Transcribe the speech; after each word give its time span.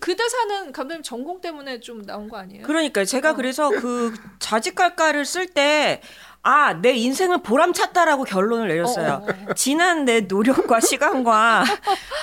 그 0.00 0.16
대사는 0.16 0.72
감독님 0.72 1.02
전공 1.02 1.40
때문에 1.40 1.80
좀 1.80 2.04
나온 2.04 2.28
거 2.28 2.38
아니에요? 2.38 2.62
그러니까 2.66 3.04
제가 3.04 3.30
어. 3.30 3.34
그래서 3.34 3.68
그 3.70 4.14
자직갈가를 4.38 5.24
쓸 5.24 5.46
때 5.46 6.00
아, 6.42 6.72
내 6.72 6.92
인생을 6.92 7.42
보람찼다라고 7.42 8.24
결론을 8.24 8.68
내렸어요. 8.68 9.22
어, 9.22 9.26
어, 9.30 9.50
어. 9.50 9.54
지난 9.54 10.06
내 10.06 10.22
노력과 10.22 10.80
시간과 10.80 11.64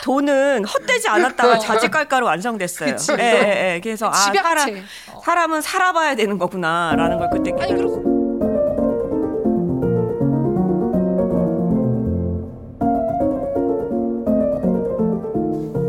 돈은 0.03 0.65
헛되지 0.65 1.07
않았다가 1.07 1.53
어. 1.53 1.59
자직갈가로 1.59 2.25
완성됐어요. 2.25 2.95
예, 3.19 3.23
예, 3.23 3.73
예. 3.75 3.82
그래서 3.82 4.07
아, 4.09 4.14
사람, 4.14 4.57
집약체. 4.57 4.84
어. 5.14 5.21
사람은 5.23 5.62
살아봐야 5.62 6.16
되는 6.16 6.39
거구나라는 6.39 7.20
걸 7.20 7.30
그때 7.30 7.52
아니 7.52 7.73
깨달았어요. 7.73 8.02
그리 8.02 8.06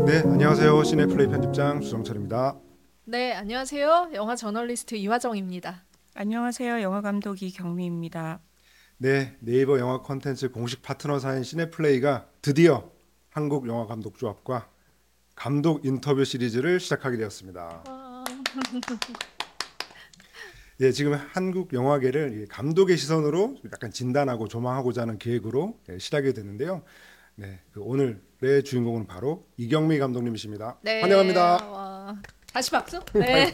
네, 0.09 0.23
안녕하세요. 0.25 0.83
시네플레이 0.85 1.27
편집장 1.27 1.81
주성철입니다. 1.81 2.59
네 3.05 3.31
안녕하세요. 3.31 4.09
영화 4.15 4.35
저널리스트 4.35 4.95
이화정입니다. 4.95 5.85
안녕하세요. 6.15 6.81
영화 6.81 7.01
감독 7.01 7.43
이경미입니다. 7.43 8.39
네, 8.97 9.37
네이버 9.39 9.77
영화 9.77 10.01
콘텐츠 10.01 10.49
공식 10.49 10.81
파트너사인 10.81 11.43
시네플레이가 11.43 12.27
드디어 12.41 12.89
한국 13.29 13.67
영화 13.67 13.85
감독 13.85 14.17
조합과 14.17 14.71
감독 15.35 15.85
인터뷰 15.85 16.25
시리즈를 16.25 16.79
시작하게 16.79 17.17
되었습니다. 17.17 17.83
예, 20.79 20.91
지금 20.91 21.13
한국 21.13 21.71
영화계를 21.71 22.41
이 22.41 22.47
감독의 22.47 22.97
시선으로 22.97 23.57
약간 23.71 23.91
진단하고 23.91 24.47
조망하고자 24.47 25.03
하는 25.03 25.19
계획으로 25.19 25.77
예, 25.89 25.99
시작이 25.99 26.33
됐는데요. 26.33 26.81
네, 27.35 27.59
그 27.71 27.81
오늘 27.83 28.27
의 28.41 28.63
주인공은 28.63 29.05
바로 29.05 29.45
이경미 29.57 29.99
감독님이십니다. 29.99 30.77
네. 30.81 31.01
환영합니다. 31.01 31.65
와. 31.67 32.15
다시 32.53 32.71
박수. 32.71 32.99
네 33.13 33.51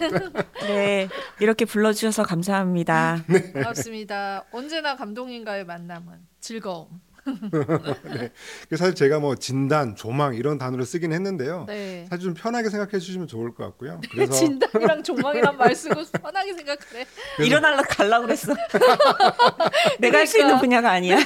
네, 0.62 1.10
이렇게 1.40 1.66
불러주셔서 1.66 2.22
감사합니다. 2.24 3.24
반갑습니다. 3.54 4.46
언제나 4.52 4.96
감독님과의 4.96 5.66
만남은 5.66 6.14
즐거움. 6.40 6.88
그 8.70 8.78
사실 8.78 8.94
제가 8.94 9.18
뭐 9.20 9.34
진단, 9.36 9.96
조망 9.96 10.36
이런 10.36 10.60
단어를 10.60 10.86
쓰긴 10.86 11.12
했는데요. 11.12 11.66
네. 11.68 12.06
사실 12.08 12.26
좀 12.26 12.34
편하게 12.36 12.70
생각해 12.70 13.00
주시면 13.00 13.28
좋을 13.28 13.56
것 13.56 13.64
같고요. 13.66 14.00
그래서 14.12 14.32
진단이랑 14.34 15.02
조망이란 15.02 15.58
말 15.58 15.74
쓰고 15.76 16.04
편하게 16.22 16.54
생각해. 16.54 16.78
그래서- 16.78 17.44
일어날라 17.44 17.82
갈라 17.82 18.22
그랬어. 18.22 18.54
내가 19.98 20.20
할수 20.20 20.38
있는 20.38 20.60
그러니까. 20.60 20.60
분야가 20.62 20.92
아니야. 20.92 21.18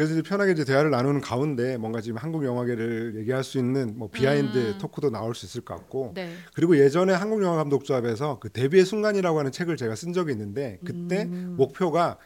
그래서 0.00 0.14
이제 0.14 0.22
편하게 0.22 0.52
이제 0.52 0.64
대화를 0.64 0.90
나누는 0.90 1.20
가운데 1.20 1.76
뭔가 1.76 2.00
지금 2.00 2.16
한국 2.16 2.46
영화계를 2.46 3.16
얘기할 3.16 3.44
수 3.44 3.58
있는 3.58 3.98
뭐 3.98 4.08
비하인드 4.08 4.56
음. 4.56 4.78
토크도 4.78 5.10
나올 5.10 5.34
수 5.34 5.44
있을 5.44 5.60
것 5.60 5.74
같고 5.74 6.12
네. 6.14 6.32
그리고 6.54 6.78
예전에 6.78 7.12
한국 7.12 7.42
영화 7.42 7.56
감독 7.56 7.84
조합에서 7.84 8.38
그 8.38 8.48
데뷔의 8.48 8.86
순간이라고 8.86 9.38
하는 9.38 9.52
책을 9.52 9.76
제가 9.76 9.94
쓴 9.96 10.14
적이 10.14 10.32
있는데 10.32 10.78
그때 10.86 11.24
음. 11.24 11.56
목표가 11.58 12.16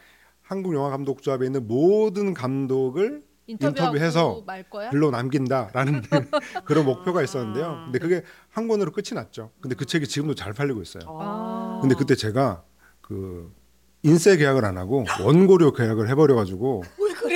한국 0.41 0.73
영화 0.77 0.89
감독 0.89 1.21
조합에 1.21 1.47
있는 1.47 1.67
모든 1.67 2.33
감독을 2.33 3.23
인터뷰해서? 3.49 4.45
글로 4.93 5.11
남긴다라는 5.11 6.03
그런 6.65 6.85
목표가 6.85 7.19
아. 7.19 7.23
있었는데요. 7.25 7.87
근데 7.87 7.99
그게 7.99 8.23
한 8.51 8.69
권으로 8.69 8.93
끝이 8.93 9.17
났죠. 9.17 9.51
근데 9.61 9.75
그 9.75 9.85
책이 9.85 10.07
지금도 10.07 10.37
잘 10.37 10.53
팔리고 10.53 10.81
있어요. 10.81 11.03
아. 11.09 11.81
근데 11.83 11.97
그때 11.97 12.15
제가 12.15 12.63
그 13.01 13.53
인쇄 14.05 14.37
계약을 14.37 14.67
안 14.67 14.77
하고 14.77 15.07
원고료 15.25 15.73
계약을 15.73 16.11
해버려 16.11 16.35
가지고 16.35 16.83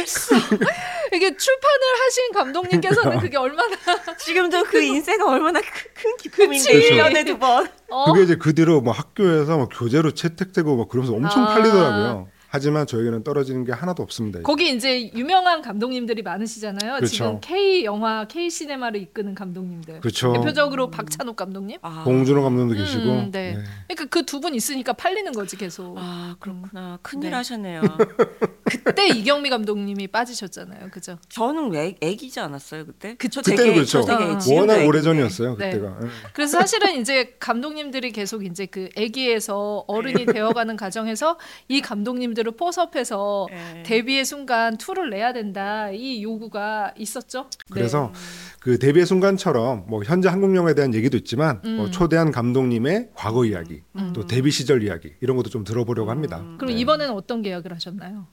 왜 0.09 0.39
그랬어? 0.39 0.57
이게 1.15 1.37
출판을 1.37 1.87
하신 2.05 2.33
감독님께서는 2.33 3.19
그게 3.19 3.37
얼마나 3.37 3.77
지금도 4.19 4.65
그 4.65 4.83
인쇄가 4.83 5.31
얼마나 5.31 5.61
큰, 5.61 5.69
큰 5.95 6.17
기쁨인지 6.17 6.73
그치. 6.73 6.91
1년에 6.93 7.27
두 7.27 7.39
번. 7.39 7.69
어? 7.89 8.13
그게 8.13 8.25
이제 8.25 8.37
그 8.37 8.55
뒤로 8.55 8.81
뭐 8.81 8.93
학교에서 8.93 9.57
뭐 9.57 9.69
교재로 9.69 10.13
채택되고 10.13 10.77
막 10.77 10.89
그러면서 10.89 11.15
엄청 11.15 11.45
아. 11.45 11.55
팔리더라고요. 11.55 12.29
하지만 12.59 12.87
저에게는 12.89 13.23
떨어지는 13.23 13.65
게 13.65 13.71
하나도 13.73 14.03
없습니다. 14.03 14.41
거기 14.43 14.75
이제 14.75 15.13
유명한 15.15 15.63
감독님들이 15.63 16.23
많으시잖아요. 16.23 16.97
그렇죠. 16.97 17.07
지금 17.07 17.41
K 17.41 17.85
영화, 17.85 18.27
K 18.27 18.51
시네마를 18.51 19.01
이끄는 19.01 19.37
감독님들. 19.37 20.01
그렇죠. 20.01 20.33
대표적으로 20.33 20.91
박찬욱 20.91 21.37
감독님. 21.37 21.79
아, 21.83 22.03
봉준호 22.05 22.43
감독도 22.43 22.75
음, 22.75 22.79
계시고. 22.79 23.05
네. 23.05 23.31
네. 23.31 23.59
그러니까 23.89 24.05
그 24.07 24.27
두 24.27 24.41
분 24.41 24.55
있으니까 24.55 24.93
팔리는 24.93 25.31
거지 25.33 25.57
계속. 25.57 25.97
아 25.99 26.35
그렇구나. 26.41 26.99
큰일 27.03 27.31
네. 27.31 27.37
하셨네요. 27.37 27.83
그때 28.65 29.09
이경미 29.09 29.49
감독님이 29.51 30.09
빠지셨잖아요. 30.09 30.91
그죠? 30.91 31.19
저는 31.29 31.75
애, 31.75 31.95
애기지 32.01 32.41
않았어요 32.41 32.85
그때? 32.87 33.15
그쵸. 33.17 33.41
저 33.43 33.51
그때는 33.53 33.75
그렇죠. 33.75 34.03
저 34.03 34.19
되게 34.19 34.31
어. 34.33 34.39
지금도 34.39 34.61
워낙 34.61 34.75
애기인데. 34.75 34.89
오래 34.89 35.01
전이었어요. 35.03 35.57
네. 35.57 35.71
그때가. 35.71 35.97
예. 36.03 36.09
그래서 36.35 36.59
사실은 36.59 37.01
이제 37.01 37.37
감독님들이 37.39 38.13
계속 38.13 38.45
이제 38.45 38.67
그 38.67 38.89
아기에서 38.97 39.85
어른이 39.87 40.27
되어가는 40.27 40.77
과정에서 40.77 41.39
이 41.69 41.81
감독님들 41.81 42.47
을 42.49 42.57
포섭해서 42.57 43.47
네. 43.51 43.83
데뷔의 43.85 44.25
순간 44.25 44.77
투를 44.77 45.11
내야 45.11 45.33
된다 45.33 45.91
이 45.91 46.23
요구가 46.23 46.93
있었죠. 46.97 47.45
네. 47.45 47.49
그래서 47.71 48.13
그 48.61 48.79
데뷔의 48.79 49.07
순간처럼 49.07 49.85
뭐 49.89 50.03
현재 50.03 50.29
한국 50.29 50.55
영화에 50.57 50.75
대한 50.75 50.95
얘기도 50.95 51.17
있지만 51.17 51.61
뭐 51.63 51.87
음. 51.87 51.91
초대한 51.91 52.33
감독님의 52.33 53.11
과거 53.15 53.45
이야기, 53.45 53.83
음. 53.97 54.13
또 54.15 54.27
데뷔 54.27 54.51
시절 54.51 54.83
이야기 54.83 55.13
이런 55.21 55.37
것도 55.37 55.51
좀 55.51 55.65
들어보려고 55.65 56.11
합니다. 56.11 56.39
그럼 56.59 56.75
네. 56.75 56.81
이번에는 56.81 57.15
어떤 57.15 57.43
계약을 57.43 57.73
하셨나요? 57.75 58.27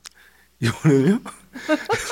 이번에는요. 0.65 1.19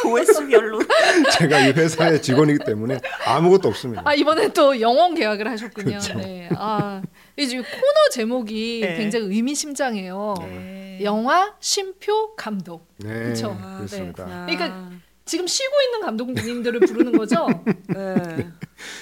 조회수별로 0.01 0.79
제가 1.37 1.59
이 1.67 1.71
회사의 1.71 2.21
직원이기 2.21 2.59
때문에 2.65 2.99
아무것도 3.25 3.67
없습니다. 3.69 4.01
아 4.05 4.13
이번엔 4.13 4.53
또 4.53 4.79
영원 4.79 5.15
계약을 5.15 5.49
하셨군요. 5.49 5.85
그렇죠. 5.85 6.13
네. 6.15 6.49
아 6.55 7.01
이제 7.37 7.57
코너 7.57 8.09
제목이 8.11 8.79
네. 8.81 8.97
굉장히 8.97 9.25
의미심장해요. 9.27 10.35
네. 10.41 10.99
영화 11.03 11.53
쉼표 11.59 12.35
감독. 12.35 12.87
네, 12.97 13.29
그쵸. 13.29 13.57
그렇습니다. 13.77 14.25
그러니까 14.45 14.89
지금 15.25 15.47
쉬고 15.47 15.71
있는 15.85 16.01
감독님들을 16.01 16.79
부르는 16.81 17.17
거죠. 17.17 17.47
네. 17.87 18.49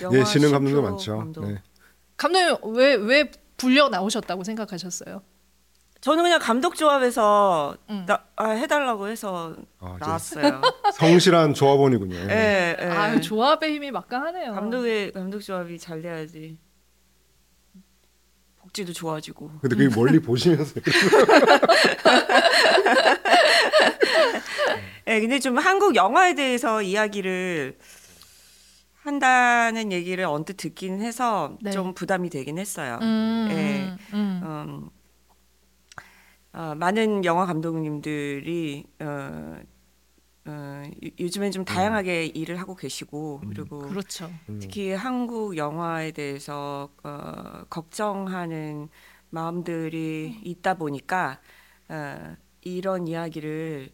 예, 0.13 0.25
쉬는 0.25 0.51
감독도 0.51 0.81
많죠. 0.81 1.17
감독. 1.17 1.45
네. 1.47 1.61
감독님 2.17 2.75
왜 2.75 2.95
왜 2.95 3.31
불려 3.57 3.89
나오셨다고 3.89 4.43
생각하셨어요? 4.43 5.21
저는 6.01 6.23
그냥 6.23 6.39
감독 6.39 6.75
조합에서 6.75 7.77
음. 7.91 8.05
나, 8.07 8.23
아, 8.35 8.49
해달라고 8.49 9.07
해서 9.07 9.55
아, 9.79 9.97
나왔어요. 9.99 10.59
성실한 10.97 11.53
조합원이군요. 11.53 12.15
예, 12.31 12.75
예. 12.79 12.85
아 12.85 13.19
조합의 13.19 13.75
힘이 13.75 13.91
막강하네요. 13.91 14.53
감독의 14.53 15.11
감독 15.11 15.41
조합이 15.41 15.77
잘 15.77 16.01
돼야지. 16.01 16.57
복지도 18.57 18.93
좋아지고. 18.93 19.51
근데 19.61 19.75
그게 19.75 19.95
멀리 19.95 20.17
보시면서 20.21 20.81
예, 25.07 25.19
근데 25.19 25.39
좀 25.39 25.59
한국 25.59 25.95
영화에 25.95 26.33
대해서 26.33 26.81
이야기를 26.81 27.77
한다는 29.03 29.91
얘기를 29.91 30.23
언뜻 30.25 30.57
듣긴 30.57 31.01
해서 31.01 31.57
네. 31.61 31.69
좀 31.69 31.93
부담이 31.93 32.31
되긴 32.31 32.57
했어요. 32.57 32.97
음, 33.03 33.47
예. 33.51 34.15
음. 34.15 34.41
음, 34.43 34.89
어, 36.53 36.75
많은 36.75 37.23
영화 37.25 37.45
감독님들이 37.45 38.85
어, 38.99 39.57
어, 40.47 40.83
요- 41.05 41.09
요즘엔 41.19 41.51
좀 41.51 41.63
다양하게 41.65 42.25
일을 42.27 42.59
하고 42.59 42.75
계시고 42.75 43.41
그리고 43.49 43.79
그렇죠. 43.79 44.29
특히 44.59 44.91
한국 44.91 45.55
영화에 45.57 46.11
대해서 46.11 46.89
어, 47.03 47.63
걱정하는 47.69 48.89
마음들이 49.29 50.39
있다 50.43 50.73
보니까 50.75 51.39
어, 51.89 52.35
이런 52.61 53.07
이야기를 53.07 53.89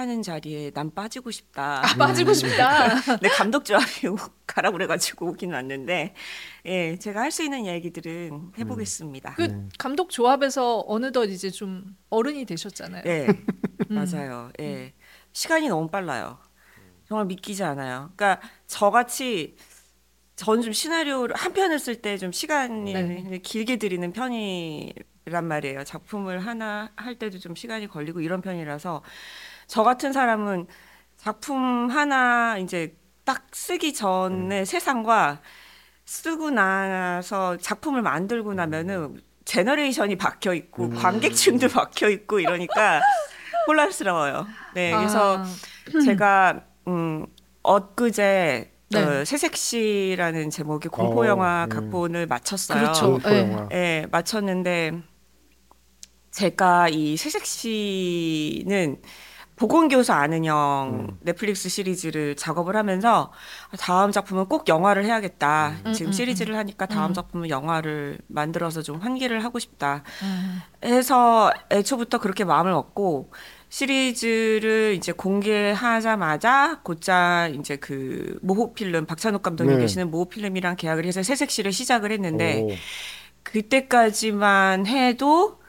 하는 0.00 0.22
자리에 0.22 0.70
난 0.72 0.92
빠지고 0.92 1.30
싶다. 1.30 1.82
아, 1.84 1.94
빠지고 1.96 2.32
싶다. 2.32 2.88
내 3.22 3.28
감독 3.28 3.64
조합이 3.64 4.08
가라 4.46 4.70
그래가지고 4.72 5.28
오긴 5.28 5.52
왔는데, 5.52 6.14
예, 6.66 6.96
제가 6.98 7.20
할 7.20 7.30
수 7.30 7.44
있는 7.44 7.64
이야기들은 7.66 8.52
해보겠습니다. 8.58 9.34
그 9.36 9.68
감독 9.78 10.10
조합에서 10.10 10.84
어느덧 10.88 11.26
이제 11.26 11.50
좀 11.50 11.96
어른이 12.08 12.46
되셨잖아요. 12.46 13.02
예, 13.06 13.26
음. 13.28 13.44
맞아요. 13.94 14.50
예, 14.60 14.94
시간이 15.32 15.68
너무 15.68 15.88
빨라요. 15.88 16.38
정말 17.06 17.26
믿기지 17.26 17.62
않아요. 17.62 18.10
그러니까 18.16 18.40
저같이 18.66 19.56
저는 20.36 20.62
좀 20.62 20.72
시나리오를 20.72 21.36
한 21.36 21.52
편을 21.52 21.78
쓸 21.78 22.00
때 22.00 22.16
좀 22.16 22.32
시간이 22.32 22.92
네. 22.94 23.38
길게 23.42 23.76
들이는 23.76 24.12
편이란 24.12 25.44
말이에요. 25.46 25.84
작품을 25.84 26.38
하나 26.46 26.90
할 26.96 27.18
때도 27.18 27.38
좀 27.38 27.54
시간이 27.54 27.88
걸리고 27.88 28.20
이런 28.20 28.40
편이라서 28.40 29.02
저 29.70 29.84
같은 29.84 30.12
사람은 30.12 30.66
작품 31.16 31.88
하나 31.90 32.58
이제 32.58 32.96
딱 33.24 33.46
쓰기 33.52 33.94
전의 33.94 34.66
세상과 34.66 35.40
쓰고 36.04 36.50
나서 36.50 37.56
작품을 37.56 38.02
만들고 38.02 38.52
나면은 38.54 39.20
generation이 39.44 40.16
바뀌어 40.16 40.54
있고 40.54 40.90
관객층도 40.90 41.68
바뀌어 41.70 42.10
있고 42.10 42.40
이러니까 42.40 43.00
혼란스러워요. 43.68 44.48
네, 44.74 44.90
그래서 44.90 45.38
아, 45.38 45.44
제가 46.04 46.64
음 46.88 47.26
엊그제 47.62 48.72
네. 48.90 49.00
어, 49.00 49.24
새색시라는 49.24 50.50
제목의 50.50 50.90
공포 50.90 51.28
영화 51.28 51.62
어, 51.62 51.64
음. 51.66 51.68
각본을 51.68 52.26
마쳤어요. 52.26 52.80
그렇죠. 52.80 53.12
공포 53.12 53.30
네. 53.30 53.40
영화. 53.42 53.68
예, 53.70 54.06
마쳤는데 54.10 55.00
제가 56.32 56.88
이 56.88 57.16
새색시는 57.16 59.00
보건교사 59.60 60.14
아는 60.16 60.46
형 60.46 61.06
음. 61.10 61.18
넷플릭스 61.20 61.68
시리즈를 61.68 62.34
작업을 62.34 62.76
하면서 62.76 63.30
다음 63.78 64.10
작품은 64.10 64.46
꼭 64.46 64.66
영화를 64.68 65.04
해야겠다. 65.04 65.74
음, 65.84 65.92
지금 65.92 66.08
음, 66.08 66.12
시리즈를 66.12 66.56
하니까 66.56 66.86
다음 66.86 67.10
음. 67.10 67.12
작품은 67.14 67.50
영화를 67.50 68.16
만들어서 68.26 68.80
좀 68.80 69.00
환기를 69.00 69.44
하고 69.44 69.58
싶다. 69.58 70.02
음. 70.22 70.62
해서 70.82 71.52
애초부터 71.70 72.20
그렇게 72.20 72.42
마음을 72.42 72.72
먹고 72.72 73.30
시리즈를 73.68 74.94
이제 74.96 75.12
공개하자마자 75.12 76.80
곧장 76.82 77.54
이제 77.60 77.76
그 77.76 78.38
모호 78.40 78.72
필름 78.72 79.04
박찬욱 79.04 79.42
감독님 79.42 79.76
네. 79.76 79.82
계시는 79.82 80.10
모호 80.10 80.30
필름이랑 80.30 80.76
계약을 80.76 81.04
해서 81.04 81.22
새색시를 81.22 81.70
시작을 81.70 82.12
했는데 82.12 82.62
오. 82.62 82.70
그때까지만 83.42 84.86
해도 84.86 85.60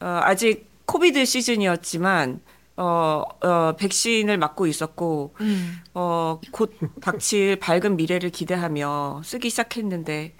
어, 0.00 0.20
아직 0.22 0.70
코비드 0.86 1.22
시즌이었지만 1.26 2.40
어, 2.76 3.22
어, 3.40 3.76
백신을 3.76 4.38
맞고 4.38 4.66
있었고 4.66 5.34
음. 5.40 5.78
어, 5.94 6.40
곧 6.50 6.72
닥칠 7.00 7.56
밝은 7.56 7.96
미래를 7.96 8.30
기대하며 8.30 9.22
쓰기 9.24 9.50
시작했는데 9.50 10.34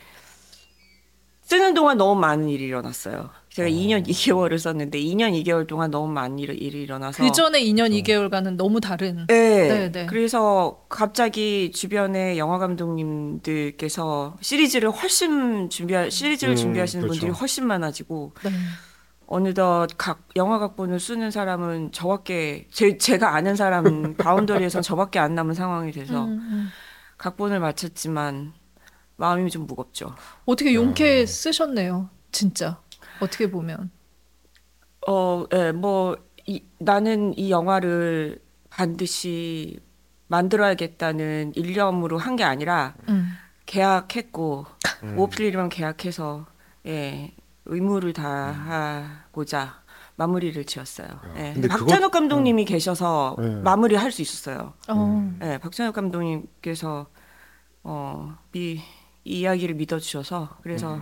쓰는 1.42 1.74
동안 1.74 1.98
너무 1.98 2.18
많은 2.18 2.48
일이 2.48 2.64
일어났어요. 2.64 3.30
제가 3.50 3.68
2년 3.68 4.06
2개월을 4.08 4.58
썼는데 4.58 4.98
2년 4.98 5.40
2개월 5.44 5.66
동안 5.66 5.90
너무 5.90 6.10
많은 6.10 6.38
일이, 6.38 6.56
일이 6.56 6.82
일어나서 6.82 7.22
그 7.22 7.30
전에 7.30 7.62
2년 7.62 7.90
2개월간은 8.02 8.56
너무 8.56 8.80
다른. 8.80 9.26
네. 9.28 9.68
네, 9.68 9.92
네. 9.92 10.06
그래서 10.06 10.86
갑자기 10.88 11.70
주변에 11.70 12.38
영화 12.38 12.58
감독님들께서 12.58 14.38
시리즈를 14.40 14.90
훨씬 14.90 15.68
준비 15.68 15.94
시리즈를 16.10 16.54
음, 16.54 16.56
준비하시는 16.56 17.02
그렇죠. 17.02 17.20
분들이 17.20 17.38
훨씬 17.38 17.66
많아지고 17.66 18.32
네. 18.42 18.50
어느덧 19.26 19.88
각 19.96 20.28
영화 20.36 20.58
각본을 20.58 21.00
쓰는 21.00 21.30
사람은 21.30 21.92
저밖에 21.92 22.66
제, 22.70 22.98
제가 22.98 23.34
아는 23.34 23.56
사람 23.56 24.14
바운더리에선 24.18 24.82
저밖에 24.82 25.18
안 25.18 25.34
남은 25.34 25.54
상황이 25.54 25.92
돼서 25.92 26.24
음, 26.24 26.30
음. 26.32 26.68
각본을 27.18 27.60
마쳤지만 27.60 28.52
마음이 29.16 29.50
좀 29.50 29.66
무겁죠. 29.66 30.14
어떻게 30.44 30.74
용케 30.74 31.24
쓰셨네요. 31.26 32.10
진짜. 32.32 32.80
어떻게 33.20 33.50
보면. 33.50 33.90
어, 35.06 35.44
예, 35.52 35.72
뭐 35.72 36.16
이, 36.46 36.62
나는 36.78 37.36
이 37.38 37.50
영화를 37.50 38.40
반드시 38.70 39.78
만들어야겠다는 40.28 41.52
일념으로 41.54 42.18
한 42.18 42.36
게 42.36 42.42
아니라 42.44 42.94
음. 43.08 43.28
계약했고 43.66 44.66
음. 45.04 45.14
모필이랑 45.16 45.68
계약해서 45.68 46.46
예 46.86 47.32
의무를 47.66 48.12
다하고자 48.12 49.82
마무리를 50.16 50.64
지었어요. 50.64 51.08
예. 51.36 51.52
근데 51.54 51.66
박찬욱 51.68 52.12
감독님이 52.12 52.64
계셔서 52.64 53.36
네. 53.38 53.56
마무리 53.62 53.96
할 53.96 54.12
수 54.12 54.22
있었어요. 54.22 54.74
어. 54.88 55.36
예, 55.42 55.58
박찬욱 55.58 55.94
감독님께서 55.94 57.06
어, 57.82 58.36
이, 58.52 58.80
이 59.24 59.40
이야기를 59.40 59.74
믿어주셔서 59.74 60.58
그래서 60.62 61.00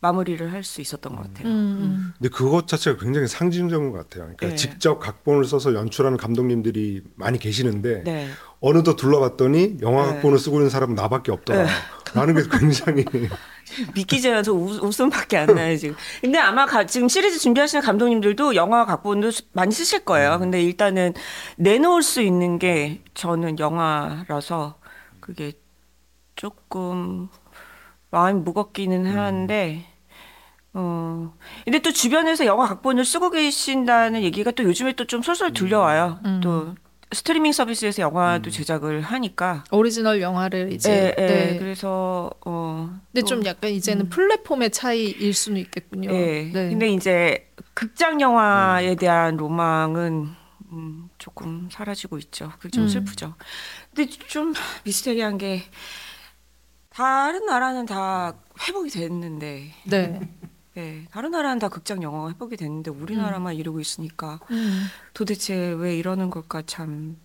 마무리를 0.00 0.52
할 0.52 0.62
수 0.62 0.80
있었던 0.80 1.16
것 1.16 1.22
같아요. 1.22 1.48
음, 1.48 1.52
음. 1.52 2.12
근데 2.18 2.28
그것 2.28 2.68
자체가 2.68 2.98
굉장히 3.02 3.26
상징적인 3.28 3.90
것 3.92 3.98
같아요. 3.98 4.24
그러니까 4.24 4.48
네. 4.48 4.54
직접 4.54 4.98
각본을 4.98 5.44
써서 5.46 5.74
연출하는 5.74 6.18
감독님들이 6.18 7.02
많이 7.16 7.38
계시는데 7.38 8.02
네. 8.04 8.28
어느덧 8.60 8.96
둘러봤더니 8.96 9.78
영화 9.82 10.06
네. 10.06 10.12
각본을 10.14 10.38
쓰고 10.38 10.56
있는 10.58 10.70
사람은 10.70 10.94
나밖에 10.94 11.32
없더라. 11.32 11.66
라는 12.14 12.34
게 12.34 12.42
굉장히 12.58 13.04
믿기지 13.94 14.28
않아서 14.30 14.52
웃, 14.52 14.80
웃음밖에 14.82 15.36
안 15.38 15.54
나요 15.54 15.76
지금. 15.76 15.96
근데 16.20 16.38
아마 16.38 16.66
가- 16.66 16.86
지금 16.86 17.08
시리즈 17.08 17.38
준비하시는 17.38 17.82
감독님들도 17.82 18.54
영화 18.54 18.84
각본도 18.86 19.30
수- 19.30 19.42
많이 19.52 19.72
쓰실 19.72 20.04
거예요. 20.04 20.38
근데 20.38 20.62
일단은 20.62 21.14
내놓을 21.56 22.02
수 22.02 22.22
있는 22.22 22.58
게 22.58 23.02
저는 23.14 23.58
영화라서 23.58 24.78
그게 25.20 25.52
조금 26.36 27.28
마음이 28.10 28.40
무겁기는 28.40 29.06
하는데. 29.06 29.84
어. 30.74 31.32
근데 31.64 31.78
또 31.80 31.90
주변에서 31.92 32.44
영화 32.46 32.66
각본을 32.66 33.04
쓰고 33.04 33.30
계신다는 33.30 34.22
얘기가 34.22 34.50
또 34.50 34.64
요즘에 34.64 34.92
또 34.92 35.06
좀 35.06 35.22
솔솔 35.22 35.52
들려와요. 35.52 36.20
음. 36.24 36.40
또 36.42 36.74
스트리밍 37.12 37.52
서비스에서 37.52 38.02
영화도 38.02 38.50
제작을 38.50 39.00
하니까. 39.00 39.64
오리지널 39.70 40.20
영화를 40.20 40.72
이제 40.72 41.14
예, 41.18 41.22
예. 41.22 41.26
네. 41.26 41.58
그래서 41.58 42.30
어. 42.44 42.90
근데 43.12 43.20
또- 43.22 43.26
좀 43.26 43.46
약간 43.46 43.70
이제는 43.70 44.08
플랫폼의 44.10 44.70
차이일 44.70 45.32
수는 45.32 45.60
있겠군요. 45.62 46.10
네. 46.10 46.50
네. 46.52 46.68
근데 46.70 46.88
이제 46.88 47.48
극장 47.74 48.20
영화에 48.20 48.96
대한 48.96 49.36
로망은 49.36 50.28
음, 50.72 51.08
조금 51.16 51.68
사라지고 51.70 52.18
있죠. 52.18 52.52
그게 52.58 52.70
좀 52.70 52.84
음. 52.84 52.88
슬프죠. 52.88 53.34
근데 53.94 54.10
좀 54.26 54.52
미스테리한 54.84 55.38
게 55.38 55.62
다른 56.96 57.44
나라는 57.44 57.84
다 57.84 58.32
회복이 58.58 58.88
됐는데, 58.88 59.70
네. 59.84 60.18
네, 60.72 61.04
다른 61.10 61.30
나라는 61.30 61.58
다 61.58 61.68
극장 61.68 62.02
영화가 62.02 62.30
회복이 62.30 62.56
됐는데 62.56 62.90
우리나라만 62.90 63.54
이러고 63.54 63.80
있으니까 63.80 64.40
음. 64.50 64.84
도대체 65.12 65.54
왜 65.54 65.94
이러는 65.98 66.30
걸까 66.30 66.62
참. 66.64 67.18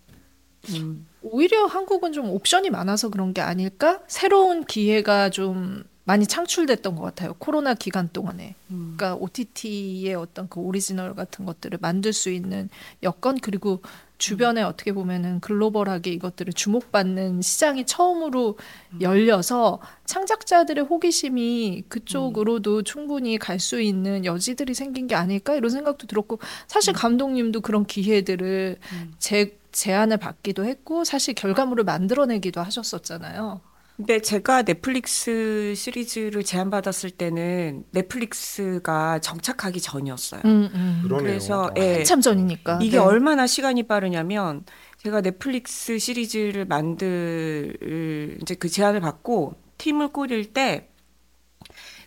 음, 0.69 1.07
오히려 1.21 1.65
한국은 1.67 2.11
좀 2.11 2.29
옵션이 2.29 2.69
많아서 2.69 3.07
그런 3.09 3.33
게 3.33 3.39
아닐까? 3.39 4.01
새로운 4.07 4.65
기회가 4.65 5.29
좀 5.29 5.85
많이 6.03 6.27
창출됐던 6.27 6.95
것 6.95 7.01
같아요. 7.03 7.33
코로나 7.39 7.73
기간 7.73 8.09
동안에. 8.11 8.55
음. 8.71 8.95
그러니까 8.97 9.15
OTT의 9.23 10.15
어떤 10.15 10.49
그 10.49 10.59
오리지널 10.59 11.15
같은 11.15 11.45
것들을 11.45 11.79
만들 11.81 12.11
수 12.11 12.29
있는 12.29 12.69
여건 13.03 13.39
그리고 13.39 13.81
주변에 14.21 14.61
어떻게 14.61 14.93
보면은 14.93 15.39
글로벌하게 15.39 16.11
이것들을 16.11 16.53
주목받는 16.53 17.41
시장이 17.41 17.87
처음으로 17.87 18.55
열려서 19.01 19.79
창작자들의 20.05 20.83
호기심이 20.85 21.85
그쪽으로도 21.89 22.83
충분히 22.83 23.37
갈 23.39 23.61
수 23.61 23.79
있는 23.81 24.25
여지들이 24.25 24.73
생긴 24.73 25.07
게 25.07 25.15
아닐까 25.15 25.55
이런 25.55 25.69
생각도 25.69 26.07
들었고 26.07 26.39
사실 26.67 26.93
감독님도 26.93 27.61
그런 27.61 27.85
기회들을 27.85 28.77
제, 29.19 29.57
제안을 29.71 30.17
받기도 30.17 30.65
했고 30.65 31.03
사실 31.03 31.35
결과물을 31.35 31.83
만들어내기도 31.83 32.59
하셨었잖아요. 32.61 33.61
근데 34.01 34.19
제가 34.19 34.63
넷플릭스 34.63 35.75
시리즈를 35.75 36.43
제안받았을 36.43 37.11
때는 37.11 37.83
넷플릭스가 37.91 39.19
정착하기 39.19 39.79
전이었어요. 39.79 40.41
음, 40.43 40.69
음. 40.73 41.01
그러네요. 41.03 41.27
그래서 41.27 41.65
어. 41.65 41.73
예, 41.77 41.97
한참 41.97 42.19
전이니까. 42.19 42.79
이게 42.81 42.97
네. 42.97 43.03
얼마나 43.03 43.45
시간이 43.45 43.83
빠르냐면 43.83 44.65
제가 44.97 45.21
넷플릭스 45.21 45.99
시리즈를 45.99 46.65
만들 46.65 48.37
이제 48.41 48.55
그 48.55 48.69
제안을 48.69 49.01
받고 49.01 49.53
팀을 49.77 50.07
꾸릴 50.07 50.51
때 50.51 50.89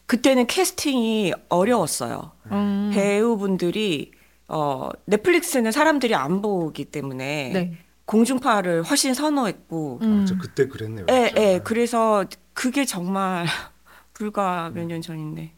그때는 0.06 0.48
캐스팅이 0.48 1.32
어려웠어요. 1.48 2.32
음. 2.50 2.90
배우분들이 2.92 4.10
어 4.48 4.88
넷플릭스는 5.06 5.70
사람들이 5.70 6.16
안 6.16 6.42
보기 6.42 6.86
때문에 6.86 7.50
네. 7.54 7.78
공중파를 8.06 8.82
훨씬 8.82 9.14
선호했고 9.14 10.00
음. 10.02 10.23
아, 10.23 10.25
저 10.26 10.37
그때 10.38 10.68
그랬네요. 10.68 11.06
예, 11.11 11.26
진짜. 11.28 11.42
예. 11.42 11.61
그래서 11.64 12.25
그게 12.52 12.84
정말 12.84 13.46
불과 14.12 14.70
몇 14.70 14.84
년 14.87 15.00
전인데. 15.02 15.52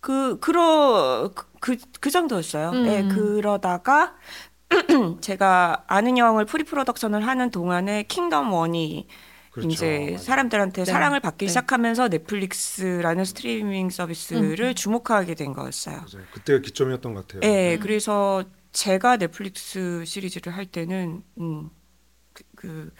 그, 0.00 0.38
그러, 0.40 1.30
그, 1.60 1.76
그 2.00 2.10
정도였어요. 2.10 2.70
음. 2.70 2.86
예, 2.86 3.02
그러다가 3.12 4.14
제가 5.20 5.84
안은영을 5.88 6.44
pre-production을 6.44 7.26
하는 7.26 7.50
동안에 7.50 8.04
킹덤 8.04 8.52
one이 8.52 9.08
그렇죠. 9.50 9.68
이제. 9.70 10.16
사람들한테 10.18 10.84
네. 10.84 10.92
사랑을 10.92 11.18
받기 11.20 11.46
네. 11.46 11.48
시작하면서 11.48 12.08
넷플릭스라는 12.08 13.24
스트리밍 13.24 13.90
서비스를 13.90 14.74
주목하게 14.74 15.34
된 15.34 15.52
거였어요. 15.54 15.96
맞아요. 15.96 16.26
그때가 16.34 16.60
기점이었던 16.60 17.14
것 17.14 17.26
같아요. 17.26 17.40
예, 17.50 17.74
음. 17.76 17.80
그래서 17.80 18.44
제가 18.76 19.16
넷플릭스 19.16 20.04
시리즈를 20.04 20.54
할 20.54 20.66
때는 20.66 21.22
음, 21.38 21.70
그, 22.34 22.44
그 22.54 22.92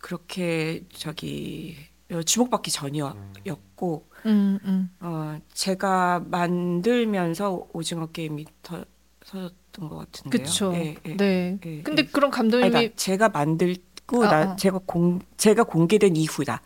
그렇게 0.00 0.84
저기 0.92 1.76
주목받기 2.24 2.70
전이었고 2.70 4.08
음, 4.26 4.58
음. 4.64 4.90
어, 5.00 5.40
제가 5.52 6.22
만들면서 6.26 7.66
오징어 7.72 8.06
게임이 8.06 8.46
터, 8.62 8.84
터졌던 9.18 9.88
것 9.88 9.96
같은데요. 9.96 10.42
그쵸. 10.44 10.72
예, 10.74 10.94
예. 11.06 11.16
네. 11.16 11.58
예, 11.66 11.82
근데 11.82 12.02
예. 12.02 12.06
그런 12.06 12.28
아니, 12.28 12.36
감독님이 12.36 12.70
그러니까 12.70 12.94
제가 12.94 13.30
만들고 13.30 14.24
아, 14.24 14.30
나 14.30 14.36
아. 14.52 14.56
제가 14.56 14.78
공 14.86 15.18
제가 15.36 15.64
공개된 15.64 16.14
이후다. 16.14 16.62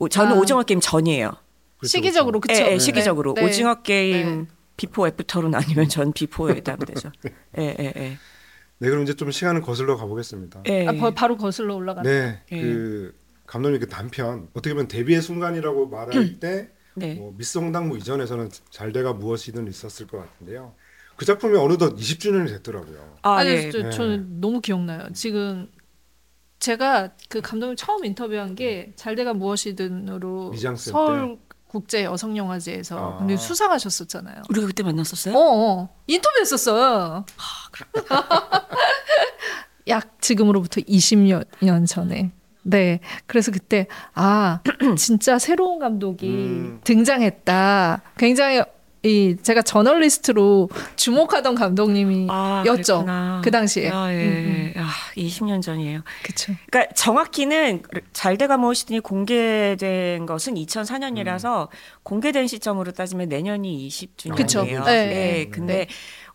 오, 0.00 0.08
저는 0.08 0.32
아. 0.32 0.40
오징어 0.40 0.64
게임 0.64 0.80
전이에요. 0.80 1.30
그렇죠, 1.78 1.88
시기적으로 1.88 2.40
예, 2.48 2.52
그쵸? 2.52 2.64
예, 2.72 2.78
시기적으로 2.78 3.34
네, 3.34 3.42
네. 3.42 3.46
오징어 3.46 3.74
게임 3.82 4.42
네. 4.42 4.53
before 4.76 5.06
after로 5.08 5.48
나뉘면 5.48 5.88
전 5.88 6.12
비포에 6.12 6.56
해당되죠. 6.56 7.12
예, 7.58 7.76
예, 7.78 7.92
예. 7.96 8.18
네, 8.78 8.90
그럼 8.90 9.04
이제 9.04 9.14
좀 9.14 9.30
시간을 9.30 9.62
거슬러 9.62 9.96
가보겠습니다. 9.96 10.64
예. 10.68 10.86
아, 10.86 10.92
바, 10.92 11.10
바로 11.12 11.36
거슬러 11.36 11.76
올라가는. 11.76 12.10
네, 12.10 12.42
예. 12.52 12.62
그 12.62 13.14
감독님 13.46 13.80
그 13.80 13.88
단편 13.88 14.48
어떻게 14.52 14.74
보면 14.74 14.88
데뷔의 14.88 15.22
순간이라고 15.22 15.88
말할 15.88 16.38
때 16.40 16.70
네. 16.94 17.14
뭐 17.14 17.34
미스 17.36 17.58
홍당무 17.58 17.98
이전에서는 17.98 18.50
잘돼가 18.70 19.12
무엇이든 19.12 19.68
있었을 19.68 20.06
것 20.06 20.18
같은데요. 20.18 20.74
그 21.16 21.24
작품이 21.24 21.56
어느덧 21.56 21.96
20주년이 21.96 22.48
됐더라고요. 22.48 23.18
아, 23.22 23.36
아니, 23.36 23.50
예. 23.50 23.70
저, 23.70 23.82
네. 23.82 23.90
저는 23.90 24.40
너무 24.40 24.60
기억나요. 24.60 25.08
지금 25.12 25.68
제가 26.58 27.12
그 27.28 27.40
감독님 27.40 27.76
처음 27.76 28.04
인터뷰한 28.04 28.54
게 28.54 28.92
잘돼가 28.96 29.34
무엇이든으로 29.34 30.54
서울 30.76 31.38
국제 31.74 32.04
여성 32.04 32.36
영화제에서 32.36 32.96
아. 32.96 33.10
감독님 33.10 33.36
수상하셨었잖아요. 33.36 34.42
우리가 34.48 34.68
그때 34.68 34.84
만났었어요? 34.84 35.36
어, 35.36 35.40
어. 35.40 35.88
인터뷰했었어요. 36.06 37.26
약 39.88 40.20
지금으로부터 40.20 40.80
20년 40.82 41.88
전에. 41.88 42.30
네. 42.62 43.00
그래서 43.26 43.50
그때 43.50 43.88
아 44.14 44.60
진짜 44.96 45.40
새로운 45.40 45.80
감독이 45.80 46.28
음. 46.28 46.80
등장했다. 46.84 48.02
굉장히 48.18 48.62
이 49.04 49.36
제가 49.42 49.60
저널리스트로 49.60 50.70
주목하던 50.96 51.54
감독님이 51.54 52.26
아. 52.30 52.62
그 53.44 53.50
당시에. 53.50 53.90
아, 53.90 54.08
음, 54.08 54.72
예. 54.74 54.80
아, 54.80 54.88
20년 55.14 55.60
전이에요. 55.60 56.00
그쵸. 56.22 56.54
그러니까 56.70 56.94
정확히는 56.94 57.82
잘 58.14 58.38
돼가 58.38 58.56
무엇이든이 58.56 59.00
공개된 59.00 60.24
것은 60.24 60.54
2004년이라서 60.54 61.68
공개된 62.02 62.46
시점으로 62.46 62.92
따지면 62.92 63.28
내년이 63.28 63.88
20주년이에요. 63.88 64.36
그쵸. 64.36 64.64
네. 64.64 64.80
네. 64.84 65.48
근데 65.50 65.86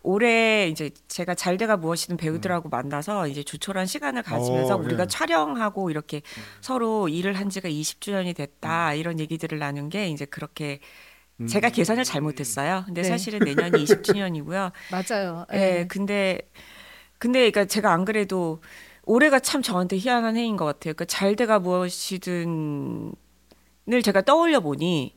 올해 0.02 0.68
이제 0.68 0.90
제가 1.08 1.34
잘돼가 1.34 1.76
무엇이든 1.76 2.16
배우들하고 2.16 2.68
만나서 2.68 3.26
이제 3.26 3.42
조촐한 3.42 3.86
시간을 3.86 4.22
가지면서 4.22 4.74
어, 4.74 4.78
우리가 4.78 5.02
예. 5.02 5.06
촬영하고 5.08 5.90
이렇게 5.90 6.22
서로 6.60 7.08
일을 7.08 7.34
한 7.34 7.50
지가 7.50 7.68
20주년이 7.68 8.28
음. 8.28 8.34
됐다 8.34 8.94
이런 8.94 9.18
얘기들을 9.18 9.58
나눈 9.58 9.88
게 9.88 10.08
이제 10.08 10.24
그렇게 10.24 10.78
제가 11.46 11.70
계산을 11.70 12.04
잘못했어요. 12.04 12.84
근데 12.86 13.02
네. 13.02 13.08
사실은 13.08 13.40
내년이 13.40 13.82
20주년이고요. 13.84 14.72
맞아요. 14.90 15.46
예, 15.52 15.80
예. 15.80 15.86
근데 15.88 16.40
근데 17.18 17.50
그러니까 17.50 17.64
제가 17.66 17.92
안 17.92 18.04
그래도 18.04 18.62
올해가 19.04 19.38
참 19.40 19.62
저한테 19.62 19.96
희한한 19.98 20.36
해인 20.36 20.56
것 20.56 20.64
같아요. 20.64 20.94
그러니까 20.94 21.04
잘돼가 21.06 21.58
무엇이든을 21.58 23.12
제가 24.02 24.22
떠올려 24.22 24.60
보니 24.60 25.14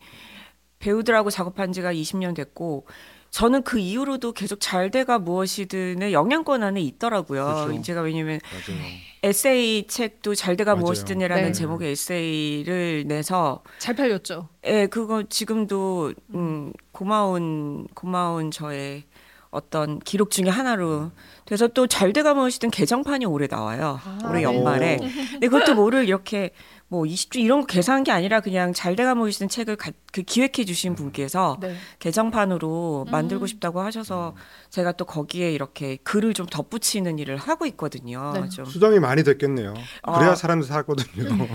배우들하고 0.80 1.30
작업한 1.30 1.72
지가 1.72 1.94
20년 1.94 2.36
됐고 2.36 2.86
저는 3.34 3.63
그 3.63 3.80
이후로도 3.80 4.34
계속 4.34 4.60
잘돼가 4.60 5.18
무엇이든의 5.18 6.13
영향권 6.13 6.62
안에 6.62 6.80
있더라고요. 6.82 7.66
그렇죠. 7.66 7.82
제가 7.82 8.02
왜냐면 8.02 8.40
맞아요. 8.68 8.80
에세이 9.24 9.88
책도 9.88 10.36
잘돼가. 10.36 10.75
무엇이든이라는 10.75 11.46
네. 11.46 11.52
제목의 11.52 11.92
에세이를 11.94 13.06
내서 13.08 13.63
잘 13.80 13.96
팔렸죠. 13.96 14.50
예, 14.68 14.86
그거 14.86 15.24
지금도 15.24 16.13
음 16.36 16.72
고마운 16.92 17.88
고마운 17.96 18.52
저의 18.52 19.06
어떤 19.50 19.98
기록 20.00 20.30
중에 20.30 20.50
하나로 20.50 21.12
돼서 21.46 21.68
또 21.68 21.88
잘돼가 21.88 22.36
무엇이든 22.36 22.70
개정판이 22.70 23.25
올해 23.25 23.48
나와요. 23.48 24.00
아, 24.04 24.20
올해 24.25 24.42
네. 24.42 24.44
연말에. 24.44 24.98
근데 25.32 25.48
그것도 25.48 25.74
뭐를 25.74 26.06
이렇게 26.08 26.52
뭐 26.93 27.05
20주 27.05 27.39
이런 27.39 27.62
거 27.62 27.65
계산한 27.65 28.03
게 28.03 28.12
아니라 28.12 28.39
그냥 28.39 28.71
잘 28.71 28.95
돼가 28.95 29.15
무엇이든 29.15 29.50
책을 29.50 29.77
가, 29.77 29.89
그 30.12 30.21
기획해 30.21 30.63
주신 30.63 30.93
분께서 30.93 31.57
네. 31.59 31.75
개정판으로 31.97 33.07
만들고 33.09 33.45
음. 33.45 33.47
싶다고 33.47 33.81
하셔서 33.81 34.35
제가 34.69 34.91
또 34.91 35.03
거기에 35.03 35.51
이렇게 35.51 35.97
글을 36.03 36.35
좀 36.35 36.45
덧붙이는 36.45 37.17
일을 37.17 37.38
하고 37.38 37.65
있거든요. 37.65 38.31
네. 38.35 38.47
좀. 38.50 38.65
수정이 38.65 39.00
많이 39.00 39.23
됐겠네요. 39.23 39.73
그래야 40.03 40.33
아. 40.33 40.35
사람들이 40.35 40.69
살거든요. 40.69 41.47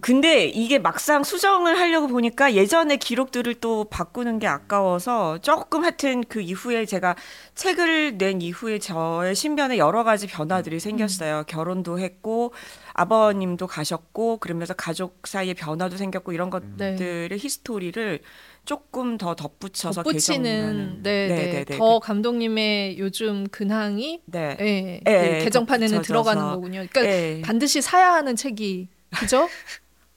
근데 0.00 0.44
이게 0.46 0.78
막상 0.78 1.24
수정을 1.24 1.78
하려고 1.78 2.06
보니까 2.08 2.54
예전의 2.54 2.98
기록들을 2.98 3.54
또 3.56 3.84
바꾸는 3.84 4.38
게 4.38 4.46
아까워서 4.46 5.38
조금 5.38 5.84
하여튼 5.84 6.22
그 6.28 6.40
이후에 6.40 6.84
제가 6.84 7.16
책을 7.54 8.18
낸 8.18 8.42
이후에 8.42 8.78
저의 8.78 9.34
신변에 9.34 9.78
여러 9.78 10.04
가지 10.04 10.26
변화들이 10.26 10.80
생겼어요. 10.80 11.44
결혼도 11.46 11.98
했고 11.98 12.52
아버님도 12.98 13.66
가셨고 13.66 14.38
그러면서 14.38 14.72
가족 14.72 15.26
사이에 15.26 15.52
변화도 15.52 15.98
생겼고 15.98 16.32
이런 16.32 16.48
것들의 16.48 17.38
히스토리를 17.38 18.20
조금 18.64 19.18
더 19.18 19.34
덧붙여서 19.34 20.02
덧붙이는 20.02 20.42
개정하는. 20.42 21.02
네, 21.02 21.28
네, 21.28 21.34
네, 21.36 21.64
네. 21.64 21.76
더 21.76 21.98
감독님의 22.00 22.98
요즘 22.98 23.46
근황이 23.48 24.22
네. 24.24 24.56
예, 24.60 25.00
예, 25.06 25.38
그 25.38 25.44
개정판에는. 25.44 26.02
들어가는 26.02 26.42
거군요. 26.42 26.86
그러니까 26.90 27.04
예. 27.04 27.42
반드시 27.44 27.82
사야 27.82 28.14
하는 28.14 28.34
책이 28.34 28.88
그죠? 29.20 29.46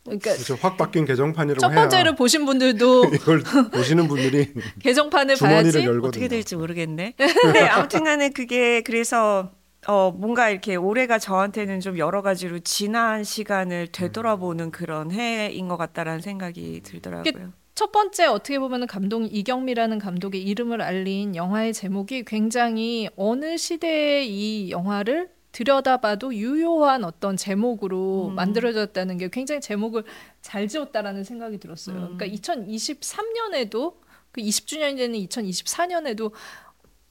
그러니까 0.06 0.34
그렇죠. 0.34 0.58
확 0.62 0.78
바뀐 0.78 1.06
개정판이라고 1.06 1.60
첫 1.60 1.72
해야 1.72 1.82
번째를 1.82 2.16
보신 2.16 2.46
분들도 2.46 3.06
이걸 3.14 3.44
보시는 3.72 4.08
분들이 4.08 4.54
개정판을 4.82 5.36
주머니를 5.36 5.64
봐야지. 5.64 5.80
열거든요. 5.80 6.08
어떻게 6.08 6.28
될지 6.30 6.56
모르겠네. 6.56 7.14
네, 7.54 7.60
아무튼간에 7.68 8.30
그게 8.30 8.82
그래서 8.82 9.52
어 9.90 10.12
뭔가 10.12 10.52
이렇게 10.52 10.76
올해가 10.76 11.18
저한테는 11.18 11.80
좀 11.80 11.98
여러 11.98 12.22
가지로 12.22 12.60
지난 12.60 13.24
시간을 13.24 13.88
되돌아보는 13.88 14.70
그런 14.70 15.12
해인 15.12 15.68
것 15.68 15.78
같다라는 15.78 16.22
생각이 16.22 16.82
들더라고요. 16.84 17.54
첫 17.74 17.92
번째 17.92 18.28
어떻게 18.28 18.60
보면 18.60 18.86
감독 18.86 19.24
이경미라는 19.24 19.98
감독의 19.98 20.44
이름을 20.44 20.84
알린 20.84 21.36
영화의 21.36 21.74
제목이 21.74 22.26
굉장히 22.26 23.10
어느 23.16 23.58
시대의 23.58 24.30
이 24.30 24.70
영화를 24.70 25.32
들여다봐도 25.54 26.36
유효한 26.36 27.04
어떤 27.04 27.36
제목으로 27.36 28.28
음. 28.28 28.36
만들어졌다는 28.36 29.18
게 29.18 29.30
굉장히 29.30 29.60
제목을 29.60 30.04
잘 30.42 30.68
지었다라는 30.68 31.24
생각이 31.24 31.58
들었어요. 31.58 31.96
음. 31.96 32.18
그러니까 32.18 32.28
2023년에도 32.28 33.96
그 34.32 34.42
20주년이 34.42 34.98
되는 34.98 35.18
2024년에도 35.18 36.32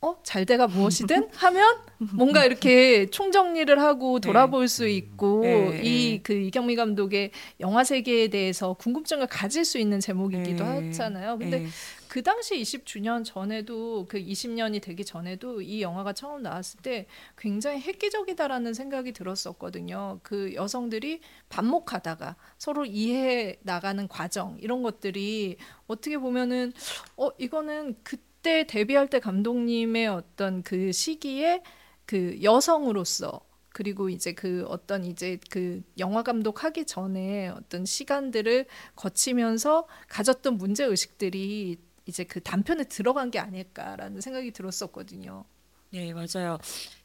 어 0.00 0.18
잘 0.22 0.44
돼가 0.44 0.66
무엇이든 0.66 1.30
하면 1.34 1.78
뭔가 2.14 2.44
이렇게 2.44 3.06
총정리를 3.06 3.80
하고 3.80 4.20
돌아볼 4.20 4.68
수 4.68 4.86
있고 4.86 5.40
네, 5.40 5.80
이그 5.82 6.34
이경미 6.34 6.76
감독의 6.76 7.30
영화 7.60 7.82
세계에 7.82 8.28
대해서 8.28 8.74
궁금증을 8.74 9.26
가질 9.26 9.64
수 9.64 9.78
있는 9.78 9.98
제목이기도 9.98 10.64
네. 10.64 10.88
하잖아요. 10.88 11.38
근데 11.38 11.60
네. 11.60 11.66
그 12.08 12.22
당시 12.22 12.60
20주년 12.60 13.24
전에도 13.24 14.06
그 14.08 14.18
20년이 14.18 14.80
되기 14.80 15.04
전에도 15.04 15.60
이 15.60 15.82
영화가 15.82 16.12
처음 16.12 16.42
나왔을 16.42 16.80
때 16.80 17.06
굉장히 17.36 17.80
획기적이다라는 17.80 18.74
생각이 18.74 19.12
들었었거든요. 19.12 20.20
그 20.22 20.54
여성들이 20.54 21.20
반목하다가 21.48 22.36
서로 22.56 22.86
이해해 22.86 23.56
나가는 23.62 24.06
과정 24.08 24.56
이런 24.60 24.82
것들이 24.82 25.56
어떻게 25.86 26.18
보면은 26.18 26.72
어 27.16 27.30
이거는 27.38 27.96
그 28.02 28.16
때 28.42 28.66
데뷔할 28.66 29.08
때 29.08 29.20
감독님의 29.20 30.08
어떤 30.08 30.62
그 30.62 30.92
시기에 30.92 31.62
그 32.06 32.38
여성으로서 32.42 33.40
그리고 33.70 34.08
이제 34.08 34.32
그 34.32 34.64
어떤 34.68 35.04
이제 35.04 35.38
그 35.50 35.82
영화 35.98 36.22
감독 36.22 36.64
하기 36.64 36.84
전에 36.84 37.48
어떤 37.48 37.84
시간들을 37.84 38.66
거치면서 38.96 39.86
가졌던 40.08 40.58
문제 40.58 40.84
의식들이 40.84 41.78
이제 42.06 42.24
그 42.24 42.42
단편에 42.42 42.84
들어간 42.84 43.30
게 43.30 43.38
아닐까라는 43.38 44.20
생각이 44.20 44.52
들었었거든요. 44.52 45.44
네, 45.90 46.12
맞아요. 46.12 46.58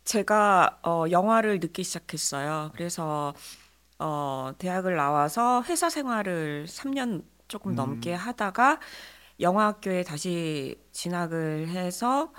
제가 0.03 0.79
어, 0.83 1.05
영화를 1.11 1.59
늦게 1.59 1.83
시작했어요. 1.83 2.71
그래서 2.73 3.33
어, 3.99 4.51
대학을 4.57 4.95
나와서 4.95 5.63
회사 5.63 5.89
생활을 5.89 6.65
3년 6.67 7.23
조금 7.47 7.75
넘게 7.75 8.13
하다가 8.13 8.79
영화학교에 9.39 10.03
다시 10.03 10.79
진학을 10.91 11.69
해서 11.69 12.31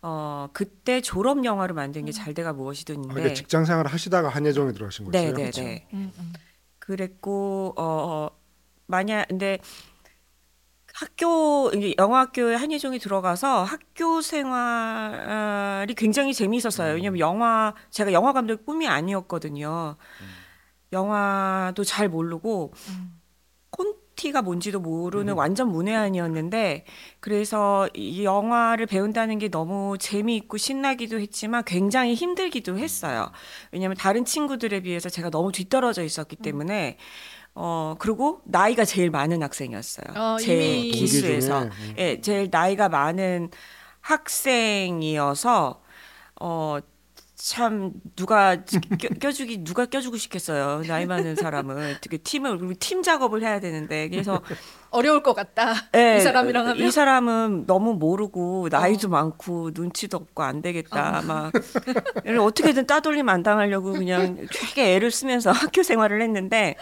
어, 0.00 0.48
그때 0.52 1.00
졸업 1.00 1.44
영화를 1.44 1.74
만든 1.74 2.04
게 2.04 2.12
잘돼가 2.12 2.50
아, 2.50 2.52
무엇이든인데 2.52 3.12
그러니까 3.12 3.34
직장 3.34 3.64
생활을 3.64 3.92
하시다가 3.92 4.28
한예종에 4.28 4.72
들어가신 4.72 5.10
네, 5.10 5.32
거였어요. 5.32 5.34
네, 5.34 5.50
네. 5.62 5.88
음, 5.92 6.12
음. 6.18 6.32
그랬고 6.78 7.74
어, 7.76 7.82
어 7.82 8.30
만약 8.86 9.26
근데 9.28 9.58
학교 10.94 11.70
이제 11.74 11.94
영화학교에 11.98 12.56
한예종이 12.56 12.98
들어가서 12.98 13.62
학교 13.62 14.20
생활이 14.20 15.94
굉장히 15.94 16.34
재미있었어요. 16.34 16.94
왜냐면 16.94 17.20
영화 17.20 17.74
제가 17.90 18.12
영화 18.12 18.32
감독 18.32 18.64
꿈이 18.64 18.88
아니었거든요. 18.88 19.96
영화도 20.92 21.84
잘 21.84 22.08
모르고 22.08 22.72
음. 22.88 23.17
콘티가 24.18 24.42
뭔지도 24.42 24.80
모르는 24.80 25.34
완전 25.34 25.70
문외한이었는데 25.70 26.84
그래서 27.20 27.88
이 27.94 28.24
영화를 28.24 28.86
배운다는 28.86 29.38
게 29.38 29.48
너무 29.48 29.96
재미있고 29.98 30.56
신나기도 30.56 31.20
했지만 31.20 31.64
굉장히 31.64 32.14
힘들기도 32.14 32.78
했어요. 32.78 33.30
왜냐하면 33.72 33.96
다른 33.96 34.24
친구들에 34.24 34.80
비해서 34.80 35.08
제가 35.08 35.30
너무 35.30 35.52
뒤떨어져 35.52 36.02
있었기 36.02 36.36
때문에 36.36 36.98
어 37.54 37.94
그리고 37.98 38.42
나이가 38.44 38.84
제일 38.84 39.10
많은 39.10 39.42
학생이었어요. 39.42 40.16
어, 40.16 40.36
제 40.38 40.88
기수에서 40.92 41.62
음. 41.62 41.94
예, 41.98 42.20
제일 42.20 42.48
나이가 42.50 42.88
많은 42.88 43.50
학생이어서 44.00 45.80
어 46.40 46.78
참 47.40 47.92
누가 48.16 48.56
껴, 48.56 49.08
껴주기 49.20 49.62
누가 49.62 49.86
껴주고 49.86 50.16
싶겠어요 50.16 50.82
나이 50.88 51.06
많은 51.06 51.36
사람은 51.36 51.98
되게 52.00 52.18
팀을 52.18 52.74
팀 52.80 53.02
작업을 53.02 53.42
해야 53.42 53.60
되는데. 53.60 54.08
그래서 54.08 54.42
어려울 54.90 55.22
것 55.22 55.34
같다. 55.34 55.74
예, 55.94 56.16
이 56.16 56.20
사람이랑 56.20 56.66
하면? 56.66 56.82
어. 56.82 56.86
이 56.86 56.90
사람은 56.90 57.66
너무 57.66 57.94
모르고 57.94 58.68
나이도 58.72 59.08
많고 59.08 59.70
눈치도 59.72 60.16
없고 60.16 60.42
안 60.42 60.62
되겠다. 60.62 61.22
막 61.22 61.52
이걸 62.24 62.38
어떻게든 62.38 62.86
따돌림 62.86 63.28
안 63.28 63.44
당하려고 63.44 63.92
그냥 63.92 64.46
되게 64.52 64.96
애를 64.96 65.12
쓰면서 65.12 65.52
학교 65.52 65.84
생활을 65.84 66.20
했는데 66.22 66.74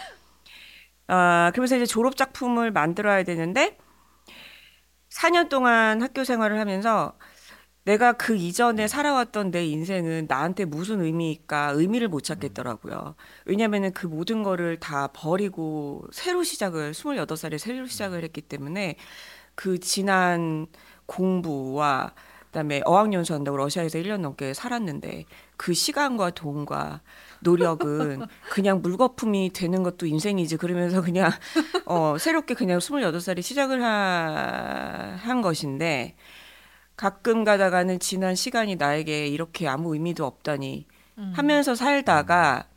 아 1.07 1.51
그러면서 1.53 1.75
이제 1.75 1.85
졸업 1.85 2.15
작품을 2.17 2.71
만들어야 2.71 3.23
되는데 3.23 3.77
4년 5.11 5.49
동안 5.49 6.01
학교 6.01 6.23
생활을 6.23 6.59
하면서 6.59 7.13
내가 7.87 8.11
그 8.11 8.35
이전에 8.35 8.85
살아왔던 8.85 9.51
내 9.51 9.65
인생은 9.65 10.25
나한테 10.27 10.65
무슨 10.65 10.99
의미일까 10.99 11.71
의미를 11.73 12.09
못 12.09 12.21
찾겠더라고요. 12.21 13.15
왜냐면은 13.45 13.93
그 13.93 14.07
모든 14.07 14.43
거를 14.43 14.77
다 14.77 15.07
버리고 15.13 16.03
새로 16.11 16.43
시작을 16.43 16.91
28살에 16.91 17.57
새로 17.57 17.85
시작을 17.85 18.25
했기 18.25 18.41
때문에 18.41 18.97
그 19.55 19.79
지난 19.79 20.67
공부와 21.05 22.11
그다음에 22.47 22.81
어학연수 22.83 23.33
한다고 23.33 23.55
러시아에서 23.55 23.99
1년 23.99 24.19
넘게 24.19 24.53
살았는데 24.53 25.23
그 25.55 25.73
시간과 25.73 26.31
돈과 26.31 26.99
노력은 27.39 28.25
그냥 28.51 28.81
물거품이 28.81 29.51
되는 29.53 29.83
것도 29.83 30.07
인생이지 30.07 30.57
그러면서 30.57 31.01
그냥 31.01 31.31
어 31.85 32.17
새롭게 32.19 32.53
그냥 32.53 32.79
28살에 32.79 33.41
시작을 33.41 33.81
하, 33.81 35.17
한 35.21 35.41
것인데 35.41 36.15
가끔 36.97 37.43
가다가는 37.43 37.99
지난 37.99 38.35
시간이 38.35 38.75
나에게 38.75 39.27
이렇게 39.27 39.67
아무 39.67 39.93
의미도 39.93 40.25
없다니 40.25 40.87
음. 41.19 41.33
하면서 41.35 41.75
살다가 41.75 42.67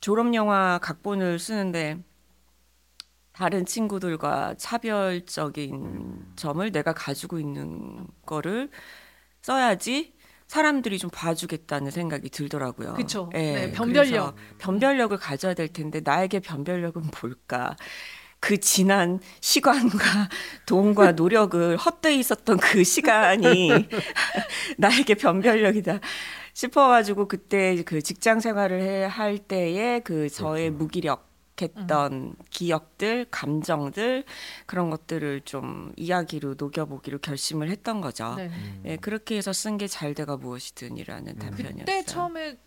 졸업 0.00 0.34
영화 0.34 0.78
각본을 0.82 1.38
쓰는데 1.38 1.98
다른 3.32 3.64
친구들과 3.64 4.54
차별적인 4.58 6.34
점을 6.36 6.70
내가 6.72 6.92
가지고 6.92 7.38
있는 7.38 8.06
거를 8.26 8.70
써야지 9.42 10.14
사람들이 10.46 10.98
좀 10.98 11.10
봐주겠다는 11.10 11.90
생각이 11.90 12.30
들더라고요. 12.30 12.94
그쵸. 12.94 13.30
예, 13.34 13.38
네, 13.38 13.72
변별력. 13.72 14.36
변별력을 14.58 15.16
가져야 15.16 15.54
될 15.54 15.68
텐데 15.68 16.00
나에게 16.04 16.40
변별력은 16.40 17.10
뭘까? 17.20 17.76
그 18.44 18.58
지난 18.60 19.20
시간과 19.40 20.28
돈과 20.66 21.12
노력을 21.12 21.78
헛되이 21.78 22.18
있었던 22.18 22.58
그 22.58 22.84
시간이 22.84 23.70
나에게 24.76 25.14
변별력이다 25.14 26.00
싶어가지고 26.52 27.26
그때 27.26 27.82
그 27.84 28.02
직장 28.02 28.40
생활을 28.40 28.82
해- 28.82 29.04
할 29.06 29.38
때에 29.38 30.00
그 30.00 30.28
저의 30.28 30.70
무기력 30.70 31.26
했던 31.62 32.34
기억들, 32.50 33.26
감정들 33.30 34.24
그런 34.66 34.90
것들을 34.90 35.40
좀 35.46 35.92
이야기로 35.96 36.56
녹여보기로 36.58 37.20
결심을 37.20 37.70
했던 37.70 38.02
거죠. 38.02 38.34
네. 38.36 38.50
예, 38.84 38.96
그렇게 38.96 39.36
해서 39.38 39.52
쓴 39.54 39.78
게 39.78 39.86
잘 39.88 40.12
돼가 40.14 40.36
무엇이든이라는 40.36 41.38
단편이었어요. 41.38 41.78
그때 41.78 42.04
처음에 42.04 42.58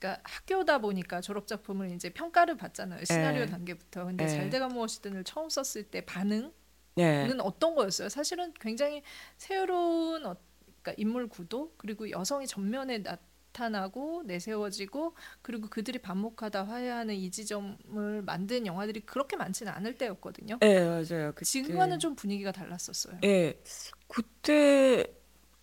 그러니까 0.00 0.22
학교다 0.24 0.78
보니까 0.78 1.20
졸업 1.20 1.46
작품을 1.46 1.92
이제 1.92 2.08
평가를 2.10 2.56
받잖아요. 2.56 3.04
시나리오 3.04 3.44
네. 3.44 3.50
단계부터. 3.50 4.06
근데 4.06 4.24
네. 4.24 4.30
잘돼가 4.30 4.68
무엇이든을 4.68 5.24
처음 5.24 5.48
썼을 5.50 5.84
때 5.84 6.00
반응은 6.00 6.52
네. 6.96 7.30
어떤 7.40 7.74
거였어요? 7.74 8.08
사실은 8.08 8.52
굉장히 8.58 9.02
새로운 9.36 10.24
어, 10.24 10.34
그러니까 10.82 10.94
인물 10.96 11.28
구도 11.28 11.74
그리고 11.76 12.10
여성이 12.10 12.46
전면에 12.46 12.98
나타나고 12.98 14.22
내세워지고 14.24 15.14
그리고 15.42 15.68
그들이 15.68 15.98
반목하다 15.98 16.64
화해하는 16.64 17.14
이 17.14 17.30
지점을 17.30 18.22
만든 18.22 18.66
영화들이 18.66 19.00
그렇게 19.00 19.36
많지는 19.36 19.70
않을 19.70 19.98
때였거든요. 19.98 20.58
네, 20.60 20.80
맞아요. 20.82 21.32
그때. 21.34 21.44
지금과는 21.44 21.98
좀 21.98 22.16
분위기가 22.16 22.52
달랐었어요. 22.52 23.18
예. 23.24 23.60
그때 24.08 25.04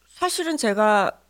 사실은 0.09 0.57
제가 0.57 1.23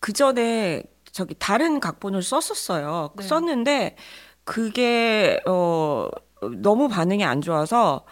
그 0.00 0.14
전에 0.14 0.93
저기 1.14 1.36
다른 1.38 1.78
각본을 1.78 2.22
썼었어요. 2.22 3.10
네. 3.16 3.22
썼는데 3.22 3.96
그게 4.42 5.40
어 5.46 6.08
너무 6.56 6.88
반응이 6.88 7.24
안 7.24 7.40
좋아서 7.40 8.04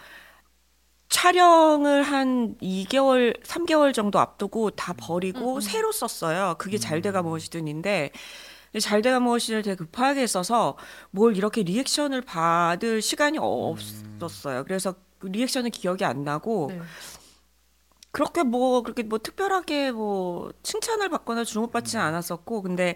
촬영을 1.09 2.01
한 2.01 2.55
2개월, 2.61 3.39
3개월 3.43 3.93
정도 3.93 4.19
앞두고 4.19 4.71
다 4.71 4.93
버리고 4.93 5.51
음, 5.51 5.55
음. 5.57 5.61
새로 5.61 5.91
썼어요. 5.91 6.55
그게 6.57 6.77
잘 6.77 7.01
돼가 7.01 7.21
무엇이든인데 7.21 8.11
잘 8.79 9.01
돼가 9.01 9.19
무엇이든 9.19 9.63
되게 9.63 9.75
급하게 9.75 10.25
써서 10.25 10.77
뭘 11.11 11.35
이렇게 11.35 11.61
리액션을 11.61 12.21
받을 12.21 13.01
시간이 13.01 13.37
없었어요. 13.37 14.63
그래서 14.63 14.95
그 15.19 15.27
리액션은 15.27 15.71
기억이 15.71 16.05
안 16.05 16.23
나고 16.23 16.67
네. 16.71 16.79
그렇게 18.13 18.43
뭐 18.43 18.83
그렇게 18.83 19.01
뭐 19.01 19.17
특별하게 19.17 19.91
뭐 19.91 20.53
칭찬을 20.61 21.09
받거나 21.09 21.43
주목받지는 21.43 22.01
않았었고 22.05 22.61
근데 22.61 22.95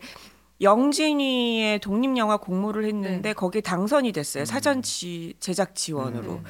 영진위의 0.62 1.80
독립 1.80 2.16
영화 2.18 2.38
공모를 2.38 2.86
했는데 2.86 3.30
네. 3.30 3.34
거기에 3.34 3.62
당선이 3.62 4.12
됐어요 4.12 4.46
사전 4.46 4.84
지, 4.84 5.34
제작 5.40 5.74
지원으로 5.74 6.34
네. 6.34 6.44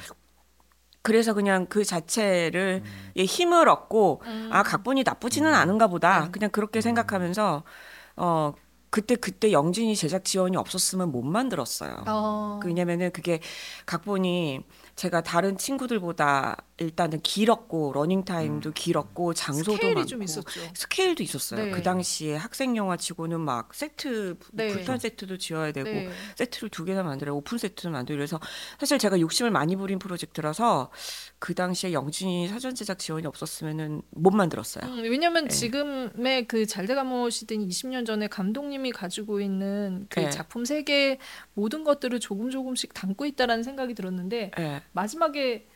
그래서 1.00 1.32
그냥 1.32 1.64
그 1.66 1.82
자체를 1.82 2.82
예, 3.16 3.24
힘을 3.24 3.70
얻고 3.70 4.20
음. 4.26 4.50
아 4.52 4.62
각본이 4.62 5.02
나쁘지는 5.02 5.54
않은가 5.54 5.86
보다 5.86 6.24
네. 6.26 6.30
그냥 6.30 6.50
그렇게 6.50 6.82
생각하면서 6.82 7.62
어 8.16 8.52
그때 8.90 9.16
그때 9.16 9.50
영진위 9.50 9.96
제작 9.96 10.26
지원이 10.26 10.58
없었으면 10.58 11.10
못 11.10 11.22
만들었어요. 11.22 12.04
어. 12.06 12.60
왜냐면은 12.64 13.10
그게 13.12 13.40
각본이 13.86 14.60
제가 14.96 15.22
다른 15.22 15.56
친구들보다 15.56 16.58
일단은 16.78 17.20
길었고 17.20 17.92
러닝 17.92 18.24
타임도 18.24 18.70
길었고 18.72 19.34
장소도 19.34 19.72
스케일이 19.72 19.94
많고 19.94 20.08
좀 20.08 20.22
있었죠. 20.22 20.60
스케일도 20.74 21.22
있었어요. 21.24 21.64
네. 21.64 21.70
그 21.72 21.82
당시에 21.82 22.36
학생 22.36 22.76
영화 22.76 22.96
치고는 22.96 23.40
막 23.40 23.74
세트 23.74 24.38
네. 24.52 24.68
불편 24.68 24.98
세트도 24.98 25.38
지어야 25.38 25.72
되고 25.72 25.88
네. 25.88 26.08
세트를 26.36 26.68
두 26.68 26.84
개나 26.84 27.02
만들어야 27.02 27.34
오픈 27.34 27.58
세트도 27.58 27.90
만들고 27.90 28.18
그래서 28.18 28.38
사실 28.78 28.98
제가 28.98 29.18
욕심을 29.18 29.50
많이 29.50 29.74
부린 29.74 29.98
프로젝트라서 29.98 30.90
그 31.40 31.54
당시에 31.54 31.92
영진이 31.92 32.48
사전 32.48 32.74
제작 32.74 32.98
지원이 32.98 33.26
없었으면은 33.26 34.02
못 34.10 34.32
만들었어요. 34.32 34.84
음, 34.84 35.02
왜냐면 35.02 35.48
네. 35.48 35.50
지금의 35.50 36.46
그 36.46 36.64
잘돼가 36.66 37.02
무엇이든 37.02 37.58
20년 37.58 38.06
전에 38.06 38.28
감독님이 38.28 38.92
가지고 38.92 39.40
있는 39.40 40.06
그 40.10 40.20
네. 40.20 40.30
작품 40.30 40.64
세계 40.64 41.18
모든 41.54 41.82
것들을 41.82 42.20
조금 42.20 42.50
조금씩 42.50 42.94
담고 42.94 43.26
있다라는 43.26 43.64
생각이 43.64 43.94
들었는데 43.94 44.52
예. 44.58 44.82
마지막에 44.92 45.66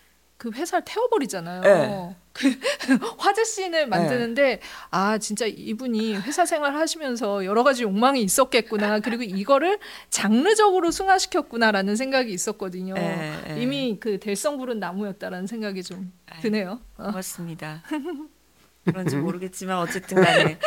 그 0.42 0.50
회사를 0.50 0.84
태워버리잖아요. 0.84 1.60
네. 1.60 2.16
그 2.32 2.48
화제 3.16 3.44
씬을 3.44 3.86
만드는데 3.86 4.58
아 4.90 5.16
진짜 5.18 5.46
이분이 5.46 6.16
회사 6.16 6.44
생활 6.44 6.74
하시면서 6.74 7.44
여러 7.44 7.62
가지 7.62 7.84
욕망이 7.84 8.20
있었겠구나 8.22 8.98
그리고 8.98 9.22
이거를 9.22 9.78
장르적으로 10.10 10.90
승화시켰구나라는 10.90 11.94
생각이 11.94 12.32
있었거든요. 12.32 12.94
예, 12.98 13.32
예. 13.50 13.62
이미 13.62 13.98
그 14.00 14.18
될성 14.18 14.58
부른 14.58 14.80
나무였다라는 14.80 15.46
생각이 15.46 15.84
좀 15.84 16.12
아이, 16.26 16.40
드네요. 16.40 16.80
어. 16.96 17.04
고맙습니다. 17.04 17.84
그런지 18.84 19.14
모르겠지만 19.14 19.78
어쨌든 19.78 20.24
간에 20.24 20.58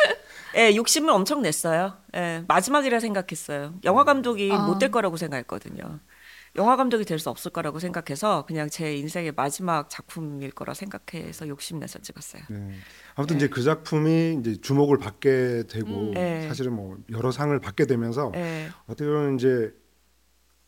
예, 0.56 0.74
욕심을 0.74 1.10
엄청 1.10 1.42
냈어요. 1.42 1.98
예, 2.14 2.44
마지막이라 2.48 2.98
생각했어요. 3.00 3.74
영화 3.84 4.04
감독이 4.04 4.50
아. 4.50 4.56
못될 4.56 4.90
거라고 4.90 5.18
생각했거든요. 5.18 6.00
영화 6.56 6.76
감독이 6.76 7.04
될 7.04 7.18
수 7.18 7.30
없을 7.30 7.50
거라고 7.50 7.78
생각해서 7.78 8.44
그냥 8.46 8.68
제 8.68 8.96
인생의 8.96 9.32
마지막 9.36 9.88
작품일 9.90 10.50
거라 10.52 10.74
생각해서 10.74 11.48
욕심내서 11.48 12.00
찍었어요. 12.00 12.42
네. 12.50 12.72
아무튼 13.14 13.36
이제 13.36 13.48
그 13.48 13.62
작품이 13.62 14.38
이제 14.40 14.60
주목을 14.60 14.98
받게 14.98 15.64
되고 15.68 16.08
음. 16.08 16.10
네. 16.12 16.46
사실은 16.48 16.74
뭐 16.74 16.98
여러 17.10 17.30
상을 17.30 17.58
받게 17.60 17.86
되면서 17.86 18.32
예, 18.36 18.68
어떻게 18.86 19.06
보면 19.08 19.36
이제 19.36 19.72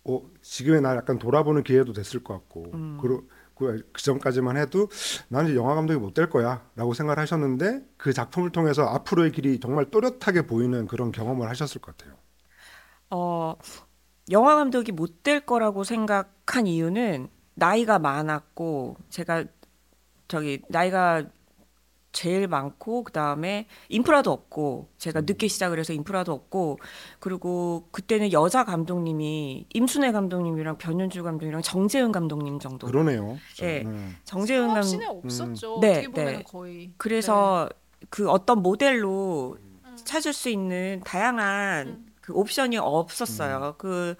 어, 0.05 0.23
지금의 0.43 0.81
날 0.81 0.97
약간 0.97 1.19
돌아보는 1.19 1.63
기회도 1.65 1.93
됐을 1.93 2.25
것 2.25 2.33
같고 2.35 2.71
음. 2.73 2.99
그러, 3.01 3.21
그, 3.55 3.83
그 3.93 4.03
전까지만 4.03 4.57
해도 4.57 4.89
나는 5.29 5.51
이제 5.51 5.57
영화 5.59 5.75
감독이 5.75 5.99
못 5.99 6.15
될 6.15 6.31
거야라고 6.31 6.95
생각을 6.95 7.19
하셨는데 7.21 7.83
그 7.99 8.13
작품을 8.15 8.51
통해서 8.51 8.85
앞으로의 8.87 9.33
길이 9.33 9.61
정말 9.61 9.91
또렷하게 9.91 10.43
보이는 10.47 10.87
그런 10.87 11.13
경험을 11.13 11.49
하셨을 11.51 11.81
것 11.83 11.97
같아요. 11.97 12.17
어, 13.11 13.55
영화 14.31 14.57
감독이 14.57 14.93
못 14.93 15.23
될 15.23 15.41
거라고 15.41 15.85
생각한 15.85 16.67
이유는 16.67 17.29
나이가 17.55 17.99
많았고 17.99 18.97
제가 19.11 19.45
저기 20.29 20.61
나이가 20.69 21.25
제일 22.13 22.49
많고 22.49 23.05
그다음에 23.05 23.67
인프라도 23.91 24.33
없고 24.33 24.89
제가 24.97 25.21
늦게 25.21 25.49
시작을 25.49 25.79
해서 25.79 25.93
인프라도 25.93 26.33
없고 26.33 26.79
그리고 27.21 27.89
그때는 27.91 28.33
여자 28.33 28.65
감독님이 28.65 29.67
임순애 29.75 30.13
감독님이랑 30.13 30.79
변현주 30.79 31.23
감독님이랑 31.23 31.63
정재은 31.63 32.13
감독님 32.13 32.59
정도 32.59 32.87
그러네요. 32.87 33.37
예. 33.63 33.83
네. 33.83 33.85
정재은 34.25 34.69
감 34.69 34.83
상업씬에 34.83 35.07
없었죠. 35.07 35.79
네, 35.81 35.91
어떻게 35.91 36.09
보면 36.09 36.33
네. 36.39 36.43
거의. 36.45 36.93
그래서 36.97 37.69
그 38.09 38.31
어떤 38.31 38.63
모델로 38.63 39.59
찾을 40.05 40.33
수 40.33 40.49
있는 40.49 41.03
다양한 41.05 42.08
그 42.29 42.35
옵션이 42.35 42.77
없었어요. 42.77 43.77
그 43.79 44.15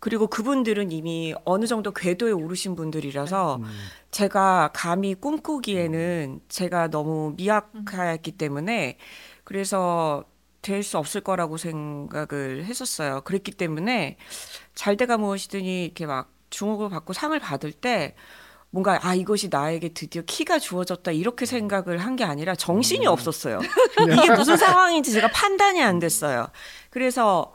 그리고 0.00 0.26
그분들은 0.26 0.92
이미 0.92 1.34
어느 1.44 1.66
정도 1.66 1.92
궤도에 1.92 2.32
오르신 2.32 2.74
분들이라서 2.74 3.56
음. 3.56 3.64
제가 4.10 4.70
감히 4.74 5.14
꿈꾸기에는 5.14 6.40
제가 6.48 6.88
너무 6.88 7.34
미약했기 7.36 8.32
때문에 8.32 8.96
그래서 9.44 10.24
될 10.62 10.82
수 10.82 10.96
없을 10.96 11.20
거라고 11.20 11.58
생각을 11.58 12.64
했었어요. 12.64 13.20
그랬기 13.20 13.52
때문에 13.52 14.16
잘 14.74 14.96
돼가 14.96 15.18
무엇이더니 15.18 15.84
이렇게 15.84 16.06
막 16.06 16.32
주목을 16.48 16.88
받고 16.88 17.12
상을 17.12 17.38
받을 17.38 17.70
때 17.70 18.14
뭔가 18.74 18.98
아 19.06 19.14
이것이 19.14 19.48
나에게 19.52 19.90
드디어 19.90 20.22
키가 20.22 20.58
주어졌다 20.58 21.12
이렇게 21.12 21.46
생각을 21.46 21.98
한 21.98 22.16
게 22.16 22.24
아니라 22.24 22.56
정신이 22.56 23.06
없었어요. 23.06 23.60
이게 24.12 24.30
무슨 24.34 24.56
상황인지 24.56 25.12
제가 25.12 25.28
판단이 25.28 25.80
안 25.80 26.00
됐어요. 26.00 26.48
그래서 26.90 27.54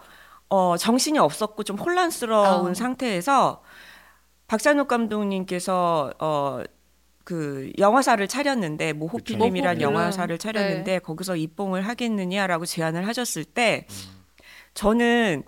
어 0.49 0.77
정신이 0.77 1.19
없었고 1.19 1.63
좀 1.63 1.77
혼란스러운 1.77 2.71
아. 2.71 2.73
상태에서 2.73 3.61
박찬욱 4.47 4.87
감독님께서 4.87 6.13
어 6.19 6.63
그 7.25 7.71
영화사를 7.77 8.27
차렸는데 8.27 8.93
모호 8.93 9.17
그쵸. 9.17 9.23
필름이란 9.37 9.77
모호 9.77 9.77
필름. 9.77 9.93
영화사를 9.93 10.35
차렸는데 10.39 10.97
거기서 10.97 11.35
입봉을 11.35 11.85
하겠느냐라고 11.87 12.65
제안을 12.65 13.05
하셨을 13.05 13.43
때 13.43 13.85
저는 14.73 15.43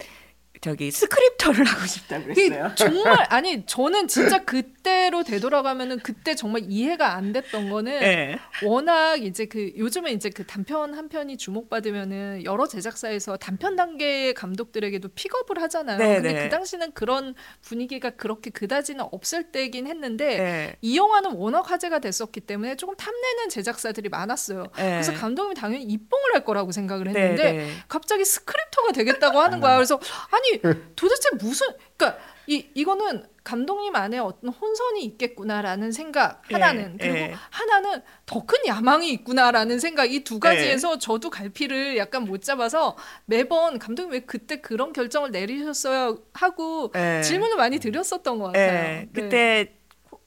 저기 0.61 0.91
스크립터를 0.91 1.65
하고 1.65 1.87
싶다 1.87 2.21
그랬어요. 2.21 2.75
정말 2.75 3.25
아니 3.31 3.65
저는 3.65 4.07
진짜 4.07 4.45
그 4.45 4.61
때로 4.83 5.23
되돌아가면은 5.23 5.99
그때 5.99 6.35
정말 6.35 6.63
이해가 6.67 7.13
안 7.15 7.33
됐던 7.33 7.69
거는 7.69 7.99
네. 7.99 8.39
워낙 8.63 9.23
이제 9.23 9.45
그 9.45 9.71
요즘에 9.77 10.11
이제 10.11 10.29
그 10.29 10.45
단편 10.45 10.93
한 10.93 11.09
편이 11.09 11.37
주목받으면은 11.37 12.43
여러 12.43 12.67
제작사에서 12.67 13.37
단편 13.37 13.75
단계의 13.75 14.33
감독들에게도 14.33 15.09
픽업을 15.15 15.61
하잖아요. 15.63 15.97
네, 15.97 16.15
근데 16.15 16.33
네. 16.33 16.43
그 16.43 16.49
당시는 16.49 16.91
그런 16.93 17.35
분위기가 17.61 18.11
그렇게 18.11 18.49
그다지는 18.49 19.05
없을 19.11 19.51
때긴 19.51 19.87
했는데 19.87 20.37
네. 20.37 20.75
이 20.81 20.97
영화는 20.97 21.31
워낙 21.31 21.69
화제가 21.69 21.99
됐었기 21.99 22.41
때문에 22.41 22.75
조금 22.75 22.95
탐내는 22.95 23.49
제작사들이 23.49 24.09
많았어요. 24.09 24.67
네. 24.77 24.91
그래서 24.91 25.13
감독님이 25.13 25.55
당연히 25.55 25.83
입봉을 25.85 26.33
할 26.33 26.43
거라고 26.45 26.71
생각을 26.71 27.05
네, 27.05 27.19
했는데 27.19 27.51
네. 27.53 27.71
갑자기 27.87 28.25
스크립터가 28.25 28.93
되겠다고 28.93 29.39
하는 29.39 29.59
거야. 29.59 29.75
그래서 29.75 29.99
아니 30.31 30.61
도대체 30.95 31.29
무슨 31.39 31.67
그러니까 31.97 32.19
이 32.47 32.67
이거는 32.73 33.23
감독님 33.43 33.95
안에 33.95 34.19
어떤 34.19 34.51
혼선이 34.51 35.03
있겠구나라는 35.05 35.91
생각 35.91 36.43
예, 36.51 36.53
하나는 36.55 36.97
그리고 36.99 37.15
예. 37.17 37.35
하나는 37.49 38.01
더 38.25 38.45
큰 38.45 38.57
야망이 38.67 39.09
있구나라는 39.13 39.79
생각 39.79 40.11
이 40.11 40.23
두 40.23 40.39
가지에서 40.39 40.99
저도 40.99 41.29
갈피를 41.29 41.97
약간 41.97 42.25
못 42.25 42.41
잡아서 42.43 42.95
매번 43.25 43.79
감독님 43.79 44.11
왜 44.13 44.19
그때 44.21 44.61
그런 44.61 44.93
결정을 44.93 45.31
내리셨어요 45.31 46.19
하고 46.33 46.91
네. 46.93 47.21
질문을 47.23 47.55
많이 47.57 47.79
드렸었던 47.79 48.37
것 48.39 48.45
같아요. 48.47 48.71
네, 48.71 49.09
네. 49.11 49.21
그때 49.21 49.73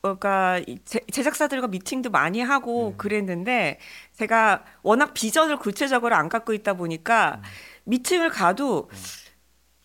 그러니까 0.03 0.61
이 0.67 0.79
제- 0.85 1.01
제작사들과 1.11 1.69
미팅도 1.69 2.11
많이 2.11 2.41
하고 2.43 2.95
그랬는데 2.99 3.79
제가 4.13 4.65
워낙 4.83 5.15
비전을 5.15 5.57
구체적으로 5.59 6.15
안 6.15 6.29
갖고 6.29 6.53
있다 6.53 6.75
보니까 6.75 7.41
미팅을 7.85 8.29
가도 8.31 8.91
여, 8.93 8.99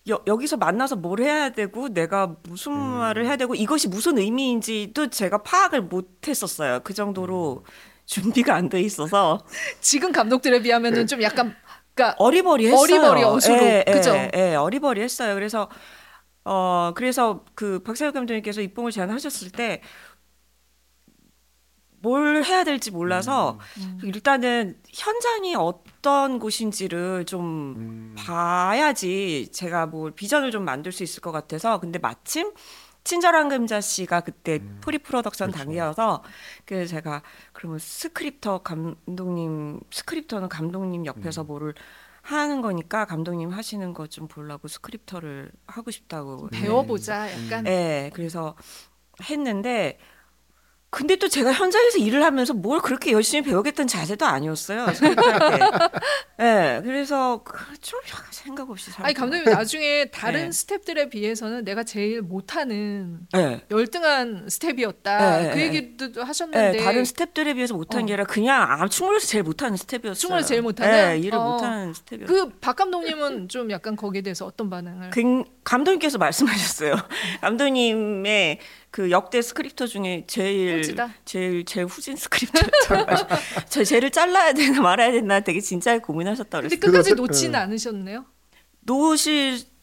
여 0.10 0.38
기서 0.38 0.58
만나서 0.58 0.95
뭘 0.98 1.22
해야 1.22 1.50
되고 1.50 1.89
내가 1.89 2.36
무슨 2.43 2.74
말을 2.74 3.26
해야 3.26 3.36
되고 3.38 3.56
이것이 3.56 3.88
무슨 3.88 4.17
의미인지도 4.17 5.10
제가 5.10 5.43
파악을 5.43 5.82
못 5.84 6.28
했었어요. 6.28 6.82
그 6.84 6.93
정도로 6.93 7.63
준비가 8.06 8.56
안 8.56 8.69
돼 8.69 8.82
있어서 8.82 9.39
지금 9.82 10.12
감독들에 10.12 10.62
비하면은 10.62 11.08
좀 11.08 11.22
약간 11.22 11.56
그러니까 11.93 12.15
어리버리했어요. 12.17 12.80
어리버리 12.80 13.24
어수로, 13.24 13.58
예, 13.58 13.84
예, 13.88 13.91
그죠? 13.91 14.15
예, 14.34 14.56
어리버리했어요. 14.56 15.36
그래서 15.36 15.69
어 16.45 16.93
그래서 16.95 17.43
그 17.56 17.80
박찬욱 17.84 18.13
감독님께서 18.13 18.62
입봉을 18.62 18.91
제안하셨을 18.91 19.52
때 19.52 19.82
뭘 22.01 22.43
해야 22.43 22.63
될지 22.63 22.91
몰라서 22.91 23.59
음. 23.77 23.99
일단은 24.03 24.77
현장이 24.89 25.55
어떤 25.55 26.39
곳인지를 26.39 27.25
좀 27.25 27.75
음. 27.77 28.15
봐야지 28.17 29.49
제가 29.51 29.85
뭐 29.88 30.12
비전을 30.12 30.51
좀 30.51 30.63
만들 30.65 30.91
수 30.91 31.03
있을 31.03 31.21
것 31.21 31.31
같아서. 31.31 31.79
근데 31.79 31.99
마침 31.99 32.51
친절한 33.03 33.49
금자 33.49 33.81
씨가 33.81 34.21
그때 34.21 34.59
pre-production 34.82 35.51
그렇죠. 35.51 35.63
단계여서 35.65 36.23
그래서 36.65 36.91
제가 36.91 37.21
그러면 37.53 37.79
스크립터 37.79 38.59
감독님 38.59 39.79
스크립터는 39.91 40.49
감독님 40.49 41.05
옆에서 41.05 41.43
뭐를 41.43 41.73
하는 42.21 42.62
거니까 42.62 43.05
감독님 43.05 43.49
하시는 43.49 43.93
거 43.93 44.05
좀 44.07 44.27
보려고 44.27 44.67
스크립터를 44.67 45.51
하고 45.67 45.89
싶다고. 45.91 46.49
배워보자. 46.49 47.31
약간. 47.45 47.63
네, 47.63 48.12
그래서 48.13 48.55
했는데 49.29 49.97
근데 50.91 51.15
또 51.17 51.28
제가 51.28 51.54
현장에서 51.54 51.99
일을 51.99 52.23
하면서 52.23 52.54
뭘 52.54 52.80
그렇게 52.80 53.12
열심히 53.12 53.43
배우겠다는 53.43 53.88
자세도 53.88 54.25
아니었어요. 54.25 54.88
때. 54.88 55.15
네, 56.38 56.82
그래서 56.84 57.43
그좀 57.43 57.99
생각 58.32 58.69
없이 58.69 58.89
살. 58.91 59.06
아니 59.06 59.13
감독님 59.13 59.45
나중에 59.45 60.06
다른 60.06 60.45
네. 60.45 60.52
스텝들에 60.52 61.10
비해서는 61.10 61.63
내가 61.63 61.84
제일 61.84 62.21
못하는 62.21 63.19
네. 63.34 63.62
열등한 63.69 64.47
스텝이었다 64.49 65.41
네, 65.41 65.49
그 65.52 65.56
네, 65.58 65.63
얘기도 65.65 66.23
하셨는데 66.23 66.78
네, 66.78 66.84
다른 66.84 67.06
스텝들에 67.06 67.54
비해서 67.54 67.75
못한 67.75 68.02
어. 68.04 68.06
게 68.06 68.13
아니라 68.13 68.23
그냥 68.25 68.62
아, 68.63 68.88
충무로에서 68.88 69.27
제일 69.28 69.43
못하는 69.43 69.78
스텝이었어요. 69.78 70.13
충무로에서 70.15 70.47
제일 70.47 70.62
못하는? 70.63 70.91
네, 70.91 71.19
일을 71.19 71.38
어. 71.38 71.52
못하는 71.54 71.93
스텝이었어요. 71.93 72.28
그 72.28 72.60
박 72.62 72.75
감독님은 72.75 73.47
좀 73.49 73.71
약간 73.71 73.95
거기에 73.95 74.21
대해서 74.21 74.45
어떤 74.45 74.69
반응을? 74.69 75.10
그 75.12 75.43
감독님께서 75.63 76.17
말씀하셨어요. 76.17 76.95
감독님의 77.41 78.60
그 78.91 79.12
역대 79.12 79.41
스크립터 79.41 79.86
중에 79.86 80.23
제일 80.28 80.78
꼴찌다? 80.78 81.13
제일 81.25 81.63
제일 81.65 81.86
후진 81.86 82.15
스크립터였다고 82.15 83.12
하셔. 83.12 83.28
저 83.69 83.84
쟤를 83.84 84.10
잘라야 84.12 84.54
되나 84.54 84.82
말아야 84.82 85.12
되나 85.12 85.39
되게 85.41 85.60
진짜 85.62 85.99
고민하셨다 85.99 86.62
근데 86.62 86.75
그랬어요. 86.75 86.91
끝까지 86.91 87.10
그래도- 87.12 87.28
놓지는 87.28 87.52
네. 87.52 87.58
않으셨네요. 87.60 88.25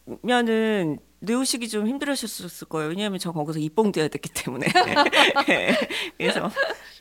놓으시면은 0.05 0.99
놓으시기 1.19 1.67
좀 1.67 1.87
힘들으셨을 1.87 2.67
거예요. 2.67 2.89
왜냐하면 2.89 3.17
저 3.17 3.31
거기서 3.31 3.57
입봉돼야 3.59 4.07
됐기 4.09 4.29
때문에. 4.35 4.67
그래서 6.17 6.51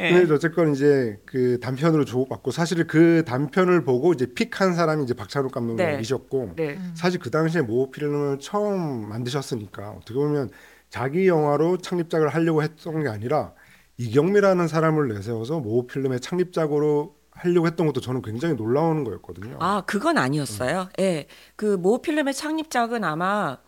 예. 0.01 0.11
근데 0.13 0.33
어쨌건 0.33 0.73
이제 0.75 1.19
그 1.27 1.59
단편으로 1.61 2.05
주목받고 2.07 2.51
사실 2.51 2.87
그 2.87 3.25
단편을 3.27 3.85
보고 3.85 4.13
이제 4.15 4.27
픽한 4.33 4.75
사람이 4.75 5.05
이제 5.05 5.13
박찬욱 5.15 5.51
네. 5.51 5.55
감독님이셨고 5.55 6.53
네. 6.57 6.79
사실 6.95 7.21
그 7.21 7.31
당시에 7.31 7.61
모호 7.63 7.91
필름을 7.91 8.39
처음 8.39 9.09
만드셨으니까 9.09 9.91
어떻게 9.91 10.15
보면 10.15 10.51
자기 10.91 11.27
영화로 11.29 11.79
창립작을 11.79 12.29
하려고 12.29 12.63
했던 12.63 13.03
게 13.03 13.09
아니라 13.09 13.53
이경미라는 13.99 14.69
사람을 14.69 15.09
내세워서 15.09 15.61
모호 15.61 15.87
필름의 15.87 16.21
창립작으로 16.21 17.17
하려고 17.33 17.67
했던 17.67 17.87
것도 17.87 18.01
저는 18.01 18.23
굉장히 18.23 18.55
놀라운 18.57 19.05
거였거든요. 19.05 19.59
아 19.61 19.83
그건 19.87 20.17
아니었어요. 20.19 20.89
예, 21.01 21.27
그모 21.57 22.01
필름의 22.03 22.33
창립작은 22.35 23.05
아마 23.05 23.59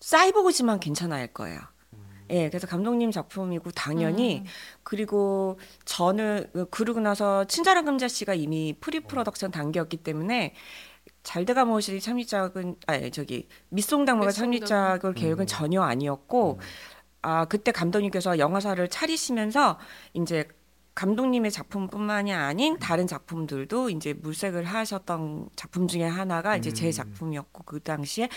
사이보그지만 0.00 0.80
괜찮아할 0.80 1.28
거예요. 1.28 1.60
예, 2.30 2.48
그래서 2.50 2.66
감독님 2.66 3.12
작품이고 3.12 3.70
당연히 3.70 4.42
그리고 4.82 5.58
저는 5.84 6.50
그- 6.52 6.68
그러고 6.70 6.98
나서 7.00 7.44
친절한 7.44 7.84
금자 7.84 8.08
씨가 8.08 8.34
이미 8.34 8.76
pre-production 8.80 9.52
단계였기 9.52 9.98
때문에 9.98 10.52
잘돼가 11.26 11.64
무엇이 11.64 12.00
창립작은 12.00 12.76
아니 12.86 13.10
저기 13.10 13.48
미스 13.70 13.87
홍당무가 13.87 14.28
미스 14.28 14.38
홍당무. 14.38 14.60
창립작을 14.60 15.14
계획은 15.14 15.46
전혀 15.48 15.82
아니었고 15.82 16.60
아 17.22 17.44
그때 17.46 17.72
감독님께서 17.72 18.38
영화사를 18.38 18.88
차리시면서 18.88 19.76
이제 20.14 20.46
감독님의 20.94 21.50
작품뿐만이 21.50 22.32
아닌 22.32 22.78
다른 22.78 23.08
작품들도 23.08 23.90
이제 23.90 24.14
물색을 24.14 24.64
하셨던 24.64 25.48
작품 25.56 25.88
중에 25.88 26.04
하나가 26.04 26.56
이제 26.56 26.72
제 26.72 26.92
작품이었고 26.92 27.64
그 27.64 27.80
당시에 27.80 28.28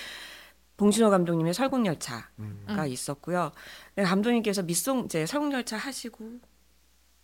봉준호 0.77 1.11
감독님의 1.11 1.53
설국열차가 1.53 2.25
음. 2.39 2.65
있었고요. 2.87 3.51
근데 3.93 4.09
감독님께서 4.09 4.63
미쓰 4.63 4.88
홍 4.88 5.05
이제 5.05 5.27
설국열차 5.27 5.77
하시고 5.77 6.39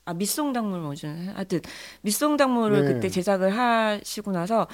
아 0.06 0.14
미쓰 0.14 0.38
홍당무 0.38 0.80
뭐죠? 0.80 1.08
하여튼 1.08 1.62
미쓰 2.04 2.28
홍당무를 2.28 2.86
네. 2.86 2.94
그때 2.94 3.10
제작을 3.10 3.58
하시고 3.58 4.32
나서 4.32 4.68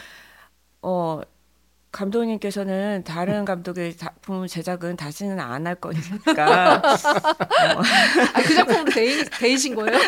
어 0.81 1.21
감독님께서는 1.91 3.03
다른 3.05 3.43
감독의 3.43 3.97
작품 3.97 4.47
제작은 4.47 4.95
다시는 4.95 5.39
안 5.41 5.67
할 5.67 5.75
거니까 5.75 6.81
아, 6.81 8.41
그 8.45 8.55
작품으로 8.55 8.85
데이, 8.85 9.25
데이신 9.25 9.75
거예요? 9.75 9.99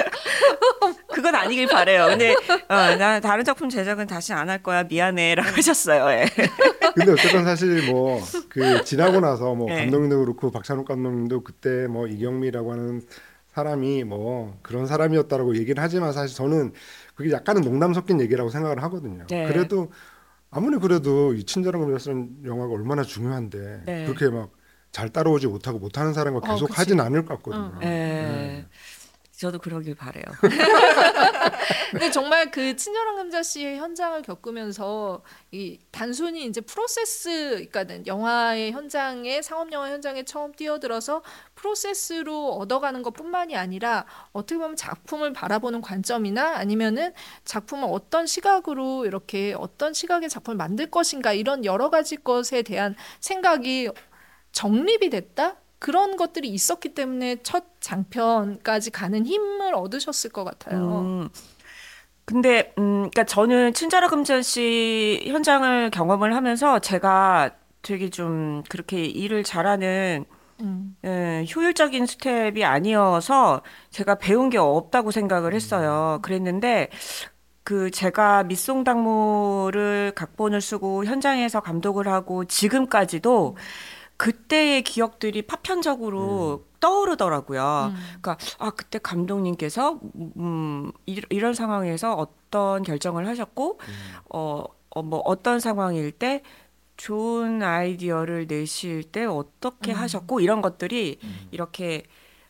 그건 1.13 1.35
아니길 1.35 1.67
바래요. 1.67 2.05
근데 2.07 2.33
어, 2.69 2.95
나 2.95 3.19
다른 3.19 3.43
작품 3.43 3.67
제작은 3.69 4.07
다시 4.07 4.31
안 4.31 4.49
할 4.49 4.63
거야 4.63 4.83
미안해라고 4.83 5.49
하셨어요. 5.57 6.09
예. 6.21 6.25
근데 6.95 7.11
어쨌든 7.11 7.43
사실 7.43 7.91
뭐 7.91 8.21
그 8.49 8.83
지나고 8.85 9.19
나서 9.19 9.53
뭐 9.55 9.67
네. 9.67 9.77
감독님도 9.81 10.19
그렇고 10.19 10.51
박찬욱 10.51 10.87
감독님도 10.87 11.43
그때 11.43 11.87
뭐 11.87 12.07
이경미라고 12.07 12.71
하는 12.71 13.01
사람이 13.55 14.03
뭐 14.05 14.57
그런 14.61 14.85
사람이었다라고 14.87 15.57
얘기를 15.57 15.83
하지만 15.83 16.13
사실 16.13 16.35
저는 16.35 16.71
그게 17.15 17.31
약간은 17.31 17.61
농담 17.61 17.93
섞인 17.93 18.21
얘기라고 18.21 18.49
생각을 18.49 18.81
하거든요. 18.83 19.25
네. 19.29 19.47
그래도 19.47 19.91
아무리 20.53 20.77
그래도 20.77 21.33
이 21.33 21.43
친절한 21.43 21.81
검사라는 21.81 22.45
영화가 22.45 22.73
얼마나 22.73 23.03
중요한데 23.03 23.83
네. 23.85 24.05
그렇게 24.05 24.29
막 24.29 24.63
잘 24.93 25.09
따라오지 25.09 25.47
못하고 25.47 25.79
못하는 25.79 26.13
사람과 26.13 26.39
어, 26.47 26.53
계속 26.53 26.67
그치. 26.67 26.77
하진 26.77 26.99
않을 27.01 27.25
것 27.25 27.35
같거든요. 27.37 27.79
예. 27.81 27.85
네. 27.87 28.65
저도 29.43 29.59
그러길 29.59 29.93
바래요. 29.93 30.23
근데 31.91 32.09
정말 32.11 32.49
그 32.49 32.77
친절한 32.77 33.17
금자 33.17 33.43
씨의 33.43 33.77
현장을 33.77 34.21
겪으면서 34.21 35.21
이 35.51 35.79
단순히 35.91 36.45
이제 36.45 36.61
프로세스, 36.61 37.67
그러니까 37.69 38.05
영화의 38.07 38.71
현장에 38.71 39.41
상업 39.41 39.69
영화 39.73 39.89
현장에 39.89 40.23
처음 40.23 40.53
뛰어들어서 40.53 41.23
프로세스로 41.55 42.53
얻어가는 42.53 43.03
것뿐만이 43.03 43.57
아니라 43.57 44.05
어떻게 44.31 44.57
보면 44.57 44.77
작품을 44.77 45.33
바라보는 45.33 45.81
관점이나 45.81 46.55
아니면은 46.55 47.11
작품을 47.43 47.89
어떤 47.91 48.25
시각으로 48.25 49.05
이렇게 49.05 49.53
어떤 49.57 49.93
시각의 49.93 50.29
작품을 50.29 50.55
만들 50.55 50.89
것인가 50.89 51.33
이런 51.33 51.65
여러 51.65 51.89
가지 51.89 52.15
것에 52.15 52.61
대한 52.61 52.95
생각이 53.19 53.89
정립이 54.53 55.09
됐다. 55.09 55.57
그런 55.83 56.15
것들이 56.15 56.47
있었기 56.47 56.93
때문에 56.95 57.43
첫 57.43 57.65
장편까지 57.81 58.89
가는 58.91 59.25
힘을 59.25 59.75
얻으셨을 59.75 60.29
것 60.29 60.45
같아요. 60.45 61.01
음, 61.01 61.29
근데 62.23 62.73
음, 62.77 63.09
그러니까 63.11 63.25
저는 63.25 63.73
친절한 63.73 64.09
금전 64.09 64.43
씨 64.43 65.21
현장을 65.27 65.89
경험을 65.91 66.35
하면서 66.35 66.79
제가 66.79 67.51
되게 67.81 68.09
좀 68.09 68.63
그렇게 68.69 69.03
일을 69.03 69.43
잘하는 69.43 70.23
음. 70.61 70.95
예, 71.03 71.45
효율적인 71.53 72.05
스텝이 72.05 72.63
아니어서 72.63 73.61
제가 73.89 74.15
배운 74.15 74.49
게 74.49 74.57
없다고 74.57 75.11
생각을 75.11 75.53
했어요. 75.53 76.19
그랬는데 76.21 76.91
그 77.65 77.91
제가 77.91 78.43
밑송당무를 78.43 80.13
각본을 80.15 80.61
쓰고 80.61 81.03
현장에서 81.03 81.59
감독을 81.59 82.07
하고 82.07 82.45
지금까지도 82.45 83.57
그때의 84.17 84.83
기억들이 84.83 85.41
파편적으로 85.41 86.65
떠오르더라고요. 86.79 87.93
음. 87.93 87.99
그러니까 88.21 88.37
아 88.59 88.69
그때 88.71 88.99
감독님께서 88.99 89.99
음 90.37 90.91
이- 91.05 91.21
이런 91.29 91.53
상황에서 91.53 92.13
어떤 92.13 92.83
결정을 92.83 93.27
하셨고 93.27 93.79
어뭐 94.29 95.19
어떤 95.25 95.59
상황일 95.59 96.11
때 96.11 96.41
좋은 96.97 97.63
아이디어를 97.63 98.47
내실 98.47 99.03
때 99.03 99.25
어떻게 99.25 99.91
음. 99.93 99.97
하셨고 99.97 100.39
이런 100.41 100.61
것들이 100.61 101.19
이렇게 101.51 102.03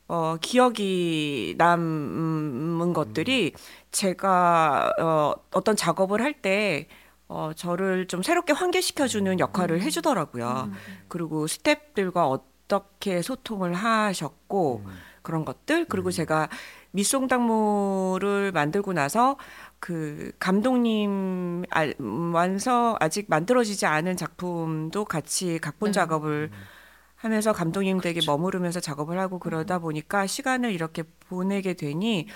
어 0.07 0.35
기억이 0.41 1.55
남은 1.57 2.91
것들이 2.93 3.53
제가 3.91 4.93
어 4.99 5.33
어떤 5.51 5.75
작업을 5.75 6.21
할때 6.21 6.87
어 7.27 7.51
저를 7.55 8.07
좀 8.07 8.21
새롭게 8.21 8.53
환기시켜 8.53 9.07
주는 9.07 9.39
역할을 9.39 9.81
해 9.81 9.89
주더라고요. 9.89 10.69
음. 10.71 10.73
그리고 11.07 11.45
스탭들과 11.45 12.29
어떻게 12.29 13.21
소통을 13.21 13.73
하셨고 13.73 14.83
그런 15.21 15.45
것들 15.45 15.85
그리고 15.85 16.11
제가 16.11 16.49
밑송당무를 16.91 18.51
만들고 18.51 18.93
나서 18.93 19.37
그 19.79 20.31
감독님 20.39 21.63
아, 21.71 21.85
음, 21.99 22.33
완성 22.35 22.95
아직 22.99 23.25
만들어지지 23.29 23.85
않은 23.85 24.15
작품도 24.15 25.05
같이 25.05 25.59
각본 25.59 25.89
네. 25.89 25.93
작업을 25.93 26.51
하면서 27.15 27.53
감독님 27.53 27.99
댁에 27.99 28.19
머무르면서 28.27 28.79
작업을 28.79 29.19
하고 29.19 29.39
그러다 29.39 29.79
보니까 29.79 30.27
시간을 30.27 30.71
이렇게 30.71 31.03
보내게 31.27 31.73
되니 31.73 32.27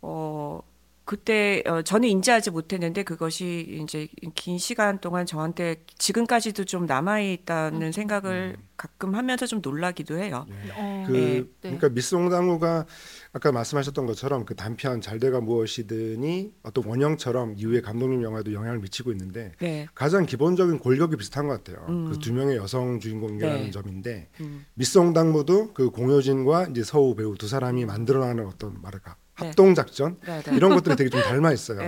어 0.00 0.60
그때 1.04 1.62
어, 1.66 1.82
저는 1.82 2.08
인지하지 2.08 2.50
못했는데 2.50 3.02
그것이 3.02 3.80
이제 3.82 4.08
긴 4.34 4.58
시간 4.58 5.00
동안 5.00 5.26
저한테 5.26 5.84
지금까지도 5.98 6.64
좀 6.64 6.86
남아 6.86 7.20
있다는 7.20 7.90
생각을 7.90 8.56
가끔 8.76 9.14
하면서 9.14 9.46
좀 9.46 9.60
놀라기도 9.62 10.18
해요. 10.18 10.46
어, 10.76 11.04
그 11.06 11.12
네. 11.12 11.44
그러니까 11.60 11.88
미송당우가 11.88 12.86
아까 13.32 13.52
말씀하셨던 13.52 14.06
것처럼 14.06 14.44
그 14.44 14.54
단편 14.54 15.00
잘돼가 15.00 15.40
무엇이든이 15.40 16.52
어떤 16.62 16.84
원형처럼 16.84 17.54
이후에 17.56 17.80
감독님 17.80 18.22
영화에도 18.22 18.52
영향을 18.52 18.78
미치고 18.78 19.10
있는데 19.12 19.52
네. 19.60 19.86
가장 19.94 20.26
기본적인 20.26 20.78
골격이 20.78 21.16
비슷한 21.16 21.48
것 21.48 21.62
같아요. 21.62 21.84
음. 21.88 22.10
그두 22.10 22.32
명의 22.32 22.56
여성 22.56 23.00
주인공이라는 23.00 23.64
네. 23.64 23.70
점인데 23.70 24.28
음. 24.40 24.66
미송당무도 24.74 25.74
그 25.74 25.90
공효진과 25.90 26.68
이제 26.70 26.82
서우 26.84 27.14
배우 27.14 27.36
두 27.36 27.48
사람이 27.48 27.84
만들어나는 27.86 28.46
어떤 28.46 28.80
말할까 28.82 29.16
네. 29.16 29.21
합동 29.46 29.74
작전 29.74 30.18
네, 30.24 30.42
네. 30.42 30.56
이런 30.56 30.74
것들이 30.74 30.96
되게 30.96 31.10
좀 31.10 31.20
닮아 31.20 31.52
있어요. 31.52 31.78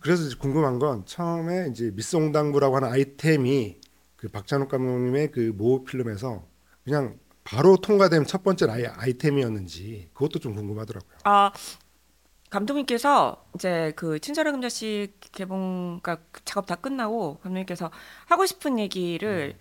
그래서 0.00 0.24
이제 0.24 0.36
궁금한 0.38 0.78
건 0.78 1.06
처음에 1.06 1.68
이제 1.70 1.90
밑송당부라고 1.94 2.76
하는 2.76 2.90
아이템이 2.90 3.78
그 4.16 4.28
박찬욱 4.28 4.68
감독님의 4.68 5.30
그 5.30 5.52
모호 5.56 5.84
필름에서 5.84 6.46
그냥 6.84 7.18
바로 7.42 7.76
통과된 7.76 8.26
첫 8.26 8.42
번째 8.42 8.66
아이, 8.70 8.84
아이템이었는지 8.84 10.10
그것도 10.12 10.40
좀 10.40 10.54
궁금하더라고요. 10.54 11.18
아 11.24 11.52
감독님께서 12.50 13.46
이제 13.54 13.92
그 13.96 14.18
친절한 14.18 14.54
금자씨 14.54 15.14
개봉 15.32 16.00
그 16.02 16.16
작업 16.44 16.66
다 16.66 16.74
끝나고 16.74 17.38
감독님께서 17.42 17.90
하고 18.26 18.46
싶은 18.46 18.78
얘기를 18.78 19.56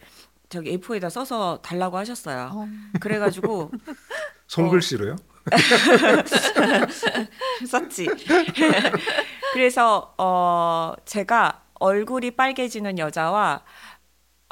저기 0.50 0.78
A4에다 0.78 1.10
써서 1.10 1.60
달라고 1.64 1.98
하셨어요. 1.98 2.52
어. 2.54 2.68
그래가지고 3.00 3.72
손글씨로요? 4.48 5.16
썼지. 7.68 8.08
그래서 9.54 10.14
어 10.18 10.94
제가 11.06 11.64
얼굴이 11.76 12.32
빨개지는 12.32 12.98
여자와 12.98 13.64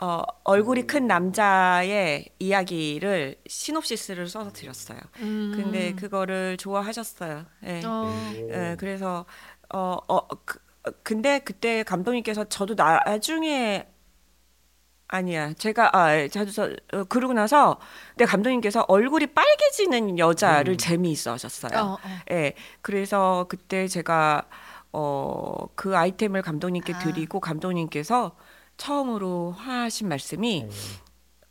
어 0.01 0.21
얼굴이 0.43 0.87
큰 0.87 1.07
남자의 1.07 2.29
이야기를 2.39 3.37
시놉시스를 3.47 4.27
써서 4.27 4.51
드렸어요. 4.51 4.99
음. 5.19 5.53
근데 5.55 5.93
그거를 5.93 6.57
좋아하셨어요. 6.57 7.45
예. 7.65 7.81
어. 7.85 8.11
예, 8.49 8.75
그래서 8.79 9.25
어, 9.73 9.97
어 10.07 10.27
그, 10.45 10.59
어, 10.87 10.91
근데 11.03 11.39
그때 11.39 11.83
감독님께서 11.83 12.45
저도 12.45 12.75
나중에 12.75 13.87
아니야. 15.15 15.53
제가 15.53 15.95
아, 15.95 16.15
예, 16.17 16.27
자주 16.29 16.51
서 16.53 16.69
어, 16.93 17.03
그러고 17.03 17.33
나서 17.33 17.77
근데 18.11 18.25
감독님께서 18.25 18.85
얼굴이 18.87 19.27
빨개지는 19.27 20.17
여자를 20.17 20.77
재미있어 20.77 21.33
하셨어요. 21.33 21.71
어, 21.79 21.93
어. 21.95 21.97
예. 22.31 22.53
그래서 22.81 23.45
그때 23.49 23.87
제가 23.89 24.43
어, 24.93 25.53
그 25.75 25.95
아이템을 25.97 26.41
감독님께 26.41 26.93
아. 26.93 26.99
드리고 26.99 27.41
감독님께서 27.41 28.35
처음으로 28.77 29.51
하신 29.51 30.07
말씀이 30.07 30.65
어. 30.67 30.71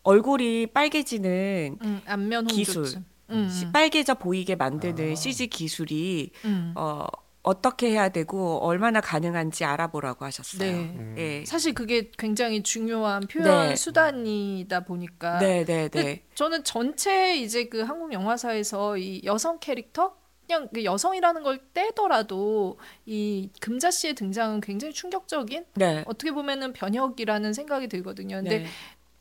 얼굴이 0.05 0.69
빨개지는 0.69 1.79
음, 1.83 2.01
안면 2.07 2.47
기술. 2.47 2.87
음, 3.29 3.49
시- 3.51 3.71
빨개져 3.71 4.15
보이게 4.15 4.57
만드는 4.57 5.13
아. 5.13 5.15
CG 5.15 5.49
기술이 5.49 6.31
음. 6.47 6.73
어, 6.77 7.07
어떻게 7.43 7.91
해야 7.91 8.11
되고 8.11 8.59
얼마나 8.59 9.01
가능한지 9.01 9.65
알아보라고 9.65 10.25
하셨어요. 10.25 10.61
네. 10.61 10.73
음. 10.73 11.15
예. 11.17 11.45
사실 11.47 11.73
그게 11.73 12.11
굉장히 12.19 12.63
중요한 12.63 13.23
표현 13.23 13.71
네. 13.71 13.77
수단이다 13.77 14.81
보니까 14.81 15.39
네, 15.39 15.65
네, 15.65 15.89
네. 15.89 16.23
저는 16.35 16.65
전체 16.65 17.37
이제 17.37 17.65
그 17.65 17.81
한국 17.81 18.13
영화사에서 18.13 18.99
이 18.99 19.23
여성 19.25 19.59
캐릭터 19.59 20.17
그냥 20.47 20.69
그 20.75 20.85
여성이라는 20.85 21.43
걸 21.43 21.61
떼더라도 21.73 22.79
이 23.07 23.49
금자 23.61 23.91
씨의 23.91 24.15
등장은 24.15 24.61
굉장히 24.61 24.93
충격적인 24.93 25.65
네. 25.75 26.05
어떻게 26.07 26.33
보면은 26.33 26.73
변혁이라는 26.73 27.53
생각이 27.53 27.89
들거든요. 27.89 28.37
근데 28.37 28.59
네. 28.61 28.67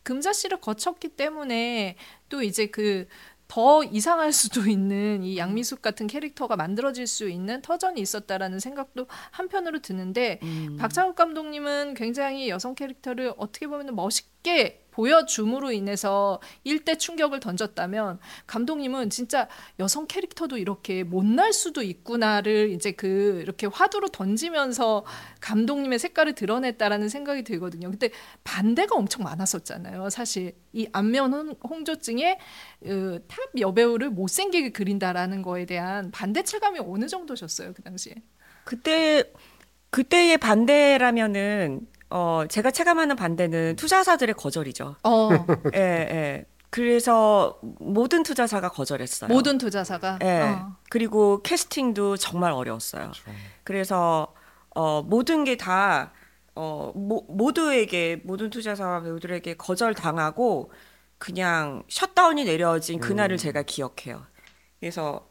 금자 0.03 0.33
씨를 0.33 0.59
거쳤기 0.59 1.09
때문에 1.09 1.95
또 2.29 2.41
이제 2.41 2.65
그 2.65 3.07
더 3.49 3.83
이상할 3.83 4.31
수도 4.31 4.61
있는 4.69 5.23
이 5.23 5.37
양미숙 5.37 5.81
같은 5.81 6.05
캐릭터가 6.05 6.55
만들어질 6.55 7.07
수 7.07 7.27
있는 7.27 7.63
터전이 7.63 7.99
있었다라는 7.99 8.59
생각도 8.59 9.07
한편으로 9.31 9.79
드는데 9.79 10.39
음. 10.43 10.77
박찬욱 10.79 11.15
감독님은 11.15 11.95
굉장히 11.95 12.47
여성 12.49 12.75
캐릭터를 12.75 13.33
어떻게 13.37 13.65
보면 13.65 13.95
멋있게 13.95 14.85
보여줌으로 14.99 15.71
인해서 15.71 16.41
일대 16.65 16.97
충격을 16.97 17.39
던졌다면 17.39 18.19
감독님은 18.47 19.09
진짜 19.09 19.47
여성 19.79 20.07
캐릭터도 20.07 20.57
이렇게 20.57 21.03
못날 21.05 21.53
수도 21.53 21.81
있구나를 21.81 22.71
이제 22.71 22.91
그 22.91 23.39
이렇게 23.41 23.65
화두로 23.67 24.09
던지면서 24.09 25.05
감독님의 25.39 25.99
색깔을 25.99 26.35
드러냈다라는 26.35 27.07
생각이 27.07 27.43
들거든요. 27.45 27.89
근데 27.89 28.09
반대가 28.43 28.95
엄청 28.95 29.23
많았었잖아요. 29.23 30.09
사실 30.09 30.53
이 30.73 30.89
안면 30.91 31.33
홍- 31.33 31.55
홍조증에 31.63 32.37
어, 32.85 33.19
탑 33.29 33.39
여배우를 33.57 34.09
못생기게 34.09 34.71
그린다라는 34.71 35.41
거에 35.43 35.65
대한 35.65 36.11
반대 36.11 36.43
체감이 36.43 36.79
어느 36.79 37.07
정도셨어요 37.07 37.71
그 37.73 37.81
당시에? 37.83 38.15
그때 38.65 39.23
그때의 39.91 40.37
반대라면은 40.37 41.87
어 42.09 42.43
제가 42.49 42.71
체감하는 42.71 43.15
반대는 43.15 43.75
투자사들의 43.75 44.35
거절이죠. 44.35 44.95
어, 45.03 45.29
예, 45.75 45.79
예. 45.79 46.45
그래서 46.71 47.59
모든 47.79 48.23
투자사가 48.23 48.69
거절했어요. 48.69 49.29
모든 49.33 49.57
투자사가. 49.57 50.19
예. 50.23 50.41
어. 50.41 50.75
그리고 50.89 51.41
캐스팅도 51.43 52.17
정말 52.17 52.51
어려웠어요. 52.51 53.11
그래서 53.63 54.33
어 54.75 55.01
모든 55.01 55.43
게 55.43 55.55
다 55.57 56.11
어 56.55 56.91
모, 56.93 57.23
모두에게 57.29 58.21
모든 58.25 58.49
투자사와 58.49 59.01
배우들에게 59.03 59.53
거절 59.55 59.93
당하고 59.93 60.71
그냥 61.17 61.83
셧다운이 61.89 62.43
내려진 62.43 62.99
그날을 62.99 63.37
제가 63.37 63.61
기억해요. 63.61 64.25
그래서 64.79 65.29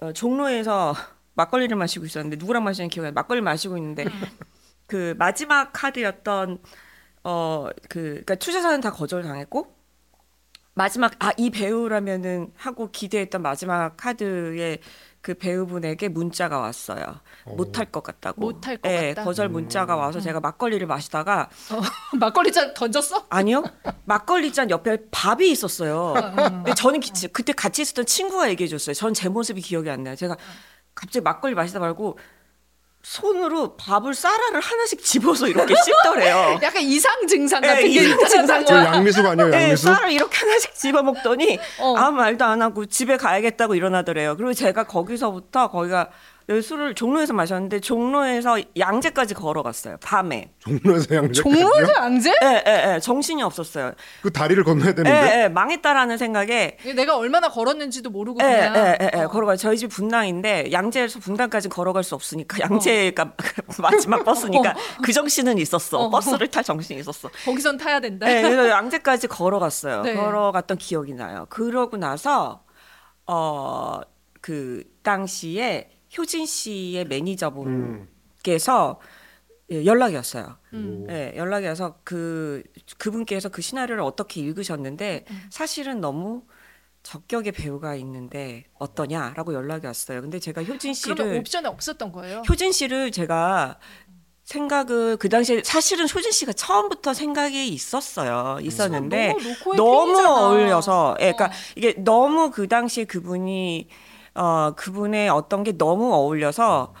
어, 0.00 0.12
종로에서 0.12 0.94
막걸리를 1.34 1.76
마시고 1.76 2.06
있었는데 2.06 2.36
누구랑 2.36 2.64
마시는 2.64 2.88
기억이 2.88 3.08
안 3.08 3.14
나. 3.14 3.20
막걸리 3.20 3.40
마시고 3.42 3.76
있는데 3.76 4.04
그 4.90 5.14
마지막 5.18 5.72
카드였던 5.72 6.58
어그 7.22 7.80
그러니까 7.88 8.34
투자사는 8.34 8.80
다 8.80 8.90
거절당했고 8.90 9.72
마지막 10.74 11.12
아 11.24 11.30
이 11.36 11.50
배우라면은 11.50 12.52
하고 12.56 12.90
기대했던 12.90 13.40
마지막 13.40 13.96
카드에 13.96 14.78
그 15.20 15.34
배우분에게 15.34 16.08
문자가 16.08 16.58
왔어요. 16.58 17.20
못할 17.44 17.84
것 17.86 18.02
같다고. 18.02 18.40
못할 18.40 18.78
것 18.78 18.90
예, 18.90 19.12
같다? 19.12 19.24
거절 19.24 19.48
문자가 19.50 19.94
와서 19.94 20.18
제가 20.18 20.40
막걸리를 20.40 20.84
마시다가 20.88 21.48
막걸리 22.18 22.50
잔 22.50 22.72
던졌어? 22.74 23.26
아니요. 23.28 23.62
막걸리 24.06 24.52
잔 24.52 24.70
옆에 24.70 24.96
밥이 25.12 25.48
있었어요. 25.52 26.14
근데 26.34 26.74
저는 26.74 26.98
기- 27.00 27.28
그때 27.28 27.52
같이 27.52 27.82
있었던 27.82 28.06
친구가 28.06 28.48
얘기해 28.50 28.66
줬어요. 28.66 28.94
전 28.94 29.12
제 29.12 29.28
모습이 29.28 29.60
기억이 29.60 29.88
안 29.90 30.02
나요. 30.02 30.16
제가 30.16 30.36
갑자기 30.96 31.22
막걸리 31.22 31.54
마시다 31.54 31.78
말고 31.78 32.18
손으로 33.02 33.76
밥을 33.76 34.14
쌀알을 34.14 34.60
하나씩 34.60 35.02
집어서 35.02 35.48
이렇게 35.48 35.74
씹더래요. 35.74 36.60
약간 36.62 36.82
이상 36.82 37.26
증상 37.26 37.62
예, 37.64 37.68
같은 37.68 37.82
게 37.82 37.88
이상 37.88 38.26
증상. 38.26 38.64
저. 38.64 38.76
양미숙 38.76 39.24
아니에요, 39.24 39.48
네, 39.48 39.62
양미숙? 39.64 39.94
쌀을 39.94 40.12
이렇게 40.12 40.38
하나씩 40.38 40.74
집어 40.74 41.02
먹더니 41.02 41.58
어. 41.78 41.94
아무 41.96 42.18
말도 42.18 42.44
안 42.44 42.60
하고 42.60 42.84
집에 42.86 43.16
가야겠다고 43.16 43.74
일어나더래요. 43.74 44.36
그리고 44.36 44.52
제가 44.52 44.84
거기서부터 44.84 45.68
거기가 45.70 46.10
여기 46.48 46.62
술을 46.62 46.94
종로에서 46.94 47.32
마셨는데 47.32 47.80
종로에서 47.80 48.58
양재까지 48.76 49.34
걸어갔어요. 49.34 49.98
밤에. 50.02 50.52
종로에서 50.58 51.14
양재. 51.14 51.32
종로에서 51.42 51.92
양재? 51.96 52.30
예, 52.42 52.64
예, 52.66 52.94
예. 52.94 53.00
정신이 53.00 53.42
없었어요. 53.42 53.92
그 54.22 54.32
다리를 54.32 54.62
건너야 54.64 54.88
예, 54.90 54.94
되는데. 54.94 55.42
예. 55.44 55.48
망했다라는 55.48 56.18
생각에 56.18 56.76
내가 56.96 57.16
얼마나 57.16 57.48
걸었는지도 57.48 58.10
모르고 58.10 58.40
예, 58.42 58.46
그냥 58.46 58.76
예, 58.76 58.98
예, 59.00 59.10
예. 59.14 59.20
어. 59.22 59.28
걸어가. 59.28 59.56
저희 59.56 59.76
집 59.76 59.88
분당인데 59.88 60.72
양재에서 60.72 61.20
분당까지 61.20 61.68
걸어갈 61.68 62.02
수 62.02 62.14
없으니까 62.14 62.58
양재가 62.60 63.32
마지막 63.80 64.24
버스니까 64.24 64.74
그 65.04 65.12
정신은 65.12 65.58
있었어. 65.58 65.98
어. 65.98 66.10
버스를 66.10 66.48
탈 66.48 66.64
정신이 66.64 67.00
있었어. 67.00 67.28
거기선 67.44 67.76
타야 67.76 68.00
된다. 68.00 68.26
네, 68.26 68.42
그래서 68.42 68.68
양재까지 68.68 69.28
걸어갔어요. 69.28 70.02
네. 70.02 70.14
걸어갔던 70.14 70.78
기억이 70.78 71.14
나요. 71.14 71.46
그러고 71.50 71.96
나서 71.96 72.64
어 73.26 74.00
그 74.40 74.82
당시에 75.02 75.90
효진 76.16 76.46
씨의 76.46 77.04
매니저분께서 77.06 79.00
예, 79.72 79.84
연락이 79.84 80.16
왔어요. 80.16 80.56
음. 80.72 81.04
네, 81.06 81.32
연락이 81.36 81.66
와서 81.66 81.98
그 82.02 82.62
그분께서 82.98 83.48
그 83.50 83.62
시나리오를 83.62 84.02
어떻게 84.02 84.40
읽으셨는데 84.40 85.26
사실은 85.50 86.00
너무 86.00 86.42
적격의 87.02 87.52
배우가 87.52 87.94
있는데 87.96 88.64
어떠냐라고 88.74 89.54
연락이 89.54 89.86
왔어요. 89.86 90.20
근데 90.20 90.38
제가 90.38 90.64
효진 90.64 90.92
씨를 90.92 91.14
그러면 91.14 91.38
옵션에 91.38 91.66
없었던 91.66 92.12
거예요. 92.12 92.42
효진 92.48 92.72
씨를 92.72 93.12
제가 93.12 93.78
생각을 94.44 95.16
그 95.16 95.28
당시에 95.28 95.62
사실은 95.64 96.06
효진 96.12 96.32
씨가 96.32 96.52
처음부터 96.52 97.14
생각이 97.14 97.68
있었어요. 97.68 98.58
있었는데 98.60 99.34
너무 99.34 99.76
너무 99.76 100.06
팬이잖아. 100.06 100.46
어울려서 100.46 101.16
예, 101.20 101.32
그러니까 101.32 101.46
어. 101.46 101.50
이게 101.76 101.94
너무 101.98 102.50
그 102.50 102.66
당시에 102.66 103.04
그분이 103.04 103.88
어 104.34 104.72
그분의 104.76 105.28
어떤 105.28 105.64
게 105.64 105.76
너무 105.76 106.12
어울려서 106.12 106.94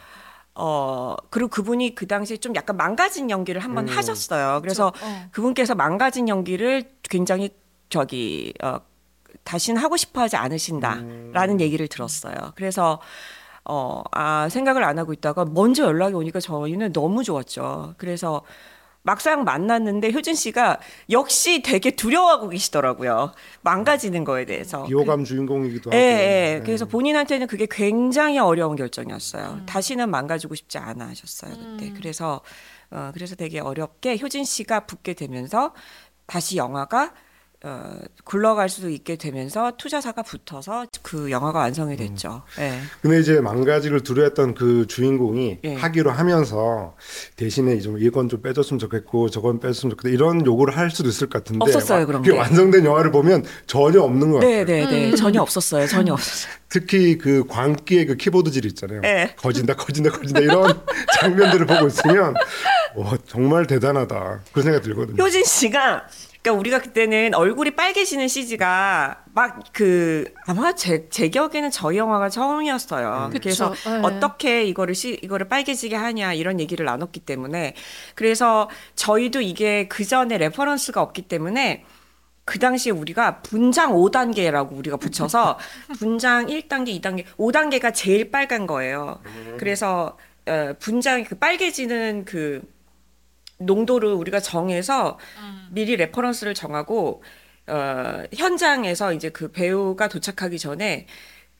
어 0.54 1.16
그리고 1.30 1.48
그분이 1.48 1.94
그 1.94 2.06
당시에 2.06 2.36
좀 2.38 2.54
약간 2.56 2.76
망가진 2.76 3.30
연기를 3.30 3.62
한번 3.62 3.88
음. 3.88 3.96
하셨어요. 3.96 4.60
그래서 4.62 4.88
어. 4.88 5.28
그분께서 5.30 5.74
망가진 5.74 6.28
연기를 6.28 6.92
굉장히 7.02 7.50
저기 7.88 8.52
어 8.62 8.80
다시는 9.44 9.80
하고 9.80 9.96
싶어 9.96 10.20
하지 10.20 10.36
않으신다라는 10.36 11.60
얘기를 11.60 11.88
들었어요. 11.88 12.34
그래서 12.56 13.00
어, 13.64 14.02
아, 14.12 14.48
생각을 14.48 14.82
안 14.84 14.98
하고 14.98 15.12
있다가 15.12 15.44
먼저 15.44 15.84
연락이 15.84 16.14
오니까 16.14 16.40
저희는 16.40 16.92
너무 16.92 17.22
좋았죠. 17.22 17.94
그래서 17.98 18.42
막상 19.02 19.44
만났는데 19.44 20.12
효진 20.12 20.34
씨가 20.34 20.78
역시 21.10 21.62
되게 21.62 21.90
두려워하고 21.90 22.48
계시더라고요. 22.48 23.32
망가지는 23.62 24.24
거에 24.24 24.44
대해서. 24.44 24.84
비호감 24.84 25.24
주인공이기도 25.24 25.90
예, 25.92 25.96
하고. 25.96 26.06
예. 26.06 26.26
네. 26.58 26.62
그래서 26.64 26.84
본인한테는 26.84 27.46
그게 27.46 27.66
굉장히 27.70 28.38
어려운 28.38 28.76
결정이었어요. 28.76 29.60
음. 29.60 29.66
다시는 29.66 30.10
망가지고 30.10 30.54
싶지 30.54 30.78
않아 30.78 31.08
하셨어요, 31.08 31.54
그때. 31.56 31.92
그래서, 31.96 32.42
어, 32.90 33.10
그래서 33.14 33.36
되게 33.36 33.60
어렵게 33.60 34.18
효진 34.18 34.44
씨가 34.44 34.80
붙게 34.80 35.14
되면서 35.14 35.72
다시 36.26 36.58
영화가 36.58 37.14
어, 37.62 37.92
굴러갈 38.24 38.70
수 38.70 38.88
있게 38.88 39.16
되면서 39.16 39.72
투자사가 39.76 40.22
붙어서 40.22 40.86
그 41.02 41.30
영화가 41.30 41.58
완성이 41.58 41.94
됐죠. 41.94 42.40
예. 42.58 42.78
근데 43.02 43.20
이제 43.20 43.38
망가지를 43.40 44.00
두려했던 44.00 44.54
그 44.54 44.86
주인공이 44.86 45.58
예. 45.64 45.74
하기로 45.74 46.10
하면서 46.10 46.94
대신에 47.36 47.78
좀 47.80 47.98
이건 47.98 48.30
좀 48.30 48.40
빼줬으면 48.40 48.78
좋겠고 48.78 49.28
저건 49.28 49.60
빼줬으면 49.60 49.90
좋겠다 49.90 50.08
이런 50.08 50.46
요구를 50.46 50.74
할 50.74 50.90
수도 50.90 51.10
있을 51.10 51.28
것 51.28 51.44
같은데 51.44 51.62
없었어요, 51.64 52.00
와- 52.00 52.06
그런 52.06 52.22
그게 52.22 52.32
게. 52.32 52.38
완성된 52.38 52.82
영화를 52.86 53.10
보면 53.12 53.44
전혀 53.66 54.00
없는 54.00 54.30
것 54.30 54.38
같아요. 54.38 54.64
네, 54.64 54.64
네, 54.64 54.86
네. 55.10 55.14
전혀 55.14 55.42
없었어요. 55.42 55.86
전혀 55.86 56.14
없었어요. 56.14 56.50
특히 56.70 57.18
그 57.18 57.44
광기의 57.46 58.06
그 58.06 58.16
키보드질 58.16 58.64
있잖아요. 58.66 59.02
예. 59.04 59.34
거진다, 59.36 59.74
거진다, 59.76 60.10
거진다 60.12 60.40
이런 60.40 60.80
장면들을 61.20 61.66
보고 61.66 61.88
있으면 61.88 62.32
와 62.96 63.18
정말 63.26 63.66
대단하다 63.66 64.40
그런 64.52 64.64
생각 64.64 64.80
들거든요. 64.82 65.22
효진 65.22 65.44
씨가 65.44 66.06
그러니까 66.42 66.58
우리가 66.58 66.78
그때는 66.80 67.34
얼굴이 67.34 67.72
빨개지는 67.72 68.28
CG가 68.28 69.24
막 69.32 69.60
그 69.72 70.24
아마 70.46 70.74
제, 70.74 71.08
제 71.08 71.28
기억에는 71.28 71.70
저희 71.70 71.96
영화가 71.96 72.28
처음이었어요. 72.28 73.30
그쵸. 73.32 73.40
그래서 73.42 73.74
네. 73.86 74.00
어떻게 74.02 74.64
이거를 74.64 74.94
시, 74.94 75.18
이거를 75.22 75.48
빨개지게 75.48 75.96
하냐 75.96 76.34
이런 76.34 76.60
얘기를 76.60 76.84
나눴기 76.84 77.20
때문에 77.20 77.74
그래서 78.14 78.68
저희도 78.96 79.40
이게 79.40 79.88
그 79.88 80.04
전에 80.04 80.38
reference가 80.38 81.00
없기 81.00 81.22
때문에 81.22 81.84
그 82.44 82.58
당시에 82.58 82.92
우리가 82.92 83.42
분장 83.42 83.92
5단계라고 83.92 84.76
우리가 84.76 84.96
붙여서 84.96 85.58
분장 85.98 86.46
1단계, 86.46 87.00
2단계, 87.00 87.24
5단계가 87.38 87.94
제일 87.94 88.30
빨간 88.30 88.66
거예요. 88.66 89.20
그래서 89.58 90.18
어, 90.46 90.74
분장이 90.78 91.24
그 91.24 91.36
빨개지는 91.36 92.24
그 92.24 92.60
농도를 93.60 94.12
우리가 94.12 94.40
정해서 94.40 95.18
미리 95.70 95.96
reference를 95.96 96.54
정하고 96.54 97.22
어, 97.66 98.24
현장에서 98.34 99.12
이제 99.12 99.28
그 99.28 99.52
배우가 99.52 100.08
도착하기 100.08 100.58
전에 100.58 101.06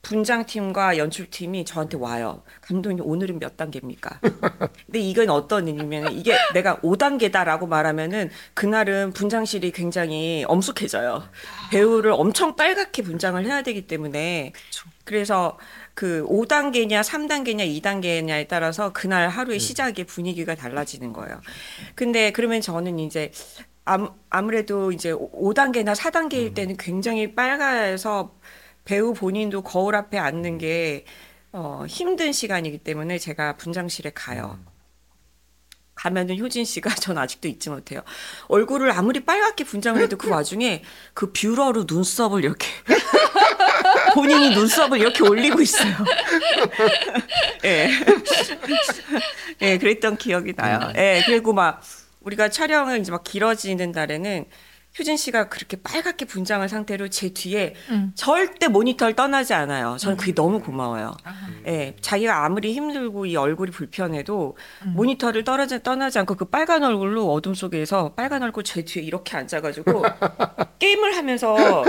분장팀과 0.01 0.97
연출팀이 0.97 1.63
저한테 1.63 1.97
와요. 1.97 2.43
감독님 2.61 3.05
오늘은 3.05 3.39
몇 3.39 3.55
단계입니까? 3.55 4.19
근데 4.85 4.99
이건 4.99 5.29
어떤 5.29 5.67
의미면 5.67 6.13
이게 6.13 6.35
내가 6.53 6.77
5단계다라고 6.77 7.67
말하면은 7.67 8.31
그날은 8.53 9.13
분장실이 9.13 9.71
굉장히 9.71 10.43
엄숙해져요. 10.47 11.23
배우를 11.69 12.11
엄청 12.11 12.55
빨갛게 12.55 13.03
분장을 13.03 13.45
해야 13.45 13.61
되기 13.61 13.85
때문에 13.85 14.53
그래서 15.03 15.57
그 15.93 16.25
5단계냐 16.27 17.01
3단계냐 17.03 17.81
2단계냐에 17.81 18.47
따라서 18.47 18.91
그날 18.93 19.29
하루의 19.29 19.59
시작의 19.59 20.05
분위기가 20.05 20.55
달라지는 20.55 21.13
거예요. 21.13 21.41
근데 21.95 22.31
그러면 22.31 22.61
저는 22.61 22.99
이제 22.99 23.31
아무, 23.83 24.11
아무래도 24.29 24.91
이제 24.91 25.11
5단계나 25.11 25.95
4단계일 25.95 26.53
때는 26.53 26.77
굉장히 26.77 27.35
빨가서 27.35 28.35
배우 28.85 29.13
본인도 29.13 29.61
거울 29.63 29.95
앞에 29.95 30.17
앉는 30.17 30.57
게 30.57 31.05
어, 31.51 31.85
힘든 31.87 32.31
시간이기 32.31 32.79
때문에 32.79 33.17
제가 33.17 33.57
분장실에 33.57 34.11
가요. 34.13 34.59
가면은 35.95 36.39
효진 36.39 36.65
씨가 36.65 36.89
전 36.95 37.17
아직도 37.17 37.47
잊지 37.47 37.69
못해요. 37.69 38.01
얼굴을 38.47 38.91
아무리 38.91 39.23
빨갛게 39.23 39.65
분장을 39.65 40.01
해도 40.01 40.17
그 40.17 40.29
와중에 40.31 40.83
그 41.13 41.31
뷰러로 41.31 41.85
눈썹을 41.87 42.43
이렇게 42.43 42.67
본인이 44.13 44.49
눈썹을 44.51 44.99
이렇게 44.99 45.23
올리고 45.23 45.61
있어요. 45.61 45.93
예. 47.65 47.89
예, 49.61 49.77
그랬던 49.77 50.17
기억이 50.17 50.53
나요. 50.53 50.91
예, 50.95 51.23
그리고 51.25 51.53
막 51.53 51.81
우리가 52.21 52.49
촬영을 52.49 52.99
이제 52.99 53.11
막 53.11 53.23
길어지는 53.23 53.91
날에는 53.91 54.45
효진 54.99 55.15
씨가 55.15 55.47
그렇게 55.47 55.77
빨갛게 55.81 56.25
분장한 56.25 56.67
상태로 56.67 57.07
제 57.07 57.29
뒤에 57.29 57.75
음. 57.91 58.11
절대 58.13 58.67
모니터를 58.67 59.15
떠나지 59.15 59.53
않아요. 59.53 59.95
저는 59.97 60.17
그게 60.17 60.33
너무 60.33 60.59
고마워요. 60.59 61.15
예, 61.65 61.95
자기가 62.01 62.43
아무리 62.43 62.73
힘들고 62.73 63.25
이 63.25 63.35
얼굴이 63.37 63.71
불편해도 63.71 64.57
모니터를 64.93 65.45
떨어지, 65.45 65.81
떠나지 65.81 66.19
않고 66.19 66.35
그 66.35 66.45
빨간 66.45 66.83
얼굴로 66.83 67.31
어둠 67.31 67.53
속에서 67.53 68.13
빨간 68.15 68.43
얼굴 68.43 68.63
제 68.63 68.83
뒤에 68.83 69.01
이렇게 69.03 69.37
앉아가지고 69.37 70.03
게임을 70.79 71.15
하면서 71.15 71.85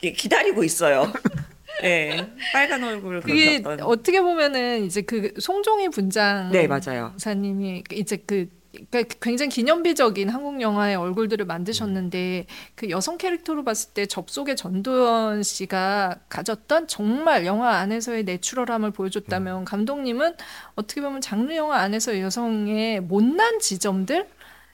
기다리고 0.00 0.64
있어요. 0.64 1.12
예, 1.84 2.26
빨간 2.52 2.82
얼굴을 2.82 3.20
그게 3.20 3.58
어떤- 3.58 3.80
어떻게 3.82 4.20
보면은 4.20 4.84
이제 4.84 5.02
그 5.02 5.32
송종희 5.38 5.88
분장 5.90 6.50
네 6.50 6.66
맞아요. 6.66 7.14
사님이 7.16 7.84
이제 7.92 8.16
그 8.26 8.48
그러니까 8.72 9.14
굉장히 9.20 9.50
기념비적인 9.50 10.28
한국 10.28 10.60
영화의 10.60 10.96
얼굴들을 10.96 11.44
만드셨는데 11.44 12.46
그 12.74 12.90
여성 12.90 13.18
캐릭터로 13.18 13.64
봤을 13.64 13.90
때 13.92 14.06
접속의 14.06 14.56
전도연 14.56 15.42
씨가 15.42 16.20
가졌던 16.28 16.86
정말 16.86 17.46
영화 17.46 17.76
안에서의 17.78 18.24
내추럴함을 18.24 18.92
보여줬다면 18.92 19.64
감독님은 19.64 20.34
어떻게 20.76 21.00
보면 21.00 21.20
장르 21.20 21.54
영화 21.54 21.78
안에서 21.78 22.18
여성의 22.20 23.00
못난 23.00 23.58
지점들? 23.58 24.28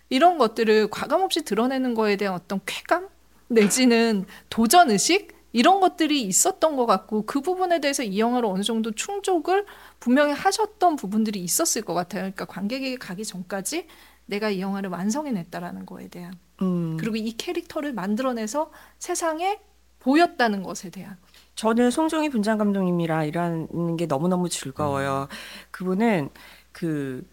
이런 0.09 0.39
것들을 0.39 0.89
과감 0.91 1.23
없이 1.23 1.43
드러내는 1.43 1.95
거에 1.95 2.17
대한 2.17 2.35
어떤 2.35 2.61
쾌감? 2.65 3.09
내지는 3.49 4.25
도전 4.51 4.91
의식 4.91 5.36
이런 5.53 5.81
것들이 5.81 6.23
있었던 6.23 6.77
것 6.77 6.87
같고 6.87 7.25
그 7.27 7.41
부분에 7.41 7.81
대해서 7.81 8.03
이 8.03 8.19
영화로 8.19 8.51
어느 8.51 8.63
정도 8.63 8.91
충족을 8.91 9.65
분명히 10.01 10.33
하셨던 10.33 10.97
부분들이 10.97 11.41
있었을 11.41 11.83
것 11.83 11.95
같아요. 11.95 12.23
그러니까 12.23 12.45
관객에게 12.45 12.97
가기 12.97 13.25
전까지 13.25 13.87
내가 14.27 14.51
이 14.51 14.61
영화를 14.61 14.91
완성해냈다라는 14.91 15.87
거에 15.87 16.09
대한 16.09 16.35
음, 16.63 16.97
그리고 16.99 17.17
이 17.17 17.33
캐릭터를 17.37 17.93
만들어내서 17.93 18.71
세상에 18.99 19.61
보였다는 20.01 20.63
것에 20.63 20.91
대한 20.91 21.17
저는 21.55 21.91
송정희 21.91 22.29
분장 22.29 22.59
감독님이랑 22.59 23.27
일하는 23.27 23.97
게 23.97 24.07
너무너무 24.07 24.49
즐거워요. 24.49 25.29
그분은 25.71 26.29
그 26.73 27.27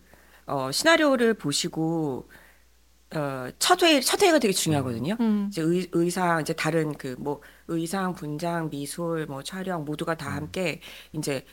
어, 0.45 0.71
시나리오를 0.71 1.33
보시고 1.33 2.29
어, 3.15 3.49
첫 3.59 3.81
회의 3.83 4.01
첫 4.01 4.21
회의가 4.21 4.39
되게 4.39 4.53
중요하거든요. 4.53 5.17
음. 5.19 5.47
이제 5.49 5.61
의, 5.61 5.87
의상 5.93 6.41
이제 6.41 6.53
다른 6.53 6.93
그 6.93 7.15
뭐 7.19 7.41
의상 7.67 8.13
분장 8.13 8.69
미술 8.69 9.25
뭐 9.27 9.43
촬영 9.43 9.85
모두가 9.85 10.15
다 10.15 10.29
함께 10.31 10.81
이제 11.13 11.45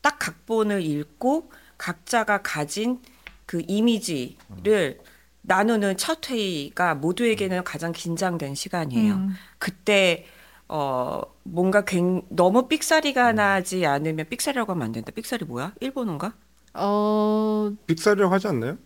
딱 0.00 0.18
각본을 0.18 0.82
읽고 0.82 1.50
각자가 1.78 2.42
가진 2.42 3.00
그 3.46 3.62
이미지를 3.66 5.00
나누는 5.42 5.96
첫 5.96 6.28
회의가 6.28 6.94
모두에게는 6.94 7.64
가장 7.64 7.92
긴장된 7.92 8.54
시간이에요. 8.54 9.14
음. 9.14 9.30
그때 9.58 10.26
어 10.68 11.22
뭔가 11.44 11.84
굉, 11.84 12.22
너무 12.28 12.68
삑사리가 12.68 13.32
나지 13.32 13.86
않으면 13.86 14.26
삑사리라고 14.28 14.72
하면 14.72 14.84
안 14.86 14.92
된다. 14.92 15.10
삑사리 15.12 15.46
뭐야? 15.46 15.72
일본어인가? 15.80 16.34
어 16.74 17.72
빅사리라고 17.86 18.32
하지 18.34 18.48
않나요? 18.48 18.76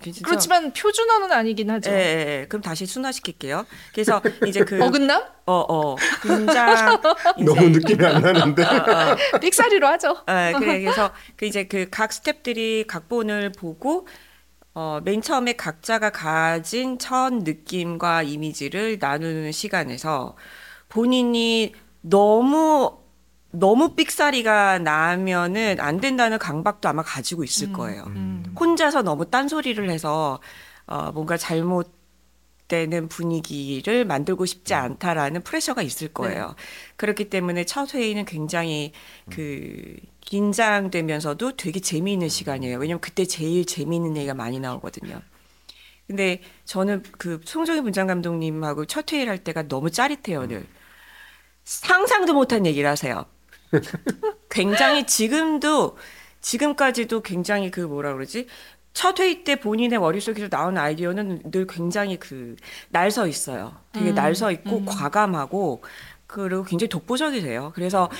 진짜 0.00 0.20
그렇지만 0.24 0.72
표준어는 0.72 1.32
아니긴 1.32 1.70
하죠. 1.70 1.90
예, 1.90 1.94
예, 1.94 2.40
예. 2.42 2.46
그럼 2.48 2.62
다시 2.62 2.86
순화시킬게요. 2.86 3.64
그래서 3.92 4.20
이제 4.46 4.64
그 4.64 4.82
어긋남? 4.82 5.22
어, 5.46 5.64
어, 5.68 5.96
이제 7.38 7.44
너무 7.44 7.68
느낌이 7.70 8.04
안 8.04 8.22
나는데. 8.22 8.62
어, 8.64 9.16
어. 9.34 9.38
삑사리로 9.38 9.86
하죠. 9.86 10.16
예, 10.28 10.52
그래, 10.58 10.80
그래서 10.80 11.12
그 11.36 11.46
이제 11.46 11.64
그 11.64 11.86
각 11.90 12.10
스탭들이 12.10 12.86
각본을 12.86 13.52
보고 13.52 14.06
어, 14.74 15.00
맨 15.04 15.22
처음에 15.22 15.52
각자가 15.54 16.10
가진 16.10 16.98
첫 16.98 17.32
느낌과 17.32 18.22
이미지를 18.24 18.98
나누는 19.00 19.52
시간에서 19.52 20.36
본인이 20.88 21.72
너무 22.00 22.98
너무 23.54 23.94
삑사리가 23.94 24.80
나면은 24.80 25.80
안 25.80 26.00
된다는 26.00 26.38
강박도 26.38 26.88
아마 26.88 27.02
가지고 27.02 27.44
있을 27.44 27.72
거예요. 27.72 28.04
음. 28.08 28.44
혼자서 28.58 29.02
너무 29.02 29.30
딴소리를 29.30 29.88
해서 29.90 30.40
어, 30.86 31.12
뭔가 31.12 31.36
잘못되는 31.36 33.08
분위기를 33.08 34.04
만들고 34.04 34.44
싶지 34.44 34.74
않다라는 34.74 35.42
프레셔가 35.42 35.82
있을 35.82 36.08
거예요. 36.08 36.54
그렇기 36.96 37.30
때문에 37.30 37.64
첫 37.64 37.94
회의는 37.94 38.24
굉장히 38.24 38.92
그 39.30 39.96
긴장되면서도 40.20 41.56
되게 41.56 41.80
재미있는 41.80 42.28
시간이에요. 42.28 42.78
왜냐면 42.78 43.00
그때 43.00 43.24
제일 43.24 43.64
재미있는 43.64 44.16
얘기가 44.16 44.34
많이 44.34 44.58
나오거든요. 44.58 45.20
근데 46.06 46.42
저는 46.64 47.02
그 47.12 47.40
송정희 47.44 47.80
분장 47.82 48.06
감독님하고 48.06 48.84
첫 48.86 49.10
회의를 49.10 49.30
할 49.30 49.38
때가 49.38 49.68
너무 49.68 49.90
짜릿해요, 49.90 50.48
늘. 50.48 50.66
상상도 51.64 52.34
못한 52.34 52.66
얘기를 52.66 52.88
하세요. 52.88 53.24
굉장히 54.50 55.06
지금도 55.06 55.96
지금까지도 56.40 57.22
굉장히 57.22 57.70
그 57.70 57.80
뭐라 57.80 58.12
그러지? 58.14 58.46
첫 58.92 59.18
회의 59.18 59.42
때 59.44 59.56
본인의 59.56 59.98
머릿속에서 59.98 60.48
나온 60.48 60.78
아이디어는 60.78 61.50
늘 61.50 61.66
굉장히 61.66 62.18
그 62.18 62.56
날 62.90 63.10
서 63.10 63.26
있어요. 63.26 63.76
되게 63.92 64.10
음, 64.10 64.14
날서 64.14 64.52
있고 64.52 64.78
음. 64.78 64.84
과감하고 64.86 65.82
그리고 66.26 66.62
굉장히 66.64 66.88
독보적이세요. 66.88 67.72
그래서 67.74 68.10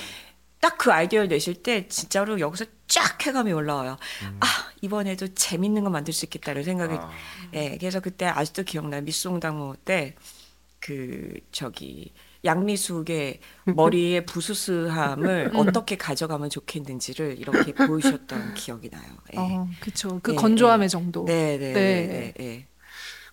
딱 0.59 0.77
그 0.77 0.91
아이디어를 0.91 1.27
내실 1.29 1.53
때 1.63 1.87
진짜로 1.87 2.39
여기서 2.39 2.65
쫙 2.87 3.17
쾌감이 3.19 3.51
올라와요. 3.53 3.97
아 4.39 4.45
이번에도 4.81 5.27
재밌는 5.33 5.83
거 5.83 5.89
만들 5.89 6.13
수 6.13 6.25
있겠다는 6.25 6.63
생각이. 6.63 6.95
아. 6.95 7.11
예, 7.53 7.77
그래서 7.79 7.99
그때 7.99 8.25
아직도 8.25 8.63
기억나요. 8.63 9.01
미송당무 9.03 9.75
때그 9.85 11.33
저기 11.51 12.11
양미숙의 12.45 13.39
머리의 13.75 14.25
부스스함을 14.25 15.51
어떻게 15.55 15.97
가져가면 15.97 16.49
좋겠는지를 16.49 17.37
이렇게 17.39 17.73
보여주셨던 17.73 18.53
기억이 18.53 18.89
나요. 18.89 19.03
예. 19.33 19.37
어, 19.37 19.67
그렇죠. 19.79 20.19
그 20.21 20.33
예, 20.33 20.35
건조함의 20.35 20.89
정도. 20.89 21.25
네, 21.25 21.57
네, 21.57 21.73
네. 21.73 21.73
네, 21.73 22.07
네, 22.07 22.33
네. 22.37 22.67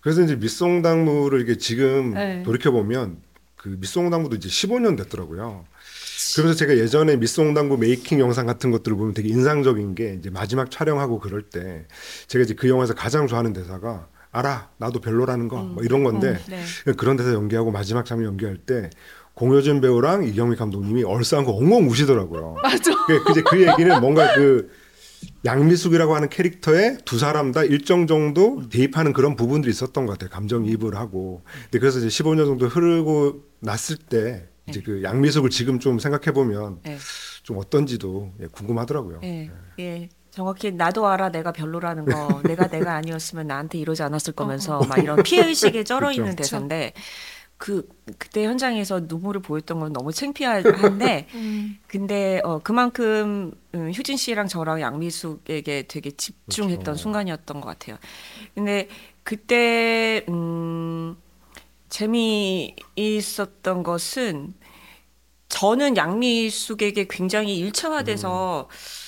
그래서 0.00 0.22
이제 0.22 0.34
밑송당무를 0.34 1.40
이게 1.42 1.56
지금 1.56 2.14
네. 2.14 2.42
돌이켜 2.42 2.72
보면 2.72 3.22
그 3.56 3.68
밑송당무도 3.68 4.36
이제 4.36 4.48
15년 4.48 4.96
됐더라고요. 4.96 5.64
그래서 6.36 6.54
제가 6.54 6.76
예전에 6.76 7.16
밑송당무 7.16 7.76
메이킹 7.76 8.18
영상 8.18 8.46
같은 8.46 8.70
것들을 8.70 8.96
보면 8.96 9.14
되게 9.14 9.28
인상적인 9.28 9.94
게 9.94 10.14
이제 10.18 10.30
마지막 10.30 10.70
촬영하고 10.70 11.20
그럴 11.20 11.42
때 11.42 11.86
제가 12.26 12.42
이제 12.42 12.54
그 12.54 12.68
영화에서 12.68 12.94
가장 12.94 13.26
좋아하는 13.26 13.52
대사가 13.52 14.08
알아 14.32 14.70
나도 14.78 15.00
별로라는 15.00 15.48
거뭐 15.48 15.76
이런 15.82 16.02
건데 16.04 16.38
네. 16.48 16.92
그런 16.96 17.16
데서 17.16 17.34
연기하고 17.34 17.70
마지막 17.70 18.04
장면 18.04 18.28
연기할 18.28 18.56
때 18.56 18.90
공효진 19.34 19.80
배우랑 19.80 20.24
이경미 20.24 20.56
감독님이 20.56 21.04
얼싸안고 21.04 21.56
엉엉 21.58 21.88
우시더라고요. 21.88 22.56
맞아. 22.64 22.92
그 23.06 23.30
이제 23.30 23.42
그 23.42 23.66
얘기는 23.66 24.00
뭔가 24.00 24.34
그 24.34 24.70
양미숙이라고 25.44 26.14
하는 26.14 26.28
캐릭터에 26.28 26.98
두 27.04 27.18
사람 27.18 27.52
다 27.52 27.62
일정 27.62 28.06
정도 28.06 28.68
대입하는 28.68 29.12
그런 29.12 29.36
부분들이 29.36 29.70
있었던 29.70 30.06
것 30.06 30.12
같아요. 30.12 30.30
감정이입을 30.30 30.96
하고. 30.96 31.42
근데 31.64 31.78
그래서 31.78 31.98
이제 31.98 32.08
15년 32.08 32.46
정도 32.46 32.66
흐르고 32.66 33.44
났을 33.60 33.96
때 33.96 34.48
이제 34.68 34.80
그 34.84 35.02
양미숙을 35.02 35.50
지금 35.50 35.78
좀 35.78 35.98
생각해 35.98 36.32
보면 36.32 36.80
네. 36.84 36.96
좀 37.42 37.58
어떤지도 37.58 38.32
예, 38.40 38.46
궁금하더라고요. 38.46 39.20
예, 39.24 39.50
예. 39.78 40.08
정확히 40.32 40.72
나도 40.72 41.06
알아 41.06 41.28
내가 41.30 41.52
별로라는 41.52 42.06
거 42.06 42.40
내가 42.42 42.66
내가 42.66 42.94
아니었으면 42.94 43.46
나한테 43.46 43.78
이러지 43.78 44.02
않았을 44.02 44.32
거면서 44.32 44.80
막 44.88 44.98
이런 44.98 45.22
피해 45.22 45.46
의식에 45.46 45.84
쩔어 45.84 46.10
있는 46.10 46.30
그쵸. 46.30 46.36
대사인데 46.36 46.94
그 47.58 47.86
그때 48.18 48.44
현장에서 48.46 49.02
눈물을 49.06 49.42
보였던 49.42 49.78
건 49.78 49.92
너무 49.92 50.10
창피한데 50.10 51.28
음. 51.34 51.78
근데 51.86 52.40
어 52.44 52.58
그만큼 52.58 53.52
음, 53.74 53.92
효진 53.96 54.16
씨랑 54.16 54.48
저랑 54.48 54.80
양미숙에게 54.80 55.84
되게 55.86 56.10
집중했던 56.10 56.82
그렇죠. 56.82 56.98
순간이었던 56.98 57.60
것 57.60 57.68
같아요. 57.68 57.98
근데 58.54 58.88
그때 59.22 60.24
음 60.28 61.16
재미있었던 61.90 63.82
것은 63.82 64.54
저는 65.48 65.96
양미숙에게 65.98 67.06
굉장히 67.08 67.58
일차화돼서 67.58 68.68
이게 68.70 69.01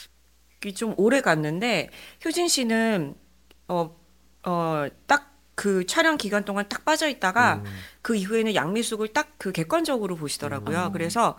좀 0.72 0.94
오래 0.96 1.20
갔는데 1.20 1.90
효진 2.24 2.48
씨는 2.48 3.14
어어딱 3.66 5.34
그 5.56 5.86
촬영 5.86 6.16
기간 6.16 6.44
동안 6.44 6.68
딱 6.68 6.84
빠져 6.84 7.08
있다가 7.08 7.56
음. 7.56 7.64
그 8.02 8.16
이후에는 8.16 8.54
양미숙을 8.54 9.08
딱 9.08 9.34
그 9.44 9.52
객관적으로 9.52 10.16
보시더라고요. 10.16 10.90
그래서 10.94 11.36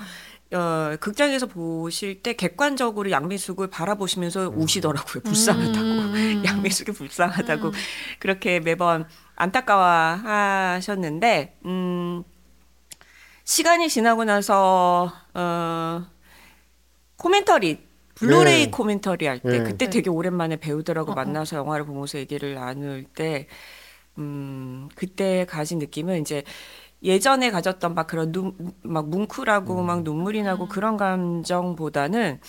어 0.54 0.96
극장에서 1.00 1.48
보실 1.48 2.22
때 2.22 2.34
객관적으로 2.34 3.10
양미숙을 3.10 3.72
바라보시면서 3.72 4.50
우시더라고요. 4.50 5.24
불쌍하다고. 5.24 5.80
음. 5.80 6.44
양미숙이 6.46 6.92
불쌍하다고 6.92 7.70
음. 7.70 7.74
그렇게 8.20 8.60
매번 8.60 9.08
안타까워 9.36 9.84
하셨는데 9.84 11.58
음 11.66 12.24
시간이 13.44 13.90
지나고 13.90 14.24
나서 14.24 15.12
어 15.34 16.06
코멘터리 17.18 17.85
블루레이 18.16 18.66
네. 18.66 18.72
commentary 18.72 19.28
할때 19.28 19.60
네. 19.60 19.64
그때 19.64 19.86
네. 19.86 19.90
되게 19.90 20.10
오랜만에 20.10 20.58
배우들하고 20.58 21.12
어, 21.12 21.14
어. 21.14 21.16
만나서 21.16 21.58
영화를 21.58 21.86
보면서 21.86 22.18
얘기를 22.18 22.56
나눌 22.56 23.04
때 23.04 23.48
음, 24.18 24.90
그때 24.96 25.46
가진 25.50 25.80
느낌은 25.80 26.22
이제 26.22 26.44
예전에 27.04 27.52
가졌던 27.52 27.94
막 27.96 28.08
그런 28.08 28.32
눈, 28.32 28.56
막 28.84 29.10
뭉클하고 29.10 29.84
막 29.84 30.04
눈물이 30.04 30.44
나고 30.44 30.68
그런 30.68 30.98
감정보다는 30.98 32.40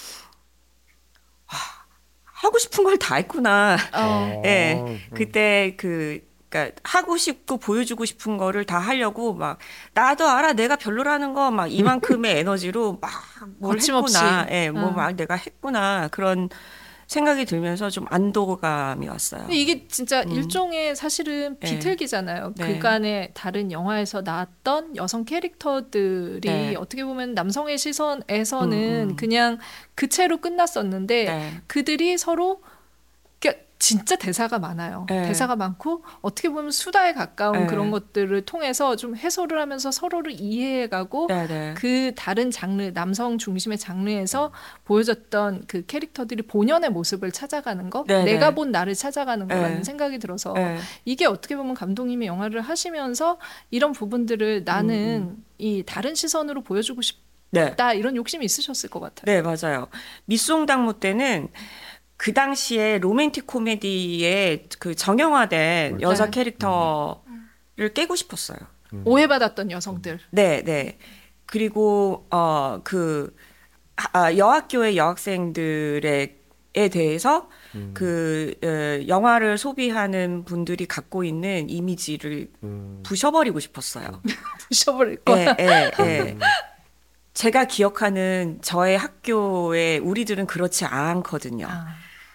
와, 1.53 1.59
하고 2.25 2.59
싶은 2.59 2.85
걸 2.85 2.97
다 2.99 3.17
했구나. 3.17 3.77
어. 3.95 4.43
예. 4.47 4.75
음. 4.87 4.99
그때 5.15 5.75
그 5.77 6.21
그러니까 6.57 6.81
하고 6.85 7.17
싶고 7.17 7.59
보여주고 7.59 8.05
싶은 8.05 8.37
거를 8.37 8.65
다 8.65 8.79
하려고 8.79 9.35
막 9.35 9.59
나도 9.95 10.29
알아 10.29 10.53
내가 10.53 10.77
별로라는 10.77 11.35
거 11.35 11.51
막 11.51 11.73
이만큼의 11.73 12.39
에너지로 12.41 12.99
막 13.01 13.11
뭘. 13.59 13.79
했구나. 13.79 14.47
예, 14.51 14.71
뭐 14.71 14.91
음. 14.91 14.97
막 14.97 15.15
내가 15.15 15.35
했구나. 15.35 16.09
그런 16.09 16.49
생각이 17.07 17.45
들면서 17.45 17.89
좀 17.89 18.05
안도감이 18.11 19.09
왔어요. 19.09 19.47
이게 19.51 19.87
진짜 19.87 20.23
음. 20.23 20.33
일종의 20.33 20.97
사실은 20.97 21.57
네. 21.61 21.71
비틀기잖아요. 21.71 22.55
네. 22.57 22.75
그간의 22.75 23.31
다른 23.33 23.71
영화에서 23.71 24.23
나왔던 24.23 24.97
여성 24.97 25.25
캐릭터들이 25.25 26.41
네. 26.41 26.75
어떻게 26.77 27.05
보면 27.05 27.35
남성의 27.35 27.79
시선에서는 27.79 29.05
음, 29.05 29.11
음. 29.11 29.17
그냥 29.17 29.59
그 29.95 30.09
채로 30.09 30.39
끝났었는데 30.39 31.25
네. 31.25 31.61
그들이 31.69 32.19
서로 32.19 32.61
진짜 33.79 34.17
대사가 34.17 34.59
많아요. 34.59 35.07
네. 35.09 35.23
대사가 35.27 35.55
많고 35.55 36.03
어떻게 36.23 36.49
보면 36.49 36.71
수다에 36.71 37.13
가까운 37.13 37.61
네. 37.61 37.67
그런 37.67 37.91
것들을 37.91 38.43
통해서 38.47 38.97
좀 38.97 39.15
해소를 39.17 39.61
하면서 39.61 39.91
서로를 39.91 40.33
이해해가고 40.33 41.27
네, 41.29 41.47
네. 41.47 41.75
그 41.77 42.13
다른 42.17 42.51
장르 42.51 42.93
남성 42.95 43.37
중심의 43.37 43.79
장르에서 43.79 44.53
보여졌던 44.85 45.65
그 45.67 45.85
캐릭터들이 45.85 46.43
본연의 46.43 46.91
모습을 46.91 47.33
찾아가는 47.33 47.91
거 47.91 48.05
네, 48.07 48.25
내가 48.25 48.49
네. 48.49 48.55
본 48.55 48.71
나를 48.71 48.95
찾아가는 48.95 49.47
네. 49.47 49.55
거라는 49.55 49.85
생각이 49.85 50.19
들어서 50.19 50.55
네. 50.55 50.79
이게 51.05 51.27
어떻게 51.27 51.55
보면 51.55 51.75
감독님이 51.75 52.27
영화를 52.27 52.63
하시면서 52.63 53.39
이런 53.71 53.93
부분들을 53.93 54.65
나는 54.65 55.37
이 55.59 55.83
다른 55.85 56.15
시선으로 56.15 56.63
보여주고 56.63 57.03
네. 57.51 57.67
싶다 57.69 57.93
이런 57.93 58.17
욕심이 58.17 58.45
있으셨을 58.45 58.91
것 58.91 59.01
같아요. 59.01 59.25
네, 59.27 59.43
맞아요. 59.43 59.89
미송당무 60.25 60.99
때는 60.99 61.49
그 62.17 62.33
당시에 62.33 62.99
로맨틱 62.99 63.47
코미디의 63.47 64.69
그 64.79 64.95
정형화된 64.95 65.99
그렇죠. 65.99 66.09
여자 66.11 66.25
네. 66.27 66.31
캐릭터를 66.31 67.93
깨고 67.95 68.17
싶었어요. 68.17 68.59
오해받았던 69.05 69.71
여성들. 69.71 70.21
네, 70.31 70.63
네. 70.63 70.99
그리고 71.45 72.27
어그 72.31 73.35
아, 74.13 74.35
여학교의 74.35 74.97
여학생들에 74.97 76.37
에 76.79 76.91
대해서 76.91 77.49
음. 77.75 77.93
그 77.95 78.53
어, 78.63 79.09
영화를 79.09 79.57
소비하는 79.57 80.45
분들이 80.45 80.85
갖고 80.85 81.25
있는 81.25 81.71
이미지를 81.71 82.51
음. 82.65 83.03
부셔버리고 83.03 83.61
싶었어요. 83.61 84.21
부셔버릴 84.69 85.25
거야. 85.25 85.57
예, 85.59 85.65
예, 85.65 85.93
예. 86.01 86.39
제가 87.33 87.65
기억하는 87.65 88.59
저의 88.61 88.99
학교에 88.99 89.97
우리들은 89.97 90.47
그렇지 90.47 90.85
않거든요. 90.85 91.67
아, 91.67 91.87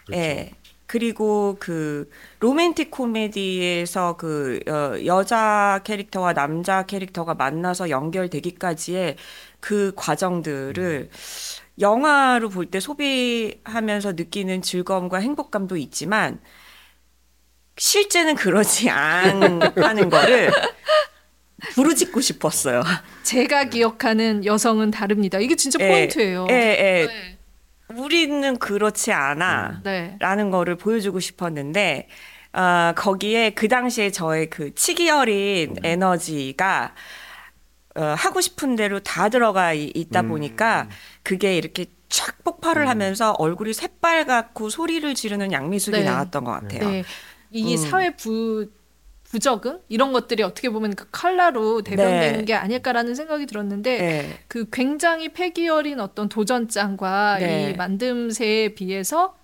그렇죠. 0.06 0.22
예. 0.22 0.52
그리고 0.88 1.56
그 1.60 2.10
로맨틱 2.40 2.92
코미디에서 2.92 4.18
그 4.18 4.60
어, 4.68 5.06
여자 5.06 5.80
캐릭터와 5.86 6.34
남자 6.34 6.84
캐릭터가 6.86 7.34
만나서 7.36 7.90
연결되기까지의 7.90 9.16
그 9.62 9.94
과정들을 9.96 11.10
영화로 11.80 12.50
볼 12.50 12.66
때 12.72 12.80
소비하면서 12.82 14.14
느끼는 14.14 14.62
즐거움과 14.62 15.20
행복감도 15.20 15.78
있지만 15.78 16.42
실제는 17.78 18.36
그러지 18.36 18.90
않다는 18.92 20.10
거를 20.10 20.52
부르짖고 21.76 22.22
싶었어요. 22.22 22.84
제가 23.24 23.66
기억하는 23.66 24.46
여성은 24.46 24.92
다릅니다. 24.92 25.40
이게 25.40 25.56
진짜 25.56 25.78
예, 25.80 25.88
포인트예요. 25.88 26.48
예, 26.50 26.54
예. 26.56 27.06
네. 27.08 27.38
우리는 27.98 28.58
그렇지 28.58 29.12
않아. 29.12 29.82
네. 29.84 30.16
라는 30.20 30.50
거를 30.52 30.76
보여주고 30.76 31.20
싶었는데 31.20 32.08
아 32.54 32.94
거기에 32.98 33.52
그 33.52 33.68
당시에 33.68 34.12
저의 34.12 34.50
그 34.50 34.74
치기 34.76 35.10
어린 35.10 35.76
에너지가 35.84 36.94
어, 37.96 38.02
하고 38.18 38.40
싶은 38.42 38.76
대로 38.76 39.00
다 39.02 39.30
들어가 39.30 39.74
이- 39.74 39.92
있다 39.94 40.22
음. 40.22 40.30
보니까 40.30 40.88
그게 41.24 41.58
이렇게 41.58 41.86
쫙 42.10 42.44
폭발을 42.44 42.88
하면서 42.90 43.32
얼굴이 43.34 43.74
새빨갛고 43.74 44.70
소리를 44.70 45.14
지르는 45.16 45.52
양미숙이 45.52 45.98
네. 46.00 46.04
나왔던 46.04 46.44
것 46.44 46.52
같아요. 46.52 46.90
네. 46.90 47.04
이 47.52 47.74
음. 47.76 47.78
사회 47.78 48.10
부 48.16 48.70
부적응 49.32 49.80
이런 49.88 50.12
것들이 50.12 50.44
어떻게 50.44 50.70
보면 50.70 50.94
그 50.94 51.08
컬러로 51.10 51.84
대변되는 51.84 52.40
네. 52.40 52.46
게 52.46 52.54
아닐까라는 52.54 53.16
생각이 53.16 53.46
들었는데 53.46 53.98
네. 53.98 54.40
그 54.50 54.70
굉장히 54.72 55.30
패기 55.32 55.70
어린 55.70 56.02
어떤 56.02 56.28
도전장과 56.28 57.38
네. 57.40 57.72
이 57.72 57.78
만듦새에 57.78 58.76
비해서 58.76 59.38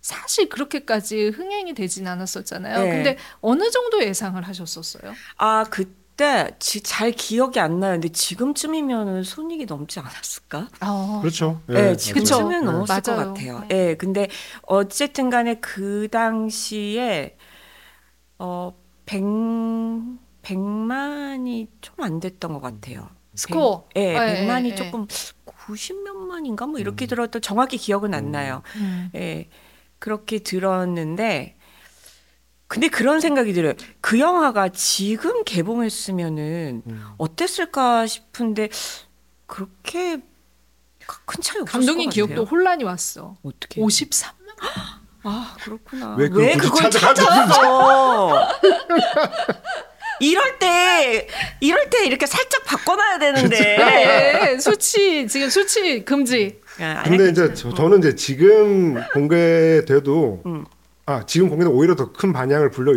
사실 0.00 0.48
그렇게까지 0.48 1.28
흥행이 1.28 1.74
되진 1.74 2.06
않았었잖아요. 2.08 2.82
네. 2.82 2.90
근데 2.90 3.16
어느 3.42 3.70
정도 3.70 4.02
예상을 4.02 4.40
하셨었어요? 4.42 5.12
아 5.36 5.64
그때 5.68 6.56
지- 6.58 6.80
잘 6.82 7.10
기억이 7.10 7.60
안 7.60 7.78
나는데 7.78 8.08
지금쯤이면은 8.08 9.22
손익이 9.22 9.66
넘지 9.66 10.00
않았을까? 10.00 10.68
어. 10.80 11.18
그렇죠. 11.20 11.60
예, 11.68 11.74
네. 11.74 11.96
지금쯤은. 11.96 12.64
넘었을 12.64 13.02
것 13.02 13.12
맞아요. 13.12 13.34
같아요. 13.34 13.64
네. 13.68 13.88
예, 13.90 13.94
근데 13.96 14.28
어쨌든 14.62 15.28
간에 15.28 15.56
그 15.60 16.08
당시에 16.10 17.36
어, 18.38 18.72
100, 19.06 19.22
100만이 20.42 21.68
좀 21.80 21.94
안 22.04 22.20
됐던 22.20 22.52
것 22.52 22.60
같아요. 22.60 23.08
스코어. 23.34 23.88
예, 23.96 24.00
예, 24.00 24.14
100만이 24.46 24.70
예, 24.70 24.74
조금 24.74 25.06
90몇만인가 25.46 26.68
뭐 26.68 26.78
이렇게 26.78 27.06
들었던 27.06 27.42
정확히 27.42 27.76
기억은 27.76 28.14
안 28.14 28.30
나요. 28.30 28.62
음. 28.76 29.10
예, 29.14 29.48
그렇게 29.98 30.38
들었는데 30.38 31.56
근데 32.68 32.88
그런 32.88 33.20
생각이 33.20 33.52
들어요. 33.52 33.74
그 34.00 34.18
영화가 34.18 34.70
지금 34.70 35.44
개봉했으면은 35.44 36.82
음. 36.86 37.04
어땠을까 37.18 38.06
싶은데 38.06 38.68
그렇게 39.46 40.18
큰 41.26 41.40
차이 41.42 41.60
없었을 41.60 41.78
감독님 41.80 42.08
것 42.10 42.14
기억도. 42.14 42.44
혼란이 42.44 42.82
왔어. 42.84 43.36
어떻게? 43.42 43.80
53만? 43.80 44.32
아 45.28 45.56
그렇구나. 45.62 46.14
왜 46.16 46.28
그걸 46.28 46.52
굳이 46.52 46.68
그걸 46.68 46.90
찾았어? 46.92 48.48
이럴 50.20 50.58
때 50.58 51.26
이럴 51.60 51.90
때 51.90 52.06
이렇게 52.06 52.26
살짝 52.26 52.64
바꿔놔야 52.64 53.18
되는데. 53.18 53.58
네, 53.76 54.58
수치 54.58 55.26
지금 55.28 55.48
수치 55.50 56.04
금지. 56.04 56.60
아, 56.80 57.02
아니, 57.04 57.16
근데 57.16 57.30
이제 57.30 57.54
저, 57.54 57.74
저는 57.74 57.98
이제 57.98 58.14
지금 58.14 59.02
공개돼도 59.12 60.42
음. 60.46 60.64
아 61.06 61.24
지금 61.26 61.48
공개는 61.48 61.72
오히려 61.72 61.94
더 61.96 62.12
큰 62.12 62.32
반향을 62.32 62.70
불러 62.70 62.94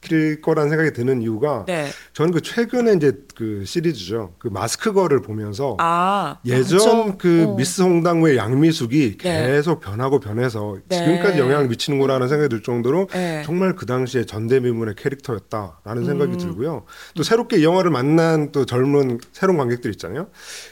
일으킬 0.00 0.40
거라는 0.40 0.70
생각이 0.70 0.92
드는 0.92 1.22
이유가 1.22 1.64
네. 1.66 1.88
저는 2.12 2.32
그 2.32 2.40
최근에 2.40 2.94
이제 2.94 3.12
그 3.36 3.64
시리즈죠 3.64 4.34
그 4.38 4.48
마스크걸을 4.48 5.22
보면서 5.22 5.76
아 5.78 6.38
예전 6.46 6.78
그렇죠. 6.78 7.18
그 7.18 7.46
어. 7.48 7.56
미스 7.56 7.82
홍당무의 7.82 8.36
양미숙이 8.36 9.18
네. 9.18 9.46
계속 9.46 9.80
변하고 9.80 10.20
변해서 10.20 10.78
네. 10.88 10.96
지금까지 10.98 11.38
영향을 11.38 11.68
미치는구나라는 11.68 12.28
생각이 12.28 12.48
들 12.48 12.62
정도로 12.62 13.08
네. 13.12 13.42
정말 13.44 13.76
그 13.76 13.86
당시에 13.86 14.24
전대미문의 14.24 14.94
캐릭터였다라는 14.96 16.04
생각이 16.04 16.32
음. 16.32 16.38
들고요. 16.38 16.84
또 17.14 17.22
새롭게 17.22 17.58
이 17.58 17.64
영화를 17.64 17.90
만난 17.90 18.52
또 18.52 18.64
젊은 18.64 19.18
새로운 19.32 19.58
관객들 19.58 19.90
있잖아요. 19.92 20.28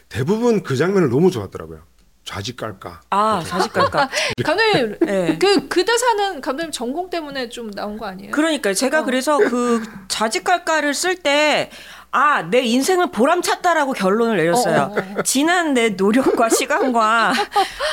대부분 0.09 0.63
그 0.63 0.77
장면을 0.77 1.09
너무 1.11 1.31
좋아하더라고요. 1.31 1.81
좌지 2.29 2.57
깔까. 2.57 3.01
아 3.09 3.43
사실 3.43 3.73
깔까? 3.73 4.07
감독님 4.45 4.99
네. 5.01 5.39
그그 5.39 5.83
대사는 5.83 6.43
감독님 6.43 6.71
전공 6.71 7.09
때문에 7.09 7.49
좀 7.49 7.71
나온 7.71 7.97
거 7.97 8.05
아니에요? 8.05 8.33
그러니까요. 8.33 8.75
제가 8.75 9.01
어. 9.01 9.05
그래서 9.05 9.39
그 9.39 9.83
자지깔깔을 10.09 10.93
쓸때 10.93 11.71
아, 12.11 12.43
내 12.43 12.61
인생을 12.61 13.11
보람찼다라고 13.13 13.93
결론을 13.93 14.37
내렸어요. 14.37 14.95
어, 14.95 15.19
어, 15.19 15.23
지난 15.23 15.73
내 15.73 15.91
노력과 15.91 16.49
시간과 16.51 17.33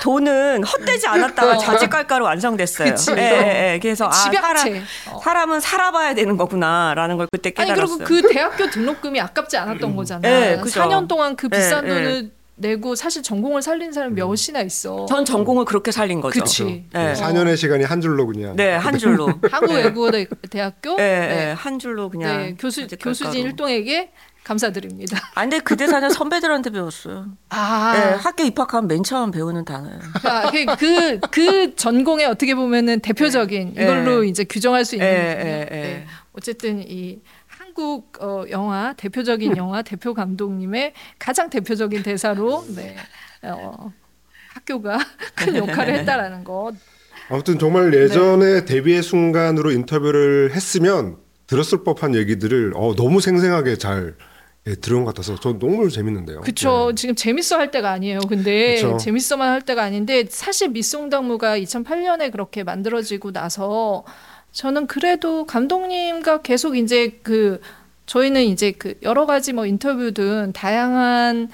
돈은 0.04 0.64
헛되지 0.64 1.08
않았다가 1.08 1.56
어. 1.56 1.58
자지깔깔로 1.58 2.26
완성됐어요. 2.26 2.90
그치. 2.90 3.12
예, 3.12 3.18
예, 3.18 3.74
예. 3.74 3.80
그래서 3.82 4.08
아, 4.08 4.12
사람, 4.12 4.56
집약체. 4.56 4.84
어. 5.12 5.20
사람 5.22 5.52
은 5.52 5.60
살아봐야 5.60 6.14
되는 6.14 6.36
거구나라는 6.36 7.18
걸 7.18 7.28
그때 7.32 7.54
아니 7.58 7.70
깨달았어요. 7.70 7.98
그리고 8.00 8.28
그 8.28 8.34
대학교 8.34 8.70
등록금이 8.70 9.20
아깝지 9.20 9.58
않았던 9.58 9.96
거잖아. 9.96 10.22
네, 10.22 10.58
그죠. 10.58 10.82
4년 10.82 11.08
동안 11.08 11.36
그 11.36 11.48
비싼 11.48 11.86
네, 11.86 11.90
돈을 11.90 12.32
내고 12.58 12.96
사실 12.96 13.22
전공을 13.22 13.62
살린 13.62 13.92
사람 13.92 14.14
몇이나 14.16 14.62
있어. 14.66 15.06
전 15.08 15.26
전공을 15.26 15.66
그렇게 15.66 15.92
살린 15.92 16.22
거죠. 16.22 16.40
그치. 16.40 16.86
네. 16.94 17.14
4년의 17.14 17.58
시간이 17.58 17.84
한 17.84 18.00
줄로 18.02 18.26
그냥. 18.26 18.56
네, 18.56 18.74
한 18.76 18.98
줄로. 18.98 19.28
한국외국어대학교 19.52 20.92
예, 20.94 20.96
네. 20.98 21.48
예, 21.50 21.54
한 21.58 21.80
줄로 21.80 22.10
그냥. 22.10 22.38
네, 22.38 22.56
교수. 22.58 22.88
교수진 23.00 23.46
일동에게 23.46 24.12
감사드립니다. 24.44 25.18
아, 25.34 25.42
근데 25.42 25.60
그 25.60 25.76
대 25.76 25.88
사는 25.88 26.08
선배들한테 26.10 26.70
배웠어요. 26.70 27.26
아, 27.50 27.94
네, 27.94 28.16
학교 28.16 28.44
입학하면 28.44 28.88
맨 28.88 29.04
처음 29.04 29.32
배우는 29.32 29.66
단어예요. 29.66 30.00
아, 30.24 30.52
그, 30.78 31.20
그 31.32 31.76
전공의 31.76 32.28
어떻게 32.28 32.54
보면은 32.56 33.00
대표적인 33.02 33.74
네. 33.76 33.84
이걸로 33.84 34.24
이제 34.24 34.44
규정할 34.46 34.86
수 34.86 34.96
있는 34.96 35.08
네. 35.08 35.36
네, 35.36 35.44
네. 35.44 35.66
네. 35.70 36.06
어쨌든 36.34 36.84
이 36.88 37.20
한국 37.76 38.14
어, 38.22 38.46
영화 38.50 38.94
대표적인 38.94 39.58
영화 39.58 39.82
대표 39.82 40.14
감독님의 40.14 40.94
가장 41.20 41.50
대표적인 41.50 42.04
대사로 42.04 42.66
네, 42.74 42.96
어, 43.44 43.92
학교가 44.54 44.98
큰 45.36 45.58
역할을 45.58 45.96
했다라는 46.00 46.46
거. 46.46 46.72
아무튼 47.28 47.60
정말 47.60 47.94
예전에 47.94 48.64
데뷔의 48.64 49.04
순간으로 49.04 49.72
인터뷰를 49.72 50.52
했으면 50.54 51.18
들었을 51.48 51.84
법한 51.84 52.16
얘기들을 52.16 52.72
어, 52.76 52.96
너무 52.96 53.20
생생하게 53.20 53.78
잘 53.78 54.16
예, 54.68 54.74
들은 54.74 55.04
것 55.04 55.14
같아서 55.14 55.36
저 55.40 55.60
너무 55.60 55.90
재밌는데요. 55.90 56.42
그쵸. 56.42 56.88
네. 56.90 56.96
지금 56.96 57.14
재밌어 57.14 57.58
할 57.58 57.72
때가 57.72 57.92
아니에요. 57.92 58.22
근데 58.22 58.76
그쵸. 58.76 58.98
재밌어만 58.98 59.50
할 59.50 59.62
때가 59.62 59.84
아닌데 59.84 60.26
사실 60.30 60.70
미송당무가 60.70 61.60
2008년에 61.60 62.32
그렇게 62.32 62.64
만들어지고 62.64 63.32
나서 63.32 64.06
저는 64.56 64.88
그래도 64.88 65.46
감독님과 65.46 66.42
계속 66.42 66.78
이제 66.78 67.20
그 67.24 67.60
저희는 68.06 68.46
이제 68.46 68.72
그 68.72 68.98
여러 69.04 69.26
가지 69.26 69.52
뭐 69.52 69.66
인터뷰든 69.66 70.54
다양한 70.54 71.50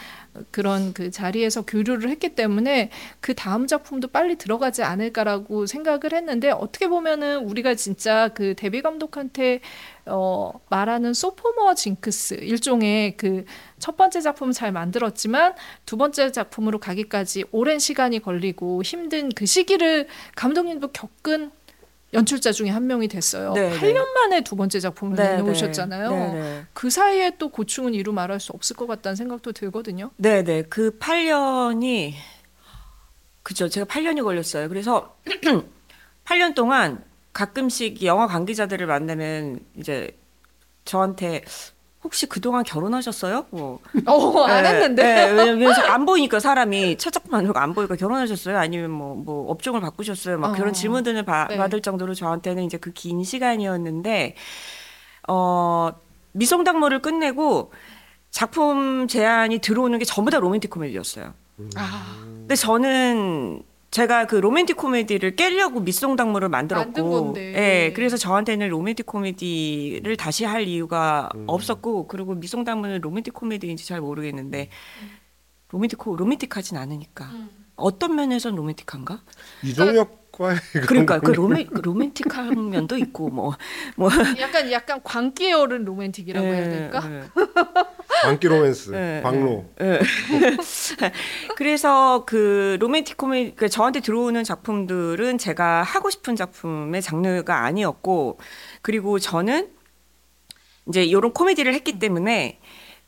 그런 0.52 0.94
그 0.94 1.10
자리에서 1.10 1.64
교류를 1.64 2.12
했기 2.12 2.36
때문에 2.36 2.92
그 3.20 3.34
다음 3.34 3.66
작품도 3.66 4.10
빨리 4.10 4.36
들어가지 4.36 4.84
않을까라고 4.84 5.66
생각을 5.66 6.14
했는데 6.14 6.52
어떻게 6.52 6.88
보면은 6.88 7.40
우리가 7.40 7.74
진짜 7.74 8.28
그 8.30 8.54
데뷔 8.56 8.84
감독한테 8.84 9.62
어 10.06 10.52
말하는 10.70 11.16
소포머 11.16 11.74
징크스 11.74 12.36
일종의 12.36 13.18
그 13.18 13.46
첫 13.82 13.98
번째 13.98 14.22
작품 14.22 14.52
잘 14.54 14.72
만들었지만 14.72 15.56
두 15.86 15.98
번째 15.98 16.32
작품으로 16.32 16.80
가기까지 16.80 17.44
오랜 17.52 17.80
시간이 17.80 18.20
걸리고 18.20 18.84
힘든 18.84 19.30
그 19.30 19.46
시기를 19.46 20.08
감독님도 20.36 20.90
겪은 20.92 21.52
연출자 22.14 22.52
중에 22.52 22.70
한 22.70 22.88
명이 22.88 23.08
됐어요. 23.08 23.54
네, 23.54 23.78
8년 23.78 24.06
만에 24.14 24.42
두 24.42 24.56
번째 24.56 24.80
작품을 24.80 25.16
네, 25.16 25.38
내놓으셨잖아요. 25.38 26.10
네, 26.10 26.34
네. 26.34 26.66
그 26.74 26.90
사이에 26.90 27.32
또 27.38 27.50
고충은 27.50 27.94
이루 27.94 28.12
말할 28.12 28.40
수 28.40 28.52
없을 28.54 28.76
것 28.76 28.88
같다는 28.88 29.16
생각도 29.16 29.54
들거든요. 29.54 30.12
네, 30.18 30.44
네. 30.44 30.64
그 30.64 30.98
8년이 31.00 32.14
그죠. 33.44 33.70
제가 33.70 33.86
8년이 33.86 34.24
걸렸어요. 34.24 34.68
그래서 34.68 35.18
8년 36.26 36.54
동안 36.54 37.04
가끔씩 37.34 38.04
영화 38.04 38.28
관계자들을 38.28 38.86
만나면 38.86 39.62
이제 39.78 40.18
저한테 40.86 41.44
혹시 42.04 42.26
그동안 42.26 42.64
결혼하셨어요? 42.64 43.46
뭐 43.52 43.80
어, 44.08 44.44
안 44.46 44.64
네, 44.64 44.70
했는데. 44.70 45.04
네, 45.04 45.32
왜냐면 45.32 45.72
안 45.88 46.06
보이니까 46.06 46.40
사람이 46.40 46.98
만들고 47.30 47.60
안 47.60 47.74
보이니까 47.74 47.96
결혼하셨어요? 47.96 48.58
아니면 48.58 48.90
뭐, 48.90 49.16
뭐 49.16 49.52
업종을 49.52 49.82
바꾸셨어요? 49.82 50.40
막 50.40 50.50
어. 50.50 50.54
그런 50.54 50.74
질문들을 50.74 51.24
바- 51.26 51.48
네. 51.48 51.58
받을 51.58 51.82
정도로 51.82 52.16
저한테는 52.16 52.64
이제 52.64 52.78
그 52.78 52.92
긴 52.92 53.24
시간이었는데, 53.24 54.36
어, 55.28 55.92
미쓰 56.34 56.54
홍당무를 56.54 57.02
끝내고 57.02 57.72
작품 58.32 59.08
제안이 59.08 59.60
들어오는 59.60 59.98
게 60.00 60.06
전부 60.06 60.32
다 60.32 60.40
로맨틱 60.40 60.70
코미디였어요. 60.72 61.34
아, 61.76 62.16
근데 62.24 62.56
저는 62.56 63.62
제가 63.92 64.26
그 64.26 64.36
로맨틱 64.36 64.78
코미디를 64.78 65.36
깨려고 65.36 65.82
미쓰 65.82 66.02
홍당무를 66.02 66.48
만들었고. 66.48 67.36
예, 67.38 67.92
그래서 67.94 68.16
저한테는 68.16 68.70
로맨틱 68.70 69.06
코미디를 69.06 70.16
다시 70.16 70.46
할 70.46 70.66
이유가 70.68 71.30
없었고, 71.46 72.08
그리고 72.08 72.34
미쓰 72.34 72.54
홍당무는 72.54 73.02
로맨틱 73.02 73.34
코미디인지 73.34 73.86
잘 73.86 74.00
모르겠는데 74.00 74.70
로맨틱 75.72 76.00
코 76.00 76.16
로맨틱하진 76.16 76.78
않으니까 76.78 77.26
음. 77.26 77.50
어떤 77.76 78.16
면에선 78.16 78.56
로맨틱한가? 78.56 79.22
이종혁 79.64 80.21
그러니까 80.88 81.20
그 81.20 81.32
로맨 81.32 81.68
그 81.68 81.82
로맨틱한 81.82 82.70
면도 82.70 82.98
있고 82.98 83.30
뭐 83.30 83.56
뭐. 83.96 84.10
약간 84.40 84.72
약간 84.72 85.02
광기 85.04 85.54
어린 85.54 85.84
로맨틱이라고 85.84 86.48
해야 86.48 86.70
될까? 86.70 87.04
예, 87.10 87.16
예. 87.18 87.24
광기 88.24 88.48
로맨스, 88.48 88.94
예, 88.94 89.22
광로. 89.24 89.66
예. 89.82 90.00
그래서 91.58 92.24
그 92.26 92.78
로맨틱 92.80 93.18
코미디 93.18 93.56
그 93.56 93.70
저한테 93.70 94.00
들어오는 94.00 94.44
작품들은 94.44 95.38
제가 95.38 95.84
하고 95.84 96.10
싶은 96.10 96.36
작품의 96.36 97.02
장르가 97.02 97.64
아니었고 97.66 98.40
그리고 98.82 99.20
저는 99.20 99.70
이제 100.88 101.04
이런 101.04 101.34
코미디를 101.34 101.74
했기 101.74 102.00
때문에 102.00 102.60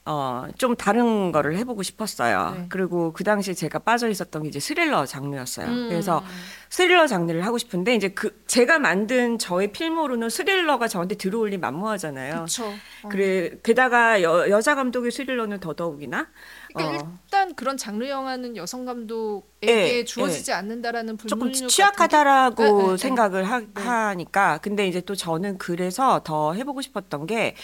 어 0.06 0.44
좀 0.58 0.76
다른 0.76 1.32
거를 1.32 1.58
해보고 1.58 1.84
싶었어요. 1.84 2.56
네. 2.58 2.66
그리고 2.70 3.12
그 3.14 3.24
당시 3.24 3.56
제가 3.56 3.80
빠져 3.80 4.08
있었던 4.10 4.44
게 4.44 4.50
이제 4.50 4.60
스릴러 4.60 5.06
장르였어요. 5.06 5.68
음. 5.68 5.90
그래서 5.90 6.24
스릴러 6.70 7.08
장르를 7.08 7.46
하고 7.46 7.58
싶은데 7.58 7.96
이제 7.96 8.10
그 8.10 8.44
제가 8.48 8.80
만든 8.80 9.38
저의 9.38 9.72
필모로는 9.72 10.30
스릴러가 10.30 10.88
저한테 10.88 11.16
들어올리 11.16 11.58
만무하잖아요. 11.58 12.34
그렇죠. 12.36 12.66
어. 13.04 13.10
그래 13.10 13.52
게다가 13.64 14.22
여, 14.22 14.50
여자 14.50 14.76
감독의 14.76 15.12
스릴러는 15.12 15.60
더더욱이나 15.60 16.28
그러니까 16.74 17.04
어. 17.06 17.18
일단 17.26 17.56
그런 17.56 17.78
장르 17.78 18.08
영화는 18.08 18.56
여성 18.58 18.86
감독에게 18.86 19.98
예, 20.00 20.04
주어지지 20.06 20.54
않는다라는 20.54 21.18
조금 21.28 21.52
취약하다라고 21.52 22.64
예, 22.64 22.88
예, 22.88 22.92
예. 22.94 22.98
생각을 22.98 23.44
하, 23.44 23.60
네. 23.60 23.68
하니까 23.76 24.60
근데 24.62 24.88
이제 24.88 25.02
또 25.02 25.16
저는 25.16 25.58
그래서 25.58 26.22
더 26.24 26.54
해보고 26.54 26.82
싶었던 26.82 27.26
게 27.28 27.56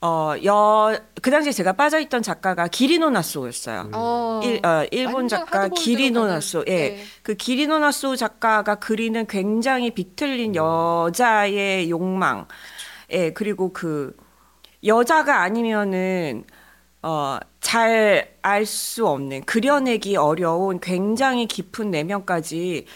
어, 0.00 0.34
여, 0.44 0.96
그 1.22 1.30
당시에 1.30 1.50
제가 1.52 1.72
빠져있던 1.72 2.22
작가가 2.22 2.68
기리노 2.68 3.10
나소였어요. 3.10 3.90
어, 3.94 4.40
일, 4.44 4.64
어, 4.64 4.86
일본 4.92 5.26
작가 5.26 5.68
기리노 5.68 6.26
나소. 6.26 6.64
예. 6.68 6.90
네. 6.90 7.04
그 7.22 7.34
기리노 7.34 7.80
나소 7.80 8.14
작가가 8.14 8.76
그리는 8.76 9.26
굉장히 9.26 9.90
비틀린 9.90 10.54
여자의 10.54 11.90
욕망. 11.90 12.46
예, 13.10 13.32
그리고 13.32 13.72
그 13.72 14.16
여자가 14.84 15.42
아니면은 15.42 16.44
어, 17.02 17.38
잘 17.60 18.38
알 18.42 18.64
수 18.66 19.06
없는 19.06 19.44
그려내기 19.44 20.16
어려운 20.16 20.80
굉장히 20.80 21.46
깊은 21.46 21.90
내면까지 21.90 22.86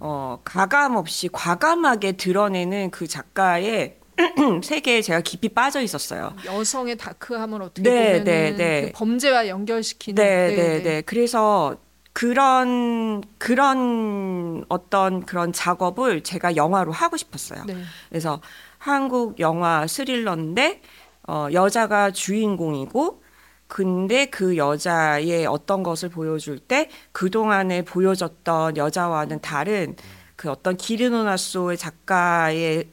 어, 0.00 0.40
가감 0.44 0.96
없이 0.96 1.28
과감하게 1.32 2.12
드러내는 2.12 2.90
그 2.90 3.06
작가의 3.08 3.97
세계에 4.62 5.02
제가 5.02 5.20
깊이 5.20 5.48
빠져 5.48 5.80
있었어요. 5.80 6.34
여성의 6.44 6.96
다크함을 6.96 7.62
어떻게 7.62 7.88
네, 7.88 8.06
보면 8.12 8.24
네, 8.24 8.56
네. 8.56 8.86
그 8.86 8.92
범죄와 8.98 9.48
연결시키는 9.48 10.22
네, 10.22 10.56
네, 10.56 10.82
네. 10.82 11.02
그래서 11.02 11.76
그런 12.12 13.22
그런 13.38 14.64
어떤 14.68 15.24
그런 15.24 15.52
작업을 15.52 16.22
제가 16.22 16.56
영화로 16.56 16.90
하고 16.90 17.16
싶었어요. 17.16 17.64
네. 17.66 17.76
그래서 18.08 18.40
한국 18.78 19.38
영화 19.38 19.86
스릴러인데 19.86 20.80
어, 21.28 21.48
여자가 21.52 22.10
주인공이고 22.10 23.22
근데 23.68 24.26
그 24.26 24.56
여자의 24.56 25.46
어떤 25.46 25.82
것을 25.82 26.08
보여줄 26.08 26.58
때 26.58 26.88
그동안에 27.12 27.82
보여줬던 27.82 28.78
여자와는 28.78 29.40
다른 29.40 29.94
그 30.36 30.50
어떤 30.50 30.76
기르노나소의 30.76 31.76
작가의 31.76 32.78
에 32.78 32.84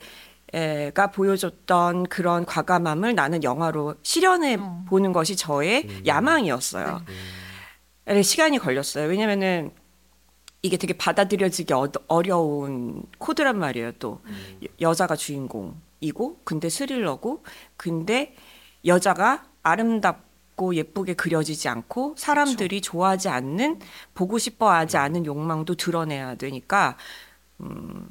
가 0.93 1.12
보여줬던 1.12 2.04
그런 2.06 2.46
과감함을 2.46 3.16
나는 3.16 3.43
영화로 3.43 3.96
실현해 4.04 4.56
어. 4.60 4.86
보는 4.88 5.12
것이 5.12 5.36
저의 5.36 5.88
야망이었어요. 6.06 7.02
근데 8.06 8.22
시간이 8.22 8.60
걸렸어요. 8.60 9.08
왜냐면은 9.10 9.72
이게 10.62 10.78
되게 10.78 10.93
받아들여지기 10.98 11.74
어, 11.74 11.88
어려운 12.08 13.04
코드란 13.18 13.58
말이에요. 13.60 13.93
또 14.00 14.22
여- 14.64 14.68
여자가 14.89 15.16
주인공이고 15.16 16.39
근데 16.43 16.70
스릴러고 16.70 17.43
근데 17.76 18.36
여자가 18.86 19.46
아름답고 19.64 20.76
예쁘게 20.76 21.16
그려지지 21.16 21.68
않고 21.68 22.16
사람들이 22.18 22.82
좋아하지 22.82 23.30
않는 23.30 23.80
보고 24.14 24.38
싶어하지 24.38 24.98
않은 24.98 25.26
욕망도 25.26 25.76
드러내야 25.76 26.36
되니까 26.36 26.98
음 27.62 28.08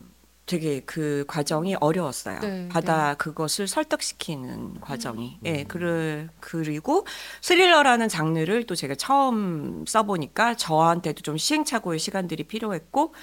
되게 0.46 0.80
그 0.80 1.24
과정이 1.26 1.74
어려웠어요. 1.76 2.40
네, 2.40 2.68
받아 2.68 3.14
그것을 3.14 3.66
설득시키는 3.66 4.80
과정이. 4.80 5.38
예, 5.44 5.64
그를 5.64 6.28
그리고 6.40 7.06
스릴러라는 7.40 8.08
장르를 8.08 8.64
또 8.64 8.74
제가 8.74 8.94
처음 8.94 9.86
써보니까 9.86 10.56
저한테도 10.56 11.22
좀 11.22 11.38
시행착오의 11.38 11.98
시간들이 11.98 12.44
필요했고 12.44 13.14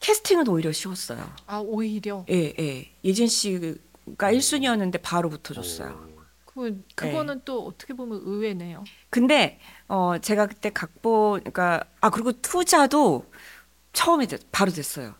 캐스팅은 0.00 0.48
오히려 0.48 0.72
쉬웠어요. 0.72 1.30
아 1.46 1.58
오히려 1.58 2.24
예, 2.28 2.52
예. 2.58 2.90
예진 3.04 3.28
씨가 3.28 4.32
1순위였는데 4.32 5.00
바로 5.02 5.28
붙어줬어요. 5.28 6.10
그 6.46 6.82
그거는 6.96 7.42
또 7.44 7.64
어떻게 7.64 7.94
보면 7.94 8.22
의외네요. 8.24 8.82
근데 9.08 9.60
어 9.86 10.18
제가 10.20 10.46
그때 10.46 10.70
각본 10.70 11.40
그러니까 11.40 11.84
아 12.00 12.10
그리고 12.10 12.32
투자도 12.32 13.24
처음에 13.92 14.26
됐- 14.26 14.40
바로 14.52 14.70
됐어요. 14.70 15.14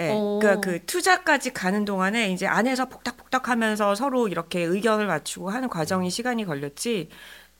예. 0.00 0.10
어. 0.10 0.38
그러니까 0.40 0.60
그 0.60 0.84
투자까지 0.86 1.52
가는 1.52 1.84
동안에 1.84 2.32
이제 2.32 2.46
안에서 2.46 2.86
폭닥폭닥하면서 2.88 3.94
서로 3.94 4.28
이렇게 4.28 4.60
의견을 4.60 5.06
맞추고 5.06 5.50
하는 5.50 5.68
과정이 5.68 6.10
시간이 6.10 6.44
걸렸지. 6.44 7.08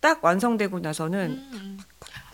딱 0.00 0.22
완성되고 0.22 0.80
나서는 0.80 1.40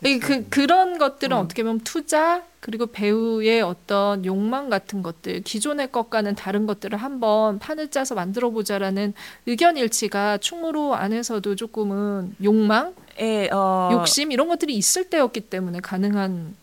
이그 0.05 0.49
그런 0.49 0.99
것들은 0.99 1.37
음. 1.37 1.43
어떻게 1.45 1.63
보면 1.63 1.81
투자 1.81 2.43
그리고 2.59 2.87
배우의 2.87 3.63
어떤 3.63 4.25
욕망 4.25 4.69
같은 4.71 5.03
것들 5.03 5.43
기존의 5.43 5.93
것과는 5.93 6.35
다른 6.35 6.67
것들을 6.67 6.99
한번 6.99 7.61
판을 7.61 7.89
짜서 7.89 8.17
만들어 8.17 8.51
보자라는 8.51 9.15
의견 9.47 9.77
일치가 9.77 10.39
충무로 10.39 10.97
안에서도 10.97 11.55
조금은 11.55 12.35
욕망, 12.43 12.95
예, 13.21 13.49
어 13.53 13.91
욕심 13.93 14.33
이런 14.33 14.49
것들이 14.49 14.75
있을 14.75 15.09
때였기 15.09 15.43
때문에 15.43 15.79
가능한 15.81 16.57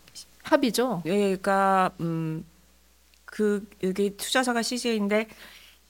합의죠. 0.51 1.03
얘가 1.05 1.91
음, 1.99 2.45
그 3.25 3.67
여기 3.83 4.15
투자사가 4.15 4.61
CJ인데 4.61 5.27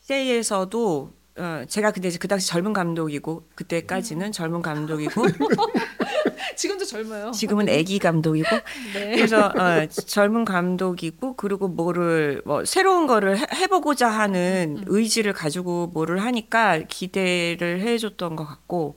CJ에서도 0.02 1.14
어, 1.38 1.64
제가 1.68 1.92
근데 1.92 2.10
그 2.18 2.28
당시 2.28 2.48
젊은 2.48 2.74
감독이고 2.74 3.48
그때까지는 3.56 4.32
젊은 4.32 4.62
감독이고 4.62 5.22
지금도 6.58 6.86
젊어요. 6.86 7.32
지금은 7.32 7.70
애기 7.70 8.00
감독이고 8.00 8.50
네. 8.96 9.16
그래서 9.16 9.46
어, 9.46 9.86
젊은 9.88 10.46
감독이고 10.46 11.36
그리고 11.36 11.68
뭐를 11.68 12.42
뭐 12.46 12.66
새로운 12.66 13.06
거를 13.06 13.38
해, 13.38 13.46
해보고자 13.54 14.10
하는 14.10 14.84
의지를 14.88 15.34
가지고 15.34 15.88
뭐를 15.88 16.24
하니까 16.24 16.80
기대를 16.80 17.82
해줬던 17.82 18.36
것 18.36 18.46
같고 18.46 18.96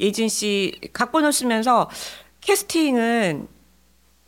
예진 0.00 0.28
씨 0.28 0.80
각본을 0.92 1.32
쓰면서 1.32 1.88
캐스팅은 2.40 3.57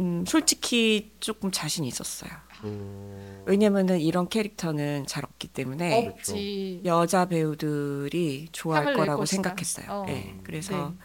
음, 0.01 0.25
솔직히 0.27 1.13
조금 1.21 1.51
자신 1.51 1.85
있었어요. 1.85 2.31
음, 2.65 3.43
왜냐면은 3.47 4.01
이런 4.01 4.29
캐릭터는 4.29 5.07
잘 5.07 5.25
없기 5.25 5.49
때문에 5.49 6.09
없지. 6.09 6.83
여자 6.85 7.27
배우들이 7.27 8.49
좋아할 8.53 8.95
거라고. 8.95 9.25
생각했어요. 9.27 9.87
어. 9.91 10.05
네, 10.07 10.39
그래서 10.43 10.89
네. 10.89 11.05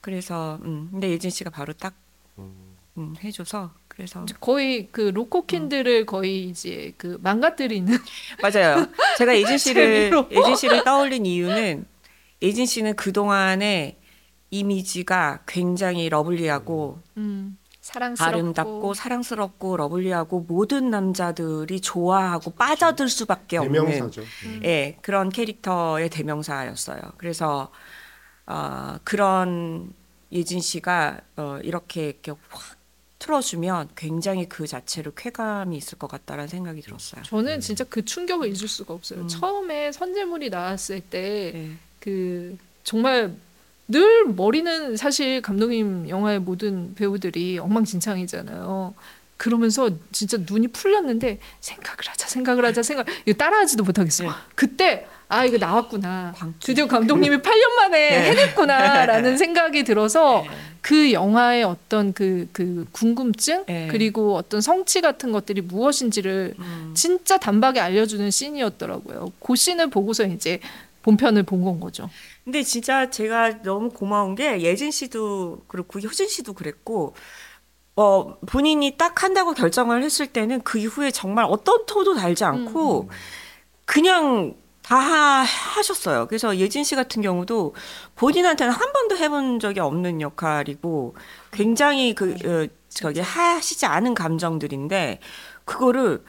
그래서 0.00 0.58
음, 0.62 0.88
근데 0.92 1.10
예진 1.10 1.30
씨가 1.30 1.50
바로 1.50 1.72
딱 1.72 1.94
음. 2.38 2.76
음, 2.98 3.14
해줘서 3.22 3.72
그래서 3.88 4.24
거의 4.40 4.88
그 4.92 5.00
로코킨들을 5.00 6.06
거의 6.06 6.44
이제 6.48 6.92
그 6.96 7.18
망가뜨리는 7.22 7.96
맞아요. 8.42 8.86
제가 9.18 9.36
예진 9.38 9.58
씨를. 9.58 10.12
예진 10.30 10.56
씨를 10.56 10.84
떠올린 10.84 11.26
이유는 11.26 11.86
예진 12.42 12.66
씨는 12.66 12.94
그 12.96 13.12
동안의 13.12 13.96
이미지가 14.50 15.42
굉장히 15.46 16.08
lovely하고 16.08 17.00
음, 17.16 17.58
사랑스럽고 17.86 18.36
아름답고 18.36 18.94
사랑스럽고 18.94 19.76
lovely하고 19.76 20.40
모든 20.48 20.90
남자들이 20.90 21.80
좋아하고 21.80 22.50
빠져들 22.50 23.08
수밖에 23.08 23.58
없는 23.58 23.86
대명사죠. 23.86 24.22
음. 24.22 24.60
예, 24.64 24.98
그런 25.02 25.28
캐릭터의 25.28 26.10
대명사였어요. 26.10 27.00
그래서 27.16 27.70
어, 28.46 28.96
그런 29.04 29.92
예진 30.32 30.60
씨가 30.60 31.20
어, 31.36 31.58
이렇게, 31.62 32.08
이렇게 32.08 32.32
확 32.48 32.76
틀어주면 33.20 33.90
굉장히 33.96 34.48
그 34.48 34.66
자체로 34.66 35.12
쾌감이 35.14 35.76
있을 35.76 35.96
것 35.96 36.08
같다라는 36.08 36.48
생각이 36.48 36.82
들었어요. 36.82 37.22
저는 37.22 37.60
진짜 37.60 37.84
그 37.84 38.04
충격을 38.04 38.48
잊을 38.48 38.68
수가 38.68 38.94
없어요. 38.94 39.20
음. 39.20 39.28
처음에 39.28 39.92
선제물이 39.92 40.50
나왔을 40.50 41.00
때 41.00 41.52
예. 41.54 41.70
그 42.00 42.58
정말 42.84 43.34
늘 43.88 44.26
머리는 44.26 44.96
사실 44.96 45.40
감독님 45.42 46.08
영화의 46.08 46.40
모든 46.40 46.94
배우들이 46.94 47.58
엉망진창이잖아요. 47.58 48.94
그러면서 49.36 49.90
진짜 50.12 50.38
눈이 50.40 50.68
풀렸는데 50.68 51.38
생각을 51.60 51.98
하자 52.06 52.26
생각을 52.26 52.64
하자 52.64 52.82
생각 52.82 53.06
이거 53.26 53.36
따라하지도 53.36 53.84
못하겠어. 53.84 54.24
네. 54.24 54.30
그때 54.54 55.06
아 55.28 55.44
이거 55.44 55.58
나왔구나. 55.58 56.34
드디어 56.60 56.86
감독님이 56.86 57.36
8년 57.38 57.74
만에 57.76 58.10
네. 58.10 58.30
해냈구나라는 58.30 59.36
생각이 59.38 59.84
들어서 59.84 60.42
네. 60.42 60.50
그 60.80 61.12
영화의 61.12 61.64
어떤 61.64 62.12
그, 62.12 62.48
그 62.52 62.86
궁금증 62.92 63.64
네. 63.66 63.88
그리고 63.90 64.36
어떤 64.36 64.60
성취 64.60 65.00
같은 65.00 65.32
것들이 65.32 65.60
무엇인지를 65.60 66.54
음. 66.58 66.92
진짜 66.96 67.38
단박에 67.38 67.80
알려주는 67.80 68.30
씬이었더라고요. 68.30 69.32
그 69.40 69.54
씬을 69.56 69.90
보고서 69.90 70.24
이제 70.24 70.60
본편을 71.02 71.42
본 71.42 71.62
건 71.64 71.78
거죠. 71.80 72.08
근데 72.46 72.62
진짜 72.62 73.10
제가 73.10 73.62
너무 73.62 73.90
고마운 73.90 74.36
게 74.36 74.60
예진 74.60 74.92
씨도 74.92 75.64
그렇고 75.66 75.98
효진 75.98 76.28
씨도 76.28 76.52
그랬고 76.52 77.12
어 77.96 78.38
본인이 78.46 78.96
딱 78.96 79.24
한다고 79.24 79.52
결정을 79.52 80.04
했을 80.04 80.28
때는 80.28 80.62
그 80.62 80.78
이후에 80.78 81.10
정말 81.10 81.44
어떤 81.48 81.84
토도 81.86 82.14
달지 82.14 82.44
않고 82.44 83.08
그냥 83.84 84.54
다 84.82 84.96
하- 84.96 85.42
하셨어요. 85.42 86.28
그래서 86.28 86.56
예진 86.56 86.84
씨 86.84 86.94
같은 86.94 87.20
경우도 87.20 87.74
본인한테는 88.14 88.72
한 88.72 88.92
번도 88.92 89.16
해본 89.16 89.58
적이 89.58 89.80
없는 89.80 90.20
역할이고 90.20 91.16
굉장히 91.50 92.14
그 92.14 92.36
어, 92.44 92.68
저기 92.88 93.18
하시지 93.18 93.86
않은 93.86 94.14
감정들인데 94.14 95.18
그거를 95.64 96.22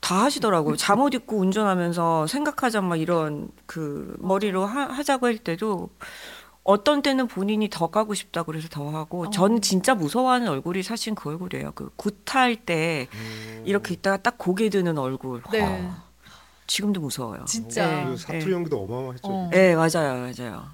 다 0.00 0.24
하시더라고요. 0.24 0.76
잠옷 0.76 1.14
입고 1.14 1.38
운전하면서 1.38 2.26
생각하자 2.26 2.80
막 2.82 2.96
이런 2.96 3.48
그 3.66 4.16
머리로 4.18 4.66
하, 4.66 4.82
하자고 4.84 5.26
할 5.26 5.38
때도 5.38 5.90
어떤 6.62 7.00
때는 7.00 7.28
본인이 7.28 7.68
더 7.70 7.88
가고 7.88 8.14
싶다 8.14 8.42
그래서 8.42 8.68
더 8.68 8.90
하고 8.90 9.30
전 9.30 9.60
진짜 9.60 9.94
무서워하는 9.94 10.48
얼굴이 10.48 10.82
사실 10.82 11.14
그 11.14 11.30
얼굴이에요. 11.30 11.72
그 11.72 11.90
굿할 11.96 12.56
때 12.56 13.08
음. 13.14 13.62
이렇게 13.64 13.94
있다가 13.94 14.16
딱 14.16 14.36
고개 14.36 14.68
드는 14.68 14.98
얼굴. 14.98 15.42
네. 15.52 15.60
와, 15.60 16.04
지금도 16.66 17.00
무서워요. 17.00 17.44
진짜. 17.44 17.86
네. 17.86 18.04
그 18.06 18.16
사투리 18.16 18.52
연기도 18.52 18.82
어마어마했죠. 18.82 19.28
어. 19.28 19.50
네, 19.52 19.76
맞아요, 19.76 20.14
맞아요. 20.20 20.64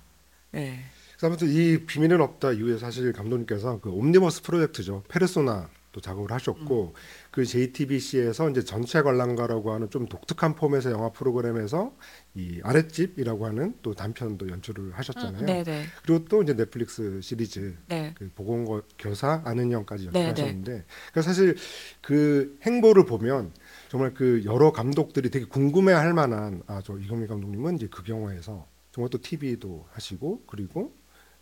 네. 0.50 0.80
아무튼 1.22 1.48
이 1.48 1.84
비밀은 1.84 2.20
없다 2.20 2.52
이후에 2.52 2.78
사실 2.78 3.12
감독님께서 3.12 3.78
그 3.80 3.90
옴니버스 3.90 4.42
프로젝트죠 4.42 5.04
페르소나 5.08 5.68
또 5.92 6.00
작업을 6.00 6.32
하셨고 6.32 6.94
그 7.32 7.46
JTBC에서 7.46 8.50
이제 8.50 8.62
전체 8.62 9.00
관람가라고 9.02 9.72
하는 9.72 9.88
좀 9.88 10.06
독특한 10.06 10.54
폼에서 10.54 10.90
영화 10.92 11.10
프로그램에서 11.10 11.96
이 12.34 12.60
아랫집이라고 12.62 13.46
하는 13.46 13.74
또 13.82 13.94
단편도 13.94 14.50
연출을 14.50 14.92
하셨잖아요. 14.92 15.46
네, 15.46 15.64
네, 15.64 15.84
그리고 16.04 16.26
또 16.26 16.42
이제 16.42 16.54
넷플릭스 16.54 17.20
시리즈 17.22 17.74
네. 17.88 18.12
그 18.18 18.30
보건교사 18.34 19.42
아는 19.46 19.72
형까지 19.72 20.10
네, 20.12 20.26
연출하셨는데 20.26 20.84
그러니까 21.10 21.22
사실 21.22 21.56
그 22.02 22.58
행보를 22.62 23.06
보면 23.06 23.52
정말 23.88 24.12
그 24.12 24.42
여러 24.44 24.70
감독들이 24.72 25.30
되게 25.30 25.46
궁금해할 25.46 26.12
만한 26.12 26.62
아 26.66 26.82
저 26.84 26.98
이경민 26.98 27.28
감독님은 27.28 27.76
이제 27.76 27.88
그 27.90 28.02
영화에서 28.08 28.66
정말 28.90 29.08
또 29.08 29.18
TV도 29.18 29.86
하시고 29.92 30.42
그리고 30.46 30.94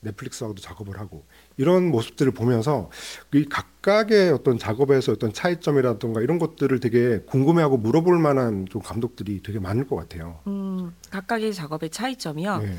넷플릭스하고도 0.02 0.60
작업을 0.62 0.98
하고 0.98 1.26
이런 1.56 1.90
모습들을 1.90 2.32
보면서 2.32 2.90
이 3.34 3.44
각각의 3.44 4.30
어떤 4.30 4.58
작업에서 4.58 5.12
어떤 5.12 5.32
차이점이라든가 5.32 6.20
이런 6.22 6.38
것들을 6.38 6.80
되게 6.80 7.20
궁금해하고 7.20 7.76
물어볼 7.76 8.18
만한 8.18 8.66
좀 8.66 8.80
감독들이 8.80 9.42
되게 9.42 9.58
많을 9.58 9.86
것 9.86 9.96
같아요. 9.96 10.40
음, 10.46 10.94
각각의 11.10 11.52
작업의 11.52 11.90
차이점이요. 11.90 12.58
네. 12.58 12.78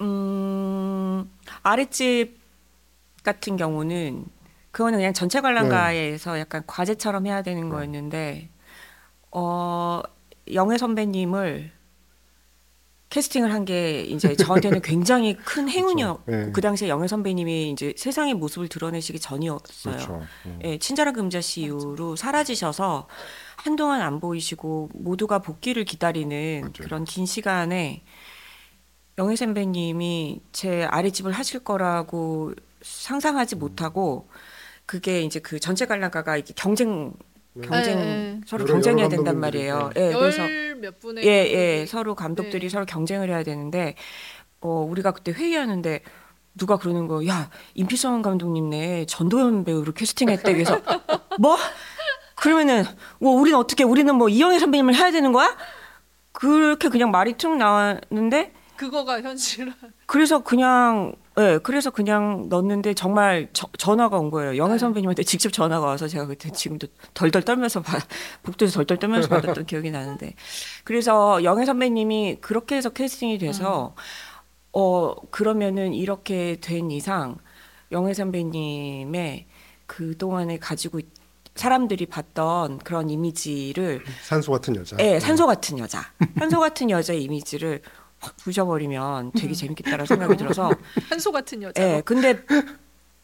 음, 0.00 1.30
아랫집 1.62 2.38
같은 3.22 3.56
경우는 3.56 4.24
그거는 4.72 4.98
그냥 4.98 5.12
전체 5.12 5.40
관람가에서 5.40 6.38
약간 6.38 6.62
과제처럼 6.66 7.26
해야 7.26 7.42
되는 7.42 7.64
네. 7.64 7.68
거였는데 7.68 8.48
어 9.32 10.00
영애 10.52 10.78
선배님을 10.78 11.70
캐스팅을 13.10 13.52
한 13.52 13.64
게 13.64 14.02
이제 14.02 14.34
저한테는 14.36 14.80
굉장히 14.82 15.36
큰 15.44 15.68
행운이었고 15.68 16.24
그렇죠. 16.24 16.44
네. 16.46 16.52
그 16.52 16.60
당시에 16.60 16.88
영애 16.88 17.06
선배님이 17.08 17.70
이제 17.70 17.92
세상의 17.96 18.34
모습을 18.34 18.68
드러내시기 18.68 19.20
전이었어요. 19.20 19.94
그렇죠. 19.96 20.22
음. 20.46 20.58
예, 20.64 20.78
친절한 20.78 21.12
금자씨 21.14 21.62
이후로 21.62 22.16
사라지셔서 22.16 23.06
한동안 23.56 24.00
안 24.00 24.20
보이시고 24.20 24.90
모두가 24.94 25.40
복귀를 25.40 25.84
기다리는 25.84 26.60
맞아요. 26.62 26.72
그런 26.80 27.04
긴 27.04 27.26
시간에 27.26 28.02
영애 29.18 29.36
선배님이 29.36 30.40
제 30.52 30.84
아랫집을 30.84 31.32
하실 31.32 31.60
거라고 31.60 32.54
상상하지 32.80 33.56
못하고 33.56 34.28
그게 34.86 35.20
이제 35.22 35.38
그 35.40 35.60
전체 35.60 35.84
관람가가 35.86 36.36
이게 36.38 36.54
경쟁 36.56 37.08
네. 37.10 37.12
경쟁 37.54 37.98
네, 37.98 38.04
네. 38.04 38.40
서로 38.46 38.62
여러- 38.64 38.74
경쟁해야 38.74 39.04
여러 39.06 39.16
된단 39.16 39.40
말이에요. 39.40 39.90
예, 39.96 40.12
그래서 40.12 40.42
열몇 40.42 41.00
분의 41.00 41.24
예, 41.26 41.30
예, 41.80 41.86
서로 41.86 42.14
감독들이 42.14 42.60
네. 42.60 42.68
서로 42.68 42.86
경쟁을 42.86 43.28
해야 43.28 43.42
되는데, 43.42 43.96
어, 44.60 44.86
우리가 44.88 45.10
그때 45.12 45.32
회의하는데, 45.32 46.02
누가 46.54 46.76
그러는 46.76 47.06
거, 47.08 47.26
야, 47.26 47.50
임필성 47.74 48.22
감독님네 48.22 49.06
전도연 49.06 49.64
배우를 49.64 49.94
캐스팅했대. 49.94 50.52
그래서, 50.52 50.80
뭐? 51.40 51.56
그러면은, 52.36 52.84
뭐, 53.18 53.32
우리는 53.32 53.58
어떻게, 53.58 53.84
우리는 53.84 54.14
뭐, 54.14 54.28
이영애 54.28 54.58
선배님을 54.58 54.94
해야 54.94 55.10
되는 55.10 55.32
거야? 55.32 55.56
그렇게 56.32 56.88
그냥 56.88 57.10
말이 57.10 57.34
툭 57.34 57.56
나왔는데, 57.56 58.52
그거가 58.80 59.20
현실. 59.20 59.70
그래서 60.06 60.42
그냥, 60.42 61.12
예, 61.38 61.58
그래서 61.62 61.90
그냥 61.90 62.48
넣었는데, 62.48 62.94
정말 62.94 63.50
저- 63.52 63.68
전화가 63.76 64.18
온 64.18 64.30
거예요. 64.30 64.56
영애 64.56 64.72
네. 64.72 64.78
선배님한테 64.78 65.22
직접 65.22 65.52
전화가 65.52 65.84
와서 65.84 66.08
제가 66.08 66.26
그때 66.26 66.50
지금도 66.50 66.86
덜덜 67.12 67.42
떨면서, 67.42 67.82
받- 67.82 68.02
복도에서 68.42 68.76
덜덜 68.78 68.96
떨면서 68.98 69.28
받았던 69.28 69.66
기억이 69.66 69.90
나는데, 69.90 70.34
그래서 70.84 71.44
영애 71.44 71.66
선배님이 71.66 72.38
그렇게 72.40 72.76
해서 72.76 72.88
캐스팅이 72.88 73.36
돼서 73.36 73.94
어 74.72 75.14
그러면은 75.30 75.92
이렇게 75.92 76.56
된 76.62 76.90
이상 76.90 77.36
영애 77.92 78.14
선배님의 78.14 79.46
그 79.86 80.16
동안에 80.16 80.58
가지고 80.58 81.00
있- 81.00 81.08
사람들이 81.56 82.06
봤던 82.06 82.78
그런 82.78 83.10
이미지를 83.10 84.02
산소 84.22 84.52
같은 84.52 84.76
여자. 84.76 84.96
예 85.00 85.18
산소 85.18 85.46
같은 85.48 85.78
여자 85.80 86.00
산소 86.38 86.60
같은 86.60 86.88
여자의 86.88 87.24
이미지를 87.24 87.82
확 88.20 88.36
부셔버리면 88.36 89.32
되게 89.32 89.54
재밌겠다라는 89.54 90.06
생각이 90.06 90.36
들어서 90.36 90.70
한소 91.10 91.32
같은 91.32 91.62
여자. 91.62 91.82
예 91.82 92.02
근데 92.04 92.42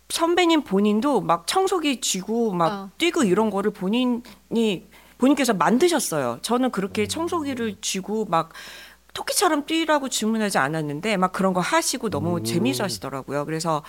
선배님 0.09 0.63
본인도 0.65 1.21
막 1.21 1.47
청소기 1.47 2.01
쥐고 2.01 2.53
막 2.53 2.67
어. 2.73 2.91
뛰고 2.99 3.25
이런 3.25 3.51
거를 3.51 3.73
본인이 3.73 4.87
본인께서 5.19 5.55
만드셨어요. 5.55 6.39
저는 6.43 6.71
그렇게 6.71 7.07
청소기를 7.07 7.77
쥐고 7.81 8.27
막 8.27 8.53
토끼처럼 9.15 9.65
뛰라고 9.67 10.09
주문하지 10.09 10.59
않았는데 10.59 11.17
막 11.17 11.33
그런 11.33 11.55
거 11.55 11.61
하시고 11.61 12.11
너무 12.11 12.39
음. 12.39 12.45
재미있어 12.45 12.85
하시더라고요. 12.85 13.45
그래서 13.47 13.83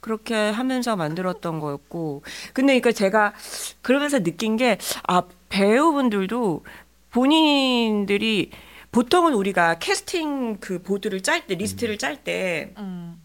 그렇게 0.00 0.34
하면서 0.34 0.96
만들었던 0.96 1.60
거였고 1.60 2.22
근데 2.54 2.78
그러니까 2.80 2.92
제가 2.92 3.34
그러면서 3.82 4.20
느낀 4.22 4.56
게 4.56 4.78
아 5.06 5.22
배우분들도 5.50 6.64
본인들이 7.10 8.50
보통은 8.92 9.34
우리가 9.34 9.78
캐스팅 9.78 10.58
그 10.58 10.82
보드를 10.82 11.22
짤 11.22 11.46
때 11.46 11.54
리스트를 11.54 11.98
짤때 11.98 12.74
음. 12.78 13.22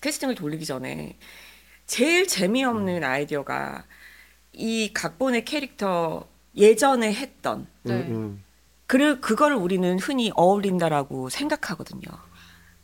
캐스팅을 0.00 0.34
돌리기 0.34 0.66
전에 0.66 1.18
제일 1.86 2.26
재미없는 2.26 3.04
아이디어가 3.04 3.84
이 4.52 4.92
각본의 4.92 5.44
캐릭터 5.44 6.28
예전에 6.56 7.12
했던 7.12 7.66
네. 7.82 7.94
음, 7.94 8.14
음. 8.14 8.44
그 8.86 9.20
그걸 9.20 9.52
우리는 9.52 9.98
흔히 9.98 10.30
어울린다라고 10.34 11.28
생각하거든요. 11.28 12.02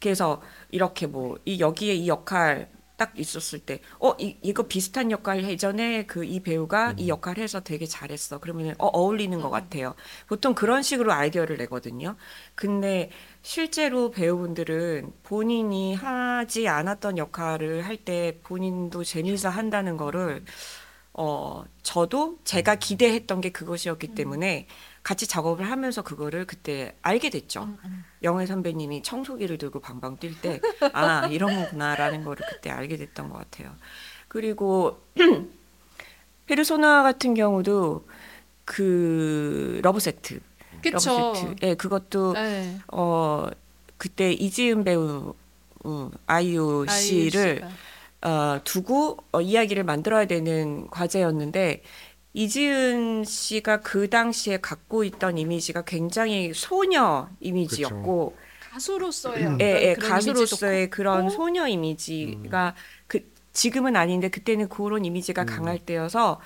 그래서 0.01 0.43
이렇게 0.71 1.07
뭐 1.07 1.37
이 1.45 1.61
여기에 1.61 1.95
이 1.95 2.09
역할 2.09 2.69
딱 3.03 3.13
있었을 3.19 3.59
때, 3.61 3.81
어, 4.01 4.15
이, 4.19 4.37
이거 4.43 4.65
비슷한 4.65 5.11
역할 5.11 5.43
예전에 5.45 6.07
그 6.07 6.23
이 6.25 6.41
배우가 6.41 6.95
이 6.99 7.09
역할 7.09 7.39
해서 7.39 7.61
되게 7.61 7.85
잘했어. 7.87 8.39
그러면 8.39 8.75
어, 8.79 8.87
어울리는 8.87 9.41
것 9.41 9.51
같아요. 9.51 9.95
보통 10.29 10.55
그런 10.55 10.83
식으로 10.83 11.13
아이디어를 11.13 11.57
내거든요. 11.59 12.17
근데 12.55 13.11
실제로 13.43 14.11
배우분들은 14.11 15.13
본인이 15.25 15.95
하지 15.95 16.69
않았던 16.69 17.19
역할을 17.19 17.83
할 17.87 17.97
때 18.05 18.39
본인도 18.43 19.05
재미있어 19.05 19.49
한다는 19.49 19.97
거를 19.97 20.45
어, 21.15 21.65
저도 21.83 22.39
제가 22.45 22.77
기대했던 22.77 23.41
게 23.43 23.51
그것이었기 23.51 24.15
때문에 24.15 24.67
같이 25.03 25.27
작업을 25.27 25.69
하면서 25.69 26.03
그거를 26.03 26.47
그때 26.47 26.95
알게 27.03 27.31
됐죠. 27.31 27.77
영애 28.23 28.47
선배님이 28.47 29.03
청소기를 29.03 29.59
들고 29.59 29.81
방방 29.81 30.17
뛸 30.19 30.41
때, 30.41 30.61
아, 30.93 31.27
이런 31.27 31.55
거구나라는 31.55 32.25
거를 32.25 32.47
그때 32.49 32.71
알게 32.71 32.97
됐던 32.97 33.29
것 33.29 33.39
같아요. 33.39 33.75
그리고, 34.29 35.03
페르소나 36.47 37.03
같은 37.03 37.35
경우도 37.35 38.07
그 38.65 39.81
러브 39.83 39.99
세트. 39.99 40.41
그쵸. 40.83 41.11
러브 41.11 41.39
세트. 41.39 41.67
예, 41.67 41.75
그것도, 41.75 42.35
네. 42.35 42.79
어, 42.93 43.49
그때 43.99 44.33
이지은 44.33 44.85
배우, 44.85 45.35
음, 45.85 46.11
아이유 46.27 46.87
아이유 46.89 47.01
씨를 47.01 47.57
씨가. 47.57 47.69
어, 48.23 48.61
두고 48.63 49.19
어, 49.33 49.41
이야기를 49.41 49.85
만들어야 49.85 50.27
되는 50.27 50.89
과제였는데 50.91 51.83
이지은 52.35 53.25
씨가 53.25 53.81
그 53.81 54.09
당시에 54.09 54.59
갖고 54.59 55.05
있던 55.05 55.39
이미지가 55.39 55.83
굉장히 55.83 56.53
소녀 56.55 57.29
이미지였고 57.41 58.37
가수로서의 58.61 59.57
예, 59.61 59.65
예, 59.91 59.95
그런 59.95 60.11
가수로서의 60.11 60.79
이미지도 60.85 60.97
그런 60.97 61.29
소녀 61.31 61.67
이미지가 61.69 62.75
그 63.07 63.31
지금은 63.53 63.97
아닌데 63.97 64.31
그때는 64.31 64.69
그런 64.69 65.05
이미지가 65.05 65.45
강할 65.45 65.79
때여서 65.79 66.41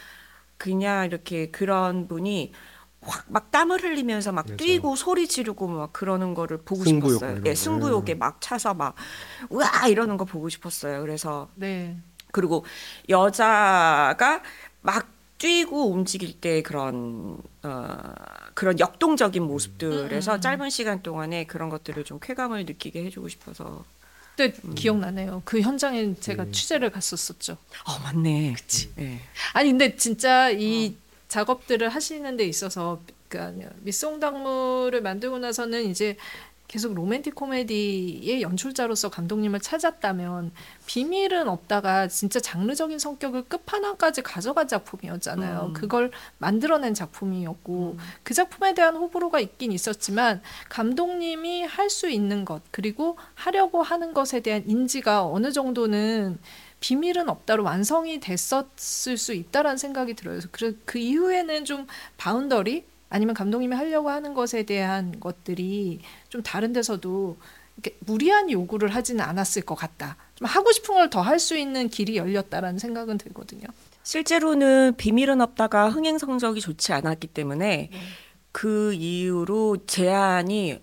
그냥 0.58 1.06
이렇게 1.06 1.50
그런 1.50 2.08
분이 2.08 2.52
확 3.02 3.26
막 3.28 3.50
땀을 3.52 3.82
흘리면서 3.82 4.32
막 4.32 4.46
맞아요. 4.46 4.56
뛰고 4.56 4.96
소리 4.96 5.28
지르고 5.28 5.68
막 5.68 5.92
그러는 5.92 6.34
거를 6.34 6.58
보고 6.58 6.84
승부욕 6.84 7.20
싶었어요. 7.20 7.42
예, 7.46 7.50
거. 7.50 7.54
승부욕에 7.54 8.14
막 8.16 8.40
차서 8.40 8.74
막 8.74 8.94
우와 9.50 9.88
이러는 9.88 10.16
거 10.16 10.24
보고 10.24 10.48
싶었어요. 10.48 11.00
그래서 11.02 11.48
네. 11.54 11.96
그리고 12.32 12.64
여자가 13.08 14.42
막 14.82 15.15
뛰고 15.38 15.90
움직일 15.90 16.40
때 16.40 16.62
그런 16.62 17.38
어 17.62 17.98
그런 18.54 18.78
역동적인 18.78 19.42
모습들에서 19.42 20.36
음. 20.36 20.40
짧은 20.40 20.70
시간 20.70 21.02
동안에 21.02 21.44
그런 21.44 21.68
것들을 21.68 22.04
좀 22.04 22.18
쾌감을 22.20 22.64
느끼게 22.64 23.04
해주고 23.04 23.28
싶어서 23.28 23.84
그때 24.34 24.54
음. 24.64 24.74
기억나네요. 24.74 25.42
그 25.44 25.60
현장에 25.60 26.14
제가 26.20 26.46
취재를 26.52 26.90
갔었었죠. 26.90 27.54
어 27.84 27.98
맞네 28.02 28.54
그치 28.54 28.90
예. 28.98 29.20
아니 29.52 29.70
근데 29.70 29.96
진짜 29.96 30.46
어. 30.46 30.52
이 30.52 30.96
작업들을 31.28 31.88
하시는 31.88 32.36
데 32.36 32.44
있어서 32.44 33.00
그러니까 33.28 33.70
미송당무를 33.80 35.02
만들고 35.02 35.38
나서는 35.38 35.90
이제 35.90 36.16
계속 36.68 36.94
로맨틱 36.94 37.34
코미디의 37.34 38.42
연출자로서 38.42 39.08
감독님을 39.08 39.60
찾았다면 39.60 40.52
비밀은 40.86 41.48
없다가 41.48 42.08
진짜 42.08 42.40
장르적인 42.40 42.98
성격을 42.98 43.44
끝판왕까지 43.44 44.22
가져간 44.22 44.68
작품이었잖아요. 44.68 45.66
음. 45.68 45.72
그걸 45.72 46.10
만들어낸 46.38 46.94
작품이었고 46.94 47.96
그 48.22 48.34
작품에 48.34 48.74
대한 48.74 48.96
호불호가 48.96 49.40
있긴 49.40 49.72
있었지만 49.72 50.40
감독님이 50.68 51.62
할 51.64 51.86
수 51.86 52.08
있는 52.08 52.44
것 52.44 52.62
그리고 52.72 53.16
하려고 53.34 53.82
하는 53.82 54.12
것에 54.12 54.40
대한 54.40 54.64
인지가 54.66 55.24
어느 55.24 55.52
정도는 55.52 56.38
비밀은 56.80 57.28
없다로 57.28 57.62
완성이 57.62 58.20
됐었을 58.20 59.16
수 59.16 59.32
있다라는 59.32 59.78
생각이 59.78 60.14
들어요. 60.14 60.34
그래서 60.34 60.48
그, 60.50 60.78
그 60.84 60.98
이후에는 60.98 61.64
좀 61.64 61.86
boundary 62.16 62.84
아니면 63.08 63.34
감독님이 63.34 63.74
하려고 63.76 64.10
하는 64.10 64.34
것에 64.34 64.64
대한 64.64 65.18
것들이 65.20 66.00
좀 66.28 66.42
다른 66.42 66.72
데서도 66.72 67.36
이렇게 67.76 67.96
무리한 68.00 68.50
요구를 68.50 68.94
하지는 68.94 69.24
않았을 69.24 69.62
것 69.62 69.74
같다. 69.74 70.16
좀 70.34 70.46
하고 70.46 70.72
싶은 70.72 70.94
걸 70.94 71.10
더 71.10 71.20
할 71.22 71.38
수 71.38 71.56
있는 71.56 71.88
길이 71.88 72.16
열렸다라는 72.16 72.78
생각은 72.78 73.18
들거든요. 73.18 73.66
실제로는 74.02 74.94
비밀은 74.96 75.40
없다가 75.40 75.88
흥행 75.90 76.18
성적이 76.18 76.60
좋지 76.60 76.92
않았기 76.92 77.26
때문에 77.28 77.90
그 78.52 78.94
이후로 78.94 79.86
제안이 79.86 80.78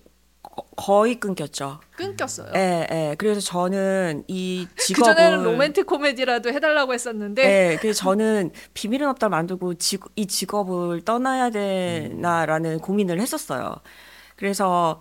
거- 0.56 0.64
거의 0.76 1.18
끊겼죠. 1.18 1.80
끊겼어요. 1.96 2.48
예, 2.54 2.86
예. 2.90 3.14
그래서 3.18 3.40
저는 3.40 4.24
이그 4.28 4.74
직업을 5.08 5.14
전에는 5.14 5.44
로맨틱 5.44 5.86
코미디라도 5.86 6.50
해달라고 6.50 6.94
했었는데 6.94 7.42
네, 7.42 7.78
그래서 7.80 7.98
저는 8.02 8.50
비밀은 8.74 9.08
없다 9.08 9.28
만들고 9.28 9.74
직, 9.74 10.02
이 10.16 10.26
직업을 10.26 11.02
떠나야 11.02 11.50
되나라는 11.50 12.78
고민을 12.80 13.20
했었어요. 13.20 13.74
그래서 14.36 15.00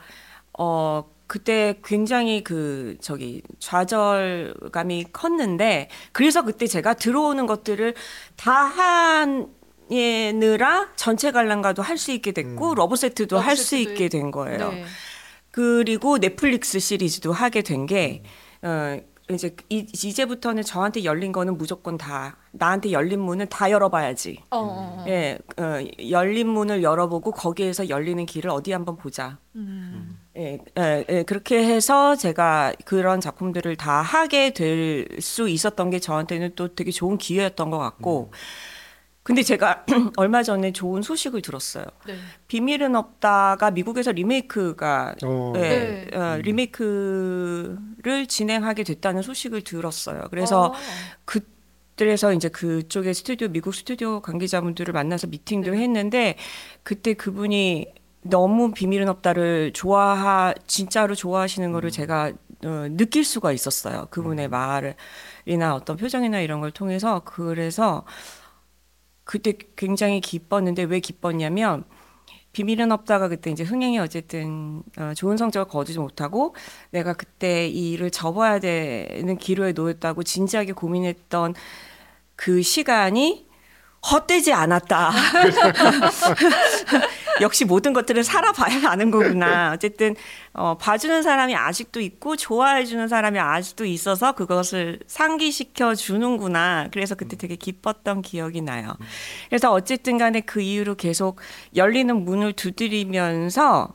어 0.58 1.06
그때 1.28 1.80
굉장히 1.84 2.44
그 2.44 2.98
저기 3.02 3.42
좌절감이 3.60 5.06
컸는데 5.14 5.90
그래서 6.12 6.44
그때 6.44 6.68
제가 6.68 6.94
들어오는 6.94 7.48
것들을 7.48 7.96
다 8.36 8.52
하느라 9.90 10.90
전체 10.96 11.32
관람가도 11.32 11.82
할 11.82 11.98
수 11.98 12.12
있게 12.12 12.32
됐고 12.32 12.76
러브 12.76 12.96
세트도 12.96 13.40
할 13.40 13.56
수 13.56 13.76
있게 13.78 14.10
된 14.10 14.32
거예요. 14.32 14.70
네. 14.72 14.86
그리고 15.54 16.18
넷플릭스 16.18 16.80
시리즈도 16.80 17.32
하게 17.32 17.62
된 17.62 17.86
게 17.86 18.24
어, 18.64 19.00
이제 19.30 19.56
이, 19.70 19.86
이제부터는 19.94 20.64
저한테 20.64 21.04
열린 21.04 21.32
거는 21.32 21.58
무조건 21.58 21.98
다 21.98 22.38
나한테 22.52 22.92
열린 22.92 23.20
문은 23.22 23.48
다 23.50 23.70
열어봐야지. 23.72 24.40
어, 24.52 24.58
어, 24.58 24.64
어. 25.00 25.06
예, 25.08 25.38
어, 25.58 25.80
열린 26.10 26.48
문을 26.50 26.82
열어보고 26.84 27.32
거기에서 27.32 27.88
열리는 27.90 28.26
길을 28.26 28.50
어디 28.50 28.72
한번 28.74 28.96
보자. 28.98 29.38
음. 29.56 30.18
예, 30.38 30.60
예, 30.78 31.06
예, 31.10 31.24
그렇게 31.24 31.64
해서 31.64 32.16
제가 32.16 32.74
그런 32.86 33.22
작품들을 33.22 33.76
다 33.76 34.02
하게 34.02 34.54
될 34.54 35.08
수 35.22 35.48
있었던 35.48 35.90
게 35.90 36.00
저한테는 36.00 36.54
또 36.56 36.74
되게 36.76 36.92
좋은 36.92 37.18
기회였던 37.18 37.70
것 37.70 37.78
같고. 37.78 38.32
근데 39.24 39.42
제가 39.42 39.86
얼마 40.18 40.44
전에 40.44 40.74
좋은 40.74 41.02
소식을 41.02 41.42
들었어요. 41.42 41.86
네. 42.06 42.16
비밀은 42.48 42.96
없다가 42.96 43.72
미국에서 43.72 44.12
리메이크가 44.12 45.16
어, 45.24 45.54
예, 45.56 46.08
네. 46.12 46.18
어, 46.18 46.38
리메이크를 46.42 48.28
진행하게 48.28 48.84
됐다는 48.84 49.22
소식을 49.22 49.62
들었어요. 49.62 50.28
그래서 50.30 50.66
어. 50.66 50.74
그들에서 51.24 52.34
이제 52.34 52.50
그쪽의 52.50 53.14
스튜디오 53.14 53.48
미국 53.48 53.74
스튜디오 53.74 54.20
관계자분들을 54.20 54.94
만나서 54.94 55.28
미팅도 55.28 55.72
네. 55.72 55.78
했는데 55.78 56.36
그때 56.84 57.14
그분이 57.14 57.94
너무 58.24 58.72
비밀은 58.74 59.08
없다를 59.08 59.72
좋아하 59.74 60.54
진짜로 60.68 61.16
좋아하시는 61.16 61.72
거를 61.72 61.92
제가 61.92 62.34
어, 62.66 62.88
느낄 62.92 63.24
수가 63.24 63.54
있었어요. 63.54 64.08
그분의 64.10 64.50
말이나 64.50 65.76
어떤 65.76 65.96
표정이나 65.96 66.42
이런 66.42 66.60
걸 66.60 66.72
통해서 66.72 67.22
그래서 67.26 68.06
그때 69.24 69.54
굉장히 69.76 70.22
기뻤는데 70.22 70.84
왜 70.84 71.00
기뻤냐면 71.00 71.86
비밀은 72.54 72.92
없다가 72.92 73.28
그때 73.28 73.50
이제 73.50 73.64
흥행이 73.64 73.98
어쨌든 74.00 74.84
어, 74.98 75.14
좋은 75.16 75.38
성적을 75.38 75.68
거두지 75.70 76.00
못하고 76.00 76.56
내가 76.92 77.14
그때 77.14 77.68
이 77.68 77.94
일을 77.94 78.12
접어야 78.12 78.60
되는 78.60 79.38
기로에 79.38 79.74
놓였다고 79.74 80.24
진지하게 80.24 80.74
고민했던 80.74 81.56
그 82.36 82.62
시간이 82.62 83.48
헛되지 84.12 84.54
않았다. 84.54 85.12
역시 87.42 87.66
모든 87.66 87.94
것들을 87.94 88.24
살아봐야 88.24 88.90
아는 88.90 89.12
거구나. 89.12 89.72
어쨌든 89.74 90.16
어, 90.54 90.78
봐주는 90.78 91.24
사람이 91.24 91.56
아직도 91.56 92.02
있고 92.02 92.36
좋아해주는 92.36 93.08
사람이 93.08 93.40
아직도 93.40 93.86
있어서 93.86 94.34
그것을 94.34 95.00
상기시켜 95.08 95.96
주는구나. 95.96 96.90
그래서 96.92 97.16
그때 97.16 97.38
되게 97.38 97.56
기뻤던 97.56 98.22
기억이 98.22 98.62
나요. 98.62 98.94
그래서 99.50 99.72
어쨌든 99.72 100.18
간에 100.18 100.42
그 100.42 100.62
이후로 100.62 100.96
계속 100.96 101.40
열리는 101.76 102.16
문을 102.16 102.54
두드리면서 102.54 103.94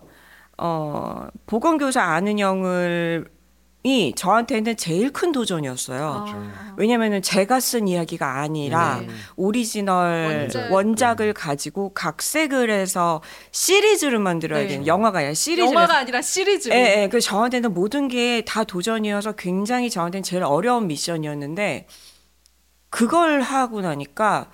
어, 0.56 1.26
보건교사 1.46 2.02
안은영이 2.02 4.12
저한테는 4.16 4.76
제일 4.76 5.12
큰 5.12 5.30
도전이었어요. 5.30 6.26
아. 6.28 6.74
왜냐면은 6.76 7.22
제가 7.22 7.60
쓴 7.60 7.86
이야기가 7.86 8.40
아니라 8.40 9.00
네. 9.00 9.08
오리지널 9.36 10.48
원작. 10.50 10.72
원작. 10.72 11.20
을 11.20 11.32
가지고 11.32 11.94
각색을 11.94 12.70
해서 12.70 13.22
시리즈를 13.52 14.18
만들어야 14.18 14.62
네. 14.62 14.66
되는 14.68 14.86
영화가 14.86 15.18
아니라 15.20 15.32
시리즈를 15.34 15.68
영화가 15.68 15.96
아니라 15.96 16.20
시리즈. 16.22 16.70
예, 16.70 17.02
예. 17.04 17.08
그 17.08 17.20
저한테는 17.20 17.72
모든 17.72 18.08
게 18.08 18.42
다 18.44 18.64
도전이어서 18.64 19.32
굉장히 19.32 19.90
저한테는 19.90 20.22
제일 20.22 20.42
어려운 20.42 20.86
미션이었는데 20.88 21.86
그걸 22.90 23.40
하고 23.42 23.80
나니까 23.80 24.50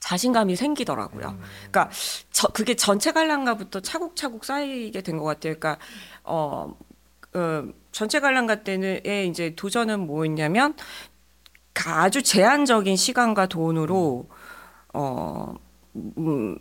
자신감이 0.00 0.56
생기더라고요. 0.56 1.38
그러니까 1.70 1.90
저, 2.32 2.48
그게 2.48 2.74
전체 2.76 3.12
관람가부터 3.12 3.80
차곡차곡 3.80 4.44
쌓이게 4.44 5.02
된 5.02 5.18
것 5.18 5.24
같아요. 5.24 5.54
그러니까 5.58 5.78
어, 6.24 6.76
어 7.34 7.64
전체 7.92 8.20
관람가 8.20 8.62
때는에 8.64 9.24
이제 9.26 9.54
도전은 9.56 10.06
뭐였냐면 10.06 10.74
가- 11.74 12.02
아주 12.02 12.22
제한적인 12.22 12.96
시간과 12.96 13.46
돈으로 13.46 14.28
어 14.94 15.54
음, 15.96 16.58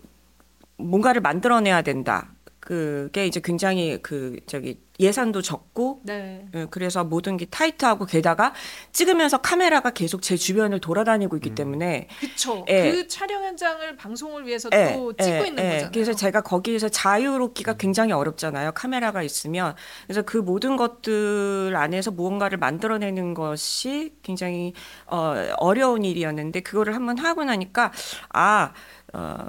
뭔가를 0.78 1.22
만들어내야 1.22 1.82
된다. 1.84 2.34
그게 2.70 3.26
이제 3.26 3.42
굉장히 3.44 3.98
그 4.04 4.38
저기 4.46 4.80
예산도 5.00 5.42
적고 5.42 6.02
네. 6.04 6.46
예, 6.54 6.68
그래서 6.70 7.04
모든 7.04 7.36
게 7.36 7.46
타이트하고 7.46 8.06
게다가 8.06 8.54
찍으면서 8.92 9.40
카메라가 9.40 9.90
계속 9.90 10.22
제 10.22 10.38
주변을 10.38 10.80
돌아다니고 10.80 11.36
있기 11.38 11.56
때문에 11.56 12.08
그쵸. 12.20 12.64
예. 12.70 12.92
그 12.92 13.08
촬영 13.08 13.44
현장을 13.44 13.96
방송을 13.96 14.46
위해서 14.46 14.70
예, 14.74 14.94
또 14.94 15.14
찍고 15.14 15.32
예, 15.32 15.48
있는 15.48 15.64
예. 15.64 15.70
거잖아요. 15.70 15.92
그래서 15.92 16.14
제가 16.14 16.42
거기에서 16.42 16.90
자유롭기가 16.90 17.78
굉장히 17.78 18.12
어렵잖아요. 18.12 18.74
카메라가 18.74 19.24
있으면. 19.24 19.74
그래서 20.06 20.22
그 20.22 20.38
모든 20.38 20.78
것들 20.78 21.76
안에서 21.76 22.12
무언가를 22.12 22.60
만들어내는 22.60 23.34
것이 23.34 24.14
굉장히 24.22 24.74
어, 25.08 25.34
어려운 25.58 26.06
일이었는데 26.06 26.60
그거를 26.60 26.94
한번 26.94 27.18
하고 27.18 27.44
나니까 27.44 27.92
아, 28.32 28.74
어, 29.14 29.48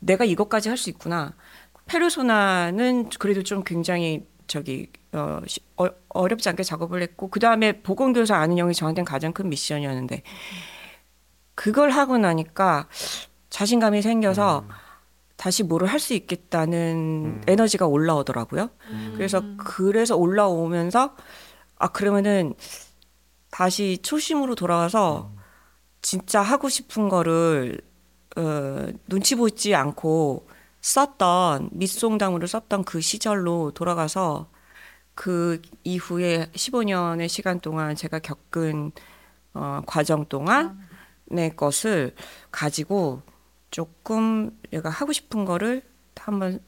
내가 0.00 0.24
이것까지 0.24 0.68
할 0.68 0.76
수 0.76 0.90
있구나. 0.90 1.34
페르소나는 1.88 3.08
그래도 3.18 3.42
좀 3.42 3.62
굉장히 3.64 4.26
저기 4.46 4.90
어, 5.12 5.40
시- 5.46 5.60
어, 5.76 5.86
어렵지 6.10 6.48
않게 6.48 6.62
작업을 6.62 7.02
했고 7.02 7.28
그 7.28 7.40
다음에 7.40 7.80
보건교사 7.82 8.36
아는 8.36 8.56
형이 8.58 8.74
저한테는 8.74 9.04
가장 9.04 9.32
큰 9.32 9.48
미션이었는데 9.48 10.22
그걸 11.54 11.90
하고 11.90 12.18
나니까 12.18 12.88
자신감이 13.50 14.02
생겨서 14.02 14.64
다시 15.36 15.62
뭐를 15.62 15.88
할 15.88 16.00
수 16.00 16.14
있겠다는 16.14 17.42
에너지가 17.46 17.86
올라오더라고요. 17.86 18.70
그래서 19.14 19.42
그래서 19.56 20.16
올라오면서 20.16 21.14
아 21.78 21.88
그러면은 21.88 22.54
다시 23.50 23.98
초심으로 24.02 24.54
돌아와서 24.56 25.30
진짜 26.02 26.40
하고 26.42 26.68
싶은 26.68 27.08
거를 27.08 27.80
어, 28.36 28.86
눈치 29.08 29.34
보지 29.36 29.74
않고 29.74 30.47
썼던 30.80 31.70
밑송담으로 31.72 32.46
썼던 32.46 32.84
그 32.84 33.00
시절로 33.00 33.72
돌아가서 33.72 34.48
그 35.14 35.60
이후에 35.82 36.50
15년의 36.54 37.28
시간 37.28 37.60
동안 37.60 37.96
제가 37.96 38.20
겪은 38.20 38.92
어, 39.54 39.82
과정 39.86 40.26
동안의 40.26 41.56
것을 41.56 42.14
가지고 42.50 43.22
조금 43.70 44.56
내가 44.70 44.88
하고 44.90 45.12
싶은 45.12 45.44
거를 45.44 45.82
한번 46.16 46.60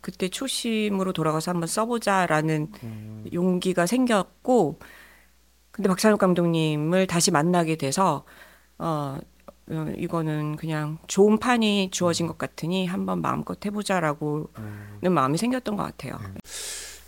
그때 0.00 0.28
초심으로 0.28 1.12
돌아가서 1.12 1.50
한번 1.50 1.66
써보자라는 1.66 2.72
용기가 3.32 3.86
생겼고 3.86 4.78
근데 5.70 5.88
박찬욱 5.88 6.18
감독님을 6.18 7.06
다시 7.06 7.30
만나게 7.30 7.76
돼서 7.76 8.24
어, 8.78 9.18
어, 9.70 9.92
이거는 9.96 10.56
그냥 10.56 10.98
좋은 11.06 11.38
판이 11.38 11.90
주어진 11.90 12.26
것 12.26 12.38
같으니 12.38 12.86
한번 12.86 13.20
마음껏 13.20 13.58
해보자라고는 13.64 14.46
마음이 15.10 15.38
생겼던 15.38 15.76
것 15.76 15.82
같아요. 15.84 16.18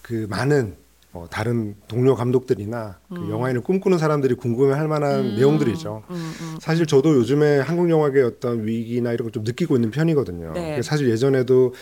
그 0.02 0.26
많은 0.28 0.76
어, 1.12 1.26
다른 1.28 1.74
동료 1.88 2.14
감독들이나 2.14 3.00
그 3.08 3.28
영화인을 3.30 3.62
꿈꾸는 3.62 3.98
사람들이 3.98 4.34
궁금해할 4.34 4.86
만한 4.86 5.34
내용들이죠. 5.34 6.04
음, 6.08 6.14
음. 6.40 6.58
사실 6.60 6.86
저도 6.86 7.16
요즘에 7.16 7.58
한국 7.60 7.90
영화계 7.90 8.22
어떤 8.22 8.64
위기나 8.64 9.12
이런 9.12 9.24
걸 9.26 9.32
좀 9.32 9.42
느끼고 9.42 9.74
있는 9.76 9.90
편이거든요. 9.90 10.52
네. 10.52 10.80
사실 10.82 11.10
예전에도 11.10 11.74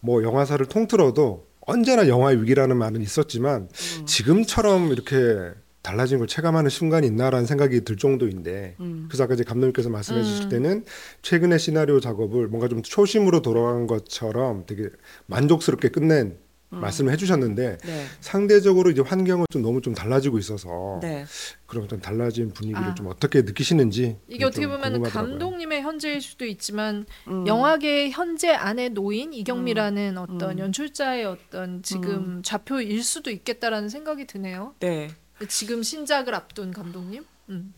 뭐 0.00 0.22
영화사를 0.22 0.64
통틀어도 0.66 1.46
언제나 1.60 2.08
영화의 2.08 2.42
위기라는 2.42 2.76
말은 2.76 3.00
있었지만 3.00 3.68
음. 4.00 4.04
지금처럼 4.06 4.88
이렇게 4.92 5.52
달라진 5.84 6.18
걸 6.18 6.26
체감하는 6.26 6.70
순간이 6.70 7.06
있나라는 7.06 7.46
생각이 7.46 7.84
들 7.84 7.96
정도인데 7.96 8.74
음. 8.80 9.04
그래서 9.06 9.24
아까 9.24 9.34
이제 9.34 9.44
감독님께서 9.44 9.90
말씀해 9.90 10.20
음. 10.20 10.24
주실 10.24 10.48
때는 10.48 10.84
최근에 11.20 11.58
시나리오 11.58 12.00
작업을 12.00 12.48
뭔가 12.48 12.68
좀 12.68 12.82
초심으로 12.82 13.42
돌아간 13.42 13.86
것처럼 13.86 14.64
되게 14.66 14.88
만족스럽게 15.26 15.90
끝낸 15.90 16.38
음. 16.72 16.80
말씀을 16.80 17.12
해주셨는데 17.12 17.76
네. 17.84 18.04
상대적으로 18.20 18.90
이제 18.90 19.02
환경은 19.02 19.44
좀 19.50 19.60
너무 19.60 19.82
좀 19.82 19.94
달라지고 19.94 20.38
있어서 20.38 21.00
네. 21.02 21.26
그런 21.66 21.86
좀 21.86 22.00
달라진 22.00 22.50
분위기를 22.54 22.82
아. 22.82 22.94
좀 22.94 23.06
어떻게 23.08 23.42
느끼시는지 23.42 24.16
이게 24.26 24.46
어떻게 24.46 24.62
좀 24.62 24.80
보면. 24.80 25.02
감독님의 25.02 25.82
현재일 25.82 26.22
수도 26.22 26.46
있지만 26.46 27.04
음. 27.28 27.46
영화계 27.46 28.08
현재 28.08 28.52
안에 28.52 28.88
놓인 28.88 29.34
이경미라는 29.34 30.16
어떤 30.16 30.52
음. 30.52 30.58
연출자의 30.60 31.26
어떤 31.26 31.82
지금 31.82 32.40
좌표일 32.42 33.04
수도 33.04 33.30
있겠다라는 33.30 33.90
생각이 33.90 34.26
드네요. 34.26 34.74
네. 34.80 35.10
지금 35.48 35.82
신작을 35.82 36.34
앞둔 36.34 36.72
감독님. 36.72 37.24
음. 37.50 37.74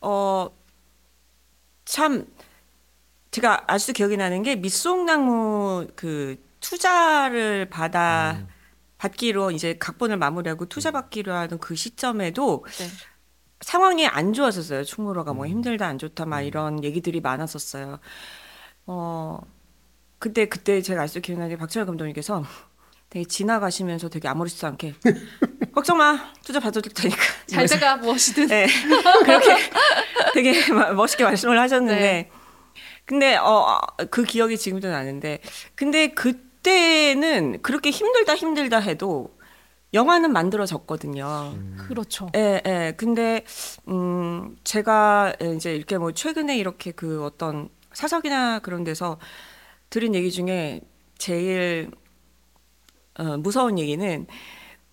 어, 0.00 0.50
참, 1.84 2.26
제가 3.30 3.64
아직도 3.66 3.92
기억이 3.92 4.16
나는 4.16 4.42
게 4.42 4.56
밑송나무 4.56 5.88
그 5.94 6.42
투자를 6.60 7.68
받아, 7.68 8.46
받기로 8.98 9.50
이제 9.50 9.76
각본을 9.78 10.16
마무리하고 10.16 10.66
투자 10.66 10.90
받기로 10.90 11.32
하는 11.32 11.58
그 11.58 11.76
시점에도 11.76 12.64
네. 12.78 12.88
상황이 13.60 14.06
안 14.06 14.32
좋았었어요. 14.32 14.84
충무로가 14.84 15.32
뭐 15.32 15.46
힘들다, 15.46 15.86
안 15.86 15.98
좋다, 15.98 16.26
막 16.26 16.42
이런 16.42 16.82
얘기들이 16.82 17.20
많았었어요. 17.20 17.98
어, 18.86 19.40
그때, 20.18 20.48
그때 20.48 20.80
제가 20.82 21.02
아직도 21.02 21.20
기억나는 21.20 21.54
게 21.54 21.58
박철 21.58 21.86
감독님께서 21.86 22.42
되게 23.08 23.24
지나가시면서 23.24 24.08
되게 24.08 24.28
아무렇지도 24.28 24.66
않게 24.66 24.94
걱정 25.74 25.98
마 25.98 26.32
투자 26.44 26.58
받아줄 26.60 26.92
테니까 26.92 27.20
잘 27.46 27.66
돼가 27.66 27.96
무엇이든. 27.96 28.46
네. 28.48 28.66
그렇게 29.24 29.56
되게 30.34 30.72
마- 30.72 30.92
멋있게 30.92 31.24
말씀을 31.24 31.58
하셨는데 31.60 32.00
네. 32.00 32.30
근데 33.04 33.36
어 33.36 33.80
그 34.10 34.24
기억이 34.24 34.58
지금도 34.58 34.88
나는데 34.88 35.40
근데 35.74 36.08
그때는 36.08 37.62
그렇게 37.62 37.90
힘들다 37.90 38.34
힘들다 38.36 38.78
해도 38.78 39.34
영화는 39.94 40.32
만들어졌거든요. 40.32 41.54
그렇죠. 41.88 42.28
예, 42.36 42.60
예. 42.66 42.94
근데 42.96 43.44
음 43.88 44.56
제가 44.64 45.34
이제 45.56 45.74
이렇게 45.74 45.96
뭐 45.96 46.12
최근에 46.12 46.56
이렇게 46.58 46.90
그 46.90 47.24
어떤 47.24 47.68
사석이나 47.94 48.58
그런 48.58 48.84
데서 48.84 49.18
들은 49.88 50.14
얘기 50.14 50.30
중에 50.30 50.80
제일 51.16 51.90
어, 53.18 53.36
무서운 53.38 53.78
얘기는 53.78 54.26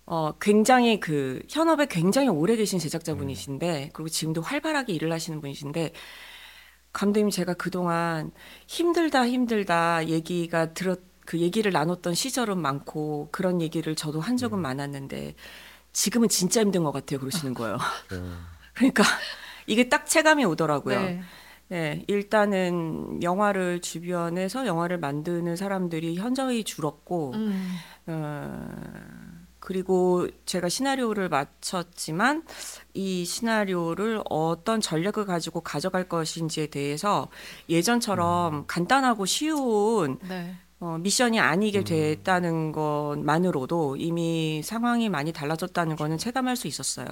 어 0.06 0.32
굉장히 0.38 1.00
그 1.00 1.40
현업에 1.48 1.86
굉장히 1.86 2.28
오래 2.28 2.56
계신 2.56 2.78
제작자분이신데 2.78 3.90
그리고 3.94 4.08
지금도 4.08 4.42
활발하게 4.42 4.92
일을 4.92 5.10
하시는 5.12 5.40
분이신데 5.40 5.92
감독님 6.92 7.30
제가 7.30 7.54
그동안 7.54 8.30
힘들다 8.66 9.26
힘들다 9.26 10.08
얘기가 10.08 10.74
들었 10.74 11.00
그 11.26 11.38
얘기를 11.38 11.72
나눴던 11.72 12.12
시절은 12.14 12.58
많고 12.58 13.28
그런 13.32 13.62
얘기를 13.62 13.94
저도 13.94 14.20
한 14.20 14.36
적은 14.36 14.58
많았는데 14.58 15.34
지금은 15.92 16.28
진짜 16.28 16.60
힘든 16.60 16.84
것 16.84 16.92
같아요 16.92 17.18
그러시는 17.18 17.54
거예요. 17.54 17.78
그러니까 18.74 19.04
이게 19.66 19.88
딱 19.88 20.06
체감이 20.06 20.44
오더라고요. 20.44 21.00
네. 21.00 21.22
네, 21.68 22.04
일단은 22.08 23.22
영화를 23.22 23.80
주변에서 23.80 24.66
영화를 24.66 24.98
만드는 24.98 25.56
사람들이 25.56 26.16
현저히 26.16 26.62
줄었고, 26.62 27.32
음. 27.34 27.72
어, 28.06 28.68
그리고 29.58 30.28
제가 30.44 30.68
시나리오를 30.68 31.28
마쳤지만 31.30 32.44
이 32.92 33.24
시나리오를 33.24 34.22
어떤 34.28 34.80
전략을 34.80 35.24
가지고 35.24 35.62
가져갈 35.62 36.06
것인지에 36.06 36.66
대해서 36.66 37.28
예전처럼 37.68 38.66
간단하고 38.66 39.24
쉬운 39.24 40.18
네. 40.28 40.54
어, 40.80 40.98
미션이 40.98 41.40
아니게 41.40 41.82
됐다는 41.82 42.72
것만으로도 42.72 43.96
이미 43.96 44.60
상황이 44.62 45.08
많이 45.08 45.32
달라졌다는 45.32 45.96
거는 45.96 46.18
체감할 46.18 46.56
수 46.56 46.66
있었어요. 46.68 47.06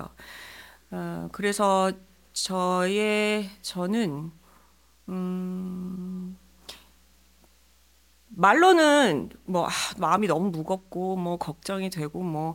어, 0.91 1.29
그래서 1.33 1.91
저의 2.35 3.49
저는 3.63 4.31
음, 5.09 6.37
말로는 8.35 9.31
뭐 9.45 9.67
아, 9.67 9.71
마음이 9.99 10.27
너무 10.27 10.51
무겁고 10.51 11.17
뭐 11.17 11.37
걱정이 11.39 11.91
되고 11.91 12.23
뭐 12.23 12.55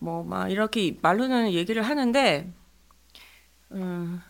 뭐 0.00 0.24
막 0.24 0.50
이렇게 0.50 0.96
말로는 1.02 1.52
얘기를 1.52 1.82
하는데 1.82 2.52
음, 3.72 4.22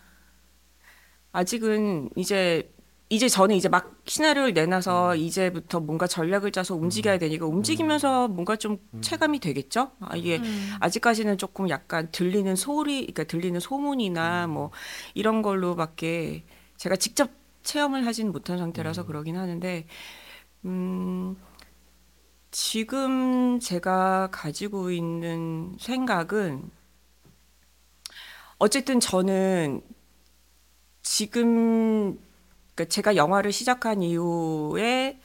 아직은 1.33 2.11
이제 2.17 2.71
이제 3.09 3.29
저는 3.29 3.57
이제 3.57 3.69
막 3.69 4.01
시나리오를 4.07 4.55
내놔서 4.55 5.17
이제부터 5.17 5.81
뭔가 5.81 6.07
전략을 6.07 6.51
짜서 6.51 6.75
움직여야 6.75 7.19
되니까 7.19 7.45
움직이면서 7.47 8.29
뭔가 8.29 8.57
좀 8.57 8.79
체감이 9.03 9.39
되겠죠? 9.39 9.91
아, 10.01 10.17
이게 10.17 10.41
음. 10.43 10.71
아직까지는 10.81 11.37
조금 11.37 11.69
약간 11.69 12.09
들리는 12.11 12.57
소리, 12.57 13.01
그러니까 13.03 13.25
들리는 13.25 13.61
소문이나 13.61 14.47
뭐 14.47 14.71
이런 15.15 15.43
걸로밖에 15.43 16.45
제가 16.79 16.97
직접 16.97 17.31
체험을 17.65 18.07
하진 18.07 18.33
못한 18.33 18.57
상태라서 18.59 19.05
그러긴 19.05 19.37
하는데, 19.37 19.87
음, 20.65 21.37
지금 22.51 23.59
제가 23.59 24.29
가지고 24.31 24.91
있는 24.91 25.77
생각은 25.81 26.71
어쨌든 28.59 29.01
저는 29.01 29.83
지금 31.03 32.19
그러니까 32.75 32.85
제가 32.89 33.17
영화를 33.17 33.53
시작한 33.53 34.03
이후에 34.03 35.21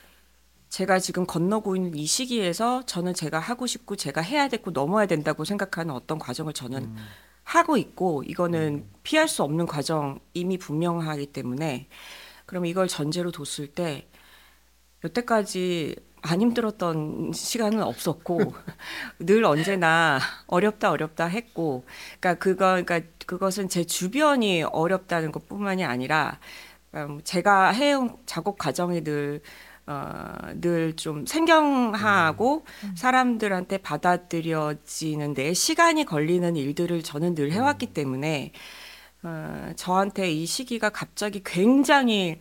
제가 0.69 0.99
지금 0.99 1.25
건너고 1.25 1.75
있는 1.75 1.95
이 1.95 2.05
시기에서 2.05 2.85
저는 2.85 3.13
제가 3.13 3.39
하고 3.39 3.67
싶고 3.67 3.95
제가 3.95 4.21
해야 4.21 4.47
되고 4.47 4.71
넘어야 4.71 5.05
된다고 5.05 5.45
생각하는 5.45 5.93
어떤 5.93 6.17
과정을 6.19 6.53
저는 6.53 6.95
하고 7.43 7.77
있고 7.77 8.23
이거는 8.23 8.89
피할 9.03 9.27
수 9.27 9.43
없는 9.43 9.67
과정 9.67 10.19
이미 10.33 10.57
분명하기 10.57 11.27
때문에 11.27 11.87
그럼 12.45 12.65
이걸 12.65 12.87
전제로 12.87 13.31
뒀을 13.31 13.67
때 13.67 14.07
여태까지 15.03 15.95
안 16.21 16.41
힘들었던 16.41 17.31
시간은 17.33 17.81
없었고 17.83 18.39
늘 19.19 19.45
언제나 19.45 20.19
어렵다 20.47 20.91
어렵다 20.91 21.25
했고 21.25 21.85
그러니까 22.19 22.33
그거 22.35 22.83
그러니까 22.83 23.01
그것은 23.25 23.69
제 23.69 23.83
주변이 23.83 24.63
어렵다는 24.63 25.31
것뿐만이 25.31 25.85
아니라 25.85 26.39
음, 26.95 27.21
제가 27.23 27.69
해온 27.69 28.17
작업 28.25 28.57
과정이 28.57 29.03
늘 29.03 29.41
어, 29.85 30.33
늘 30.55 30.95
좀 30.97 31.25
생경하고 31.25 32.65
사람들한테 32.95 33.77
받아들여지는데 33.77 35.53
시간이 35.53 36.03
걸리는 36.05 36.55
일들을 36.57 37.03
저는 37.03 37.35
늘 37.35 37.51
해왔기 37.51 37.87
때문에 37.93 38.51
어, 39.23 39.71
저한테 39.77 40.31
이 40.31 40.45
시기가 40.45 40.89
갑자기 40.89 41.41
굉장히 41.45 42.39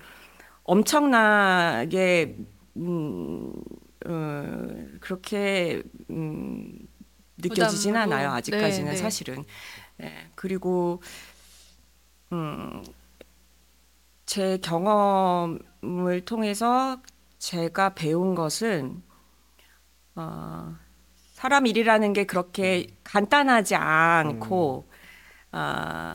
엄청나게 0.67 2.39
음, 2.77 3.53
어, 4.07 4.69
그렇게 5.01 5.83
음, 6.11 6.79
느껴지진 7.39 7.93
부담으로. 7.95 8.15
않아요. 8.15 8.31
아직까지는 8.33 8.85
네, 8.87 8.91
네. 8.93 8.97
사실은. 8.97 9.45
네, 9.99 10.31
그리고 10.35 11.01
음, 12.33 12.83
제 14.27 14.59
경험을 14.59 16.25
통해서 16.25 17.01
제가 17.39 17.95
배운 17.95 18.35
것은 18.35 19.03
어, 20.15 20.75
사람 21.35 21.67
일이라는 21.67 22.13
게 22.13 22.25
그렇게 22.25 22.87
간단하지 23.05 23.75
않고 23.77 24.89
아, 25.53 26.15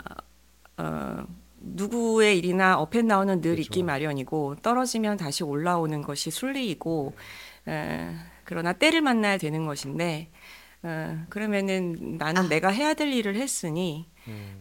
어, 0.78 1.26
누구의 1.62 2.38
일이나 2.38 2.80
업앤다운은 2.80 3.42
늘 3.42 3.52
그렇죠. 3.52 3.62
있기 3.62 3.84
마련이고 3.84 4.56
떨어지면 4.62 5.18
다시 5.18 5.44
올라오는 5.44 6.02
것이 6.02 6.32
순리이고 6.32 7.14
에, 7.68 8.16
그러나 8.44 8.74
때를 8.74 9.02
만나야 9.02 9.38
되는 9.38 9.66
것인데 9.66 10.30
어, 10.84 11.26
그러면은 11.30 12.18
나는 12.18 12.50
내가 12.50 12.70
해야 12.70 12.94
될 12.94 13.14
일을 13.14 13.36
했으니 13.36 14.10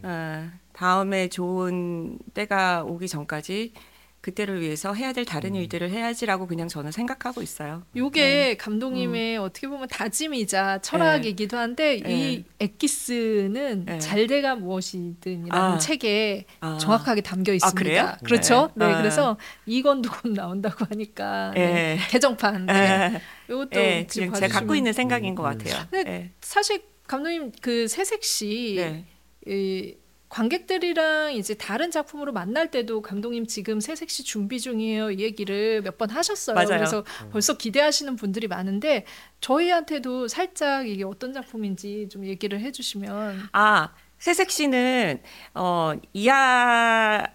어, 0.03 0.49
다음에 0.73 1.27
좋은 1.27 2.19
때가 2.33 2.83
오기 2.83 3.07
전까지 3.07 3.73
그때를 4.21 4.61
위해서 4.61 4.93
해야 4.93 5.13
될 5.13 5.25
다른 5.25 5.55
일들을 5.55 5.89
해야지라고 5.89 6.45
그냥 6.45 6.67
저는 6.67 6.91
생각하고 6.91 7.41
있어요. 7.41 7.83
요게 7.95 8.57
감독님의 8.57 9.37
어떻게 9.37 9.67
보면 9.67 9.87
다짐이자 9.87 10.79
철학이기도 10.83 11.57
한데 11.57 11.95
이 11.97 12.01
네. 12.03 12.43
엑기스는 12.59 13.85
네. 13.85 13.99
잘돼가 13.99 14.55
무엇이든이라는 14.55 15.51
아. 15.51 15.77
책에 15.79 16.45
아. 16.59 16.77
정확하게 16.79 17.21
담겨 17.21 17.51
있습니다. 17.51 17.79
그래요? 17.79 18.13
그렇죠? 18.23 18.71
네. 18.75 18.85
네, 18.85 18.93
아. 18.93 18.97
그래서 18.99 19.37
이권도 19.65 20.11
곧 20.11 20.29
나온다고 20.33 20.85
하니까 20.85 21.51
네. 21.55 21.61
예. 21.61 21.99
개정판. 22.09 22.67
네. 22.67 22.73
예, 22.73 23.21
이것도 23.51 23.79
예, 23.79 24.05
지금 24.07 24.33
제가 24.33 24.59
갖고 24.59 24.75
있는 24.75 24.93
생각인 24.93 25.33
것 25.33 25.41
같아요. 25.41 25.83
네. 25.91 26.03
예. 26.05 26.31
사실 26.41 26.83
감독님 27.07 27.53
그 27.59 27.87
새색 27.87 28.23
씨 28.23 28.75
네. 28.77 29.05
이 29.47 29.95
관객들이랑 30.31 31.33
이제 31.33 31.53
다른 31.53 31.91
작품으로 31.91 32.31
만날 32.31 32.71
때도 32.71 33.01
감독님 33.01 33.47
지금 33.47 33.81
새색시 33.81 34.23
준비 34.23 34.61
중이에요 34.61 35.11
이 35.11 35.19
얘기를 35.19 35.81
몇 35.81 35.97
번 35.97 36.09
하셨어요. 36.09 36.55
맞아요. 36.55 36.67
그래서 36.69 37.03
벌써 37.31 37.57
기대하시는 37.57 38.15
분들이 38.15 38.47
많은데 38.47 39.05
저희한테도 39.41 40.29
살짝 40.29 40.87
이게 40.87 41.03
어떤 41.03 41.33
작품인지 41.33 42.07
좀 42.09 42.25
얘기를 42.25 42.59
해주시면 42.61 43.49
아, 43.51 43.93
새색 44.19 44.49
씨는 44.49 45.21
어 45.53 45.93
이야 46.13 47.27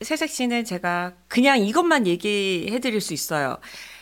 새색 0.00 0.28
씨는 0.28 0.64
제가 0.64 1.14
그냥 1.28 1.60
이것만 1.60 2.06
얘기해 2.08 2.78
드릴 2.80 3.00
수 3.00 3.14
있어요. 3.14 3.58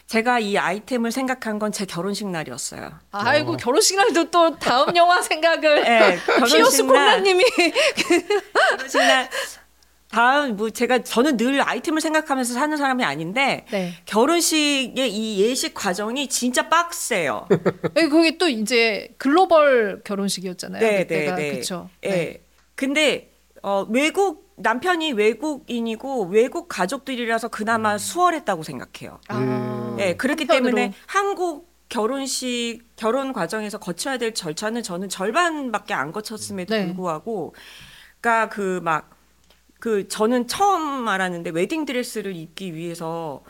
제가 0.09 0.39
이 0.41 0.57
아이템을 0.57 1.13
생각한 1.13 1.59
건 1.59 1.71
제 1.71 1.85
결혼식 1.85 2.27
날이었어요. 2.29 2.91
아이고 3.13 3.57
결혼식 3.59 3.97
날도 3.97 4.31
또 4.31 4.57
다음 4.59 4.97
영화 4.97 5.21
생각을 5.21 5.83
네, 5.85 6.17
날 6.27 6.87
콩나님이 6.87 7.45
결혼식 8.69 8.99
날 8.99 9.29
다음 10.11 10.57
뭐 10.57 10.71
제가 10.71 11.03
저는 11.03 11.37
늘 11.37 11.61
아이템을 11.61 12.01
생각하면서 12.01 12.55
사는 12.55 12.75
사람이 12.77 13.05
아닌데 13.05 13.67
네. 13.71 13.93
결혼식의 14.07 15.13
이 15.13 15.43
예식 15.43 15.75
과정이 15.75 16.29
진짜 16.29 16.71
빡세요. 16.71 17.47
예, 17.97 18.09
거기 18.09 18.39
또 18.39 18.49
이제 18.49 19.15
글로벌 19.19 20.01
결혼식이었잖아요. 20.05 20.81
네, 20.81 20.99
그때가 21.03 21.35
네, 21.35 21.43
네. 21.43 21.51
그렇죠. 21.53 21.91
예. 22.07 22.43
근데 22.75 23.31
어 23.63 23.87
외국 23.91 24.49
남편이 24.57 25.13
외국인이고 25.13 26.25
외국 26.31 26.69
가족들이라서 26.69 27.49
그나마 27.49 27.99
수월했다고 27.99 28.63
생각해요. 28.63 29.21
아, 29.29 29.37
예, 30.01 30.17
그렇기. 30.17 30.47
때문에 30.47 30.93
한국 31.07 31.69
결혼식 31.89 32.81
결혼 32.97 33.33
과정에서 33.33 33.79
거쳐야 33.79 34.19
될 34.19 34.35
절차는 34.35 34.83
저는 34.83 35.09
절반밖에 35.09 35.95
안 35.95 36.13
거쳤음에도 36.13 36.75
네. 36.75 36.87
불구하고 36.87 37.55
그러니까 38.21 38.49
그 38.49 38.81
막 38.83 39.19
그 39.81 40.09
저는 40.09 40.49
처음 40.49 41.07
알았는데 41.07 41.51
웨딩 41.51 41.85
드레스를 41.85 42.35
입기 42.35 42.75
위해서 42.75 43.45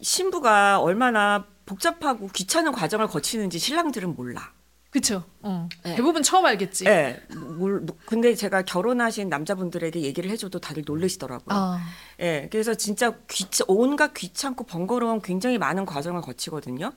신부가 0.00 0.80
얼마나 0.80 1.46
복잡하고 1.66 2.28
귀찮은 2.28 2.72
과정을 2.72 3.08
거치는지 3.08 3.58
신랑들은 3.58 4.14
몰라. 4.14 4.52
그렇죠. 4.96 5.24
어. 5.42 5.68
네. 5.84 5.94
대부분 5.94 6.22
처음 6.22 6.46
알겠지. 6.46 6.86
예. 6.86 7.20
뭘, 7.58 7.84
근데 8.06 8.34
제가 8.34 8.62
결혼하신 8.62 9.28
남자분들에게 9.28 10.00
얘기를 10.00 10.30
해줘도 10.30 10.58
다들 10.58 10.84
놀라시더라고요. 10.86 11.54
아, 11.54 11.78
예, 12.18 12.48
그래서 12.50 12.72
진짜 12.72 13.14
귀차, 13.28 13.64
온갖 13.68 14.14
귀찮고 14.14 14.64
번거로운 14.64 15.20
굉장히 15.20 15.58
많은 15.58 15.84
과정을 15.84 16.22
거치거든요. 16.22 16.92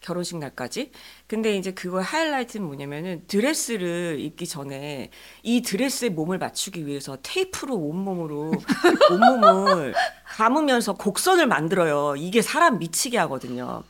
결혼식 0.00 0.38
날까지. 0.38 0.92
근데 1.26 1.54
이제 1.54 1.72
그거의 1.72 2.02
하이라이트는 2.04 2.64
뭐냐면은 2.66 3.24
드레스를 3.26 4.16
입기 4.18 4.46
전에 4.46 5.10
이 5.42 5.60
드레스에 5.60 6.08
몸을 6.08 6.38
맞추기 6.38 6.86
위해서 6.86 7.18
테이프로 7.22 7.76
온몸으로 7.76 8.52
온몸을 9.12 9.94
감으면서 10.24 10.94
곡선을 10.94 11.46
만들어요. 11.46 12.16
이게 12.16 12.40
사람 12.40 12.78
미치게 12.78 13.18
하거든요. 13.18 13.84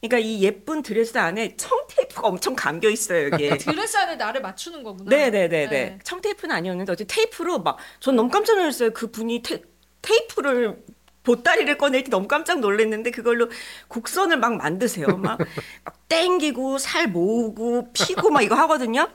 그러니까 0.00 0.18
이 0.18 0.42
예쁜 0.42 0.82
드레스 0.82 1.16
안에 1.18 1.56
청 1.56 1.78
테이프가 1.88 2.28
엄청 2.28 2.54
감겨 2.54 2.88
있어요, 2.88 3.30
여기에. 3.30 3.56
드레스 3.58 3.96
안에 3.96 4.16
나를 4.16 4.40
맞추는 4.42 4.82
거구나. 4.82 5.08
네네네네. 5.08 5.66
네. 5.68 5.98
청 6.04 6.20
테이프는 6.20 6.54
아니었는데 6.54 6.92
어제 6.92 7.04
테이프로 7.04 7.60
막 7.60 7.78
전 8.00 8.16
너무 8.16 8.30
깜짝 8.30 8.56
놀랐어요. 8.56 8.90
그 8.92 9.10
분이 9.10 9.42
테, 9.42 9.62
테이프를 10.02 10.84
보따리를 11.22 11.76
꺼낼 11.78 12.04
때 12.04 12.10
너무 12.10 12.28
깜짝 12.28 12.60
놀랐는데 12.60 13.10
그걸로 13.10 13.48
곡선을 13.88 14.36
막 14.38 14.54
만드세요. 14.56 15.06
막, 15.08 15.38
막 15.84 16.08
땡기고 16.08 16.78
살 16.78 17.08
모으고 17.08 17.92
피고 17.92 18.30
막 18.30 18.42
이거 18.42 18.54
하거든요. 18.54 19.08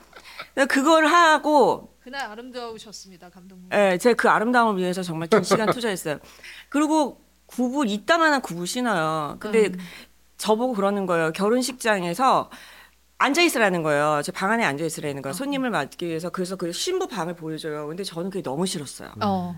그걸 0.68 1.06
하고 1.06 1.94
그날 2.02 2.26
아름다우셨습니다, 2.30 3.30
감독님. 3.30 3.68
예, 3.72 3.96
제가 3.96 4.14
그 4.14 4.28
아름다움을 4.28 4.80
위해서 4.82 5.02
정말 5.02 5.28
긴 5.28 5.42
시간 5.44 5.70
투자했어요. 5.70 6.18
그리고 6.68 7.20
굽을 7.46 7.88
이따만한 7.88 8.42
굽을 8.42 8.66
신어요. 8.66 9.36
근데 9.38 9.66
음. 9.68 9.78
저보고 10.42 10.74
그러는 10.74 11.06
거예요. 11.06 11.32
결혼식장에서 11.32 12.50
앉아 13.18 13.42
있으라는 13.42 13.82
거예요. 13.84 14.20
제 14.24 14.32
방 14.32 14.50
안에 14.50 14.64
앉아 14.64 14.84
있으라는 14.84 15.22
거예요. 15.22 15.32
손님을 15.32 15.70
맞기 15.70 16.06
위해서 16.06 16.30
그래서 16.30 16.56
그 16.56 16.72
신부 16.72 17.06
방을 17.06 17.34
보여줘요. 17.36 17.86
근데 17.86 18.02
저는 18.02 18.30
그게 18.30 18.42
너무 18.42 18.66
싫었어요. 18.66 19.12
어, 19.22 19.54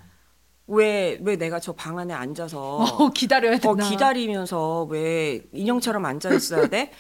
왜 0.67 1.19
왜 1.23 1.37
내가 1.37 1.59
저 1.61 1.73
방 1.73 1.99
안에 1.99 2.13
앉아서 2.13 2.59
어, 3.01 3.11
기다려야 3.11 3.55
어, 3.57 3.59
되나? 3.59 3.89
기다리면서 3.89 4.85
왜 4.91 5.41
인형처럼 5.53 6.05
앉아 6.05 6.35
있어야 6.35 6.67
돼? 6.69 6.93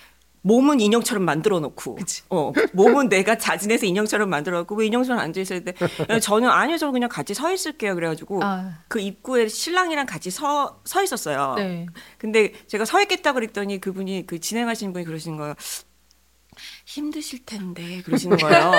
몸은 0.46 0.78
인형처럼 0.78 1.24
만들어 1.24 1.58
놓고, 1.58 1.94
그치. 1.94 2.22
어, 2.28 2.52
몸은 2.74 3.08
내가 3.08 3.38
자진해서 3.38 3.86
인형처럼 3.86 4.28
만들어 4.28 4.58
놓고 4.58 4.74
왜 4.74 4.86
인형처럼 4.86 5.18
앉아 5.18 5.40
있어야 5.40 5.60
돼? 5.60 5.72
저는 6.20 6.50
아니요, 6.50 6.76
저는 6.76 6.92
그냥 6.92 7.08
같이 7.08 7.32
서 7.32 7.50
있을게요. 7.50 7.94
그래가지고 7.94 8.40
아, 8.44 8.80
그 8.88 9.00
입구에 9.00 9.48
신랑이랑 9.48 10.04
같이 10.04 10.30
서, 10.30 10.82
서 10.84 11.02
있었어요. 11.02 11.54
네. 11.56 11.86
근데 12.18 12.52
제가 12.66 12.84
서 12.84 13.00
있겠다 13.00 13.32
그랬더니 13.32 13.80
그분이 13.80 14.26
그 14.26 14.38
진행하시는 14.38 14.92
분이 14.92 15.06
그러시는 15.06 15.38
거예요. 15.38 15.54
힘드실 16.84 17.46
텐데 17.46 18.02
그러시는 18.02 18.36
거예요. 18.36 18.72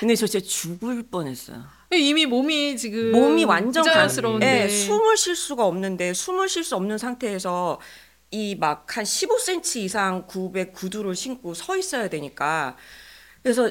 근데 0.00 0.14
저 0.14 0.26
진짜 0.26 0.44
죽을 0.44 1.02
뻔했어요. 1.02 1.62
이미 1.92 2.24
몸이 2.24 2.76
지금 2.78 3.12
몸이 3.12 3.44
완전 3.44 3.84
부자연스러운데 3.84 4.64
예, 4.64 4.68
숨을 4.68 5.16
쉴 5.16 5.36
수가 5.36 5.66
없는데 5.66 6.14
숨을 6.14 6.48
쉴 6.48 6.64
수 6.64 6.74
없는 6.74 6.98
상태에서 6.98 7.78
이 8.30 8.56
막 8.58 8.86
한 8.96 9.04
15cm 9.04 9.76
이상 9.84 10.26
굽의 10.26 10.72
구두를 10.72 11.14
신고 11.14 11.54
서 11.54 11.76
있어야 11.76 12.08
되니까 12.08 12.76
그래서 13.42 13.70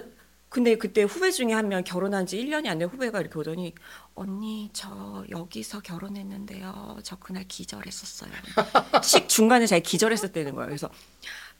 근데 0.49 0.77
그때 0.77 1.03
후배 1.03 1.31
중에 1.31 1.51
한 1.53 1.67
명 1.67 1.83
결혼한 1.83 2.25
지 2.25 2.37
1년이 2.37 2.67
안 2.67 2.79
된 2.79 2.87
후배가 2.87 3.19
이렇게 3.19 3.37
오더니 3.37 3.75
언니 4.13 4.69
저 4.71 5.25
여기서 5.29 5.81
결혼했는데요. 5.81 6.99
저 7.03 7.17
그날 7.17 7.43
기절했었어요. 7.45 8.31
식 9.03 9.27
중간에 9.27 9.65
자기 9.67 9.83
기절했었다는 9.83 10.55
거예요. 10.55 10.67
그래서 10.67 10.89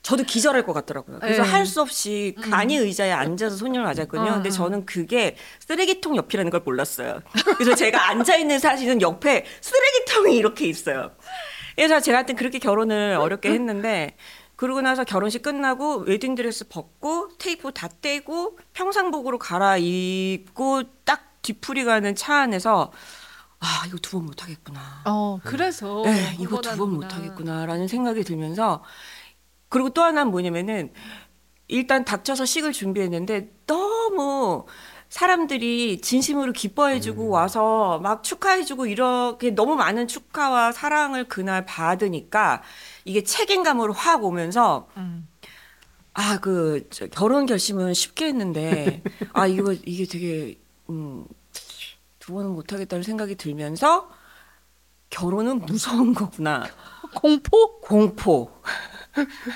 저도 0.02 0.22
기절할 0.22 0.64
것 0.64 0.72
같더라고요. 0.72 1.18
그래서 1.18 1.42
네. 1.42 1.48
할수 1.50 1.82
없이 1.82 2.34
간이 2.40 2.76
의자에 2.76 3.10
앉아서 3.12 3.56
손님을 3.56 3.84
맞았거든요. 3.84 4.30
어, 4.30 4.34
근데 4.36 4.48
어. 4.48 4.52
저는 4.52 4.86
그게 4.86 5.36
쓰레기통 5.60 6.16
옆이라는 6.16 6.50
걸 6.50 6.60
몰랐어요. 6.60 7.20
그래서 7.58 7.74
제가 7.74 8.08
앉아 8.10 8.36
있는 8.36 8.58
사실은 8.58 9.02
옆에 9.02 9.44
쓰레기통이 9.60 10.36
이렇게 10.36 10.66
있어요. 10.68 11.14
그래서 11.76 12.00
제가 12.00 12.18
하여튼 12.18 12.36
그렇게 12.36 12.58
결혼을 12.58 13.16
어렵게 13.20 13.50
했는데 13.50 14.16
그러고 14.56 14.80
나서 14.80 15.04
결혼식 15.04 15.42
끝나고 15.42 15.98
웨딩드레스 16.06 16.68
벗고 16.68 17.28
테이프 17.38 17.72
다 17.72 17.88
떼고 18.00 18.58
평상복으로 18.72 19.38
갈아입고 19.38 20.82
딱 21.04 21.42
뒤풀이 21.42 21.84
가는 21.84 22.14
차 22.14 22.36
안에서 22.40 22.90
아 23.60 23.84
이거 23.86 23.98
두 23.98 24.18
번 24.18 24.26
못하겠구나. 24.26 24.80
어 25.04 25.38
그래서 25.44 26.02
네, 26.04 26.36
이거 26.40 26.60
두 26.60 26.76
번. 26.76 26.94
못하겠구나라는 26.94 27.88
생각이 27.88 28.24
들면서 28.24 28.82
그리고 29.68 29.90
또 29.90 30.02
하나는 30.02 30.30
뭐냐면은 30.30 30.92
일단 31.68 32.04
닥쳐서 32.04 32.44
식을 32.46 32.72
준비했는데 32.72 33.50
너무 33.66 34.66
사람들이 35.08 36.00
진심으로 36.00 36.52
기뻐해주고 36.52 37.28
와서 37.28 37.98
막 38.02 38.22
축하해주고 38.22 38.86
이렇게 38.86 39.50
너무 39.50 39.76
많은 39.76 40.08
축하와 40.08 40.72
사랑을 40.72 41.28
그날 41.28 41.64
받으니까 41.64 42.62
이게 43.04 43.22
책임감으로 43.22 43.92
확 43.92 44.24
오면서 44.24 44.88
음. 44.96 45.28
아그 46.12 46.88
결혼 47.12 47.46
결심은 47.46 47.94
쉽게 47.94 48.26
했는데 48.26 49.02
아 49.32 49.46
이거 49.46 49.72
이게 49.72 50.06
되게 50.06 50.58
음 50.90 51.26
두 52.26 52.32
번은 52.34 52.50
못하겠다는 52.54 53.04
생각이 53.04 53.36
들면서 53.36 54.10
결혼은 55.10 55.60
무서운 55.60 56.12
거구나. 56.12 56.66
공포? 57.14 57.78
공포 57.78 58.50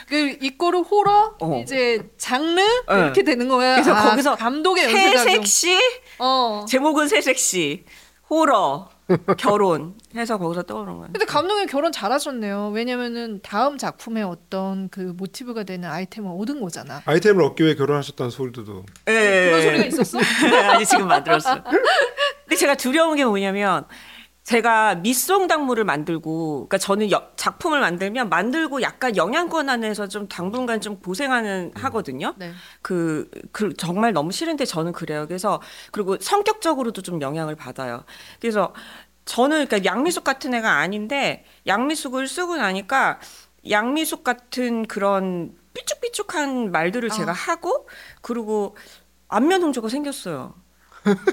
그 0.09 0.39
이꼬르 0.41 0.81
호러 0.81 1.37
어. 1.41 1.61
이제 1.63 2.11
장르 2.19 2.61
네. 2.61 2.75
이렇게 2.89 3.23
되는 3.23 3.49
거야. 3.49 3.75
그래서 3.75 3.95
아, 3.95 4.11
거기서 4.11 4.37
감독의. 4.37 4.91
새색시 4.91 5.79
어. 6.19 6.65
제목은 6.69 7.09
새색시 7.09 7.85
호러 8.29 8.89
결혼 9.39 9.95
해서 10.15 10.39
거기서 10.39 10.63
떠오른 10.63 10.95
거예요. 10.99 11.09
근데 11.13 11.25
감독님 11.25 11.67
결혼 11.67 11.91
잘하셨네요. 11.91 12.71
왜냐면은 12.73 13.41
다음 13.43 13.77
작품에 13.77 14.23
어떤 14.23 14.89
그 14.89 15.01
모티브가 15.17 15.65
되는 15.65 15.89
아이템을 15.91 16.31
얻은 16.41 16.61
거잖아. 16.61 17.03
아이템을 17.07 17.43
얻기 17.43 17.65
위해 17.65 17.75
결혼하셨다는 17.75 18.31
소리도 18.31 18.85
예. 19.09 19.47
그런 19.51 19.63
소리가 19.63 19.85
있었어? 19.87 20.19
아니 20.71 20.87
지금 20.87 21.09
만들었어요. 21.09 21.63
근데 21.65 22.57
제가 22.57 22.75
두려운 22.77 23.17
게 23.17 23.25
뭐냐면 23.25 23.85
제가 24.51 24.97
밑송당무를 24.97 25.85
만들고 25.85 26.67
그러니까 26.69 26.79
저는 26.79 27.13
여- 27.13 27.31
작품을 27.37 27.79
만들면 27.79 28.29
만들고 28.29 28.83
약간 28.83 29.17
영양권 29.17 29.69
안에서 29.69 30.09
좀 30.09 30.27
당분간 30.27 30.81
좀 30.81 30.99
고생하는 30.99 31.71
하거든요. 31.77 32.35
네. 32.37 32.51
그, 32.83 33.31
그 33.53 33.73
정말 33.75 34.13
너무 34.13 34.33
싫은데 34.33 34.65
저는 34.65 34.91
그래요. 34.91 35.29
그래서 35.29 35.63
그리고 35.93 36.17
성격적으로도 36.19 37.01
좀 37.03 37.23
영향을 37.23 37.55
받아요. 37.55 38.03
그래서 38.41 38.75
저는 39.25 39.67
그러니까 39.67 39.89
양미숙 39.89 40.25
같은 40.25 40.53
애가 40.53 40.69
아닌데 40.69 41.45
양미숙을 41.69 42.27
쓰고 42.27 42.57
나니까 42.57 43.21
양미숙 43.71 44.25
같은 44.25 44.85
그런 44.89 45.55
삐죽삐죽한 45.75 46.73
말들을 46.73 47.09
제가 47.11 47.31
아. 47.31 47.35
하고 47.35 47.87
그리고 48.21 48.77
안면 49.29 49.63
홍조가 49.63 49.89
생겼어요. 49.89 50.60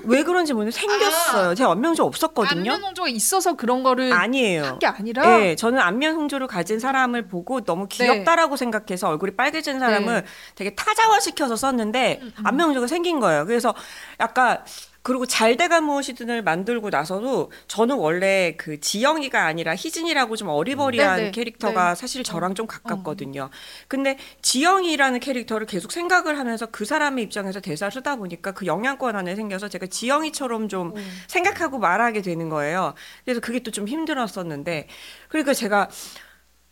왜 0.03 0.23
그런지 0.23 0.53
모르겠는데 0.53 0.77
생겼어요. 0.79 1.55
제가 1.55 1.71
안면 1.71 1.89
홍조 1.89 2.03
없었거든요. 2.03 2.59
안면 2.71 2.83
홍조가 2.83 3.07
있어서 3.09 3.53
그런 3.53 3.83
거를 3.83 4.13
아니에요. 4.13 4.63
한 4.63 4.79
게 4.79 4.87
아니라 4.87 5.37
네, 5.37 5.55
저는 5.55 5.79
안면 5.79 6.15
홍조를 6.15 6.47
가진 6.47 6.79
사람을 6.79 7.27
보고 7.27 7.61
너무 7.61 7.87
귀엽다라고 7.87 8.55
생각해서 8.55 9.09
얼굴이 9.09 9.35
빨개진 9.35 9.79
사람을 9.79 10.21
네. 10.21 10.27
되게 10.55 10.75
타자화 10.75 11.19
시켜서 11.19 11.55
썼는데 11.55 12.19
음, 12.21 12.33
안면 12.43 12.67
홍조가 12.67 12.87
생긴 12.87 13.19
거예요. 13.19 13.45
그래서 13.45 13.73
약간 14.19 14.59
그리고 15.07 15.25
잘돼가 15.25 15.79
무엇이든을 15.79 16.41
만들고 16.41 16.89
나서도 16.89 17.49
저는 17.69 17.95
원래 17.95 18.55
그 18.57 18.81
지영이가 18.81 19.45
아니라 19.45 19.73
희진이라고 19.73 20.35
좀 20.35 20.49
어리버리한 20.49 21.15
네, 21.15 21.23
네, 21.27 21.31
캐릭터가 21.31 21.93
네. 21.93 21.95
사실 21.95 22.25
저랑 22.25 22.55
좀 22.55 22.67
가깝거든요. 22.67 23.49
근데 23.88 24.17
지영이라는 24.41 25.21
캐릭터를 25.21 25.65
계속 25.65 25.93
생각을 25.93 26.38
하면서 26.38 26.65
그 26.65 26.84
사람의 26.84 27.23
입장에서 27.23 27.61
대사를 27.61 27.89
쓰다 27.89 28.17
보니까 28.17 28.51
그 28.51 28.65
영향권 28.65 29.15
안에 29.15 29.38
생겨서 29.38 29.69
제가 29.69 29.85
지영이처럼 29.85 30.67
좀 30.67 30.91
음. 30.97 31.21
생각하고 31.29 31.79
말하게 31.79 32.21
되는 32.21 32.49
거예요. 32.49 32.93
그래서 33.23 33.39
그게 33.39 33.59
또 33.59 33.71
좀 33.71 33.88
힘들었었는데 33.88 34.88
그러니까 35.29 35.53
제가 35.53 35.88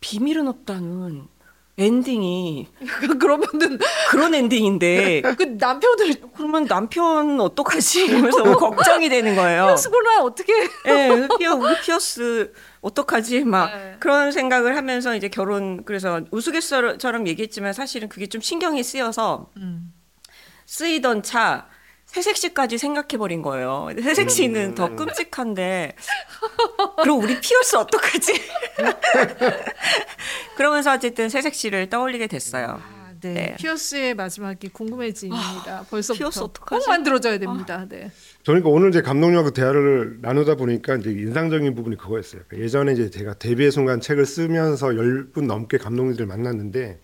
비밀은 0.00 0.48
없다는 0.48 1.28
엔딩이 1.78 2.68
그러면은 3.20 3.78
그런 4.10 4.34
엔딩인데 4.34 5.20
그 5.36 5.42
남편을 5.58 6.14
그러면 6.34 6.66
남편 6.66 7.38
어떡하지? 7.38 8.06
이러면서 8.06 8.42
너무 8.42 8.56
걱정이 8.56 9.10
되는 9.10 9.36
거예요. 9.36 9.76
쓰거나 9.76 10.22
어떻게 10.22 10.52
예, 10.86 11.08
네, 11.08 11.28
피어 11.38 11.54
우리 11.54 11.78
피어스 11.82 12.52
어떡하지? 12.80 13.44
막 13.44 13.66
네. 13.66 13.96
그런 14.00 14.32
생각을 14.32 14.76
하면서 14.76 15.14
이제 15.14 15.28
결혼 15.28 15.84
그래서 15.84 16.22
우스갯소리처럼 16.30 17.26
얘기했지만 17.26 17.74
사실은 17.74 18.08
그게 18.08 18.26
좀 18.26 18.40
신경이 18.40 18.82
쓰여서 18.82 19.50
음. 19.58 19.92
쓰이던 20.64 21.22
차 21.22 21.68
새색시까지 22.16 22.78
생각해 22.78 23.18
버린 23.18 23.42
거예요. 23.42 23.88
새색시는 24.02 24.74
더 24.74 24.94
끔찍한데 24.96 25.96
그럼 27.02 27.20
우리 27.22 27.38
피어스 27.38 27.76
어떡하지? 27.76 28.32
그러면서 30.56 30.92
어쨌든 30.94 31.28
새색시를 31.28 31.90
떠올리게 31.90 32.26
됐어요. 32.26 32.80
아, 32.82 33.12
네. 33.20 33.34
네. 33.34 33.56
피어스의 33.58 34.14
마지막이 34.14 34.68
궁금해집니다. 34.68 35.84
벌써부터 35.90 36.18
피어스 36.18 36.38
어떡하지? 36.40 36.84
꼭 36.86 36.90
만들어져야 36.90 37.38
됩니다. 37.38 37.86
네. 37.86 38.10
저는 38.44 38.62
그러니까 38.62 38.70
오늘 38.70 38.88
이제 38.88 39.02
감독님하고 39.02 39.50
대화를 39.50 40.18
나누다 40.22 40.54
보니까 40.54 40.96
이제 40.96 41.10
인상적인 41.10 41.74
부분이 41.74 41.98
그거였어요. 41.98 42.42
그러니까 42.48 42.64
예전에 42.64 42.92
이제 42.92 43.10
제가 43.10 43.34
데뷔의 43.34 43.70
순간 43.70 44.00
책을 44.00 44.24
쓰면서 44.24 44.96
열분 44.96 45.46
넘게 45.46 45.76
감독님들 45.76 46.24
만났는데 46.24 47.00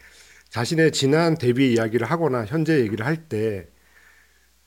자신의 0.48 0.92
지난 0.92 1.36
데뷔 1.36 1.74
이야기를 1.74 2.10
하거나 2.10 2.46
현재 2.46 2.80
얘기를 2.80 3.04
할때 3.04 3.66